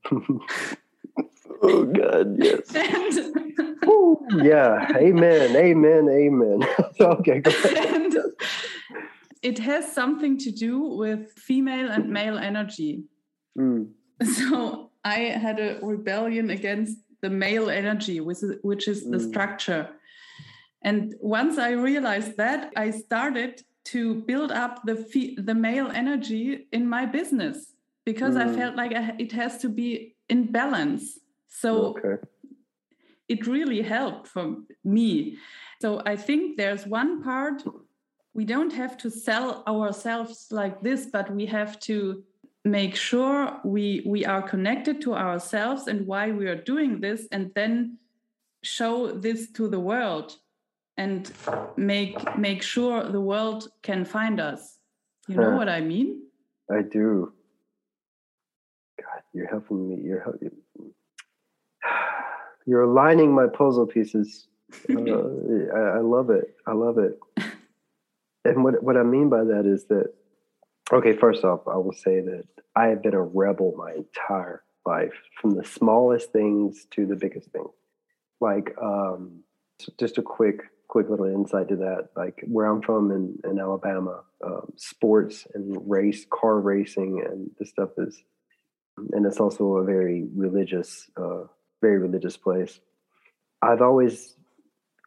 oh 0.11 1.85
God, 1.85 2.37
yes. 2.39 2.75
And, 2.75 4.45
yeah, 4.45 4.89
amen, 4.97 5.57
amen, 5.57 6.09
amen. 6.09 6.61
okay, 7.01 7.41
go 7.41 7.51
ahead. 7.51 8.13
It 9.43 9.59
has 9.59 9.93
something 9.93 10.39
to 10.39 10.51
do 10.51 10.81
with 10.81 11.33
female 11.33 11.91
and 11.91 12.09
male 12.11 12.39
energy. 12.39 13.05
Mm. 13.59 13.91
So 14.35 14.91
I 15.05 15.19
had 15.45 15.61
a 15.61 15.79
rebellion 15.81 16.51
against 16.51 16.99
the 17.21 17.31
male 17.31 17.71
energy, 17.71 18.21
which 18.21 18.43
is, 18.43 18.57
which 18.63 18.89
is 18.89 19.07
mm. 19.07 19.13
the 19.13 19.21
structure. 19.21 19.89
And 20.83 21.15
once 21.21 21.59
I 21.59 21.71
realized 21.73 22.37
that, 22.37 22.73
I 22.77 22.91
started 22.91 23.63
to 23.87 24.17
build 24.31 24.53
up 24.53 24.83
the 24.85 24.97
the 25.39 25.55
male 25.55 25.91
energy 25.91 26.69
in 26.73 26.87
my 26.89 27.07
business 27.07 27.73
because 28.05 28.35
mm. 28.35 28.43
I 28.43 28.57
felt 28.57 28.77
like 28.77 28.93
I, 28.95 29.15
it 29.19 29.33
has 29.33 29.59
to 29.59 29.69
be 29.69 30.17
in 30.29 30.53
balance. 30.53 31.19
So 31.49 31.97
okay. 31.97 32.17
it 33.29 33.47
really 33.47 33.83
helped 33.83 34.29
for 34.29 34.57
me. 34.85 35.39
So 35.81 36.03
I 36.05 36.17
think 36.17 36.57
there's 36.57 36.87
one 36.87 37.23
part 37.23 37.63
we 38.39 38.45
don't 38.45 38.73
have 38.73 38.97
to 38.97 39.11
sell 39.11 39.65
ourselves 39.67 40.47
like 40.53 40.81
this, 40.81 41.07
but 41.07 41.29
we 41.29 41.45
have 41.47 41.77
to 41.81 42.23
make 42.65 42.95
sure 42.95 43.59
we 43.65 43.85
we 44.07 44.25
are 44.33 44.43
connected 44.53 45.01
to 45.01 45.11
ourselves 45.27 45.89
and 45.89 46.07
why 46.07 46.31
we 46.31 46.47
are 46.47 46.63
doing 46.73 47.01
this 47.01 47.21
and 47.33 47.51
then 47.57 47.99
show 48.63 48.95
this 49.25 49.51
to 49.57 49.67
the 49.67 49.81
world 49.91 50.29
and 50.97 51.33
make 51.77 52.17
make 52.39 52.63
sure 52.63 52.97
the 53.03 53.25
world 53.33 53.61
can 53.83 54.05
find 54.05 54.39
us. 54.41 54.79
You 55.27 55.35
know 55.43 55.57
what 55.57 55.69
I 55.69 55.81
mean? 55.81 56.09
I 56.71 56.83
do. 56.83 57.33
God, 59.03 59.23
you're 59.35 59.51
helping 59.55 59.81
me. 59.89 59.97
You're 60.07 60.23
helping. 60.23 60.53
You're 62.69 62.87
aligning 62.93 63.31
my 63.41 63.49
puzzle 63.61 63.87
pieces. 63.87 64.47
Uh, 64.89 65.01
I, 65.79 65.83
I 65.99 66.03
love 66.15 66.29
it. 66.31 66.47
I 66.67 66.75
love 66.85 66.99
it. 66.99 67.19
And 68.45 68.65
what 68.65 68.83
what 68.83 68.97
I 68.97 69.03
mean 69.03 69.29
by 69.29 69.45
that 69.45 69.67
is 69.67 69.85
that 69.87 70.13
okay, 70.93 71.13
first 71.13 71.45
off, 71.45 71.67
I 71.67 71.77
will 71.77 71.93
say 71.93 72.21
that 72.21 72.45
I 72.75 72.87
have 72.89 73.03
been 73.03 73.15
a 73.15 73.23
rebel 73.23 73.75
my 73.77 73.93
entire 73.93 74.63
life, 74.87 75.13
from 75.41 75.51
the 75.51 75.65
smallest 75.65 76.33
things 76.33 76.87
to 76.93 77.07
the 77.07 77.17
biggest 77.17 77.51
things. 77.51 77.71
Like, 78.41 78.75
um, 78.81 79.43
just 79.99 80.19
a 80.19 80.23
quick 80.23 80.63
quick 80.89 81.11
little 81.11 81.27
insight 81.27 81.69
to 81.69 81.77
that. 81.77 82.09
Like 82.17 82.43
where 82.47 82.67
I'm 82.67 82.83
from 82.83 83.11
in, 83.13 83.39
in 83.49 83.59
Alabama, 83.59 84.23
um, 84.45 84.73
sports 84.77 85.47
and 85.55 85.77
race, 85.89 86.27
car 86.31 86.59
racing, 86.59 87.23
and 87.25 87.51
this 87.59 87.69
stuff 87.69 87.91
is, 87.99 88.23
and 89.13 89.27
it's 89.27 89.39
also 89.39 89.77
a 89.77 89.85
very 89.85 90.27
religious, 90.35 91.09
uh, 91.17 91.45
very 91.83 91.99
religious 91.99 92.37
place. 92.37 92.81
I've 93.61 93.83
always 93.83 94.35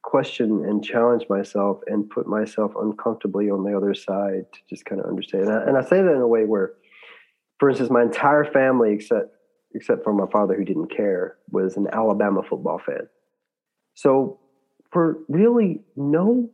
questioned 0.03 0.65
and 0.65 0.83
challenge 0.83 1.25
myself 1.29 1.79
and 1.87 2.09
put 2.09 2.27
myself 2.27 2.71
uncomfortably 2.79 3.49
on 3.49 3.63
the 3.63 3.75
other 3.75 3.93
side 3.93 4.45
to 4.51 4.59
just 4.69 4.85
kind 4.85 4.99
of 4.99 5.07
understand. 5.07 5.43
And 5.43 5.53
I, 5.53 5.61
and 5.63 5.77
I 5.77 5.81
say 5.81 6.01
that 6.01 6.11
in 6.11 6.21
a 6.21 6.27
way 6.27 6.45
where, 6.45 6.73
for 7.59 7.69
instance, 7.69 7.89
my 7.89 8.01
entire 8.01 8.45
family, 8.45 8.93
except 8.93 9.35
except 9.73 10.03
for 10.03 10.11
my 10.11 10.25
father 10.31 10.55
who 10.55 10.65
didn't 10.65 10.95
care, 10.95 11.37
was 11.49 11.77
an 11.77 11.87
Alabama 11.93 12.41
football 12.43 12.77
fan. 12.85 13.07
So 13.93 14.39
for 14.91 15.19
really 15.29 15.81
no 15.95 16.49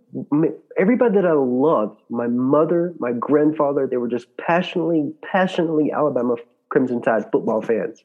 everybody 0.79 1.15
that 1.15 1.25
I 1.25 1.33
loved, 1.33 1.99
my 2.09 2.27
mother, 2.27 2.93
my 2.99 3.11
grandfather, 3.11 3.87
they 3.89 3.97
were 3.97 4.07
just 4.07 4.27
passionately, 4.37 5.11
passionately 5.23 5.91
Alabama 5.91 6.35
Crimson 6.69 7.01
Tide 7.01 7.23
football 7.31 7.61
fans. 7.61 8.03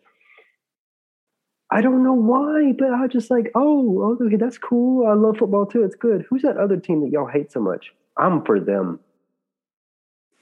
I 1.73 1.81
don't 1.81 2.05
know 2.05 2.13
why, 2.15 2.73
but 2.79 2.93
I 2.93 3.03
was 3.03 3.13
just 3.13 3.31
like, 3.31 3.51
oh, 3.55 4.19
okay, 4.23 4.37
that's 4.37 4.59
cool. 4.59 5.07
I 5.07 5.15
love 5.15 5.39
football 5.39 5.67
too. 5.67 5.85
It's 5.85 5.97
good. 5.97 6.27
Who's 6.29 6.43
that 6.43 6.59
other 6.59 6.77
team 6.77 7.01
that 7.03 7.11
y'all 7.11 7.27
hate 7.27 7.53
so 7.53 7.61
much? 7.61 7.93
I'm 8.17 8.45
for 8.45 8.61
them, 8.61 9.01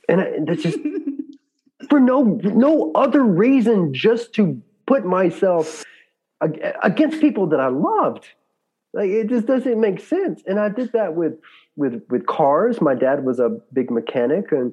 and 0.08 0.20
I, 0.20 0.32
that's 0.46 0.62
just 0.64 0.78
for 1.90 2.00
no 2.00 2.22
no 2.22 2.92
other 2.94 3.22
reason, 3.22 3.94
just 3.94 4.34
to 4.34 4.60
put 4.86 5.06
myself 5.06 5.84
against 6.82 7.20
people 7.20 7.46
that 7.48 7.60
I 7.60 7.68
loved 7.68 8.26
Like 8.92 9.10
it 9.10 9.28
just 9.28 9.46
doesn't 9.46 9.80
make 9.80 10.00
sense. 10.00 10.42
And 10.46 10.58
I 10.58 10.68
did 10.68 10.92
that 10.92 11.14
with 11.14 11.34
with 11.76 12.02
with 12.10 12.26
cars. 12.26 12.80
My 12.80 12.94
dad 12.94 13.24
was 13.24 13.38
a 13.38 13.50
big 13.72 13.90
mechanic 13.90 14.52
and 14.52 14.72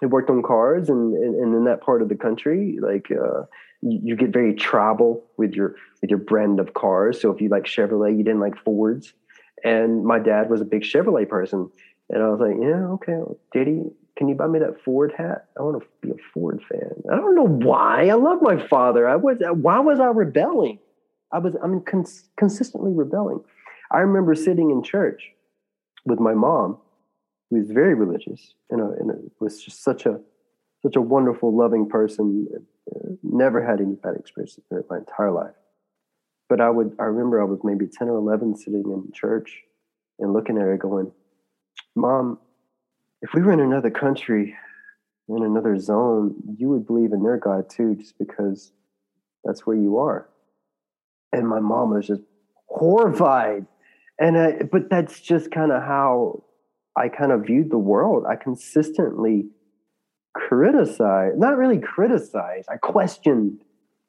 he 0.00 0.06
worked 0.06 0.30
on 0.30 0.42
cars 0.42 0.88
and, 0.88 1.14
and, 1.14 1.34
and 1.34 1.54
in 1.54 1.64
that 1.64 1.82
part 1.82 2.02
of 2.02 2.08
the 2.08 2.14
country, 2.14 2.78
like 2.80 3.10
uh, 3.10 3.42
you, 3.82 4.16
get 4.16 4.30
very 4.30 4.54
tribal 4.54 5.24
with 5.36 5.54
your 5.54 5.76
with 6.00 6.10
your 6.10 6.18
brand 6.18 6.60
of 6.60 6.74
cars. 6.74 7.20
So 7.20 7.30
if 7.30 7.40
you 7.40 7.48
like 7.48 7.64
Chevrolet, 7.64 8.16
you 8.16 8.24
didn't 8.24 8.40
like 8.40 8.56
Fords. 8.62 9.12
And 9.64 10.04
my 10.04 10.18
dad 10.18 10.50
was 10.50 10.60
a 10.60 10.64
big 10.64 10.82
Chevrolet 10.82 11.28
person. 11.28 11.70
And 12.08 12.22
I 12.22 12.28
was 12.28 12.40
like, 12.40 12.56
yeah, 12.60 12.86
okay, 12.94 13.18
Daddy, 13.52 13.84
can 14.16 14.28
you 14.28 14.34
buy 14.34 14.46
me 14.48 14.58
that 14.58 14.82
Ford 14.84 15.12
hat? 15.16 15.46
I 15.58 15.62
want 15.62 15.82
to 15.82 15.88
be 16.02 16.10
a 16.10 16.16
Ford 16.34 16.60
fan. 16.70 16.92
I 17.10 17.16
don't 17.16 17.36
know 17.36 17.46
why. 17.46 18.08
I 18.08 18.14
love 18.14 18.42
my 18.42 18.58
father. 18.66 19.08
I 19.08 19.16
was 19.16 19.38
why 19.40 19.78
was 19.78 20.00
I 20.00 20.06
rebelling? 20.06 20.78
I 21.32 21.38
was 21.38 21.54
I'm 21.62 21.80
cons- 21.82 22.28
consistently 22.36 22.92
rebelling. 22.92 23.40
I 23.90 23.98
remember 23.98 24.34
sitting 24.34 24.70
in 24.70 24.82
church 24.82 25.30
with 26.04 26.20
my 26.20 26.34
mom, 26.34 26.78
who 27.50 27.56
is 27.56 27.70
very 27.70 27.94
religious, 27.94 28.54
and, 28.70 28.80
a, 28.80 28.84
and 28.98 29.10
a, 29.10 29.14
was 29.40 29.62
just 29.62 29.82
such 29.82 30.06
a 30.06 30.20
such 30.82 30.96
a 30.96 31.00
wonderful, 31.00 31.56
loving 31.56 31.88
person. 31.88 32.46
Uh, 32.90 33.10
never 33.22 33.64
had 33.64 33.80
any 33.80 33.94
bad 33.94 34.16
experiences 34.16 34.64
in 34.70 34.82
my 34.88 34.98
entire 34.98 35.30
life. 35.30 35.54
But 36.48 36.60
I 36.60 36.70
would 36.70 36.96
I 36.98 37.04
remember 37.04 37.40
I 37.40 37.44
was 37.44 37.60
maybe 37.62 37.86
ten 37.86 38.08
or 38.08 38.16
eleven, 38.16 38.56
sitting 38.56 38.84
in 38.84 39.12
church 39.12 39.62
and 40.18 40.32
looking 40.32 40.56
at 40.56 40.62
her, 40.62 40.76
going, 40.76 41.12
"Mom, 41.94 42.38
if 43.22 43.32
we 43.34 43.42
were 43.42 43.52
in 43.52 43.60
another 43.60 43.90
country, 43.90 44.56
in 45.28 45.42
another 45.44 45.78
zone, 45.78 46.34
you 46.58 46.68
would 46.70 46.86
believe 46.86 47.12
in 47.12 47.22
their 47.22 47.36
God 47.36 47.70
too, 47.70 47.94
just 47.94 48.18
because 48.18 48.72
that's 49.44 49.66
where 49.66 49.76
you 49.76 49.98
are." 49.98 50.28
And 51.32 51.46
my 51.48 51.60
mom 51.60 51.90
was 51.90 52.08
just 52.08 52.22
horrified 52.66 53.66
and 54.20 54.36
uh, 54.36 54.52
but 54.70 54.90
that's 54.90 55.18
just 55.18 55.50
kind 55.50 55.72
of 55.72 55.82
how 55.82 56.44
I 56.94 57.08
kind 57.08 57.32
of 57.32 57.46
viewed 57.46 57.70
the 57.70 57.78
world. 57.78 58.24
I 58.28 58.36
consistently 58.36 59.46
criticized, 60.34 61.38
not 61.38 61.56
really 61.56 61.78
criticize, 61.78 62.64
I 62.68 62.76
questioned, 62.76 63.62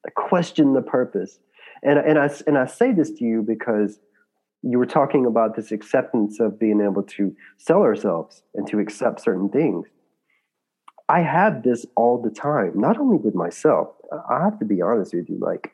I 0.06 0.10
questioned 0.11 0.76
the 0.76 0.81
purpose, 0.81 1.39
and 1.84 1.99
and 1.99 2.19
I 2.19 2.30
and 2.48 2.57
I 2.57 2.65
say 2.65 2.91
this 2.91 3.11
to 3.11 3.23
you 3.23 3.41
because 3.41 3.99
you 4.64 4.77
were 4.77 4.85
talking 4.85 5.26
about 5.26 5.56
this 5.56 5.72
acceptance 5.72 6.39
of 6.39 6.60
being 6.60 6.81
able 6.81 7.03
to 7.03 7.35
sell 7.57 7.81
ourselves 7.81 8.43
and 8.53 8.68
to 8.68 8.80
accept 8.80 9.22
certain 9.22 9.49
things. 9.49 9.88
I 11.10 11.22
have 11.22 11.64
this 11.64 11.85
all 11.95 12.22
the 12.22 12.30
time, 12.30 12.73
not 12.76 12.98
only 12.98 13.18
with 13.18 13.35
myself. 13.35 13.89
I 14.30 14.43
have 14.43 14.60
to 14.60 14.65
be 14.65 14.81
honest 14.81 15.14
with 15.14 15.30
you, 15.30 15.39
like 15.39 15.73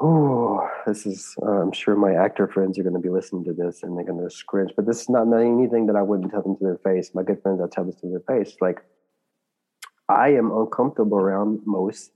Oh, 0.00 0.68
this 0.86 1.06
is, 1.06 1.36
uh, 1.42 1.62
I'm 1.62 1.72
sure 1.72 1.94
my 1.94 2.14
actor 2.14 2.48
friends 2.48 2.78
are 2.78 2.82
going 2.82 2.94
to 2.94 3.00
be 3.00 3.10
listening 3.10 3.44
to 3.44 3.52
this 3.52 3.82
and 3.82 3.96
they're 3.96 4.04
going 4.04 4.20
to 4.20 4.34
scringe, 4.34 4.72
but 4.74 4.86
this 4.86 5.02
is 5.02 5.08
not 5.08 5.32
anything 5.32 5.86
that 5.86 5.96
I 5.96 6.02
wouldn't 6.02 6.30
tell 6.30 6.42
them 6.42 6.56
to 6.56 6.64
their 6.64 6.78
face. 6.78 7.12
My 7.14 7.22
good 7.22 7.42
friends, 7.42 7.60
I 7.62 7.68
tell 7.68 7.84
this 7.84 7.96
to 7.96 8.08
their 8.08 8.20
face. 8.20 8.56
Like, 8.60 8.82
I 10.08 10.30
am 10.30 10.50
uncomfortable 10.50 11.18
around 11.18 11.60
most 11.64 12.12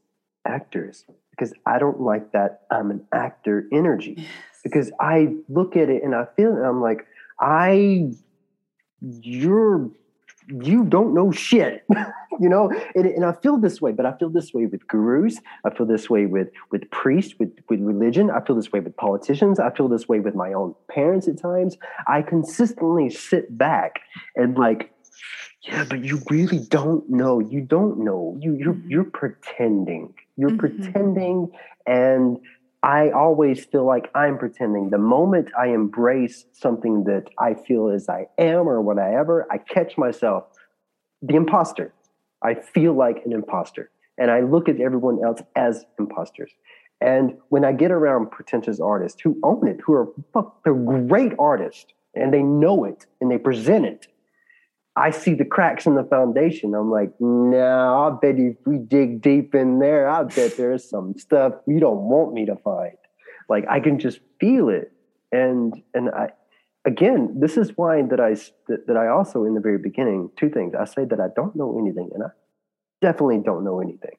actors 0.47 1.05
because 1.31 1.53
I 1.67 1.79
don't 1.79 2.01
like 2.01 2.33
that 2.33 2.63
I'm 2.71 2.91
an 2.91 3.07
actor 3.13 3.67
energy. 3.73 4.15
Yes. 4.19 4.27
Because 4.63 4.93
I 5.01 5.35
look 5.49 5.77
at 5.77 5.89
it 5.89 6.03
and 6.03 6.15
I 6.15 6.27
feel 6.37 6.57
it, 6.57 6.63
I'm 6.63 6.81
like, 6.81 7.07
I, 7.41 8.11
you're 9.01 9.91
you 10.49 10.85
don't 10.85 11.13
know 11.13 11.33
shit 11.33 11.85
you 12.41 12.49
know? 12.49 12.71
And, 12.95 13.07
and, 13.07 13.25
i 13.25 13.33
feel 13.33 13.57
this 13.59 13.81
way 13.81 13.93
but 13.93 14.07
i 14.07 14.13
feel 14.17 14.29
this 14.29 14.53
way 14.53 14.67
with 14.67 14.87
gurus. 14.87 15.41
I 15.65 15.71
feel 15.75 15.87
this 15.87 16.09
way 16.09 16.27
with 16.27 16.49
with 16.71 16.91
priests 16.91 17.35
with 17.39 17.53
with 17.69 17.81
religion. 17.81 18.31
I 18.31 18.41
feel 18.41 18.57
this 18.57 18.73
way 18.73 18.81
with 18.81 18.97
politicians. 18.97 19.59
I 19.59 19.71
feel 19.71 19.89
this 19.89 20.09
way 20.09 20.21
with 20.21 20.35
my 20.35 20.53
own 20.53 20.75
parents 20.89 21.29
at 21.29 21.39
times. 21.39 21.77
I 22.07 22.23
consistently 22.23 23.11
sit 23.11 23.57
back 23.57 24.01
and 24.35 24.57
like 24.57 24.93
yeah 25.67 25.85
but 25.89 26.05
you 26.05 26.23
really 26.31 26.59
don't 26.59 27.09
know 27.09 27.41
you 27.41 27.61
don't 27.61 27.99
know 27.99 28.37
you 28.41 28.55
you're, 28.55 28.75
mm-hmm. 28.75 28.91
you're 28.91 29.05
pretending 29.05 30.13
you're 30.37 30.51
mm-hmm. 30.51 30.59
pretending 30.59 31.51
and 31.87 32.39
I 32.83 33.11
always 33.11 33.65
feel 33.65 33.85
like 33.85 34.11
I'm 34.15 34.39
pretending. 34.39 34.91
The 34.91 34.99
moment 34.99 35.49
I 35.59 35.69
embrace 35.69 36.45
something 36.53 37.03
that 37.05 37.25
I 37.37 37.55
feel 37.55 37.89
as 37.89 38.09
I 38.09 38.27
am 38.39 38.69
or 38.69 38.81
whatever, 38.81 39.45
I 39.51 39.59
catch 39.59 39.99
myself 39.99 40.45
the 41.21 41.35
imposter. 41.35 41.93
I 42.45 42.55
feel 42.55 42.93
like 42.93 43.23
an 43.25 43.33
imposter. 43.33 43.91
And 44.19 44.31
I 44.31 44.41
look 44.41 44.69
at 44.69 44.81
everyone 44.81 45.19
else 45.25 45.41
as 45.57 45.85
imposters. 45.99 46.53
And 47.01 47.37
when 47.49 47.65
I 47.65 47.73
get 47.73 47.91
around 47.91 48.31
pretentious 48.31 48.79
artists 48.79 49.21
who 49.21 49.39
own 49.43 49.67
it, 49.67 49.81
who 49.85 49.93
are 49.93 50.09
they're 50.65 50.75
great 50.75 51.33
artists 51.39 51.93
and 52.15 52.33
they 52.33 52.43
know 52.43 52.85
it 52.85 53.05
and 53.21 53.31
they 53.31 53.39
present 53.39 53.85
it, 53.85 54.07
I 54.97 55.11
see 55.11 55.35
the 55.35 55.45
cracks 55.45 55.85
in 55.85 55.95
the 55.95 56.05
foundation. 56.05 56.75
I'm 56.75 56.91
like, 56.91 57.13
nah, 57.21 58.09
I 58.09 58.17
bet 58.21 58.39
if 58.39 58.57
we 58.65 58.79
dig 58.79 59.21
deep 59.21 59.55
in 59.55 59.79
there, 59.79 60.09
I 60.09 60.23
bet 60.23 60.57
there's 60.57 60.89
some 60.89 61.19
stuff 61.19 61.53
you 61.67 61.79
don't 61.79 62.09
want 62.09 62.33
me 62.33 62.47
to 62.47 62.57
find. 62.57 62.97
Like 63.49 63.67
I 63.69 63.81
can 63.81 63.99
just 63.99 64.21
feel 64.41 64.71
it. 64.71 64.93
And 65.31 65.75
and 65.93 66.09
I 66.11 66.31
again, 66.87 67.39
this 67.39 67.59
is 67.59 67.73
why 67.77 68.03
that 68.03 68.21
I 68.21 68.35
that, 68.69 68.87
that 68.87 68.97
I 68.97 69.09
also 69.09 69.45
in 69.45 69.55
the 69.55 69.61
very 69.61 69.79
beginning, 69.79 70.31
two 70.39 70.49
things. 70.49 70.75
I 70.75 70.87
say 70.87 71.05
that 71.05 71.21
I 71.21 71.29
don't 71.37 71.55
know 71.55 71.79
anything, 71.79 72.09
and 72.15 72.23
I 72.23 72.29
definitely 73.03 73.41
don't 73.45 73.65
know 73.65 73.81
anything. 73.81 74.17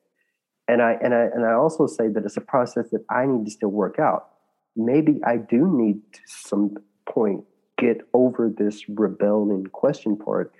And 0.67 0.81
I 0.81 0.93
and 1.01 1.13
I 1.15 1.23
and 1.33 1.43
I 1.43 1.53
also 1.53 1.87
say 1.87 2.07
that 2.09 2.23
it's 2.23 2.37
a 2.37 2.41
process 2.41 2.89
that 2.91 3.03
I 3.09 3.25
need 3.25 3.45
to 3.45 3.51
still 3.51 3.69
work 3.69 3.97
out. 3.97 4.29
Maybe 4.75 5.21
I 5.25 5.37
do 5.37 5.67
need 5.75 6.01
to 6.13 6.19
some 6.27 6.75
point 7.09 7.45
get 7.79 8.01
over 8.13 8.53
this 8.55 8.87
rebellion 8.89 9.67
question 9.67 10.17
part 10.17 10.51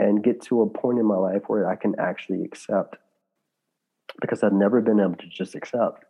and 0.00 0.22
get 0.22 0.42
to 0.42 0.62
a 0.62 0.68
point 0.68 0.98
in 0.98 1.06
my 1.06 1.16
life 1.16 1.42
where 1.46 1.68
I 1.68 1.76
can 1.76 1.94
actually 1.98 2.42
accept. 2.42 2.96
Because 4.20 4.42
I've 4.42 4.52
never 4.52 4.80
been 4.80 5.00
able 5.00 5.16
to 5.16 5.28
just 5.28 5.54
accept. 5.54 6.04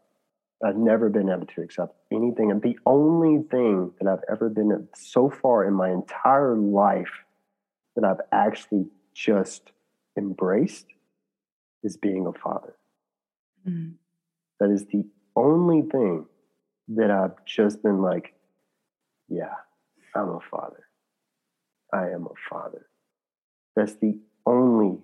I've 0.64 0.76
never 0.76 1.08
been 1.08 1.30
able 1.30 1.46
to 1.46 1.62
accept 1.62 1.94
anything. 2.12 2.50
And 2.50 2.60
the 2.60 2.78
only 2.86 3.42
thing 3.50 3.92
that 4.00 4.08
I've 4.08 4.24
ever 4.30 4.48
been 4.48 4.88
so 4.94 5.30
far 5.30 5.64
in 5.64 5.74
my 5.74 5.90
entire 5.90 6.54
life 6.56 7.24
that 7.96 8.04
I've 8.04 8.20
actually 8.32 8.86
just 9.14 9.72
embraced 10.16 10.86
is 11.82 11.96
being 11.96 12.26
a 12.26 12.38
father. 12.38 12.74
Mm-hmm. 13.66 13.92
That 14.60 14.70
is 14.70 14.86
the 14.86 15.04
only 15.34 15.82
thing 15.82 16.26
that 16.88 17.10
I've 17.10 17.44
just 17.46 17.82
been 17.82 18.02
like, 18.02 18.34
yeah, 19.28 19.54
I'm 20.14 20.28
a 20.28 20.40
father. 20.50 20.84
I 21.92 22.10
am 22.10 22.26
a 22.26 22.34
father. 22.50 22.86
That's 23.76 23.94
the 23.94 24.18
only, 24.46 24.98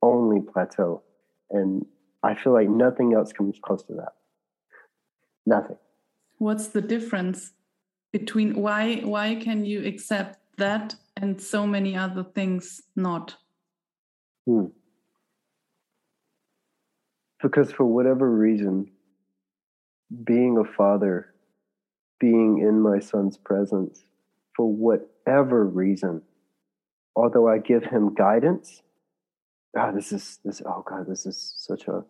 only 0.00 0.40
plateau. 0.40 1.02
And 1.50 1.84
I 2.22 2.34
feel 2.34 2.52
like 2.52 2.68
nothing 2.68 3.14
else 3.14 3.32
comes 3.32 3.58
close 3.60 3.82
to 3.84 3.94
that. 3.94 4.12
Nothing. 5.44 5.76
What's 6.38 6.68
the 6.68 6.80
difference 6.80 7.52
between 8.12 8.54
why 8.54 8.96
why 9.00 9.36
can 9.36 9.64
you 9.64 9.84
accept 9.86 10.38
that 10.58 10.94
and 11.16 11.40
so 11.40 11.66
many 11.66 11.96
other 11.96 12.24
things 12.24 12.82
not? 12.94 13.36
Hmm. 14.46 14.66
Because 17.42 17.72
for 17.72 17.84
whatever 17.84 18.30
reason, 18.30 18.90
being 20.24 20.58
a 20.58 20.64
father, 20.64 21.34
being 22.20 22.58
in 22.58 22.80
my 22.80 23.00
son's 23.00 23.36
presence, 23.36 24.04
for 24.54 24.70
whatever 24.70 25.66
reason, 25.66 26.22
although 27.14 27.48
I 27.48 27.58
give 27.58 27.84
him 27.84 28.14
guidance, 28.14 28.82
God, 29.74 29.96
this 29.96 30.12
is 30.12 30.38
this. 30.44 30.62
Oh 30.64 30.84
God, 30.86 31.06
this 31.08 31.26
is 31.26 31.54
such 31.58 31.88
a 31.88 32.04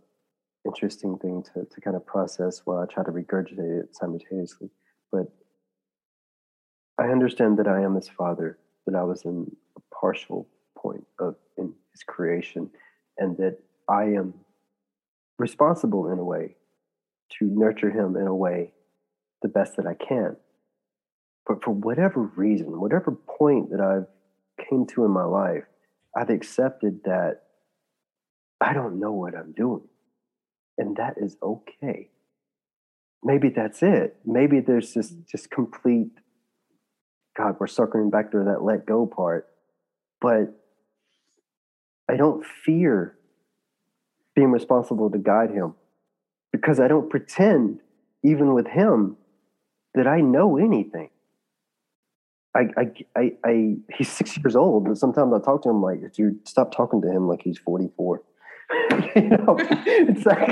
interesting 0.66 1.18
thing 1.18 1.42
to 1.54 1.64
to 1.64 1.80
kind 1.80 1.96
of 1.96 2.06
process 2.06 2.62
while 2.64 2.78
I 2.78 2.86
try 2.92 3.04
to 3.04 3.10
regurgitate 3.10 3.82
it 3.82 3.94
simultaneously. 3.94 4.70
But 5.10 5.26
I 6.98 7.08
understand 7.08 7.58
that 7.58 7.68
I 7.68 7.82
am 7.82 7.94
his 7.94 8.08
father, 8.08 8.58
that 8.86 8.94
I 8.94 9.02
was 9.04 9.24
in 9.24 9.50
a 9.76 9.80
partial 9.94 10.48
point 10.76 11.04
of 11.18 11.36
in 11.56 11.72
his 11.92 12.02
creation, 12.02 12.70
and 13.18 13.36
that 13.38 13.58
I 13.88 14.04
am 14.04 14.34
responsible 15.38 16.10
in 16.10 16.18
a 16.18 16.24
way 16.24 16.56
to 17.38 17.46
nurture 17.46 17.90
him 17.90 18.16
in 18.16 18.26
a 18.26 18.34
way 18.34 18.72
the 19.42 19.48
best 19.48 19.76
that 19.76 19.86
I 19.86 19.94
can. 19.94 20.36
But 21.46 21.62
for 21.64 21.72
whatever 21.72 22.22
reason, 22.22 22.80
whatever 22.80 23.12
point 23.12 23.70
that 23.70 23.80
I've 23.80 24.06
came 24.58 24.86
to 24.88 25.04
in 25.04 25.10
my 25.10 25.24
life, 25.24 25.64
I've 26.16 26.30
accepted 26.30 27.00
that 27.04 27.42
I 28.60 28.72
don't 28.72 29.00
know 29.00 29.12
what 29.12 29.34
I'm 29.34 29.52
doing. 29.52 29.88
And 30.78 30.96
that 30.96 31.14
is 31.16 31.36
okay. 31.42 32.10
Maybe 33.22 33.50
that's 33.50 33.82
it. 33.82 34.16
Maybe 34.24 34.60
there's 34.60 34.94
just 34.94 35.14
mm. 35.14 35.26
just 35.28 35.50
complete 35.50 36.12
God, 37.36 37.56
we're 37.58 37.66
circling 37.66 38.10
back 38.10 38.30
to 38.32 38.44
that 38.44 38.62
let 38.62 38.86
go 38.86 39.06
part. 39.06 39.48
But 40.20 40.54
I 42.10 42.16
don't 42.16 42.44
fear 42.44 43.16
being 44.34 44.50
responsible 44.50 45.10
to 45.10 45.18
guide 45.18 45.50
him 45.50 45.74
because 46.52 46.78
I 46.78 46.88
don't 46.88 47.08
pretend, 47.08 47.80
even 48.22 48.54
with 48.54 48.66
him, 48.66 49.16
that 49.94 50.06
I 50.06 50.20
know 50.20 50.58
anything. 50.58 51.10
I, 52.54 52.60
I, 52.76 52.92
I, 53.16 53.32
I, 53.44 53.76
he's 53.96 54.10
six 54.10 54.36
years 54.36 54.54
old, 54.54 54.84
but 54.84 54.98
sometimes 54.98 55.32
I 55.32 55.38
talk 55.38 55.62
to 55.62 55.70
him 55.70 55.82
like, 55.82 56.12
dude, 56.12 56.46
stop 56.46 56.74
talking 56.74 57.00
to 57.02 57.10
him 57.10 57.26
like 57.26 57.42
he's 57.42 57.58
44. 57.58 58.22
you 59.16 59.22
know, 59.22 59.56
it's 59.58 60.26
like, 60.26 60.50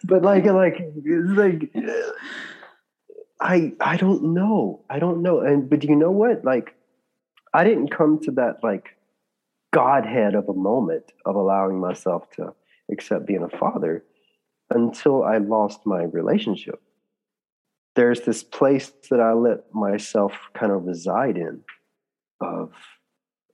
but 0.04 0.22
like, 0.22 0.44
like, 0.44 0.76
it's 0.78 1.30
like, 1.30 1.70
I, 3.40 3.72
I 3.80 3.96
don't 3.96 4.34
know. 4.34 4.84
I 4.90 4.98
don't 4.98 5.22
know. 5.22 5.40
And, 5.40 5.68
but 5.70 5.84
you 5.84 5.94
know 5.94 6.10
what? 6.10 6.44
Like, 6.44 6.74
I 7.52 7.62
didn't 7.62 7.88
come 7.88 8.18
to 8.24 8.32
that 8.32 8.56
like 8.62 8.96
godhead 9.72 10.34
of 10.34 10.48
a 10.48 10.54
moment 10.54 11.12
of 11.24 11.36
allowing 11.36 11.80
myself 11.80 12.30
to 12.32 12.54
accept 12.90 13.26
being 13.26 13.42
a 13.42 13.56
father 13.58 14.04
until 14.70 15.22
I 15.22 15.38
lost 15.38 15.86
my 15.86 16.02
relationship 16.02 16.80
there's 17.94 18.22
this 18.22 18.42
place 18.42 18.92
that 19.10 19.20
I 19.20 19.32
let 19.32 19.72
myself 19.72 20.32
kind 20.54 20.72
of 20.72 20.84
reside 20.84 21.36
in 21.36 21.60
of, 22.40 22.72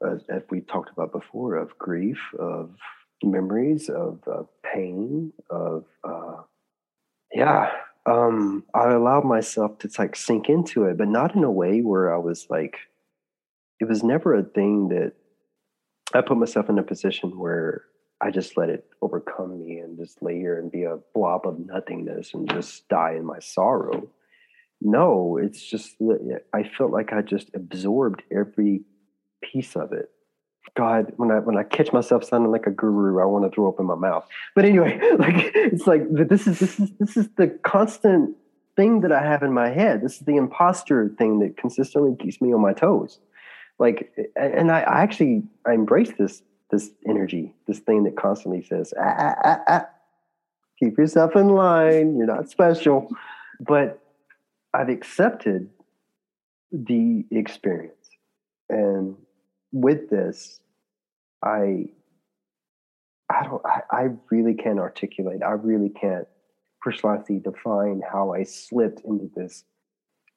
uh, 0.04 0.16
as 0.28 0.42
we 0.50 0.60
talked 0.60 0.90
about 0.90 1.12
before, 1.12 1.56
of 1.56 1.76
grief, 1.78 2.18
of 2.38 2.74
memories, 3.22 3.90
of 3.90 4.20
pain, 4.62 5.32
of, 5.50 5.84
uh, 6.04 6.42
yeah. 7.32 7.70
Um, 8.06 8.64
I 8.74 8.92
allowed 8.92 9.24
myself 9.24 9.78
to 9.80 9.90
like 9.98 10.16
sink 10.16 10.48
into 10.48 10.84
it, 10.84 10.96
but 10.96 11.08
not 11.08 11.36
in 11.36 11.44
a 11.44 11.50
way 11.50 11.80
where 11.80 12.14
I 12.14 12.18
was 12.18 12.46
like, 12.48 12.76
it 13.78 13.84
was 13.88 14.02
never 14.02 14.34
a 14.34 14.42
thing 14.42 14.88
that 14.88 15.12
I 16.14 16.22
put 16.22 16.38
myself 16.38 16.70
in 16.70 16.78
a 16.78 16.82
position 16.82 17.38
where 17.38 17.84
I 18.22 18.30
just 18.30 18.56
let 18.56 18.70
it 18.70 18.86
overcome 19.02 19.60
me 19.60 19.78
and 19.78 19.98
just 19.98 20.22
lay 20.22 20.38
here 20.38 20.58
and 20.58 20.72
be 20.72 20.84
a 20.84 20.98
blob 21.14 21.46
of 21.46 21.58
nothingness 21.58 22.34
and 22.34 22.50
just 22.50 22.88
die 22.88 23.14
in 23.16 23.24
my 23.24 23.38
sorrow 23.38 24.08
no, 24.80 25.38
it's 25.40 25.62
just 25.62 25.96
I 26.52 26.62
felt 26.62 26.90
like 26.90 27.12
I 27.12 27.22
just 27.22 27.50
absorbed 27.54 28.22
every 28.30 28.82
piece 29.42 29.76
of 29.76 29.92
it. 29.92 30.10
God, 30.76 31.12
when 31.16 31.30
I 31.30 31.40
when 31.40 31.56
I 31.56 31.64
catch 31.64 31.92
myself 31.92 32.24
sounding 32.24 32.52
like 32.52 32.66
a 32.66 32.70
guru, 32.70 33.20
I 33.20 33.24
want 33.24 33.44
to 33.44 33.54
throw 33.54 33.68
up 33.68 33.80
in 33.80 33.86
my 33.86 33.94
mouth. 33.94 34.26
But 34.54 34.64
anyway, 34.64 35.00
like 35.18 35.52
it's 35.54 35.86
like 35.86 36.02
this 36.10 36.46
is 36.46 36.58
this 36.58 36.78
is 36.78 36.90
this 36.98 37.16
is 37.16 37.28
the 37.36 37.48
constant 37.64 38.36
thing 38.76 39.00
that 39.00 39.12
I 39.12 39.22
have 39.22 39.42
in 39.42 39.52
my 39.52 39.68
head. 39.68 40.02
This 40.02 40.14
is 40.14 40.20
the 40.20 40.36
imposter 40.36 41.08
thing 41.18 41.40
that 41.40 41.56
consistently 41.56 42.16
keeps 42.16 42.40
me 42.40 42.52
on 42.52 42.60
my 42.60 42.72
toes. 42.72 43.18
Like, 43.78 44.12
and 44.36 44.70
I, 44.70 44.80
I 44.80 45.02
actually 45.02 45.42
I 45.66 45.72
embrace 45.72 46.12
this 46.18 46.42
this 46.70 46.90
energy, 47.08 47.54
this 47.66 47.80
thing 47.80 48.04
that 48.04 48.16
constantly 48.16 48.62
says, 48.62 48.94
ah, 48.98 49.14
ah, 49.18 49.34
ah, 49.44 49.60
ah, 49.66 49.86
keep 50.78 50.96
yourself 50.96 51.34
in 51.34 51.48
line. 51.48 52.16
You're 52.16 52.26
not 52.26 52.48
special. 52.48 53.08
But 53.58 54.00
I've 54.72 54.88
accepted 54.88 55.70
the 56.72 57.24
experience. 57.30 58.08
And 58.68 59.16
with 59.72 60.10
this, 60.10 60.60
I 61.44 61.86
I 63.28 63.44
don't 63.44 63.62
I, 63.64 63.80
I 63.90 64.08
really 64.30 64.54
can't 64.54 64.78
articulate. 64.78 65.42
I 65.42 65.52
really 65.52 65.88
can't 65.90 66.26
precisely 66.80 67.38
define 67.38 68.00
how 68.10 68.32
I 68.32 68.44
slipped 68.44 69.02
into 69.04 69.30
this 69.34 69.64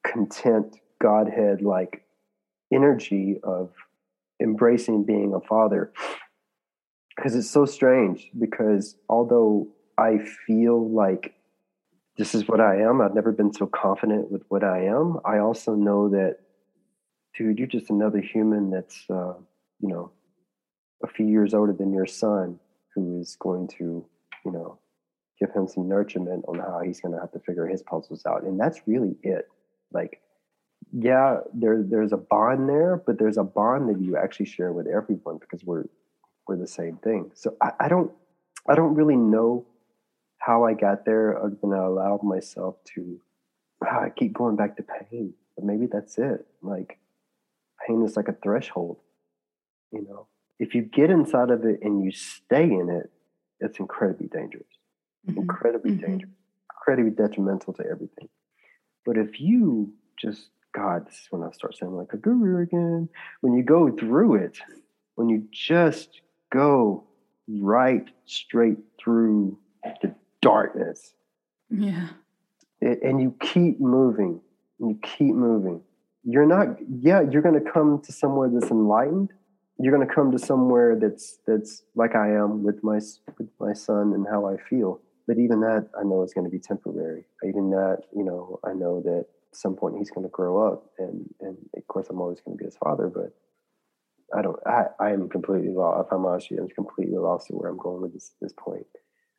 content 0.04 0.76
Godhead 1.00 1.62
like 1.62 2.04
energy 2.72 3.38
of 3.42 3.70
embracing 4.42 5.04
being 5.04 5.34
a 5.34 5.40
father. 5.40 5.92
Because 7.16 7.36
it's 7.36 7.50
so 7.50 7.64
strange 7.64 8.30
because 8.38 8.96
although 9.08 9.68
I 9.96 10.18
feel 10.46 10.90
like 10.90 11.34
this 12.16 12.34
is 12.34 12.46
what 12.46 12.60
I 12.60 12.80
am. 12.82 13.00
I've 13.00 13.14
never 13.14 13.32
been 13.32 13.52
so 13.52 13.66
confident 13.66 14.30
with 14.30 14.42
what 14.48 14.62
I 14.62 14.84
am. 14.84 15.18
I 15.24 15.38
also 15.38 15.74
know 15.74 16.08
that, 16.10 16.38
dude, 17.36 17.58
you're 17.58 17.66
just 17.66 17.90
another 17.90 18.20
human 18.20 18.70
that's, 18.70 19.04
uh, 19.10 19.34
you 19.80 19.88
know, 19.88 20.12
a 21.02 21.08
few 21.08 21.26
years 21.26 21.54
older 21.54 21.72
than 21.72 21.92
your 21.92 22.06
son 22.06 22.58
who 22.94 23.20
is 23.20 23.36
going 23.40 23.68
to, 23.68 24.04
you 24.44 24.52
know, 24.52 24.78
give 25.40 25.50
him 25.50 25.66
some 25.66 25.84
nurturement 25.84 26.48
on 26.48 26.60
how 26.60 26.80
he's 26.84 27.00
going 27.00 27.12
to 27.12 27.20
have 27.20 27.32
to 27.32 27.40
figure 27.40 27.66
his 27.66 27.82
puzzles 27.82 28.24
out. 28.26 28.44
And 28.44 28.58
that's 28.58 28.80
really 28.86 29.16
it. 29.22 29.48
Like, 29.92 30.20
yeah, 30.92 31.38
there, 31.52 31.82
there's 31.82 32.12
a 32.12 32.16
bond 32.16 32.68
there, 32.68 33.02
but 33.04 33.18
there's 33.18 33.38
a 33.38 33.42
bond 33.42 33.88
that 33.88 34.00
you 34.00 34.16
actually 34.16 34.46
share 34.46 34.72
with 34.72 34.86
everyone 34.86 35.38
because 35.38 35.64
we're, 35.64 35.86
we're 36.46 36.56
the 36.56 36.68
same 36.68 36.96
thing. 36.98 37.32
So 37.34 37.56
I, 37.60 37.72
I 37.80 37.88
don't, 37.88 38.12
I 38.68 38.76
don't 38.76 38.94
really 38.94 39.16
know 39.16 39.66
how 40.44 40.64
I 40.64 40.74
got 40.74 41.04
there 41.04 41.38
other 41.38 41.56
than 41.60 41.72
I 41.72 41.84
allowed 41.84 42.22
myself 42.22 42.76
to 42.94 43.20
ah, 43.82 44.04
I 44.04 44.10
keep 44.10 44.32
going 44.32 44.56
back 44.56 44.76
to 44.76 44.82
pain. 44.82 45.34
But 45.56 45.64
maybe 45.64 45.86
that's 45.86 46.18
it. 46.18 46.46
Like 46.62 46.98
pain 47.86 48.02
is 48.04 48.16
like 48.16 48.28
a 48.28 48.36
threshold. 48.42 48.98
You 49.92 50.02
know, 50.02 50.26
if 50.58 50.74
you 50.74 50.82
get 50.82 51.10
inside 51.10 51.50
of 51.50 51.64
it 51.64 51.80
and 51.82 52.04
you 52.04 52.10
stay 52.10 52.64
in 52.64 52.90
it, 52.90 53.10
it's 53.60 53.78
incredibly 53.78 54.26
dangerous. 54.26 54.66
Mm-hmm. 55.28 55.40
Incredibly 55.40 55.92
mm-hmm. 55.92 56.06
dangerous. 56.06 56.32
Incredibly 56.76 57.12
detrimental 57.12 57.72
to 57.74 57.84
everything. 57.84 58.28
But 59.06 59.16
if 59.16 59.40
you 59.40 59.92
just 60.18 60.48
God, 60.74 61.06
this 61.06 61.14
is 61.14 61.26
when 61.30 61.42
I 61.42 61.52
start 61.52 61.76
sounding 61.76 61.96
like 61.96 62.12
a 62.12 62.16
guru 62.16 62.60
again. 62.60 63.08
When 63.40 63.54
you 63.54 63.62
go 63.62 63.90
through 63.90 64.34
it, 64.36 64.58
when 65.14 65.28
you 65.28 65.46
just 65.52 66.20
go 66.52 67.04
right 67.48 68.04
straight 68.26 68.78
through 68.98 69.56
the 70.02 70.14
darkness. 70.44 71.14
Yeah. 71.70 72.08
And 72.80 73.20
you 73.20 73.34
keep 73.40 73.80
moving. 73.80 74.40
You 74.78 74.98
keep 75.02 75.34
moving. 75.34 75.80
You're 76.24 76.46
not, 76.46 76.78
yeah, 77.00 77.20
you're 77.20 77.42
going 77.42 77.62
to 77.62 77.70
come 77.70 78.00
to 78.02 78.12
somewhere 78.12 78.48
that's 78.52 78.70
enlightened. 78.70 79.30
You're 79.78 79.94
going 79.94 80.06
to 80.06 80.14
come 80.14 80.30
to 80.32 80.38
somewhere 80.38 80.96
that's 80.96 81.38
that's 81.46 81.82
like 81.96 82.14
I 82.14 82.30
am 82.30 82.62
with 82.62 82.84
my 82.84 83.00
with 83.38 83.48
my 83.58 83.72
son 83.72 84.12
and 84.14 84.24
how 84.30 84.46
I 84.46 84.56
feel. 84.70 85.00
But 85.26 85.38
even 85.38 85.60
that, 85.60 85.88
I 85.98 86.04
know 86.04 86.22
is 86.22 86.32
going 86.32 86.44
to 86.44 86.50
be 86.50 86.60
temporary. 86.60 87.24
Even 87.44 87.70
that, 87.70 88.02
you 88.14 88.24
know, 88.24 88.60
I 88.64 88.72
know 88.72 89.00
that 89.00 89.26
at 89.52 89.56
some 89.56 89.74
point 89.74 89.96
he's 89.98 90.10
going 90.10 90.24
to 90.24 90.30
grow 90.30 90.66
up, 90.66 90.90
and 90.98 91.28
and 91.40 91.56
of 91.76 91.86
course 91.88 92.06
I'm 92.08 92.20
always 92.20 92.40
going 92.40 92.56
to 92.56 92.62
be 92.62 92.66
his 92.66 92.76
father. 92.76 93.08
But 93.08 93.34
I 94.36 94.42
don't. 94.42 94.58
I 94.66 94.84
I 95.00 95.10
am 95.10 95.28
completely 95.28 95.70
lost. 95.70 96.06
If 96.06 96.12
I'm 96.12 96.24
honest, 96.24 96.52
I'm 96.52 96.68
completely 96.68 97.18
lost 97.18 97.48
to 97.48 97.54
where 97.54 97.68
I'm 97.68 97.78
going 97.78 98.02
with 98.02 98.12
this 98.12 98.32
this 98.40 98.52
point. 98.56 98.86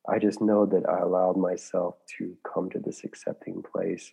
I 0.07 0.19
just 0.19 0.41
know 0.41 0.65
that 0.65 0.87
I 0.87 0.99
allowed 0.99 1.37
myself 1.37 1.95
to 2.17 2.35
come 2.51 2.69
to 2.71 2.79
this 2.79 3.03
accepting 3.03 3.63
place 3.63 4.11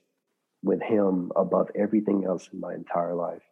with 0.63 0.81
Him 0.83 1.33
above 1.37 1.71
everything 1.75 2.25
else 2.25 2.49
in 2.53 2.61
my 2.61 2.75
entire 2.75 3.15
life. 3.15 3.43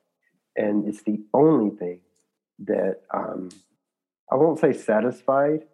And 0.57 0.89
it's 0.89 1.03
the 1.03 1.21
only 1.35 1.71
thing 1.77 2.01
that 2.61 3.01
um, 3.13 3.51
I 4.31 4.37
won't 4.37 4.59
say 4.59 4.73
satisfied, 4.73 5.65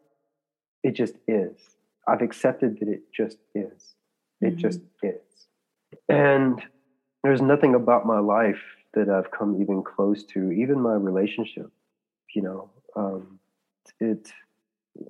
it 0.82 0.93
just 0.93 1.14
is. 1.26 1.59
I've 2.06 2.22
accepted 2.22 2.78
that 2.80 2.88
it 2.88 3.12
just 3.12 3.38
is. 3.55 3.94
It 4.40 4.52
mm-hmm. 4.52 4.59
just 4.59 4.80
is. 5.02 5.20
And 6.09 6.62
there's 7.22 7.43
nothing 7.43 7.74
about 7.74 8.06
my 8.06 8.18
life 8.18 8.62
that 8.94 9.09
I've 9.09 9.30
come 9.30 9.60
even 9.60 9.82
close 9.82 10.24
to, 10.24 10.52
even 10.52 10.80
my 10.80 10.94
relationship, 10.94 11.70
you 12.34 12.43
know. 12.43 12.70
Um, 12.94 13.40
it 14.01 14.32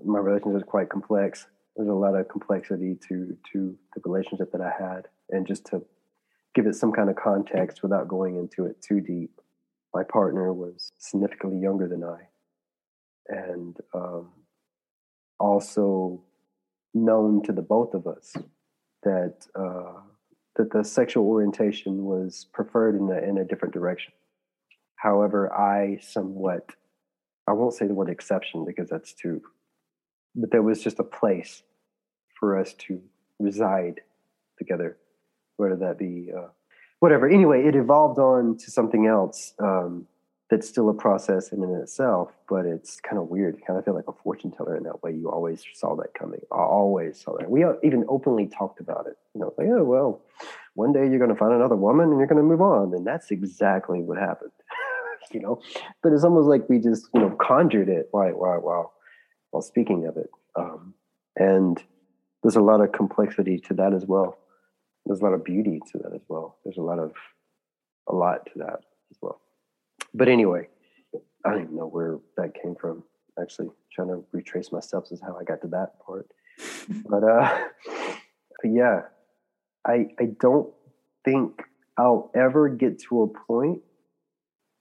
my 0.04 0.18
relationship 0.18 0.62
is 0.62 0.68
quite 0.68 0.88
complex. 0.88 1.46
There's 1.76 1.88
a 1.88 1.92
lot 1.92 2.14
of 2.14 2.28
complexity 2.28 2.96
to 3.08 3.36
to 3.52 3.76
the 3.94 4.00
relationship 4.04 4.52
that 4.52 4.60
I 4.60 4.70
had, 4.70 5.08
and 5.30 5.46
just 5.46 5.66
to 5.66 5.82
give 6.54 6.66
it 6.66 6.74
some 6.74 6.92
kind 6.92 7.10
of 7.10 7.16
context 7.16 7.82
without 7.82 8.08
going 8.08 8.36
into 8.36 8.64
it 8.64 8.80
too 8.80 9.00
deep, 9.00 9.40
my 9.94 10.02
partner 10.02 10.52
was 10.52 10.92
significantly 10.98 11.60
younger 11.60 11.86
than 11.86 12.02
I, 12.02 12.28
and 13.28 13.76
um, 13.94 14.30
also 15.38 16.22
known 16.94 17.42
to 17.42 17.52
the 17.52 17.62
both 17.62 17.92
of 17.94 18.06
us 18.06 18.34
that 19.02 19.46
uh, 19.54 20.00
that 20.56 20.72
the 20.72 20.82
sexual 20.82 21.26
orientation 21.26 22.04
was 22.04 22.46
preferred 22.52 22.96
in 22.96 23.10
a 23.10 23.18
in 23.18 23.38
a 23.38 23.44
different 23.44 23.74
direction. 23.74 24.12
However, 24.96 25.52
I 25.52 25.98
somewhat 26.00 26.70
I 27.46 27.52
won't 27.52 27.74
say 27.74 27.86
the 27.86 27.94
word 27.94 28.08
exception 28.08 28.64
because 28.64 28.88
that's 28.88 29.12
too 29.12 29.42
but 30.36 30.50
there 30.50 30.62
was 30.62 30.82
just 30.82 30.98
a 30.98 31.04
place 31.04 31.62
for 32.38 32.58
us 32.58 32.74
to 32.74 33.00
reside 33.38 34.02
together, 34.58 34.96
whether 35.56 35.76
that 35.76 35.98
be 35.98 36.30
uh, 36.36 36.48
whatever. 37.00 37.28
Anyway, 37.28 37.64
it 37.64 37.74
evolved 37.74 38.18
on 38.18 38.56
to 38.58 38.70
something 38.70 39.06
else 39.06 39.54
um, 39.58 40.06
that's 40.50 40.68
still 40.68 40.88
a 40.88 40.94
process 40.94 41.50
in 41.50 41.62
and 41.62 41.82
itself, 41.82 42.30
but 42.48 42.66
it's 42.66 43.00
kind 43.00 43.18
of 43.18 43.28
weird. 43.28 43.56
You 43.56 43.62
kind 43.66 43.78
of 43.78 43.84
feel 43.84 43.94
like 43.94 44.06
a 44.06 44.12
fortune 44.12 44.52
teller 44.52 44.76
in 44.76 44.84
that 44.84 45.02
way. 45.02 45.12
You 45.12 45.30
always 45.30 45.64
saw 45.74 45.96
that 45.96 46.14
coming. 46.14 46.40
I 46.52 46.58
always 46.58 47.20
saw 47.20 47.36
that. 47.38 47.50
We 47.50 47.64
even 47.82 48.04
openly 48.08 48.46
talked 48.46 48.80
about 48.80 49.06
it. 49.06 49.16
You 49.34 49.40
know, 49.40 49.54
like, 49.58 49.68
oh, 49.68 49.82
well, 49.82 50.22
one 50.74 50.92
day 50.92 51.08
you're 51.08 51.18
going 51.18 51.30
to 51.30 51.36
find 51.36 51.52
another 51.52 51.76
woman 51.76 52.10
and 52.10 52.18
you're 52.18 52.28
going 52.28 52.40
to 52.40 52.44
move 52.44 52.60
on. 52.60 52.94
And 52.94 53.06
that's 53.06 53.30
exactly 53.30 54.00
what 54.00 54.18
happened. 54.18 54.52
you 55.32 55.40
know, 55.40 55.60
but 56.02 56.12
it's 56.12 56.22
almost 56.22 56.46
like 56.46 56.68
we 56.68 56.78
just, 56.78 57.08
you 57.12 57.20
know, 57.20 57.36
conjured 57.40 57.88
it 57.88 58.08
while, 58.12 58.30
while, 58.30 58.60
while, 58.60 58.92
while 59.50 59.62
speaking 59.62 60.06
of 60.06 60.16
it. 60.16 60.30
Um, 60.54 60.94
and 61.36 61.82
there's 62.42 62.56
a 62.56 62.60
lot 62.60 62.80
of 62.80 62.92
complexity 62.92 63.58
to 63.60 63.74
that 63.74 63.92
as 63.92 64.06
well. 64.06 64.38
There's 65.04 65.20
a 65.20 65.24
lot 65.24 65.34
of 65.34 65.44
beauty 65.44 65.80
to 65.92 65.98
that 65.98 66.12
as 66.14 66.22
well. 66.28 66.58
There's 66.64 66.78
a 66.78 66.82
lot 66.82 66.98
of 66.98 67.12
a 68.08 68.14
lot 68.14 68.46
to 68.46 68.58
that 68.58 68.80
as 69.10 69.18
well. 69.20 69.40
But 70.14 70.28
anyway, 70.28 70.68
I 71.44 71.50
don't 71.50 71.62
even 71.62 71.76
know 71.76 71.86
where 71.86 72.18
that 72.36 72.54
came 72.60 72.74
from. 72.74 73.04
Actually, 73.40 73.68
trying 73.92 74.08
to 74.08 74.24
retrace 74.32 74.72
my 74.72 74.80
steps 74.80 75.12
is 75.12 75.20
how 75.20 75.36
I 75.38 75.44
got 75.44 75.60
to 75.62 75.68
that 75.68 76.00
part. 76.04 76.26
but 77.08 77.22
uh, 77.22 77.58
but 78.62 78.70
yeah, 78.70 79.02
I 79.86 80.08
I 80.18 80.28
don't 80.40 80.72
think 81.24 81.62
I'll 81.98 82.30
ever 82.34 82.68
get 82.68 83.00
to 83.08 83.22
a 83.22 83.28
point 83.28 83.82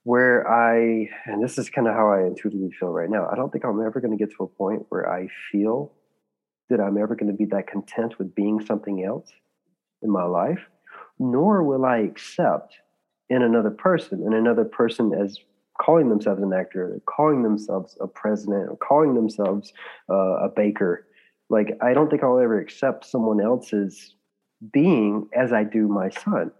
where 0.06 0.48
I, 0.48 1.10
and 1.24 1.42
this 1.42 1.58
is 1.58 1.68
kind 1.68 1.88
of 1.88 1.94
how 1.94 2.08
I 2.08 2.28
intuitively 2.28 2.70
feel 2.78 2.90
right 2.90 3.10
now. 3.10 3.28
I 3.28 3.34
don't 3.34 3.50
think 3.50 3.64
I'm 3.64 3.84
ever 3.84 4.00
going 4.00 4.16
to 4.16 4.24
get 4.24 4.32
to 4.36 4.44
a 4.44 4.46
point 4.46 4.86
where 4.88 5.12
I 5.12 5.26
feel 5.50 5.92
that 6.70 6.78
I'm 6.78 6.96
ever 6.96 7.16
going 7.16 7.32
to 7.32 7.36
be 7.36 7.46
that 7.46 7.66
content 7.66 8.16
with 8.16 8.32
being 8.32 8.64
something 8.64 9.02
else 9.04 9.28
in 10.02 10.10
my 10.12 10.22
life, 10.22 10.60
nor 11.18 11.64
will 11.64 11.84
I 11.84 11.98
accept 11.98 12.76
in 13.30 13.42
another 13.42 13.70
person, 13.70 14.22
in 14.24 14.32
another 14.32 14.64
person 14.64 15.12
as 15.12 15.40
calling 15.80 16.08
themselves 16.08 16.40
an 16.40 16.52
actor, 16.52 17.00
calling 17.06 17.42
themselves 17.42 17.98
a 18.00 18.06
president, 18.06 18.68
or 18.70 18.76
calling 18.76 19.16
themselves 19.16 19.72
uh, 20.08 20.36
a 20.44 20.48
baker. 20.54 21.08
Like, 21.50 21.76
I 21.82 21.94
don't 21.94 22.08
think 22.08 22.22
I'll 22.22 22.38
ever 22.38 22.60
accept 22.60 23.06
someone 23.06 23.40
else's 23.40 24.14
being 24.72 25.28
as 25.34 25.52
I 25.52 25.64
do 25.64 25.88
my 25.88 26.10
son. 26.10 26.52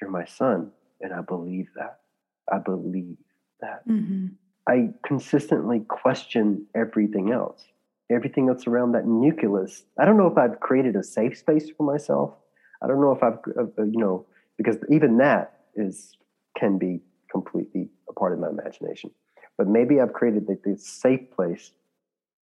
You're 0.00 0.10
my 0.10 0.24
son, 0.24 0.72
and 1.00 1.12
I 1.12 1.20
believe 1.20 1.68
that. 1.76 2.00
I 2.52 2.58
believe 2.58 3.16
that. 3.60 3.86
Mm-hmm. 3.88 4.28
I 4.68 4.90
consistently 5.06 5.80
question 5.88 6.66
everything 6.74 7.32
else, 7.32 7.64
everything 8.10 8.46
that's 8.46 8.66
around 8.66 8.92
that 8.92 9.06
nucleus. 9.06 9.84
I 9.98 10.04
don't 10.04 10.18
know 10.18 10.26
if 10.26 10.36
I've 10.36 10.60
created 10.60 10.94
a 10.96 11.02
safe 11.02 11.38
space 11.38 11.70
for 11.70 11.84
myself. 11.84 12.34
I 12.82 12.86
don't 12.86 13.00
know 13.00 13.12
if 13.12 13.22
I've, 13.22 13.38
uh, 13.58 13.62
uh 13.78 13.84
you 13.84 13.98
know, 13.98 14.26
because 14.56 14.76
even 14.90 15.16
that 15.18 15.60
is 15.74 16.16
can 16.56 16.76
be 16.78 17.00
completely 17.30 17.88
a 18.08 18.12
part 18.12 18.32
of 18.32 18.40
my 18.40 18.48
imagination. 18.48 19.10
But 19.56 19.68
maybe 19.68 20.00
I've 20.00 20.12
created 20.12 20.46
this 20.64 20.86
safe 20.86 21.30
place 21.34 21.72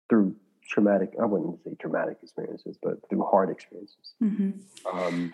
through 0.09 0.35
traumatic, 0.67 1.13
I 1.22 1.26
wouldn't 1.26 1.63
say 1.63 1.76
traumatic 1.80 2.17
experiences, 2.23 2.77
but 2.81 3.07
through 3.09 3.23
hard 3.23 3.49
experiences. 3.49 4.13
Mm-hmm. 4.23 4.97
Um, 4.97 5.34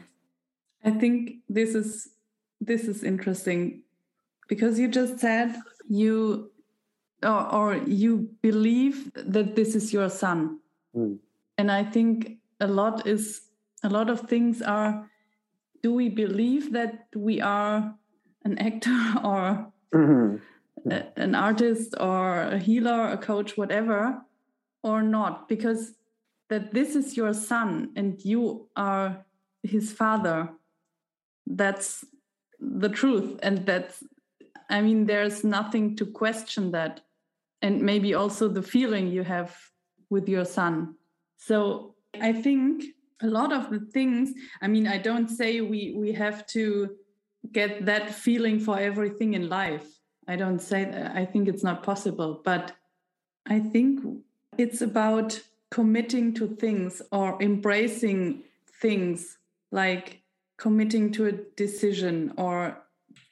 I 0.83 0.91
think 0.91 1.35
this 1.47 1.75
is 1.75 2.09
this 2.59 2.83
is 2.83 3.03
interesting 3.03 3.83
because 4.51 4.77
you 4.77 4.89
just 4.89 5.17
said 5.17 5.55
you 5.87 6.51
or, 7.23 7.53
or 7.55 7.77
you 7.87 8.29
believe 8.41 9.13
that 9.15 9.55
this 9.55 9.75
is 9.75 9.93
your 9.93 10.09
son, 10.09 10.59
mm. 10.93 11.17
and 11.57 11.71
I 11.71 11.85
think 11.85 12.39
a 12.59 12.67
lot 12.67 13.07
is 13.07 13.43
a 13.81 13.89
lot 13.89 14.09
of 14.09 14.27
things 14.27 14.61
are. 14.61 15.09
Do 15.81 15.93
we 15.93 16.09
believe 16.09 16.73
that 16.73 17.07
we 17.15 17.39
are 17.39 17.95
an 18.43 18.57
actor 18.57 18.99
or 19.23 19.71
mm-hmm. 19.95 20.91
a, 20.91 21.05
an 21.15 21.33
artist 21.33 21.95
or 21.97 22.41
a 22.41 22.59
healer, 22.59 23.07
a 23.07 23.17
coach, 23.17 23.57
whatever, 23.57 24.21
or 24.83 25.01
not? 25.01 25.47
Because 25.47 25.93
that 26.49 26.73
this 26.73 26.95
is 26.95 27.15
your 27.15 27.33
son 27.33 27.91
and 27.95 28.19
you 28.25 28.67
are 28.75 29.25
his 29.63 29.93
father. 29.93 30.49
That's 31.47 32.03
the 32.59 32.89
truth. 32.89 33.39
And 33.41 33.65
that's, 33.65 34.03
I 34.71 34.81
mean, 34.81 35.05
there's 35.05 35.43
nothing 35.43 35.95
to 35.97 36.05
question 36.05 36.71
that. 36.71 37.01
And 37.61 37.81
maybe 37.81 38.13
also 38.13 38.47
the 38.47 38.63
feeling 38.63 39.07
you 39.07 39.23
have 39.23 39.55
with 40.09 40.27
your 40.27 40.45
son. 40.45 40.95
So 41.37 41.95
I 42.19 42.33
think 42.33 42.83
a 43.21 43.27
lot 43.27 43.53
of 43.53 43.69
the 43.69 43.79
things, 43.79 44.33
I 44.61 44.67
mean, 44.67 44.87
I 44.87 44.97
don't 44.97 45.27
say 45.27 45.61
we, 45.61 45.93
we 45.95 46.11
have 46.13 46.47
to 46.47 46.95
get 47.51 47.85
that 47.85 48.13
feeling 48.13 48.59
for 48.59 48.79
everything 48.79 49.33
in 49.33 49.49
life. 49.49 49.87
I 50.27 50.35
don't 50.35 50.59
say 50.59 50.85
that. 50.85 51.15
I 51.15 51.25
think 51.25 51.47
it's 51.47 51.63
not 51.63 51.83
possible, 51.83 52.41
but 52.43 52.73
I 53.47 53.59
think 53.59 54.03
it's 54.57 54.81
about 54.81 55.39
committing 55.71 56.33
to 56.35 56.47
things 56.47 57.01
or 57.11 57.41
embracing 57.41 58.43
things 58.81 59.37
like 59.71 60.21
committing 60.57 61.11
to 61.13 61.27
a 61.27 61.31
decision 61.55 62.33
or 62.37 62.77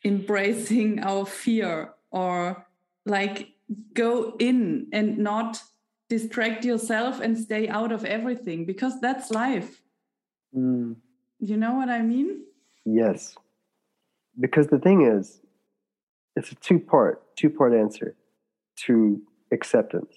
embracing 0.03 0.99
our 0.99 1.25
fear 1.25 1.93
or 2.11 2.65
like 3.05 3.49
go 3.93 4.35
in 4.39 4.87
and 4.91 5.17
not 5.17 5.61
distract 6.09 6.65
yourself 6.65 7.19
and 7.19 7.37
stay 7.37 7.67
out 7.67 7.91
of 7.91 8.03
everything 8.03 8.65
because 8.65 8.99
that's 8.99 9.29
life. 9.29 9.81
Mm. 10.55 10.95
You 11.39 11.57
know 11.57 11.75
what 11.75 11.89
I 11.89 12.01
mean? 12.01 12.43
Yes 12.85 13.35
because 14.39 14.67
the 14.67 14.79
thing 14.79 15.01
is, 15.01 15.41
it's 16.35 16.51
a 16.51 16.55
two 16.55 16.79
part 16.79 17.21
two 17.35 17.49
part 17.49 17.73
answer 17.73 18.15
to 18.85 19.21
acceptance. 19.51 20.13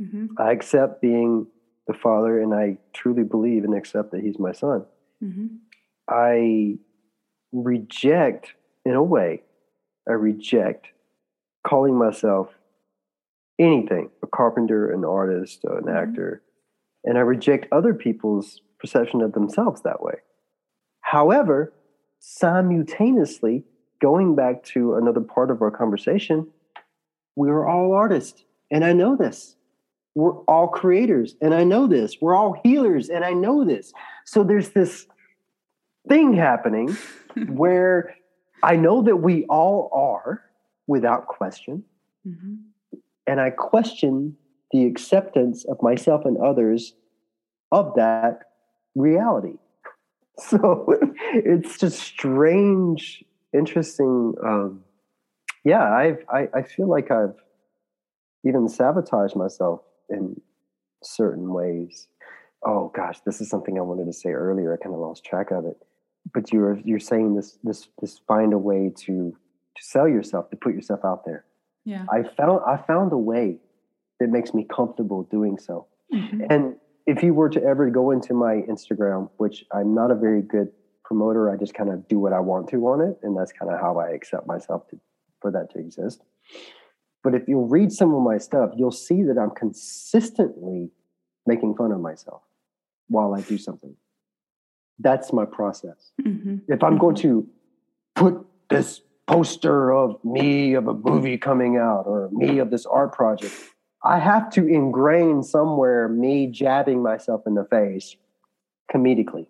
Mm-hmm. 0.00 0.26
I 0.38 0.52
accept 0.52 1.00
being 1.00 1.46
the 1.86 1.94
father, 1.94 2.40
and 2.40 2.54
I 2.54 2.78
truly 2.92 3.24
believe 3.24 3.64
and 3.64 3.74
accept 3.74 4.12
that 4.12 4.20
he's 4.20 4.38
my 4.38 4.52
son. 4.52 4.84
Mm-hmm. 5.22 5.46
I 6.08 6.76
reject, 7.52 8.54
in 8.84 8.94
a 8.94 9.02
way, 9.02 9.42
I 10.08 10.12
reject 10.12 10.88
calling 11.66 11.96
myself 11.96 12.48
anything 13.58 14.10
a 14.22 14.26
carpenter, 14.26 14.90
an 14.90 15.04
artist, 15.04 15.64
an 15.64 15.84
mm-hmm. 15.84 15.88
actor, 15.88 16.42
and 17.04 17.18
I 17.18 17.22
reject 17.22 17.66
other 17.72 17.94
people's 17.94 18.60
perception 18.78 19.20
of 19.20 19.32
themselves 19.32 19.82
that 19.82 20.02
way. 20.02 20.14
However, 21.00 21.72
simultaneously, 22.20 23.64
going 24.00 24.34
back 24.34 24.64
to 24.64 24.94
another 24.94 25.20
part 25.20 25.50
of 25.50 25.62
our 25.62 25.70
conversation, 25.70 26.48
we 27.36 27.48
are 27.50 27.66
all 27.66 27.92
artists. 27.92 28.44
And 28.70 28.84
I 28.84 28.92
know 28.92 29.16
this. 29.16 29.56
We're 30.14 30.38
all 30.44 30.68
creators. 30.68 31.36
And 31.40 31.54
I 31.54 31.64
know 31.64 31.86
this. 31.86 32.16
We're 32.20 32.34
all 32.34 32.56
healers. 32.64 33.08
And 33.08 33.24
I 33.24 33.32
know 33.32 33.64
this. 33.64 33.92
So 34.24 34.44
there's 34.44 34.70
this 34.70 35.06
thing 36.08 36.34
happening 36.34 36.96
where 37.48 38.14
I 38.64 38.76
know 38.76 39.02
that 39.02 39.16
we 39.16 39.44
all 39.44 39.90
are 39.92 40.42
without 40.86 41.26
question. 41.28 41.84
Mm-hmm. 42.26 42.54
And 43.26 43.40
I 43.40 43.50
question 43.50 44.36
the 44.72 44.86
acceptance 44.86 45.64
of 45.66 45.82
myself 45.82 46.24
and 46.24 46.38
others 46.38 46.94
of 47.70 47.94
that 47.96 48.40
reality. 48.94 49.58
so 50.38 50.98
it's 51.32 51.78
just 51.78 52.00
strange, 52.00 53.22
interesting. 53.52 54.34
Um, 54.42 54.80
yeah, 55.64 55.92
I've, 55.92 56.24
I, 56.28 56.48
I 56.54 56.62
feel 56.62 56.88
like 56.88 57.10
I've 57.10 57.34
even 58.44 58.68
sabotaged 58.68 59.36
myself 59.36 59.80
in 60.08 60.40
certain 61.02 61.52
ways. 61.52 62.08
Oh 62.64 62.90
gosh, 62.94 63.20
this 63.26 63.40
is 63.40 63.48
something 63.50 63.78
I 63.78 63.82
wanted 63.82 64.06
to 64.06 64.12
say 64.12 64.30
earlier. 64.30 64.72
I 64.72 64.82
kind 64.82 64.94
of 64.94 65.00
lost 65.00 65.24
track 65.24 65.50
of 65.50 65.66
it. 65.66 65.76
But 66.34 66.52
you're 66.52 66.78
you're 66.84 67.00
saying 67.00 67.36
this 67.36 67.58
this 67.62 67.88
this 68.00 68.20
find 68.26 68.52
a 68.52 68.58
way 68.58 68.92
to 69.06 69.36
to 69.76 69.82
sell 69.82 70.08
yourself, 70.08 70.50
to 70.50 70.56
put 70.56 70.74
yourself 70.74 71.00
out 71.04 71.24
there. 71.24 71.44
Yeah. 71.84 72.04
I 72.10 72.22
found 72.22 72.60
I 72.66 72.76
found 72.76 73.12
a 73.12 73.18
way 73.18 73.58
that 74.20 74.28
makes 74.28 74.52
me 74.52 74.66
comfortable 74.68 75.24
doing 75.30 75.58
so. 75.58 75.86
Mm-hmm. 76.12 76.42
And 76.50 76.76
if 77.06 77.22
you 77.22 77.34
were 77.34 77.50
to 77.50 77.62
ever 77.62 77.90
go 77.90 78.10
into 78.10 78.34
my 78.34 78.62
Instagram, 78.68 79.28
which 79.36 79.64
I'm 79.72 79.94
not 79.94 80.10
a 80.10 80.14
very 80.14 80.42
good 80.42 80.68
promoter, 81.04 81.50
I 81.50 81.56
just 81.56 81.74
kind 81.74 81.90
of 81.90 82.08
do 82.08 82.18
what 82.18 82.32
I 82.32 82.40
want 82.40 82.68
to 82.70 82.76
on 82.88 83.00
it, 83.00 83.18
and 83.22 83.36
that's 83.36 83.52
kind 83.52 83.70
of 83.70 83.78
how 83.78 83.98
I 83.98 84.10
accept 84.10 84.46
myself 84.46 84.88
to, 84.88 84.98
for 85.40 85.50
that 85.50 85.70
to 85.72 85.78
exist. 85.78 86.22
But 87.22 87.34
if 87.34 87.46
you'll 87.46 87.68
read 87.68 87.92
some 87.92 88.14
of 88.14 88.22
my 88.22 88.38
stuff, 88.38 88.70
you'll 88.76 88.90
see 88.90 89.22
that 89.22 89.38
I'm 89.38 89.50
consistently 89.50 90.90
making 91.46 91.74
fun 91.74 91.92
of 91.92 92.00
myself 92.00 92.42
while 93.08 93.34
I 93.34 93.42
do 93.42 93.58
something. 93.58 93.96
That's 94.98 95.32
my 95.32 95.44
process. 95.44 96.12
Mm-hmm. 96.22 96.72
If 96.72 96.82
I'm 96.82 96.98
going 96.98 97.16
to 97.16 97.46
put 98.14 98.46
this 98.70 99.00
poster 99.26 99.92
of 99.92 100.22
me 100.24 100.74
of 100.74 100.86
a 100.86 100.94
movie 100.94 101.38
coming 101.38 101.76
out 101.76 102.04
or 102.06 102.28
me 102.32 102.58
of 102.58 102.70
this 102.70 102.86
art 102.86 103.12
project, 103.12 103.54
I 104.04 104.18
have 104.18 104.50
to 104.50 104.66
ingrain 104.66 105.42
somewhere 105.42 106.08
me 106.08 106.46
jabbing 106.46 107.02
myself 107.02 107.42
in 107.46 107.54
the 107.54 107.64
face 107.64 108.16
comedically. 108.92 109.46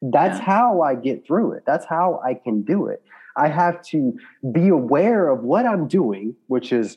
That's 0.00 0.38
yeah. 0.38 0.44
how 0.44 0.80
I 0.82 0.94
get 0.94 1.26
through 1.26 1.52
it. 1.52 1.64
That's 1.66 1.84
how 1.84 2.20
I 2.24 2.34
can 2.34 2.62
do 2.62 2.86
it. 2.86 3.02
I 3.36 3.48
have 3.48 3.82
to 3.86 4.16
be 4.52 4.68
aware 4.68 5.28
of 5.28 5.42
what 5.42 5.66
I'm 5.66 5.88
doing, 5.88 6.34
which 6.48 6.72
is 6.72 6.96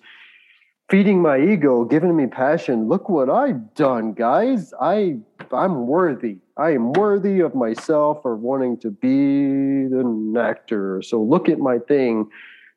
feeding 0.89 1.21
my 1.21 1.39
ego, 1.39 1.83
giving 1.83 2.15
me 2.15 2.27
passion. 2.27 2.87
Look 2.87 3.09
what 3.09 3.29
I've 3.29 3.73
done, 3.73 4.13
guys. 4.13 4.73
I 4.79 5.17
I'm 5.51 5.87
worthy. 5.87 6.37
I 6.57 6.71
am 6.71 6.93
worthy 6.93 7.41
of 7.41 7.55
myself 7.55 8.21
or 8.23 8.35
wanting 8.35 8.77
to 8.79 8.91
be 8.91 9.95
an 9.95 10.35
actor. 10.37 11.01
So 11.01 11.21
look 11.21 11.49
at 11.49 11.59
my 11.59 11.79
thing. 11.79 12.29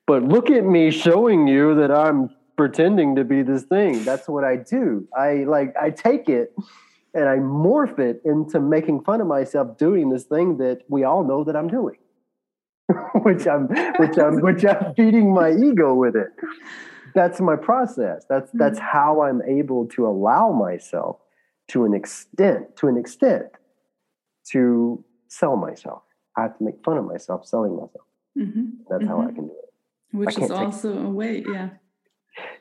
But 0.06 0.22
look 0.22 0.50
at 0.50 0.64
me 0.64 0.90
showing 0.90 1.46
you 1.46 1.74
that 1.76 1.90
I'm 1.90 2.30
pretending 2.56 3.14
to 3.16 3.24
be 3.24 3.42
this 3.42 3.62
thing. 3.64 4.04
That's 4.04 4.28
what 4.28 4.42
I 4.42 4.56
do. 4.56 5.06
I 5.16 5.44
like 5.44 5.74
I 5.80 5.90
take 5.90 6.28
it 6.28 6.54
and 7.14 7.28
I 7.28 7.36
morph 7.36 7.98
it 7.98 8.20
into 8.24 8.60
making 8.60 9.04
fun 9.04 9.20
of 9.20 9.26
myself 9.26 9.76
doing 9.76 10.08
this 10.08 10.24
thing 10.24 10.56
that 10.58 10.80
we 10.88 11.04
all 11.04 11.24
know 11.24 11.44
that 11.44 11.56
I'm 11.56 11.68
doing. 11.68 11.96
which 13.22 13.46
I'm 13.46 13.68
which 13.98 14.18
I'm 14.18 14.40
which 14.40 14.64
I'm 14.64 14.94
feeding 14.94 15.32
my 15.32 15.50
ego 15.50 15.94
with 15.94 16.16
it. 16.16 16.28
That's 17.18 17.40
my 17.40 17.56
process. 17.56 18.24
That's 18.28 18.50
mm-hmm. 18.50 18.58
that's 18.58 18.78
how 18.78 19.22
I'm 19.22 19.42
able 19.42 19.88
to 19.88 20.06
allow 20.06 20.52
myself 20.52 21.16
to 21.72 21.84
an 21.84 21.92
extent, 21.92 22.76
to 22.76 22.86
an 22.86 22.96
extent, 22.96 23.46
to 24.52 25.04
sell 25.26 25.56
myself. 25.56 26.02
I 26.36 26.42
have 26.42 26.56
to 26.58 26.64
make 26.64 26.76
fun 26.84 26.96
of 26.96 27.06
myself 27.06 27.44
selling 27.44 27.72
myself. 27.72 28.06
Mm-hmm. 28.38 28.66
That's 28.88 29.02
mm-hmm. 29.02 29.08
how 29.08 29.20
I 29.20 29.24
mm-hmm. 29.24 29.34
can 29.34 29.46
do 29.48 29.52
it. 29.52 30.16
Which 30.16 30.38
is 30.38 30.52
also 30.52 30.96
a 30.96 31.10
way, 31.10 31.44
yeah. 31.52 31.70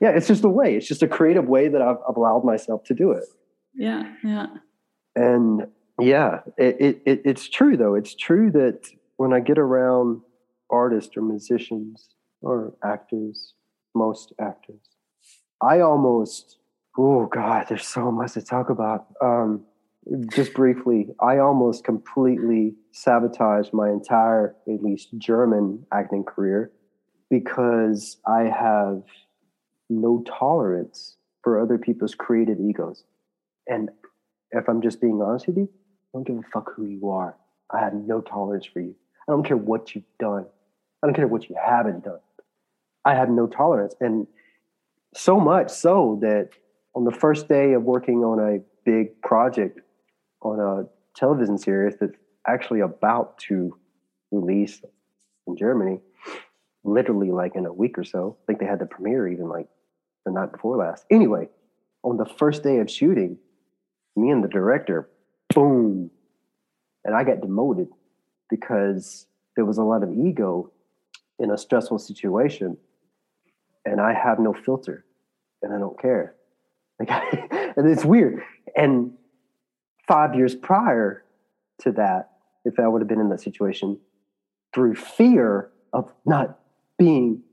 Yeah, 0.01 0.09
it's 0.09 0.27
just 0.27 0.43
a 0.43 0.49
way. 0.49 0.75
It's 0.75 0.87
just 0.87 1.03
a 1.03 1.07
creative 1.07 1.47
way 1.47 1.67
that 1.67 1.81
I've, 1.83 1.97
I've 2.09 2.17
allowed 2.17 2.43
myself 2.43 2.83
to 2.85 2.95
do 2.95 3.11
it. 3.11 3.25
Yeah, 3.75 4.11
yeah. 4.23 4.47
And 5.15 5.67
yeah, 6.01 6.39
it, 6.57 6.99
it, 7.05 7.21
it's 7.25 7.47
true 7.47 7.77
though. 7.77 7.93
It's 7.93 8.15
true 8.15 8.49
that 8.51 8.87
when 9.17 9.33
I 9.33 9.39
get 9.39 9.59
around 9.59 10.21
artists 10.71 11.15
or 11.15 11.21
musicians 11.21 12.09
or 12.41 12.73
actors, 12.83 13.53
most 13.97 14.33
actors, 14.39 14.81
I 15.61 15.79
almost, 15.81 16.57
oh 16.97 17.25
God, 17.25 17.65
there's 17.69 17.87
so 17.87 18.11
much 18.11 18.33
to 18.33 18.41
talk 18.41 18.69
about. 18.69 19.07
Um, 19.21 19.65
just 20.33 20.53
briefly, 20.53 21.07
I 21.21 21.39
almost 21.39 21.83
completely 21.83 22.75
sabotaged 22.91 23.73
my 23.73 23.89
entire, 23.89 24.55
at 24.67 24.81
least 24.81 25.09
German 25.17 25.85
acting 25.91 26.23
career 26.23 26.71
because 27.29 28.17
I 28.25 28.43
have 28.43 29.03
no 29.89 30.23
tolerance 30.27 31.17
for 31.43 31.61
other 31.61 31.77
people's 31.77 32.15
creative 32.15 32.59
egos. 32.59 33.03
And 33.67 33.89
if 34.51 34.69
I'm 34.69 34.81
just 34.81 35.01
being 35.01 35.21
honest 35.21 35.47
with 35.47 35.57
you, 35.57 35.69
I 35.73 36.17
don't 36.17 36.27
give 36.27 36.37
a 36.37 36.49
fuck 36.53 36.71
who 36.75 36.85
you 36.85 37.09
are. 37.09 37.35
I 37.73 37.79
have 37.79 37.93
no 37.93 38.21
tolerance 38.21 38.65
for 38.65 38.79
you. 38.79 38.95
I 39.27 39.33
don't 39.33 39.43
care 39.43 39.57
what 39.57 39.93
you've 39.93 40.05
done. 40.19 40.45
I 41.03 41.07
don't 41.07 41.15
care 41.15 41.27
what 41.27 41.49
you 41.49 41.55
haven't 41.63 42.05
done. 42.05 42.19
I 43.07 43.15
have 43.15 43.29
no 43.29 43.47
tolerance. 43.47 43.95
And 44.01 44.27
so 45.15 45.39
much 45.39 45.69
so 45.69 46.19
that 46.21 46.49
on 46.93 47.05
the 47.05 47.11
first 47.11 47.47
day 47.47 47.71
of 47.71 47.83
working 47.83 48.17
on 48.17 48.37
a 48.37 48.59
big 48.83 49.21
project 49.21 49.79
on 50.41 50.59
a 50.59 50.85
television 51.17 51.57
series 51.57 51.95
that's 51.99 52.17
actually 52.45 52.81
about 52.81 53.37
to 53.37 53.77
release 54.31 54.81
in 55.47 55.55
Germany, 55.55 56.01
literally 56.83 57.31
like 57.31 57.55
in 57.55 57.65
a 57.65 57.71
week 57.71 57.97
or 57.97 58.03
so. 58.03 58.35
I 58.41 58.45
think 58.45 58.59
they 58.59 58.65
had 58.65 58.79
the 58.79 58.85
premiere 58.85 59.29
even 59.29 59.47
like 59.47 59.67
the 60.25 60.33
night 60.33 60.51
before 60.51 60.75
last. 60.75 61.05
Anyway, 61.09 61.47
on 62.03 62.17
the 62.17 62.25
first 62.25 62.61
day 62.61 62.79
of 62.79 62.91
shooting, 62.91 63.37
me 64.17 64.31
and 64.31 64.43
the 64.43 64.49
director, 64.49 65.09
boom, 65.55 66.11
and 67.05 67.15
I 67.15 67.23
got 67.23 67.39
demoted 67.39 67.87
because 68.49 69.27
there 69.55 69.63
was 69.63 69.77
a 69.77 69.83
lot 69.83 70.03
of 70.03 70.11
ego 70.11 70.71
in 71.39 71.51
a 71.51 71.57
stressful 71.57 71.99
situation, 71.99 72.77
and 73.87 74.01
I 74.01 74.13
have 74.13 74.39
no 74.39 74.53
filter, 74.53 75.05
and 75.61 75.73
I 75.73 75.79
don't 75.79 75.99
care. 75.99 76.35
Like, 76.99 77.09
and 77.51 77.87
it's 77.89 78.05
weird. 78.05 78.41
And 78.75 79.13
five 80.07 80.35
years 80.35 80.55
prior 80.55 81.23
to 81.81 81.91
that, 81.93 82.31
if 82.65 82.79
I 82.79 82.87
would 82.87 83.01
have 83.01 83.07
been 83.07 83.19
in 83.19 83.29
that 83.29 83.41
situation, 83.41 83.99
through 84.73 84.95
fear 84.95 85.71
of 85.93 86.13
not 86.25 86.59
being 86.97 87.43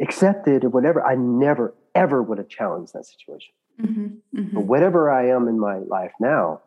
accepted 0.00 0.64
or 0.64 0.68
whatever, 0.68 1.04
I 1.04 1.14
never 1.16 1.74
ever 1.94 2.22
would 2.22 2.38
have 2.38 2.48
challenged 2.48 2.92
that 2.94 3.06
situation. 3.06 3.52
Mm-hmm, 3.80 4.06
mm-hmm. 4.38 4.54
But 4.54 4.64
whatever 4.64 5.10
I 5.10 5.28
am 5.30 5.48
in 5.48 5.58
my 5.58 5.78
life 5.78 6.12
now, 6.20 6.62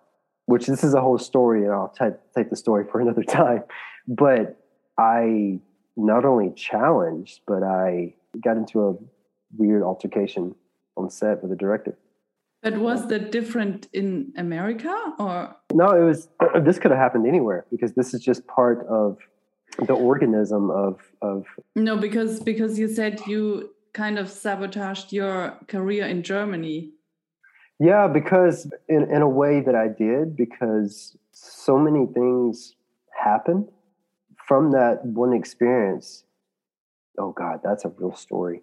which 0.46 0.68
this 0.68 0.84
is 0.84 0.94
a 0.94 1.02
whole 1.02 1.18
story, 1.18 1.64
and 1.64 1.72
I'll 1.72 1.94
t- 1.98 2.18
take 2.36 2.50
the 2.50 2.56
story 2.56 2.86
for 2.92 3.00
another 3.06 3.24
time. 3.24 3.64
But 4.08 4.58
I 4.98 5.60
not 5.96 6.26
only 6.26 6.52
challenged, 6.56 7.42
but 7.48 7.64
I 7.64 8.16
got 8.40 8.58
into 8.58 8.88
a 8.88 8.96
weird 9.58 9.84
altercation 9.84 10.56
on 10.98 11.10
set 11.10 11.42
with 11.42 11.52
the 11.52 11.58
director. 11.58 11.98
But 12.62 12.78
was 12.78 13.08
that 13.08 13.32
different 13.32 13.88
in 13.92 14.34
America 14.38 14.96
or? 15.18 15.56
No, 15.74 15.90
it 15.92 16.04
was. 16.04 16.30
This 16.62 16.78
could 16.78 16.92
have 16.92 17.00
happened 17.00 17.26
anywhere 17.28 17.66
because 17.72 17.94
this 17.94 18.14
is 18.14 18.22
just 18.22 18.46
part 18.46 18.86
of 18.88 19.18
the 19.88 19.94
organism 19.94 20.70
of 20.70 21.00
of. 21.24 21.46
No, 21.76 21.98
because 21.98 22.40
because 22.40 22.78
you 22.78 22.88
said 22.88 23.22
you 23.26 23.72
kind 23.94 24.20
of 24.20 24.30
sabotaged 24.30 25.12
your 25.12 25.58
career 25.68 26.06
in 26.06 26.22
Germany. 26.22 26.92
Yeah, 27.80 28.08
because 28.08 28.72
in 28.88 29.10
in 29.10 29.24
a 29.24 29.30
way 29.30 29.62
that 29.62 29.74
I 29.74 29.88
did 29.88 30.36
because 30.36 31.18
so 31.32 31.80
many 31.80 32.06
things 32.14 32.76
happened 33.18 33.70
from 34.48 34.72
that 34.72 35.04
one 35.04 35.34
experience. 35.34 36.26
Oh 37.18 37.32
God, 37.32 37.60
that's 37.64 37.86
a 37.86 37.90
real 37.90 38.16
story. 38.16 38.62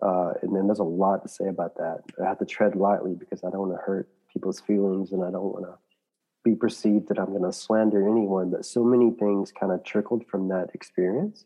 Uh, 0.00 0.32
and 0.42 0.54
then 0.54 0.66
there's 0.66 0.78
a 0.78 0.84
lot 0.84 1.22
to 1.22 1.28
say 1.28 1.48
about 1.48 1.76
that. 1.76 2.02
I 2.22 2.28
have 2.28 2.38
to 2.38 2.46
tread 2.46 2.76
lightly 2.76 3.14
because 3.14 3.42
I 3.42 3.50
don't 3.50 3.68
want 3.68 3.72
to 3.72 3.84
hurt 3.84 4.08
people's 4.32 4.60
feelings 4.60 5.12
and 5.12 5.24
I 5.24 5.30
don't 5.30 5.52
want 5.52 5.64
to 5.64 5.74
be 6.44 6.54
perceived 6.54 7.08
that 7.08 7.18
I'm 7.18 7.30
going 7.30 7.42
to 7.42 7.52
slander 7.52 8.08
anyone. 8.08 8.50
But 8.50 8.64
so 8.64 8.84
many 8.84 9.10
things 9.10 9.52
kind 9.52 9.72
of 9.72 9.84
trickled 9.84 10.24
from 10.30 10.48
that 10.48 10.68
experience. 10.74 11.44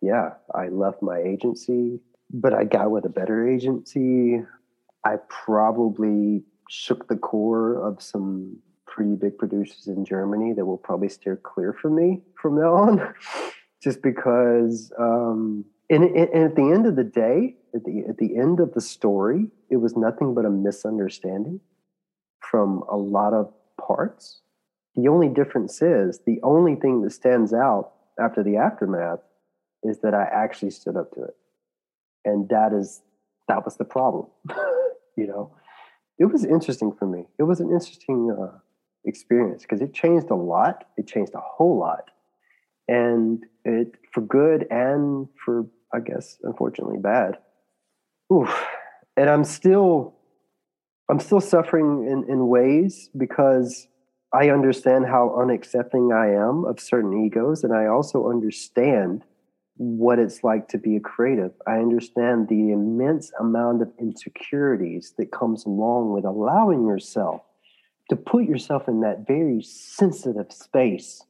Yeah, 0.00 0.30
I 0.54 0.68
left 0.68 1.02
my 1.02 1.18
agency, 1.18 2.00
but 2.30 2.54
I 2.54 2.64
got 2.64 2.90
with 2.90 3.04
a 3.04 3.10
better 3.10 3.48
agency. 3.48 4.42
I 5.04 5.16
probably 5.28 6.44
shook 6.68 7.08
the 7.08 7.16
core 7.16 7.74
of 7.74 8.02
some 8.02 8.58
pretty 8.86 9.14
big 9.14 9.38
producers 9.38 9.86
in 9.86 10.04
Germany 10.04 10.52
that 10.54 10.64
will 10.64 10.78
probably 10.78 11.08
steer 11.08 11.36
clear 11.36 11.72
from 11.72 11.94
me 11.94 12.22
from 12.40 12.56
now 12.56 12.74
on, 12.74 13.14
just 13.82 14.02
because. 14.02 14.92
Um, 14.98 15.64
and, 15.90 16.04
and, 16.04 16.44
at 16.44 16.54
the 16.54 16.70
end 16.70 16.86
of 16.86 16.96
the 16.96 17.04
day, 17.04 17.56
at 17.74 17.84
the 17.84 18.04
at 18.08 18.18
the 18.18 18.36
end 18.36 18.60
of 18.60 18.74
the 18.74 18.80
story, 18.80 19.50
it 19.70 19.76
was 19.76 19.96
nothing 19.96 20.34
but 20.34 20.44
a 20.44 20.50
misunderstanding 20.50 21.60
from 22.40 22.84
a 22.90 22.96
lot 22.96 23.32
of 23.32 23.52
parts. 23.80 24.40
The 24.94 25.08
only 25.08 25.28
difference 25.28 25.80
is 25.80 26.20
the 26.26 26.40
only 26.42 26.74
thing 26.74 27.02
that 27.02 27.12
stands 27.12 27.52
out 27.52 27.92
after 28.18 28.42
the 28.42 28.56
aftermath 28.56 29.20
is 29.82 30.00
that 30.00 30.14
I 30.14 30.24
actually 30.24 30.70
stood 30.70 30.96
up 30.96 31.12
to 31.14 31.22
it, 31.22 31.36
and 32.24 32.48
that 32.48 32.72
is 32.72 33.02
that 33.48 33.64
was 33.64 33.76
the 33.76 33.84
problem. 33.84 34.26
you 35.16 35.26
know, 35.26 35.52
it 36.18 36.26
was 36.26 36.44
interesting 36.44 36.92
for 36.92 37.06
me. 37.06 37.24
It 37.38 37.44
was 37.44 37.60
an 37.60 37.70
interesting 37.70 38.36
uh, 38.38 38.58
experience 39.04 39.62
because 39.62 39.80
it 39.80 39.94
changed 39.94 40.30
a 40.30 40.34
lot. 40.34 40.84
It 40.96 41.06
changed 41.06 41.34
a 41.34 41.40
whole 41.40 41.78
lot, 41.78 42.10
and 42.88 43.44
it 43.64 43.92
for 44.12 44.22
good 44.22 44.66
and 44.70 45.28
for 45.44 45.66
I 45.92 46.00
guess, 46.00 46.38
unfortunately 46.42 46.98
bad. 46.98 47.38
Oof. 48.32 48.66
And 49.16 49.30
I'm 49.30 49.44
still, 49.44 50.14
I'm 51.10 51.20
still 51.20 51.40
suffering 51.40 52.06
in, 52.06 52.30
in 52.30 52.48
ways 52.48 53.10
because 53.16 53.88
I 54.32 54.50
understand 54.50 55.06
how 55.06 55.34
unaccepting 55.38 56.14
I 56.14 56.34
am 56.34 56.64
of 56.66 56.78
certain 56.78 57.24
egos, 57.24 57.64
and 57.64 57.74
I 57.74 57.86
also 57.86 58.28
understand 58.28 59.22
what 59.76 60.18
it's 60.18 60.44
like 60.44 60.68
to 60.68 60.78
be 60.78 60.96
a 60.96 61.00
creative. 61.00 61.52
I 61.66 61.78
understand 61.78 62.48
the 62.48 62.72
immense 62.72 63.32
amount 63.40 63.80
of 63.80 63.90
insecurities 63.98 65.14
that 65.16 65.32
comes 65.32 65.64
along 65.64 66.12
with 66.12 66.24
allowing 66.24 66.86
yourself 66.86 67.40
to 68.10 68.16
put 68.16 68.44
yourself 68.44 68.88
in 68.88 69.00
that 69.00 69.26
very 69.26 69.62
sensitive 69.62 70.52
space 70.52 71.22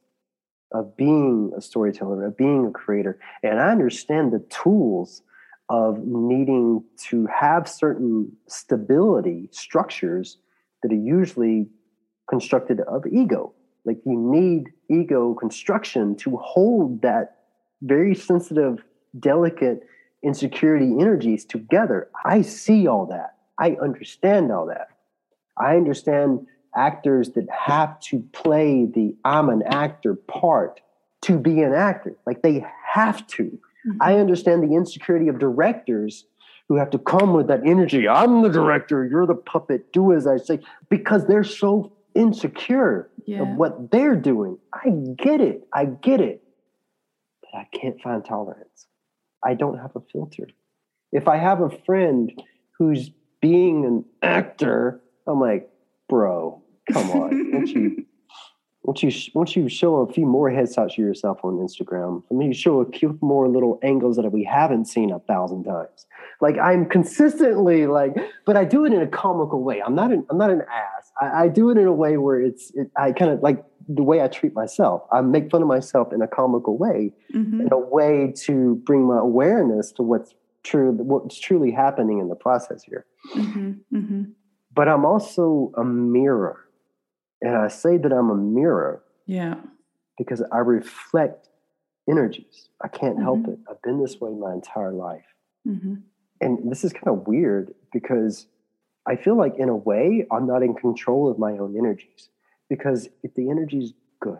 of 0.73 0.97
being 0.97 1.53
a 1.57 1.61
storyteller, 1.61 2.27
of 2.27 2.37
being 2.37 2.67
a 2.67 2.71
creator. 2.71 3.19
And 3.43 3.61
I 3.61 3.71
understand 3.71 4.33
the 4.33 4.45
tools 4.51 5.23
of 5.69 5.99
needing 6.05 6.83
to 7.09 7.27
have 7.27 7.69
certain 7.69 8.33
stability 8.47 9.49
structures 9.51 10.39
that 10.83 10.93
are 10.93 10.97
usually 10.97 11.67
constructed 12.29 12.81
of 12.81 13.07
ego. 13.07 13.53
Like 13.85 13.99
you 14.05 14.19
need 14.19 14.73
ego 14.91 15.35
construction 15.35 16.17
to 16.17 16.37
hold 16.37 17.03
that 17.03 17.37
very 17.83 18.15
sensitive, 18.15 18.85
delicate 19.19 19.87
insecurity 20.23 20.93
energies 21.01 21.45
together. 21.45 22.09
I 22.25 22.43
see 22.43 22.87
all 22.87 23.07
that. 23.07 23.37
I 23.59 23.77
understand 23.83 24.53
all 24.53 24.67
that. 24.67 24.89
I 25.59 25.77
understand 25.77 26.47
actors 26.79 27.31
that 27.31 27.47
have 27.51 27.99
to 28.01 28.21
play 28.33 28.87
the 28.87 29.17
I'm 29.25 29.49
an 29.49 29.63
actor 29.67 30.15
part 30.15 30.81
to 31.23 31.39
be 31.39 31.63
an 31.63 31.75
actor. 31.75 32.17
Like 32.27 32.43
they 32.43 32.65
have 32.93 33.27
to. 33.29 33.45
Mm-hmm. 33.45 33.99
I 34.01 34.15
understand 34.19 34.63
the 34.63 34.75
insecurity 34.75 35.29
of 35.29 35.39
directors 35.39 36.25
who 36.69 36.77
have 36.77 36.91
to 36.91 36.99
come 36.99 37.33
with 37.33 37.49
that 37.49 37.61
energy. 37.67 38.07
I'm 38.07 38.43
the 38.43 38.51
director, 38.51 39.05
you're 39.05 39.27
the 39.27 39.35
puppet, 39.35 39.93
do 39.93 40.13
as 40.13 40.27
I 40.27 40.37
say, 40.37 40.61
because 40.91 41.27
they're 41.27 41.45
so 41.45 41.93
insecure 42.15 43.11
yeah. 43.27 43.43
of 43.43 43.49
what 43.49 43.91
they're 43.91 44.17
doing. 44.17 44.59
I 44.73 44.91
get 45.17 45.41
it. 45.41 45.67
I 45.73 45.87
get 45.87 46.21
it. 46.21 46.43
But 47.41 47.59
I 47.59 47.69
can't 47.73 48.01
find 48.03 48.25
tolerance. 48.25 48.87
I 49.45 49.55
don't 49.55 49.79
have 49.79 49.93
a 49.97 50.01
filter. 50.13 50.49
If 51.13 51.27
I 51.27 51.37
have 51.37 51.61
a 51.63 51.71
friend 51.71 52.31
who's 52.73 53.11
being 53.41 53.87
an 53.87 54.05
actor, 54.23 55.01
I'm 55.27 55.41
like, 55.41 55.71
bro, 56.09 56.63
come 56.93 57.11
on, 57.11 57.51
don't 57.53 57.69
you? 57.69 58.07
once 58.89 59.03
you 59.03 59.13
once 59.35 59.55
you 59.55 59.69
show 59.69 59.97
a 59.97 60.13
few 60.13 60.25
more 60.25 60.51
headshots 60.51 60.93
of 60.93 60.99
yourself 60.99 61.41
on 61.43 61.59
Instagram, 61.59 62.23
I 62.31 62.35
mean, 62.35 62.49
you 62.49 62.55
show 62.55 62.81
a 62.81 62.91
few 62.91 63.19
more 63.21 63.47
little 63.47 63.79
angles 63.83 64.17
that 64.17 64.31
we 64.33 64.45
haven't 64.45 64.87
seen 64.87 65.11
a 65.13 65.19
thousand 65.21 65.65
times. 65.65 66.07
Like 66.41 66.57
I'm 66.59 66.87
consistently 66.87 67.87
like, 67.87 68.15
but 68.47 68.57
I 68.57 68.65
do 68.65 68.87
it 68.87 68.95
in 68.95 69.03
a 69.03 69.07
comical 69.07 69.63
way. 69.63 69.83
I'm 69.85 69.95
not 69.95 70.11
an 70.11 70.25
I'm 70.31 70.39
not 70.39 70.51
an 70.51 70.63
ass. 70.63 71.13
I, 71.21 71.45
I 71.45 71.49
do 71.49 71.69
it 71.69 71.77
in 71.77 71.87
a 71.87 71.93
way 71.93 72.17
where 72.17 72.41
it's 72.41 72.71
it, 72.75 72.91
I 72.97 73.13
kind 73.13 73.31
of 73.31 73.43
like 73.43 73.63
the 73.89 74.03
way 74.03 74.23
I 74.23 74.29
treat 74.29 74.55
myself. 74.55 75.03
I 75.13 75.21
make 75.21 75.51
fun 75.51 75.61
of 75.61 75.69
myself 75.69 76.13
in 76.13 76.23
a 76.23 76.29
comical 76.29 76.79
way, 76.79 77.13
mm-hmm. 77.35 77.61
in 77.61 77.69
a 77.73 77.79
way 77.79 78.33
to 78.45 78.77
bring 78.87 79.03
my 79.07 79.19
awareness 79.19 79.93
to 79.93 80.03
what's 80.03 80.35
true, 80.63 80.93
what's 80.93 81.39
truly 81.39 81.73
happening 81.73 82.21
in 82.21 82.29
the 82.29 82.37
process 82.37 82.83
here. 82.83 83.05
Mm-hmm. 83.35 83.73
Mm-hmm. 83.95 84.23
But 84.75 84.89
I'm 84.89 85.05
also 85.05 85.73
a 85.77 85.85
mirror 85.85 86.68
and 87.41 87.57
I 87.57 87.69
say 87.69 87.97
that 87.97 88.13
I'm 88.13 88.31
a 88.31 88.37
mirror. 88.37 89.03
Yeah. 89.27 89.57
Because 90.17 90.43
I 90.51 90.59
reflect 90.59 91.49
energies. 92.09 92.69
I 92.83 92.89
can't 92.89 93.15
mm-hmm. 93.15 93.23
help 93.23 93.49
it. 93.49 93.59
I've 93.71 93.83
been 93.83 94.01
this 94.03 94.21
way 94.21 94.31
my 94.33 94.53
entire 94.53 94.93
life. 94.93 95.27
Mm-hmm. 95.67 95.95
And 96.41 96.71
this 96.71 96.85
is 96.85 96.93
kind 96.93 97.09
of 97.09 97.27
weird 97.27 97.75
because 97.93 98.47
I 99.07 99.17
feel 99.17 99.37
like, 99.37 99.57
in 99.59 99.69
a 99.69 99.77
way, 99.77 100.27
I'm 100.31 100.47
not 100.47 100.63
in 100.63 100.75
control 100.75 101.31
of 101.31 101.39
my 101.39 101.53
own 101.53 101.77
energies. 101.77 102.29
Because 102.69 103.09
if 103.23 103.35
the 103.35 103.51
energy 103.51 103.79
is 103.79 103.93
good, 104.21 104.39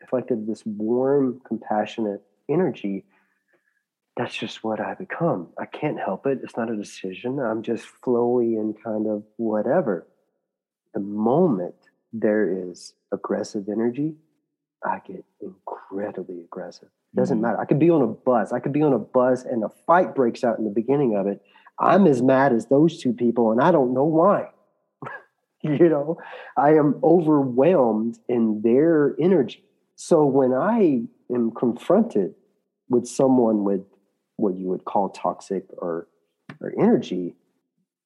if 0.00 0.12
I 0.12 0.16
like 0.16 0.28
this 0.28 0.64
warm, 0.66 1.40
compassionate 1.46 2.22
energy, 2.48 3.04
that's 4.16 4.34
just 4.34 4.62
what 4.62 4.80
I 4.80 4.94
become. 4.94 5.48
I 5.58 5.66
can't 5.66 5.98
help 5.98 6.26
it. 6.26 6.40
It's 6.42 6.56
not 6.56 6.70
a 6.70 6.76
decision. 6.76 7.38
I'm 7.38 7.62
just 7.62 7.86
flowy 8.04 8.58
and 8.58 8.74
kind 8.82 9.06
of 9.06 9.24
whatever. 9.36 10.06
The 10.92 11.00
moment 11.00 11.74
there 12.14 12.70
is 12.70 12.94
aggressive 13.12 13.68
energy, 13.68 14.14
I 14.84 15.00
get 15.04 15.24
incredibly 15.40 16.40
aggressive. 16.40 16.88
It 17.12 17.16
doesn't 17.16 17.38
mm-hmm. 17.38 17.42
matter. 17.42 17.60
I 17.60 17.64
could 17.64 17.80
be 17.80 17.90
on 17.90 18.02
a 18.02 18.06
bus. 18.06 18.52
I 18.52 18.60
could 18.60 18.72
be 18.72 18.82
on 18.82 18.92
a 18.92 18.98
bus 18.98 19.44
and 19.44 19.64
a 19.64 19.68
fight 19.68 20.14
breaks 20.14 20.44
out 20.44 20.58
in 20.58 20.64
the 20.64 20.70
beginning 20.70 21.16
of 21.16 21.26
it. 21.26 21.42
I'm 21.78 22.06
as 22.06 22.22
mad 22.22 22.52
as 22.52 22.66
those 22.66 23.02
two 23.02 23.12
people, 23.12 23.50
and 23.50 23.60
I 23.60 23.72
don't 23.72 23.92
know 23.92 24.04
why. 24.04 24.50
you 25.62 25.88
know, 25.88 26.18
I 26.56 26.74
am 26.74 27.00
overwhelmed 27.02 28.18
in 28.28 28.62
their 28.62 29.16
energy. 29.18 29.64
So 29.96 30.24
when 30.24 30.52
I 30.52 31.02
am 31.34 31.50
confronted 31.50 32.34
with 32.88 33.08
someone 33.08 33.64
with 33.64 33.82
what 34.36 34.56
you 34.56 34.68
would 34.68 34.84
call 34.84 35.08
toxic 35.08 35.64
or, 35.78 36.06
or 36.60 36.72
energy, 36.78 37.34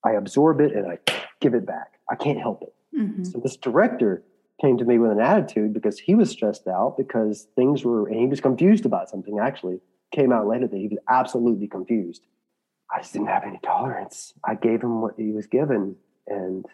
I 0.02 0.12
absorb 0.12 0.60
it 0.62 0.72
and 0.72 0.86
I 0.86 0.98
give 1.40 1.52
it 1.52 1.66
back. 1.66 1.98
I 2.10 2.14
can't 2.14 2.38
help 2.38 2.62
it. 2.62 2.72
Mm-hmm. 2.98 3.24
So 3.24 3.40
this 3.42 3.56
director 3.56 4.22
came 4.60 4.76
to 4.78 4.84
me 4.84 4.98
with 4.98 5.12
an 5.12 5.20
attitude 5.20 5.72
because 5.72 5.98
he 5.98 6.14
was 6.14 6.30
stressed 6.30 6.66
out 6.66 6.96
because 6.96 7.48
things 7.54 7.84
were, 7.84 8.08
and 8.08 8.18
he 8.18 8.26
was 8.26 8.40
confused 8.40 8.84
about 8.84 9.08
something 9.08 9.38
actually. 9.38 9.80
Came 10.12 10.32
out 10.32 10.46
later 10.46 10.66
that 10.66 10.76
he 10.76 10.88
was 10.88 10.98
absolutely 11.08 11.68
confused. 11.68 12.22
I 12.92 13.00
just 13.00 13.12
didn't 13.12 13.28
have 13.28 13.44
any 13.44 13.60
tolerance. 13.62 14.32
I 14.42 14.54
gave 14.54 14.82
him 14.82 15.02
what 15.02 15.14
he 15.18 15.32
was 15.32 15.46
given, 15.46 15.96
and 16.26 16.64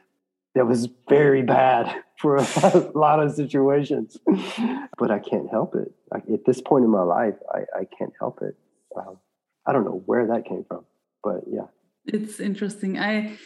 that 0.55 0.67
was 0.67 0.89
very 1.09 1.43
bad 1.43 1.93
for 2.19 2.37
a 2.37 2.91
lot 2.95 3.21
of 3.21 3.35
situations. 3.35 4.17
but 4.99 5.11
I 5.11 5.19
can't 5.19 5.51
help 5.51 5.75
it. 5.75 5.93
I, 6.13 6.19
at 6.33 6.45
this 6.47 6.61
point 6.61 6.85
in 6.85 6.91
my 6.91 7.03
life, 7.03 7.35
I, 7.53 7.81
I 7.81 7.85
can't 7.99 8.13
help 8.19 8.41
it. 8.43 8.57
Um, 8.97 9.19
I 9.67 9.73
don't 9.73 9.85
know 9.85 10.03
where 10.07 10.29
that 10.29 10.47
came 10.47 10.65
from, 10.69 10.85
but 11.25 11.41
yeah. 11.51 11.67
It's 12.07 12.39
interesting. 12.39 12.99
I 12.99 13.37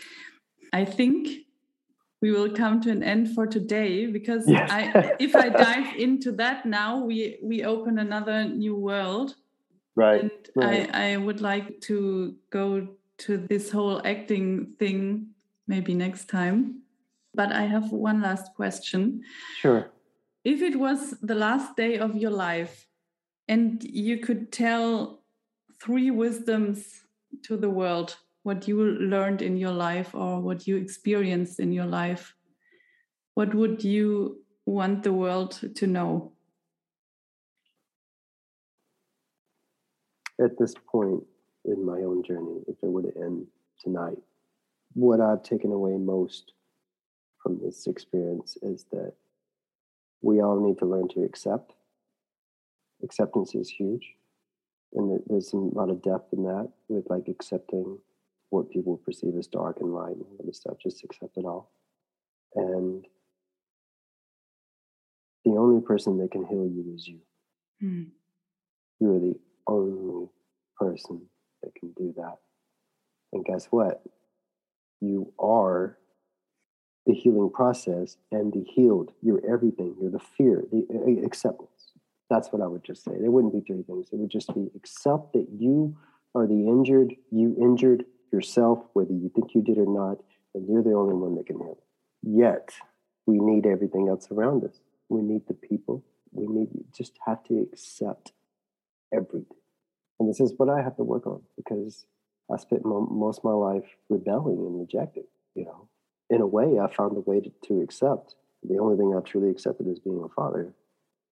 I 0.73 0.85
think 0.85 1.47
we 2.21 2.33
will 2.33 2.51
come 2.51 2.81
to 2.81 2.91
an 2.91 3.03
end 3.03 3.35
for 3.35 3.47
today 3.47 4.07
because 4.07 4.49
yes. 4.49 4.71
I, 4.71 5.17
if 5.21 5.37
I 5.37 5.49
dive 5.49 5.97
into 5.97 6.33
that 6.33 6.67
now, 6.67 7.05
we 7.05 7.39
we 7.43 7.65
open 7.65 7.99
another 7.99 8.45
new 8.45 8.75
world. 8.75 9.37
Right. 9.95 10.23
And 10.23 10.33
right. 10.55 10.91
I, 10.95 11.13
I 11.13 11.17
would 11.17 11.41
like 11.41 11.81
to 11.83 12.37
go 12.51 12.89
to 13.19 13.37
this 13.37 13.71
whole 13.71 14.01
acting 14.07 14.67
thing 14.79 15.29
maybe 15.67 15.95
next 15.95 16.29
time. 16.29 16.83
But 17.35 17.53
I 17.53 17.63
have 17.63 17.93
one 17.93 18.23
last 18.23 18.55
question. 18.55 19.23
Sure. 19.61 19.91
If 20.45 20.63
it 20.63 20.79
was 20.79 21.15
the 21.21 21.35
last 21.35 21.77
day 21.77 21.99
of 21.99 22.17
your 22.17 22.31
life 22.31 22.87
and 23.49 23.83
you 23.85 24.19
could 24.19 24.51
tell 24.51 25.21
three 25.81 26.11
wisdoms 26.11 27.03
to 27.43 27.57
the 27.57 27.71
world, 27.71 28.17
what 28.49 28.67
you 28.67 28.83
learned 29.15 29.43
in 29.43 29.57
your 29.59 29.73
life 29.73 30.15
or 30.15 30.41
what 30.41 30.67
you 30.67 30.77
experienced 30.77 31.61
in 31.61 31.71
your 31.71 31.87
life 31.87 32.35
what 33.35 33.55
would 33.55 33.85
you 33.85 34.41
want 34.67 35.05
the 35.05 35.13
world 35.13 35.61
to 35.77 35.87
know? 35.87 36.33
At 40.43 40.59
this 40.59 40.75
point 40.91 41.23
in 41.65 41.87
my 41.87 42.01
own 42.09 42.25
journey 42.25 42.59
if 42.67 42.77
it 42.83 42.91
were 42.95 43.03
to 43.03 43.13
end 43.17 43.47
tonight 43.85 44.19
what 44.95 45.21
i've 45.21 45.43
taken 45.43 45.71
away 45.73 45.97
most 45.97 46.53
from 47.43 47.61
this 47.63 47.87
experience 47.87 48.57
is 48.63 48.87
that 48.91 49.13
we 50.23 50.41
all 50.41 50.59
need 50.67 50.79
to 50.79 50.87
learn 50.87 51.09
to 51.09 51.23
accept. 51.23 51.73
Acceptance 53.05 53.55
is 53.55 53.69
huge 53.69 54.07
and 54.95 55.21
there's 55.27 55.53
a 55.53 55.57
lot 55.57 55.91
of 55.91 56.03
depth 56.03 56.33
in 56.33 56.43
that 56.45 56.69
with 56.89 57.09
like 57.11 57.29
accepting 57.29 57.99
what 58.51 58.71
people 58.71 58.97
perceive 59.05 59.37
as 59.37 59.47
dark 59.47 59.79
and 59.81 59.93
light 59.93 60.17
and 60.17 60.25
all 60.25 60.47
this 60.47 60.59
stuff. 60.59 60.77
Just 60.83 61.05
accept 61.05 61.37
it 61.37 61.45
all. 61.45 61.71
And 62.55 63.05
the 65.45 65.53
only 65.53 65.81
person 65.81 66.19
that 66.19 66.31
can 66.31 66.45
heal 66.45 66.67
you 66.67 66.93
is 66.95 67.07
you. 67.07 67.21
Mm. 67.83 68.07
You 69.01 69.15
are 69.15 69.21
the 69.21 69.39
only 69.67 70.29
person 70.79 71.23
that 71.63 71.75
can 71.75 71.93
do 71.93 72.15
that. 72.17 72.39
And 73.33 73.45
guess 73.45 73.67
what? 73.67 74.03
You 75.01 75.33
are 75.39 75.99
the 77.07 77.15
healing 77.15 77.51
process 77.51 78.17
and 78.33 78.53
the 78.53 78.65
healed. 78.65 79.13
You're 79.23 79.43
everything. 79.49 79.97
You're 80.01 80.11
the 80.11 80.19
fear, 80.19 80.65
the 80.71 81.23
acceptance. 81.25 81.93
That's 82.31 82.49
what 82.53 82.61
I 82.61 82.67
would 82.67 82.85
just 82.85 83.05
say. 83.05 83.13
There 83.19 83.31
wouldn't 83.31 83.55
be 83.55 83.61
three 83.61 83.83
things. 83.83 84.09
It 84.13 84.17
would 84.17 84.31
just 84.31 84.55
be 84.55 84.71
accept 84.77 85.33
that 85.33 85.47
you 85.59 85.97
are 86.35 86.47
the 86.47 86.69
injured, 86.69 87.15
you 87.31 87.57
injured, 87.59 88.05
yourself, 88.33 88.85
whether 88.93 89.13
you 89.13 89.31
think 89.35 89.55
you 89.55 89.63
did 89.63 89.79
or 89.79 89.87
not, 89.87 90.19
and 90.55 90.69
you're 90.69 90.83
the 90.83 90.95
only 90.95 91.15
one 91.15 91.37
that 91.37 91.47
can 91.47 91.59
handle. 91.59 91.83
Yet, 92.23 92.75
we 93.27 93.39
need 93.39 93.67
everything 93.67 94.09
else 94.09 94.29
around 94.31 94.65
us. 94.65 94.81
We 95.09 95.23
need 95.23 95.43
the 95.47 95.55
people. 95.55 96.05
We 96.33 96.47
need 96.47 96.69
just 96.97 97.13
have 97.27 97.45
to 97.45 97.69
accept 97.73 98.33
everything. 99.13 99.57
And 100.19 100.29
this 100.29 100.41
is 100.41 100.53
what 100.57 100.69
I 100.69 100.83
have 100.83 100.97
to 100.97 101.05
work 101.05 101.27
on 101.27 101.43
because 101.57 102.07
I 102.53 102.57
spent 102.57 102.85
mo- 102.85 103.09
most 103.11 103.39
of 103.39 103.45
my 103.45 103.53
life 103.53 103.85
rebelling 104.09 104.59
and 104.59 104.81
rejecting. 104.81 105.25
You 105.55 105.67
know, 105.67 105.89
in 106.31 106.41
a 106.41 106.47
way, 106.47 106.79
I 106.79 106.93
found 106.93 107.17
a 107.17 107.21
way 107.21 107.41
to, 107.41 107.53
to 107.69 107.81
accept. 107.81 108.35
The 108.63 108.79
only 108.79 108.97
thing 108.97 109.15
I've 109.15 109.25
truly 109.25 109.51
accepted 109.51 109.87
is 109.89 109.99
being 109.99 110.23
a 110.23 110.29
father. 110.29 110.75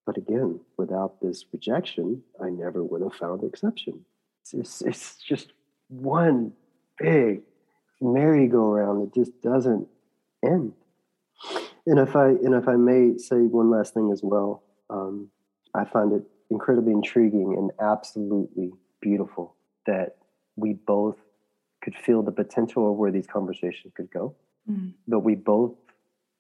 But 0.05 0.17
again, 0.17 0.61
without 0.77 1.21
this 1.21 1.45
rejection, 1.53 2.23
I 2.41 2.51
never 2.51 2.85
would 2.85 3.03
have 3.03 3.15
found 3.15 3.43
exception. 3.43 4.05
It's, 4.43 4.55
it's, 4.55 4.83
it's 4.83 5.17
just 5.17 5.53
one 5.89 6.53
big 6.99 7.43
merry-go-round 8.01 9.03
that 9.03 9.15
just 9.15 9.41
doesn't 9.43 9.89
end. 10.45 10.73
And 11.87 11.99
if 11.99 12.17
I 12.17 12.29
and 12.29 12.55
if 12.55 12.69
I 12.69 12.77
may 12.77 13.17
say 13.17 13.37
one 13.37 13.71
last 13.71 13.95
thing 13.95 14.11
as 14.13 14.21
well, 14.23 14.63
um, 14.91 15.29
I 15.75 15.85
find 15.85 16.13
it 16.13 16.23
incredibly 16.51 16.93
intriguing 16.93 17.55
and 17.57 17.71
absolutely 17.81 18.73
beautiful 19.01 19.55
that 19.87 20.17
we 20.57 20.73
both 20.73 21.17
could 21.83 21.95
feel 21.95 22.23
the 22.23 22.33
potential 22.33 22.91
of 22.91 22.97
where 22.97 23.13
these 23.13 23.27
conversations 23.27 23.93
could 23.95 24.11
go, 24.11 24.35
mm. 24.69 24.93
but 25.07 25.21
we 25.21 25.35
both 25.35 25.75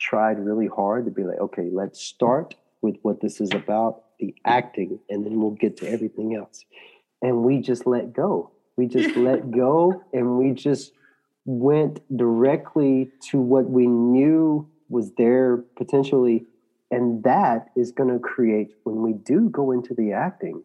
tried 0.01 0.39
really 0.39 0.67
hard 0.67 1.05
to 1.05 1.11
be 1.11 1.23
like, 1.23 1.39
okay, 1.39 1.69
let's 1.71 2.01
start 2.01 2.55
with 2.83 2.97
what 3.03 3.21
this 3.21 3.41
is 3.41 3.53
about, 3.53 4.03
the 4.19 4.35
acting, 4.45 4.99
and 5.09 5.25
then 5.25 5.41
we'll 5.41 5.53
get 5.53 5.77
to 5.77 5.89
everything 5.89 6.35
else. 6.35 6.65
And 7.23 7.45
we 7.45 7.61
just 7.61 7.87
let 7.87 8.13
go 8.13 8.51
we 8.77 8.87
just 8.87 9.17
let 9.17 9.51
go 9.51 10.03
and 10.13 10.39
we 10.39 10.53
just 10.53 10.93
went 11.45 12.01
directly 12.17 13.11
to 13.31 13.39
what 13.39 13.69
we 13.71 13.87
knew 13.87 14.69
was 14.89 15.13
there 15.17 15.59
potentially. 15.77 16.45
And 16.91 17.23
that 17.25 17.69
is 17.77 17.93
going 17.93 18.13
to 18.13 18.19
create, 18.19 18.75
when 18.85 19.03
we 19.03 19.13
do 19.13 19.49
go 19.49 19.73
into 19.73 19.95
the 19.95 20.13
acting, 20.13 20.63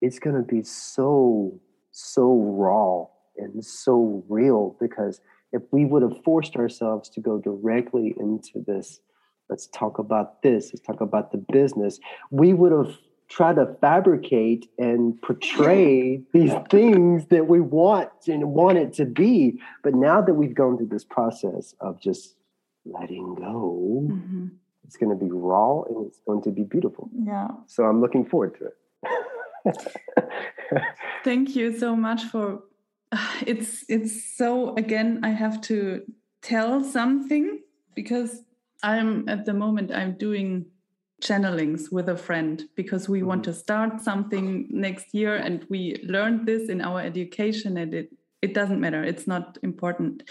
it's 0.00 0.18
going 0.18 0.36
to 0.36 0.42
be 0.42 0.62
so, 0.62 1.60
so 1.92 2.34
raw 2.34 3.06
and 3.36 3.64
so 3.64 4.24
real 4.28 4.76
because 4.80 5.20
if 5.52 5.62
we 5.70 5.84
would 5.84 6.02
have 6.02 6.22
forced 6.24 6.56
ourselves 6.56 7.08
to 7.10 7.20
go 7.20 7.38
directly 7.38 8.14
into 8.18 8.62
this, 8.66 9.00
let's 9.48 9.66
talk 9.68 9.98
about 9.98 10.42
this, 10.42 10.70
let's 10.72 10.84
talk 10.84 11.00
about 11.00 11.32
the 11.32 11.44
business, 11.52 12.00
we 12.30 12.52
would 12.52 12.72
have 12.72 12.96
try 13.28 13.52
to 13.54 13.74
fabricate 13.80 14.68
and 14.78 15.20
portray 15.22 16.22
these 16.32 16.52
things 16.70 17.26
that 17.26 17.48
we 17.48 17.60
want 17.60 18.10
and 18.28 18.52
want 18.52 18.78
it 18.78 18.92
to 18.94 19.04
be. 19.04 19.60
But 19.82 19.94
now 19.94 20.20
that 20.20 20.34
we've 20.34 20.54
gone 20.54 20.76
through 20.76 20.88
this 20.88 21.04
process 21.04 21.74
of 21.80 22.00
just 22.00 22.36
letting 22.84 23.34
go, 23.34 24.06
mm-hmm. 24.10 24.46
It's 24.84 24.96
going 24.96 25.10
to 25.10 25.24
be 25.24 25.30
raw 25.30 25.82
and 25.82 26.06
it's 26.06 26.20
going 26.26 26.42
to 26.42 26.50
be 26.50 26.62
beautiful. 26.62 27.08
Yeah. 27.14 27.48
So 27.66 27.84
I'm 27.84 28.00
looking 28.00 28.24
forward 28.24 28.56
to 28.58 28.70
it. 29.66 30.02
Thank 31.24 31.56
you 31.56 31.76
so 31.76 31.96
much 31.96 32.24
for 32.24 32.62
it's 33.46 33.84
it's 33.88 34.36
so 34.36 34.74
again 34.76 35.20
I 35.22 35.30
have 35.30 35.60
to 35.62 36.02
tell 36.42 36.84
something 36.84 37.60
because 37.94 38.42
I'm 38.82 39.28
at 39.28 39.46
the 39.46 39.54
moment 39.54 39.90
I'm 39.90 40.12
doing 40.12 40.66
channelings 41.22 41.92
with 41.92 42.08
a 42.08 42.16
friend 42.16 42.68
because 42.74 43.08
we 43.08 43.18
mm 43.18 43.22
-hmm. 43.22 43.28
want 43.28 43.42
mm-hmm. 43.42 43.54
to 43.54 43.64
start 43.64 44.02
something 44.02 44.66
next 44.70 45.14
year 45.14 45.36
and 45.36 45.64
we 45.70 45.80
learned 46.02 46.46
this 46.46 46.68
in 46.68 46.80
our 46.80 47.00
education 47.00 47.76
and 47.76 47.94
it 47.94 48.08
it 48.42 48.54
doesn't 48.54 48.80
matter 48.80 49.04
it's 49.04 49.26
not 49.26 49.58
important 49.62 50.22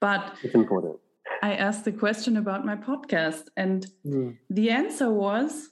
but 0.00 0.22
it's 0.42 0.54
important 0.54 0.96
I 1.42 1.52
asked 1.66 1.84
the 1.84 1.92
question 1.92 2.36
about 2.36 2.64
my 2.64 2.76
podcast 2.76 3.44
and 3.56 3.86
mm. 4.04 4.36
the 4.56 4.70
answer 4.70 5.10
was 5.10 5.70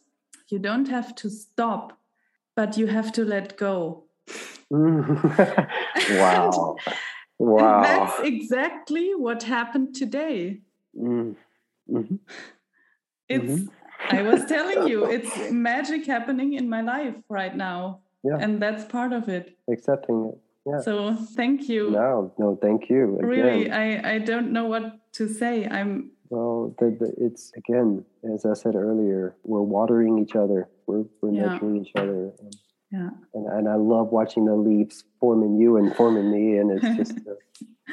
you 0.51 0.61
don't 0.61 0.89
have 0.89 1.15
to 1.15 1.29
stop 1.29 1.99
but 2.59 2.77
you 2.77 2.89
have 2.89 3.13
to 3.13 3.25
let 3.25 3.57
go. 3.57 4.03
wow. 4.71 6.77
wow. 7.39 7.83
That's 7.83 8.21
exactly 8.25 9.13
what 9.15 9.45
happened 9.45 9.95
today. 9.95 10.63
Mm. 11.01 11.37
Mm-hmm. 11.89 12.17
It's, 13.29 13.45
mm-hmm. 13.45 13.67
I 14.11 14.23
was 14.23 14.45
telling 14.47 14.89
you, 14.89 15.05
it's 15.11 15.51
magic 15.51 16.07
happening 16.07 16.55
in 16.55 16.69
my 16.69 16.81
life 16.81 17.15
right 17.29 17.55
now. 17.55 18.01
Yeah. 18.25 18.39
And 18.41 18.61
that's 18.61 18.85
part 18.85 19.13
of 19.13 19.29
it. 19.29 19.57
Accepting 19.71 20.33
it. 20.33 20.39
Yeah. 20.67 20.81
So 20.81 21.15
thank 21.15 21.69
you. 21.69 21.91
No, 21.91 22.33
no, 22.39 22.59
thank 22.61 22.91
you. 22.91 23.17
Again. 23.17 23.27
Really, 23.27 23.71
I, 23.71 24.15
I 24.15 24.19
don't 24.19 24.53
know 24.53 24.67
what 24.67 24.99
to 25.13 25.29
say. 25.29 25.67
I'm 25.67 26.11
well, 26.31 26.75
the, 26.79 26.91
the, 26.91 27.15
it's 27.25 27.53
again, 27.57 28.05
as 28.35 28.45
I 28.45 28.53
said 28.53 28.75
earlier, 28.75 29.35
we're 29.45 29.63
watering 29.63 30.19
each 30.19 30.37
other. 30.37 30.69
We're 30.87 31.05
we're 31.23 31.33
yeah. 31.33 31.47
nurturing 31.47 31.87
each 31.87 31.93
other. 31.97 32.33
And, 32.39 32.57
yeah. 32.91 33.11
And, 33.35 33.47
and 33.47 33.69
I 33.69 33.77
love 33.77 34.09
watching 34.09 34.45
the 34.45 34.55
leaves 34.55 35.05
forming 35.21 35.59
you 35.59 35.77
and 35.77 35.95
forming 35.95 36.31
me, 36.31 36.59
and 36.59 36.71
it's 36.71 36.97
just 36.97 37.27
a, 37.27 37.37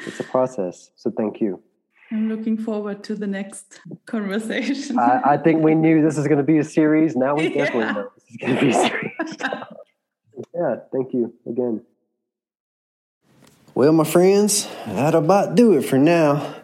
it's 0.06 0.20
a 0.20 0.24
process. 0.24 0.90
So 0.96 1.10
thank 1.10 1.40
you. 1.40 1.62
I'm 2.10 2.28
looking 2.28 2.56
forward 2.56 3.02
to 3.04 3.16
the 3.16 3.26
next 3.26 3.80
conversation. 4.06 4.98
I, 4.98 5.20
I 5.24 5.36
think 5.38 5.62
we 5.62 5.74
knew 5.74 6.02
this 6.02 6.18
is 6.18 6.26
going 6.28 6.38
to 6.38 6.44
be 6.44 6.58
a 6.58 6.64
series. 6.64 7.16
Now 7.16 7.34
we 7.34 7.48
definitely 7.54 7.80
yeah. 7.80 7.92
know 7.92 8.10
this 8.14 8.24
is 8.30 8.36
going 8.36 8.54
to 8.54 8.60
be 8.60 8.68
a 8.68 8.74
series. 8.74 9.12
yeah, 10.54 10.76
thank 10.92 11.12
you 11.12 11.34
again. 11.46 11.82
Well, 13.74 13.92
my 13.92 14.04
friends, 14.04 14.68
that'll 14.86 15.22
about 15.22 15.54
do 15.54 15.76
it 15.76 15.82
for 15.82 15.98
now. 15.98 16.54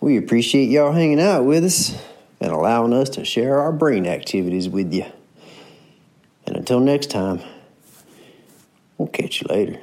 We 0.00 0.16
appreciate 0.16 0.68
y'all 0.68 0.92
hanging 0.92 1.20
out 1.20 1.44
with 1.44 1.64
us 1.64 2.00
and 2.40 2.52
allowing 2.52 2.92
us 2.92 3.08
to 3.10 3.24
share 3.24 3.58
our 3.58 3.72
brain 3.72 4.06
activities 4.06 4.68
with 4.68 4.92
you. 4.92 5.06
And 6.46 6.56
until 6.56 6.80
next 6.80 7.10
time, 7.10 7.40
we'll 8.98 9.08
catch 9.08 9.40
you 9.40 9.48
later. 9.48 9.80